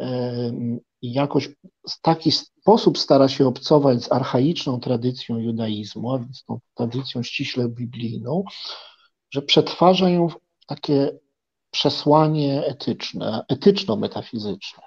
e, 0.00 0.52
jakoś 1.02 1.48
w 1.88 2.00
taki 2.02 2.32
sposób 2.32 2.98
stara 2.98 3.28
się 3.28 3.46
obcować 3.46 4.04
z 4.04 4.12
archaiczną 4.12 4.80
tradycją 4.80 5.38
judaizmu, 5.38 6.12
a 6.12 6.18
więc 6.18 6.44
tą 6.44 6.58
tradycją 6.74 7.22
ściśle 7.22 7.68
biblijną, 7.68 8.44
że 9.30 9.42
przetwarza 9.42 10.10
ją 10.10 10.28
w 10.28 10.36
takie 10.66 11.18
przesłanie 11.70 12.64
etyczne, 12.66 13.44
etyczno-metafizyczne. 13.48 14.82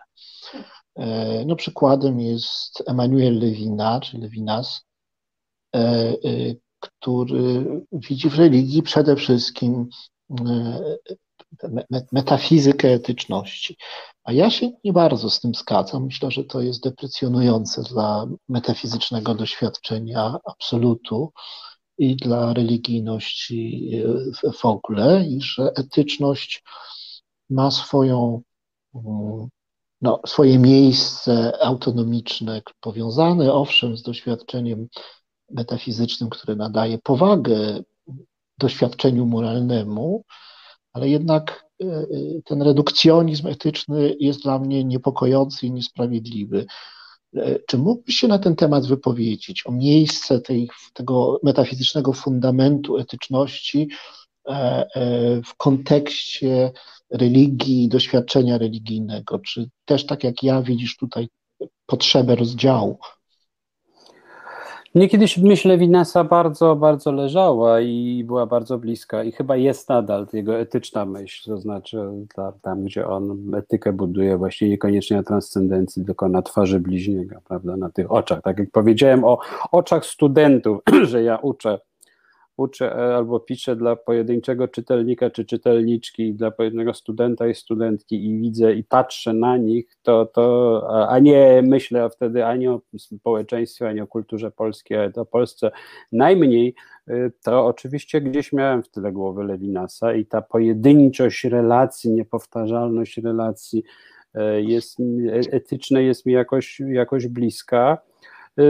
E, 0.96 1.46
no, 1.46 1.56
przykładem 1.56 2.20
jest 2.20 2.84
Emanuel 2.88 3.40
Lewina, 3.40 4.00
czy 4.02 4.18
Levinas, 4.18 4.82
który 6.80 7.66
widzi 7.92 8.30
w 8.30 8.36
religii 8.36 8.84
przede 8.84 9.16
wszystkim 9.16 9.90
e, 10.48 10.98
metafizykę 12.12 12.90
etyczności. 12.90 13.78
A 14.24 14.32
ja 14.32 14.50
się 14.50 14.72
nie 14.84 14.94
bardzo 14.94 15.30
z 15.30 15.40
tym 15.40 15.56
zgadzam. 15.56 16.06
Myślę, 16.06 16.32
że 16.32 16.44
to 16.44 16.62
jest 16.62 16.84
deprecjonujące 16.84 17.84
dla 17.84 18.28
metafizycznego 18.50 19.36
doświadczenia 19.36 20.38
absolutu 20.46 21.32
i 21.98 22.16
dla 22.16 22.54
religijności 22.54 23.92
w 24.54 24.66
ogóle, 24.66 25.26
i 25.28 25.42
że 25.42 25.72
etyczność 25.76 26.64
ma 27.50 27.72
swoją, 27.72 28.42
no, 30.02 30.22
swoje 30.26 30.60
miejsce 30.60 31.54
autonomiczne, 31.62 32.62
powiązane 32.80 33.54
owszem 33.54 33.98
z 33.98 34.02
doświadczeniem 34.02 34.88
metafizycznym, 35.54 36.30
który 36.30 36.56
nadaje 36.56 36.98
powagę 36.98 37.84
doświadczeniu 38.58 39.26
moralnemu, 39.26 40.24
ale 40.94 41.10
jednak 41.10 41.66
e, 41.84 41.86
e, 41.86 42.06
ten 42.46 42.62
redukcjonizm 42.62 43.48
etyczny 43.48 44.16
jest 44.20 44.44
dla 44.44 44.60
mnie 44.60 44.84
niepokojący 44.84 45.66
i 45.66 45.72
niesprawiedliwy. 45.72 46.66
E, 47.36 47.60
czy 47.68 47.78
mógłbyś 47.78 48.16
się 48.16 48.28
na 48.28 48.40
ten 48.40 48.56
temat 48.56 48.88
wypowiedzieć, 48.88 49.68
o 49.68 49.72
miejsce 49.72 50.42
tej, 50.42 50.70
tego 50.94 51.40
metafizycznego 51.44 52.14
fundamentu 52.14 52.98
etyczności 52.98 53.90
w 55.46 55.56
kontekście 55.58 56.72
religii 57.12 57.90
doświadczenia 57.90 58.58
religijnego? 58.58 59.40
Czy 59.40 59.70
też 59.86 60.06
tak 60.06 60.24
jak 60.24 60.44
ja 60.44 60.62
widzisz 60.62 60.98
tutaj 60.98 61.28
potrzebę 61.86 62.36
rozdziału? 62.36 62.98
Mnie 64.96 65.10
kiedyś 65.10 65.38
myśl 65.38 65.70
Lewinasa 65.70 66.24
bardzo, 66.24 66.76
bardzo 66.76 67.12
leżała 67.12 67.82
i 67.82 68.24
była 68.28 68.46
bardzo 68.46 68.78
bliska 68.78 69.24
i 69.24 69.32
chyba 69.32 69.56
jest 69.56 69.90
nadal 69.90 70.28
jego 70.34 70.60
etyczna 70.60 71.06
myśl, 71.06 71.52
to 71.52 71.58
znaczy 71.58 71.98
tam, 72.36 72.54
tam 72.62 72.84
gdzie 72.84 73.08
on 73.08 73.56
etykę 73.56 73.94
buduje 73.94 74.38
właśnie 74.38 74.70
niekoniecznie 74.70 75.18
na 75.18 75.24
transcendencji, 75.24 76.06
tylko 76.06 76.30
na 76.30 76.42
twarzy 76.42 76.80
bliźniego, 76.80 77.36
prawda, 77.48 77.78
na 77.78 77.90
tych 77.90 78.12
oczach. 78.12 78.42
Tak 78.42 78.60
jak 78.60 78.72
powiedziałem 78.72 79.24
o 79.24 79.40
oczach 79.72 80.06
studentów, 80.06 80.78
że 81.12 81.24
ja 81.24 81.38
uczę 81.38 81.80
uczę 82.58 82.96
e, 82.96 83.16
albo 83.16 83.40
piszę 83.40 83.76
dla 83.76 83.96
pojedynczego 83.96 84.68
czytelnika 84.68 85.30
czy 85.30 85.46
czytelniczki, 85.46 86.34
dla 86.34 86.52
pojedynczego 86.52 86.94
studenta 86.94 87.48
i 87.48 87.56
studentki 87.56 88.30
i 88.30 88.38
widzę 88.38 88.74
i 88.74 88.84
patrzę 88.84 89.34
na 89.34 89.58
nich, 89.58 89.98
to, 90.04 90.26
to 90.26 91.08
a 91.10 91.20
nie 91.20 91.62
myślę 91.66 92.10
wtedy 92.10 92.46
ani 92.46 92.68
o 92.68 92.82
społeczeństwie, 92.98 93.88
ani 93.88 94.02
o 94.02 94.08
kulturze 94.08 94.52
polskiej, 94.52 94.98
ale 94.98 95.12
o 95.16 95.26
Polsce 95.26 95.72
najmniej, 96.12 96.76
y, 97.10 97.32
to 97.44 97.66
oczywiście 97.66 98.22
gdzieś 98.22 98.54
miałem 98.54 98.84
w 98.84 98.90
tyle 98.90 99.12
głowy 99.12 99.44
Lewinasa 99.44 100.14
i 100.14 100.26
ta 100.26 100.42
pojedynczość 100.42 101.44
relacji, 101.44 102.12
niepowtarzalność 102.12 103.18
relacji 103.18 103.84
e, 104.34 104.62
jest 104.62 105.00
e, 105.00 105.04
etyczne 105.52 106.04
jest 106.04 106.26
mi 106.26 106.34
jakoś, 106.34 106.80
jakoś 106.80 107.28
bliska 107.28 107.98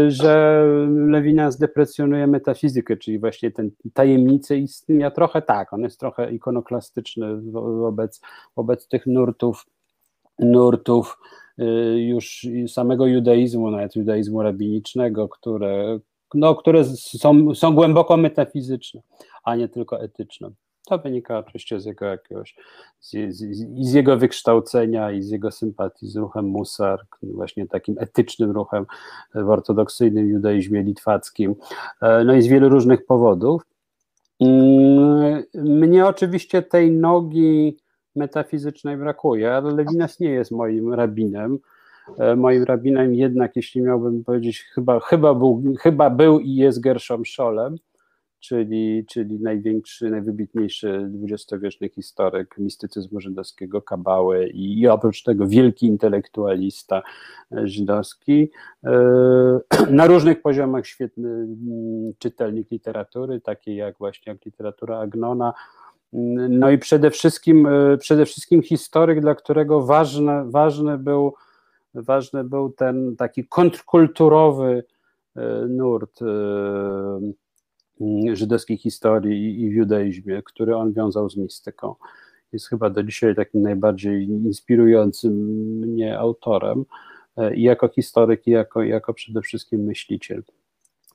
że 0.07 0.63
Lewinas 1.07 1.57
deprecjonuje 1.57 2.27
metafizykę, 2.27 2.97
czyli 2.97 3.19
właśnie 3.19 3.51
ten 3.51 3.71
tajemnicę 3.93 4.57
istnienia, 4.57 5.11
trochę 5.11 5.41
tak, 5.41 5.73
on 5.73 5.81
jest 5.81 5.99
trochę 5.99 6.31
ikonoklastyczny 6.31 7.41
wobec, 7.51 8.21
wobec 8.55 8.87
tych 8.87 9.07
nurtów, 9.07 9.65
nurtów 10.39 11.17
y, 11.59 11.63
już 11.99 12.47
samego 12.67 13.07
judaizmu, 13.07 13.71
nawet 13.71 13.95
judaizmu 13.95 14.41
rabinicznego, 14.41 15.29
które, 15.29 15.99
no, 16.33 16.55
które 16.55 16.83
są, 16.85 17.55
są 17.55 17.75
głęboko 17.75 18.17
metafizyczne, 18.17 19.01
a 19.43 19.55
nie 19.55 19.69
tylko 19.69 20.01
etyczne. 20.01 20.49
To 20.85 20.97
wynika 20.97 21.37
oczywiście 21.37 21.79
z 21.79 21.85
jego 21.85 22.05
jakiegoś, 22.05 22.55
z, 22.99 23.11
z, 23.11 23.37
z, 23.87 23.93
jego 23.93 24.17
wykształcenia 24.17 25.11
i 25.11 25.21
z 25.21 25.29
jego 25.29 25.51
sympatii 25.51 26.07
z 26.07 26.15
ruchem 26.15 26.45
Musar, 26.45 27.05
właśnie 27.21 27.67
takim 27.67 27.95
etycznym 27.99 28.51
ruchem 28.51 28.85
w 29.35 29.49
ortodoksyjnym 29.49 30.27
judaizmie 30.27 30.83
litwackim, 30.83 31.55
e, 32.01 32.23
no 32.23 32.33
i 32.33 32.41
z 32.41 32.47
wielu 32.47 32.69
różnych 32.69 33.05
powodów. 33.05 33.61
Mm, 34.39 35.43
mnie 35.53 36.05
oczywiście 36.05 36.61
tej 36.61 36.91
nogi 36.91 37.77
metafizycznej 38.15 38.97
brakuje, 38.97 39.53
ale 39.53 39.71
Lewinas 39.71 40.19
nie 40.19 40.29
jest 40.29 40.51
moim 40.51 40.93
rabinem. 40.93 41.59
E, 42.17 42.35
moim 42.35 42.63
rabinem 42.63 43.13
jednak, 43.13 43.55
jeśli 43.55 43.81
miałbym 43.81 44.23
powiedzieć, 44.23 44.65
chyba, 44.73 44.99
chyba, 44.99 45.33
był, 45.33 45.63
chyba 45.79 46.09
był 46.09 46.39
i 46.39 46.55
jest 46.55 46.79
Gershom 46.79 47.25
Scholem, 47.25 47.75
czyli, 48.43 49.05
czyli 49.05 49.39
największy, 49.39 50.09
najwybitniejszy 50.09 51.05
dwudziestowieczny 51.09 51.89
historyk 51.89 52.57
mistycyzmu 52.57 53.19
żydowskiego, 53.19 53.81
kabały 53.81 54.47
i, 54.47 54.79
i 54.79 54.87
oprócz 54.87 55.23
tego 55.23 55.47
wielki 55.47 55.85
intelektualista 55.85 57.01
e, 57.51 57.67
żydowski. 57.67 58.49
E, 58.83 58.89
na 59.89 60.07
różnych 60.07 60.41
poziomach 60.41 60.87
świetny 60.87 61.29
mm, 61.29 62.13
czytelnik 62.19 62.71
literatury, 62.71 63.41
takiej 63.41 63.75
jak 63.75 63.97
właśnie 63.97 64.33
jak 64.33 64.45
literatura 64.45 64.99
Agnona, 64.99 65.53
no 66.49 66.71
i 66.71 66.77
przede 66.77 67.11
wszystkim, 67.11 67.67
e, 67.67 67.97
przede 67.97 68.25
wszystkim 68.25 68.61
historyk, 68.61 69.21
dla 69.21 69.35
którego 69.35 69.81
ważny, 69.81 70.43
ważny, 70.45 70.97
był, 70.97 71.33
ważny 71.93 72.43
był 72.43 72.69
ten 72.69 73.15
taki 73.15 73.47
kontrkulturowy 73.47 74.83
nurt 75.69 76.19
Mm, 76.21 77.33
żydowskiej 78.33 78.77
historii 78.77 79.61
i 79.61 79.69
w 79.69 79.73
judaizmie, 79.73 80.41
który 80.45 80.75
on 80.75 80.93
wiązał 80.93 81.29
z 81.29 81.37
mistyką. 81.37 81.95
Jest 82.53 82.69
chyba 82.69 82.89
do 82.89 83.03
dzisiaj 83.03 83.35
takim 83.35 83.61
najbardziej 83.61 84.27
inspirującym 84.27 85.33
mnie 85.79 86.19
autorem 86.19 86.85
e, 87.37 87.55
i 87.55 87.61
jako 87.61 87.87
historyk, 87.87 88.47
i 88.47 88.51
jako, 88.51 88.83
jako 88.83 89.13
przede 89.13 89.41
wszystkim 89.41 89.83
myśliciel. 89.83 90.43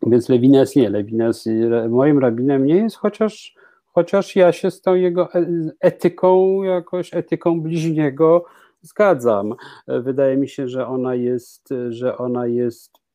Więc 0.06 0.28
Lewinas 0.28 0.76
nie, 0.76 0.90
Lewinas 0.90 1.48
moim 1.88 2.18
rabinem 2.18 2.66
nie 2.66 2.76
jest, 2.76 2.96
chociaż, 2.96 3.54
chociaż 3.86 4.36
ja 4.36 4.52
się 4.52 4.70
z 4.70 4.80
tą 4.80 4.94
jego 4.94 5.34
e, 5.34 5.46
etyką, 5.80 6.62
jakoś 6.62 7.14
etyką 7.14 7.60
bliźniego 7.60 8.44
zgadzam. 8.82 9.54
E, 9.86 10.00
wydaje 10.00 10.36
mi 10.36 10.48
się, 10.48 10.68
że 10.68 10.86
ona 10.86 11.14
jest, 11.14 11.68
że 11.88 12.18
ona 12.18 12.46
jest 12.46 13.07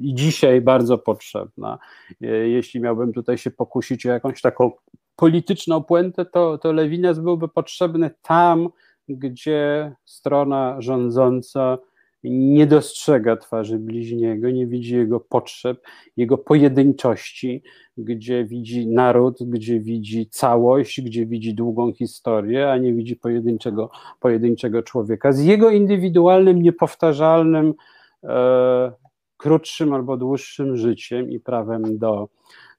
i 0.00 0.14
dzisiaj 0.14 0.60
bardzo 0.60 0.98
potrzebna. 0.98 1.78
Jeśli 2.20 2.80
miałbym 2.80 3.12
tutaj 3.12 3.38
się 3.38 3.50
pokusić 3.50 4.06
o 4.06 4.10
jakąś 4.10 4.40
taką 4.40 4.70
polityczną 5.16 5.82
puentę, 5.84 6.24
to, 6.24 6.58
to 6.58 6.72
Lewinas 6.72 7.18
byłby 7.18 7.48
potrzebny 7.48 8.10
tam, 8.22 8.68
gdzie 9.08 9.92
strona 10.04 10.76
rządząca 10.78 11.78
nie 12.24 12.66
dostrzega 12.66 13.36
twarzy 13.36 13.78
bliźniego, 13.78 14.50
nie 14.50 14.66
widzi 14.66 14.94
jego 14.94 15.20
potrzeb, 15.20 15.82
jego 16.16 16.38
pojedynczości, 16.38 17.62
gdzie 17.98 18.44
widzi 18.44 18.86
naród, 18.86 19.38
gdzie 19.40 19.80
widzi 19.80 20.28
całość, 20.30 21.00
gdzie 21.00 21.26
widzi 21.26 21.54
długą 21.54 21.92
historię, 21.92 22.70
a 22.70 22.78
nie 22.78 22.94
widzi 22.94 23.16
pojedynczego, 23.16 23.90
pojedynczego 24.20 24.82
człowieka 24.82 25.32
z 25.32 25.40
jego 25.40 25.70
indywidualnym, 25.70 26.62
niepowtarzalnym 26.62 27.74
e, 28.24 28.92
krótszym 29.38 29.92
albo 29.92 30.16
dłuższym 30.16 30.76
życiem 30.76 31.30
i 31.30 31.40
prawem 31.40 31.98
do, 31.98 32.28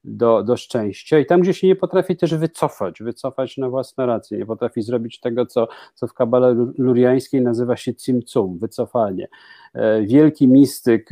do, 0.04 0.44
do 0.44 0.58
szczęścia. 0.58 1.20
I 1.20 1.26
tam, 1.26 1.42
gdzie 1.42 1.54
się 1.54 1.68
nie 1.68 1.76
potrafi 1.76 2.18
też 2.18 2.36
wycofać, 2.36 3.04
wycofać 3.04 3.58
na 3.58 3.70
własne 3.70 4.06
racje, 4.06 4.38
nie 4.38 4.46
potrafi 4.46 4.82
zrobić 4.82 5.20
tego, 5.20 5.46
co, 5.46 5.68
co 5.96 6.08
w 6.08 6.14
kabale 6.14 6.56
luriańskiej 6.78 7.42
nazywa 7.42 7.78
się 7.78 7.96
cimcum, 7.96 8.58
wycofanie. 8.58 9.28
E, 9.74 10.02
wielki 10.02 10.48
mistyk 10.48 11.10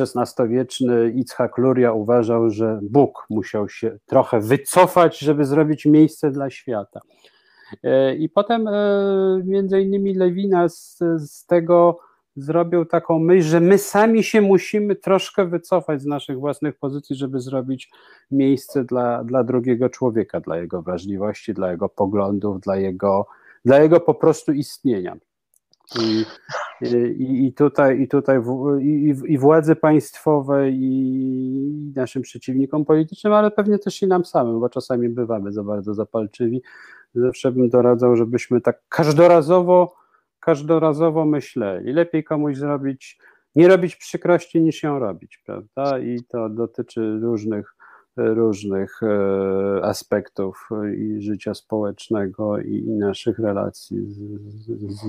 XVI-wieczny 0.00 0.94
e, 0.94 1.10
Itzhak 1.10 1.58
Luria 1.58 1.92
uważał, 1.92 2.50
że 2.50 2.80
Bóg 2.82 3.26
musiał 3.30 3.68
się 3.68 3.98
trochę 4.06 4.40
wycofać, 4.40 5.18
żeby 5.18 5.44
zrobić 5.44 5.86
miejsce 5.86 6.30
dla 6.30 6.50
świata. 6.50 7.00
E, 7.82 8.14
I 8.16 8.28
potem 8.28 8.68
między 9.44 9.80
innymi 9.80 10.14
Lewina 10.14 10.68
z, 10.68 10.98
z 11.16 11.46
tego 11.46 11.98
zrobił 12.36 12.84
taką 12.84 13.18
myśl, 13.18 13.48
że 13.48 13.60
my 13.60 13.78
sami 13.78 14.24
się 14.24 14.40
musimy 14.40 14.96
troszkę 14.96 15.46
wycofać 15.46 16.02
z 16.02 16.06
naszych 16.06 16.38
własnych 16.38 16.78
pozycji, 16.78 17.16
żeby 17.16 17.40
zrobić 17.40 17.90
miejsce 18.30 18.84
dla, 18.84 19.24
dla 19.24 19.44
drugiego 19.44 19.88
człowieka, 19.88 20.40
dla 20.40 20.58
jego 20.58 20.82
wrażliwości, 20.82 21.54
dla 21.54 21.72
jego 21.72 21.88
poglądów, 21.88 22.60
dla 22.60 22.76
jego, 22.76 23.26
dla 23.64 23.78
jego 23.78 24.00
po 24.00 24.14
prostu 24.14 24.52
istnienia. 24.52 25.16
I, 26.00 26.24
i, 26.80 27.46
i 27.46 27.52
tutaj, 27.52 28.00
i, 28.00 28.08
tutaj 28.08 28.40
i, 28.80 29.14
i 29.26 29.38
władzy 29.38 29.76
państwowej, 29.76 30.78
i 30.80 31.92
naszym 31.96 32.22
przeciwnikom 32.22 32.84
politycznym, 32.84 33.32
ale 33.32 33.50
pewnie 33.50 33.78
też 33.78 34.02
i 34.02 34.06
nam 34.06 34.24
samym, 34.24 34.60
bo 34.60 34.68
czasami 34.68 35.08
bywamy 35.08 35.52
za 35.52 35.62
bardzo 35.62 35.94
zapalczywi. 35.94 36.62
Zawsze 37.14 37.52
bym 37.52 37.68
doradzał, 37.68 38.16
żebyśmy 38.16 38.60
tak 38.60 38.82
każdorazowo 38.88 39.99
każdorazowo 40.40 41.24
myśleli. 41.24 41.92
Lepiej 41.92 42.24
komuś 42.24 42.56
zrobić, 42.56 43.18
nie 43.56 43.68
robić 43.68 43.96
przykrości 43.96 44.60
niż 44.60 44.82
ją 44.82 44.98
robić, 44.98 45.42
prawda? 45.46 45.98
I 45.98 46.18
to 46.28 46.48
dotyczy 46.48 47.18
różnych, 47.22 47.74
różnych 48.16 49.02
e, 49.02 49.84
aspektów 49.84 50.68
i 50.98 51.22
życia 51.22 51.54
społecznego 51.54 52.58
i, 52.58 52.82
naszych 52.82 53.38
relacji 53.38 54.06
z, 54.06 54.18
z, 54.90 55.00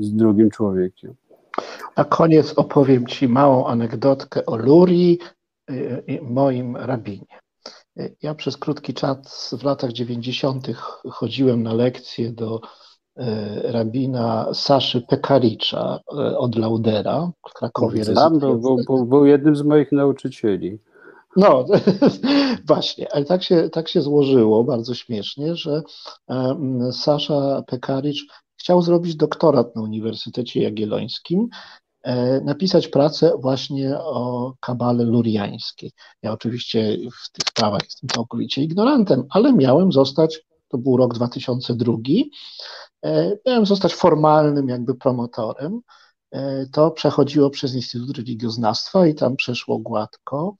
z 0.00 0.14
drugim 0.14 0.50
człowiekiem. 0.50 1.14
Na 1.96 2.04
koniec 2.04 2.52
opowiem 2.56 3.06
Ci 3.06 3.28
małą 3.28 3.66
anegdotkę 3.66 4.46
o 4.46 4.56
Lurii, 4.56 5.18
e, 5.70 5.74
moim 6.22 6.76
rabinie. 6.76 7.38
Ja 8.22 8.34
przez 8.34 8.56
krótki 8.56 8.94
czas 8.94 9.54
w 9.58 9.64
latach 9.64 9.92
90. 9.92 10.66
chodziłem 11.10 11.62
na 11.62 11.74
lekcje 11.74 12.32
do 12.32 12.60
E, 12.60 12.83
rabina 13.64 14.54
Saszy 14.54 15.00
Pekaricza 15.00 16.00
e, 16.18 16.38
od 16.38 16.56
Laudera 16.56 17.30
w 17.50 17.52
Krakowie. 17.52 18.04
Znam, 18.04 18.38
był, 18.38 18.60
był, 18.86 19.06
był 19.06 19.26
jednym 19.26 19.56
z 19.56 19.62
moich 19.62 19.92
nauczycieli. 19.92 20.78
No, 21.36 21.64
właśnie, 22.68 23.12
ale 23.12 23.24
tak 23.24 23.42
się, 23.42 23.68
tak 23.72 23.88
się 23.88 24.02
złożyło 24.02 24.64
bardzo 24.64 24.94
śmiesznie, 24.94 25.56
że 25.56 25.82
Sasza 26.92 27.62
Pekaricz 27.66 28.26
chciał 28.56 28.82
zrobić 28.82 29.16
doktorat 29.16 29.76
na 29.76 29.82
Uniwersytecie 29.82 30.62
Jagiellońskim, 30.62 31.48
e, 32.02 32.40
napisać 32.40 32.88
pracę 32.88 33.32
właśnie 33.40 33.98
o 33.98 34.52
kabale 34.60 35.04
luriańskiej. 35.04 35.92
Ja 36.22 36.32
oczywiście 36.32 36.96
w 37.24 37.32
tych 37.32 37.48
sprawach 37.48 37.80
jestem 37.84 38.08
całkowicie 38.08 38.62
ignorantem, 38.62 39.24
ale 39.30 39.52
miałem 39.52 39.92
zostać, 39.92 40.40
to 40.74 40.78
był 40.78 40.96
rok 40.96 41.14
2002, 41.14 41.92
E, 43.04 43.36
miałem 43.46 43.66
zostać 43.66 43.94
formalnym 43.94 44.68
jakby 44.68 44.94
promotorem. 44.94 45.80
E, 46.30 46.66
to 46.66 46.90
przechodziło 46.90 47.50
przez 47.50 47.74
Instytut 47.74 48.16
Religioznawstwa 48.16 49.06
i 49.06 49.14
tam 49.14 49.36
przeszło 49.36 49.78
gładko. 49.78 50.56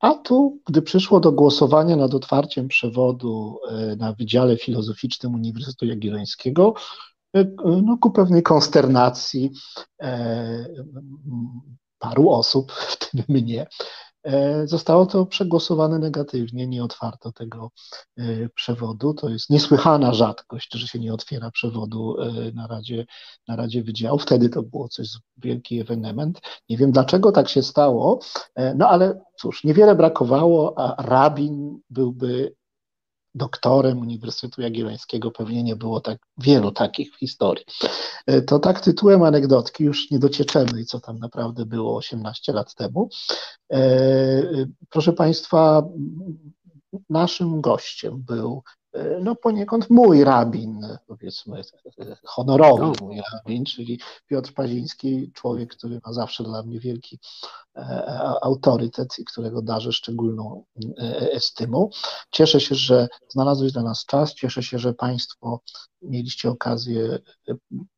A 0.00 0.14
tu, 0.14 0.60
gdy 0.66 0.82
przyszło 0.82 1.20
do 1.20 1.32
głosowania 1.32 1.96
nad 1.96 2.14
otwarciem 2.14 2.68
przewodu 2.68 3.58
e, 3.68 3.96
na 3.96 4.12
Wydziale 4.12 4.56
Filozoficznym 4.56 5.34
Uniwersytetu 5.34 5.86
Jagiellońskiego, 5.86 6.74
no, 7.82 7.98
ku 8.00 8.10
pewnej 8.10 8.42
konsternacji 8.42 9.50
paru 11.98 12.30
osób, 12.30 12.72
w 12.72 12.96
tym 12.98 13.24
mnie, 13.28 13.66
zostało 14.64 15.06
to 15.06 15.26
przegłosowane 15.26 15.98
negatywnie, 15.98 16.66
nie 16.66 16.84
otwarto 16.84 17.32
tego 17.32 17.70
e, 18.18 18.48
przewodu. 18.48 19.14
To 19.14 19.28
jest 19.28 19.50
niesłychana 19.50 20.14
rzadkość, 20.14 20.74
że 20.74 20.86
się 20.86 20.98
nie 20.98 21.14
otwiera 21.14 21.50
przewodu 21.50 22.16
e, 22.20 22.52
na 22.52 22.66
Radzie, 22.66 23.06
na 23.48 23.56
Radzie 23.56 23.82
Wydziału. 23.82 24.18
Wtedy 24.18 24.48
to 24.48 24.62
było 24.62 24.88
coś, 24.88 25.08
wielki 25.36 25.80
ewenement. 25.80 26.40
Nie 26.68 26.76
wiem 26.76 26.92
dlaczego 26.92 27.32
tak 27.32 27.48
się 27.48 27.62
stało, 27.62 28.20
no 28.76 28.88
ale 28.88 29.20
cóż, 29.36 29.64
niewiele 29.64 29.94
brakowało, 29.94 30.78
a 30.78 31.02
rabin 31.02 31.80
byłby 31.90 32.54
doktorem 33.34 33.98
Uniwersytetu 33.98 34.62
Jagiellońskiego, 34.62 35.30
pewnie 35.30 35.62
nie 35.62 35.76
było 35.76 36.00
tak 36.00 36.18
wielu 36.38 36.72
takich 36.72 37.14
w 37.14 37.18
historii. 37.18 37.64
E, 38.26 38.42
to 38.42 38.58
tak 38.58 38.80
tytułem 38.80 39.22
anegdotki, 39.22 39.84
już 39.84 40.10
nie 40.10 40.18
docieczemy, 40.18 40.84
co 40.84 41.00
tam 41.00 41.18
naprawdę 41.18 41.66
było 41.66 41.96
18 41.96 42.52
lat 42.52 42.74
temu. 42.74 43.08
E, 43.72 43.82
proszę 44.90 45.12
Państwa, 45.12 45.82
naszym 47.10 47.60
gościem 47.60 48.22
był 48.26 48.62
no 49.20 49.34
poniekąd 49.36 49.90
mój 49.90 50.24
rabin, 50.24 50.86
powiedzmy 51.06 51.62
honorowy 52.24 52.82
No. 52.82 52.92
mój 53.00 53.20
rabin, 53.32 53.64
czyli 53.64 54.00
Piotr 54.26 54.54
Paziński, 54.54 55.32
człowiek, 55.32 55.76
który 55.76 56.00
ma 56.06 56.12
zawsze 56.12 56.44
dla 56.44 56.62
mnie 56.62 56.80
wielki 56.80 57.18
e, 57.76 57.80
autorytet 58.42 59.18
i 59.18 59.24
którego 59.24 59.62
darzę 59.62 59.92
szczególną 59.92 60.64
e, 60.98 61.32
estymą. 61.32 61.88
Cieszę 62.30 62.60
się, 62.60 62.74
że 62.74 63.08
znalazłeś 63.28 63.72
dla 63.72 63.82
nas 63.82 64.04
czas, 64.04 64.34
cieszę 64.34 64.62
się, 64.62 64.78
że 64.78 64.94
Państwo 64.94 65.60
mieliście 66.02 66.50
okazję 66.50 67.18
e, 67.48 67.54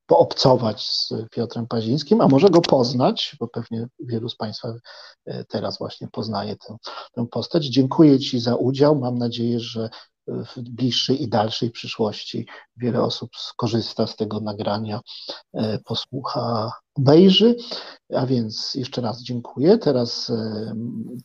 poobcować 0.06 0.88
z 0.88 1.12
Piotrem 1.30 1.66
Pazińskim, 1.66 2.20
a 2.20 2.28
może 2.28 2.50
go 2.50 2.60
poznać, 2.60 3.36
bo 3.40 3.48
pewnie 3.48 3.86
wielu 4.00 4.28
z 4.28 4.36
Państwa 4.36 4.74
e, 5.26 5.44
teraz 5.44 5.78
właśnie 5.78 6.08
poznaje 6.08 6.56
tę, 6.56 6.76
tę 7.12 7.26
postać. 7.26 7.64
Dziękuję 7.64 8.18
Ci 8.18 8.40
za 8.40 8.56
udział. 8.56 8.96
Mam 8.96 9.18
nadzieję, 9.18 9.60
że 9.60 9.90
w 10.26 10.60
bliższej 10.60 11.22
i 11.22 11.28
dalszej 11.28 11.70
przyszłości 11.70 12.46
wiele 12.76 13.02
osób 13.02 13.30
skorzysta 13.36 14.06
z 14.06 14.16
tego 14.16 14.40
nagrania, 14.40 15.00
e, 15.54 15.78
posłucha, 15.78 16.72
obejrzy. 16.94 17.56
A 18.14 18.26
więc 18.26 18.74
jeszcze 18.74 19.00
raz 19.00 19.22
dziękuję. 19.22 19.78
Teraz 19.78 20.30
e, 20.30 20.74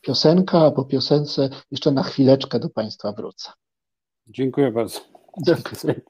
piosenka, 0.01 0.65
a 0.65 0.71
po 0.71 0.85
piosence 0.85 1.49
jeszcze 1.71 1.91
na 1.91 2.03
chwileczkę 2.03 2.59
do 2.59 2.69
Państwa 2.69 3.11
wrócę. 3.11 3.51
Dziękuję 4.27 4.71
bardzo. 4.71 4.99
Dziękuję. 5.45 6.01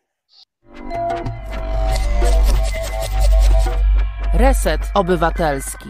Reset 4.33 4.81
Obywatelski. 4.95 5.89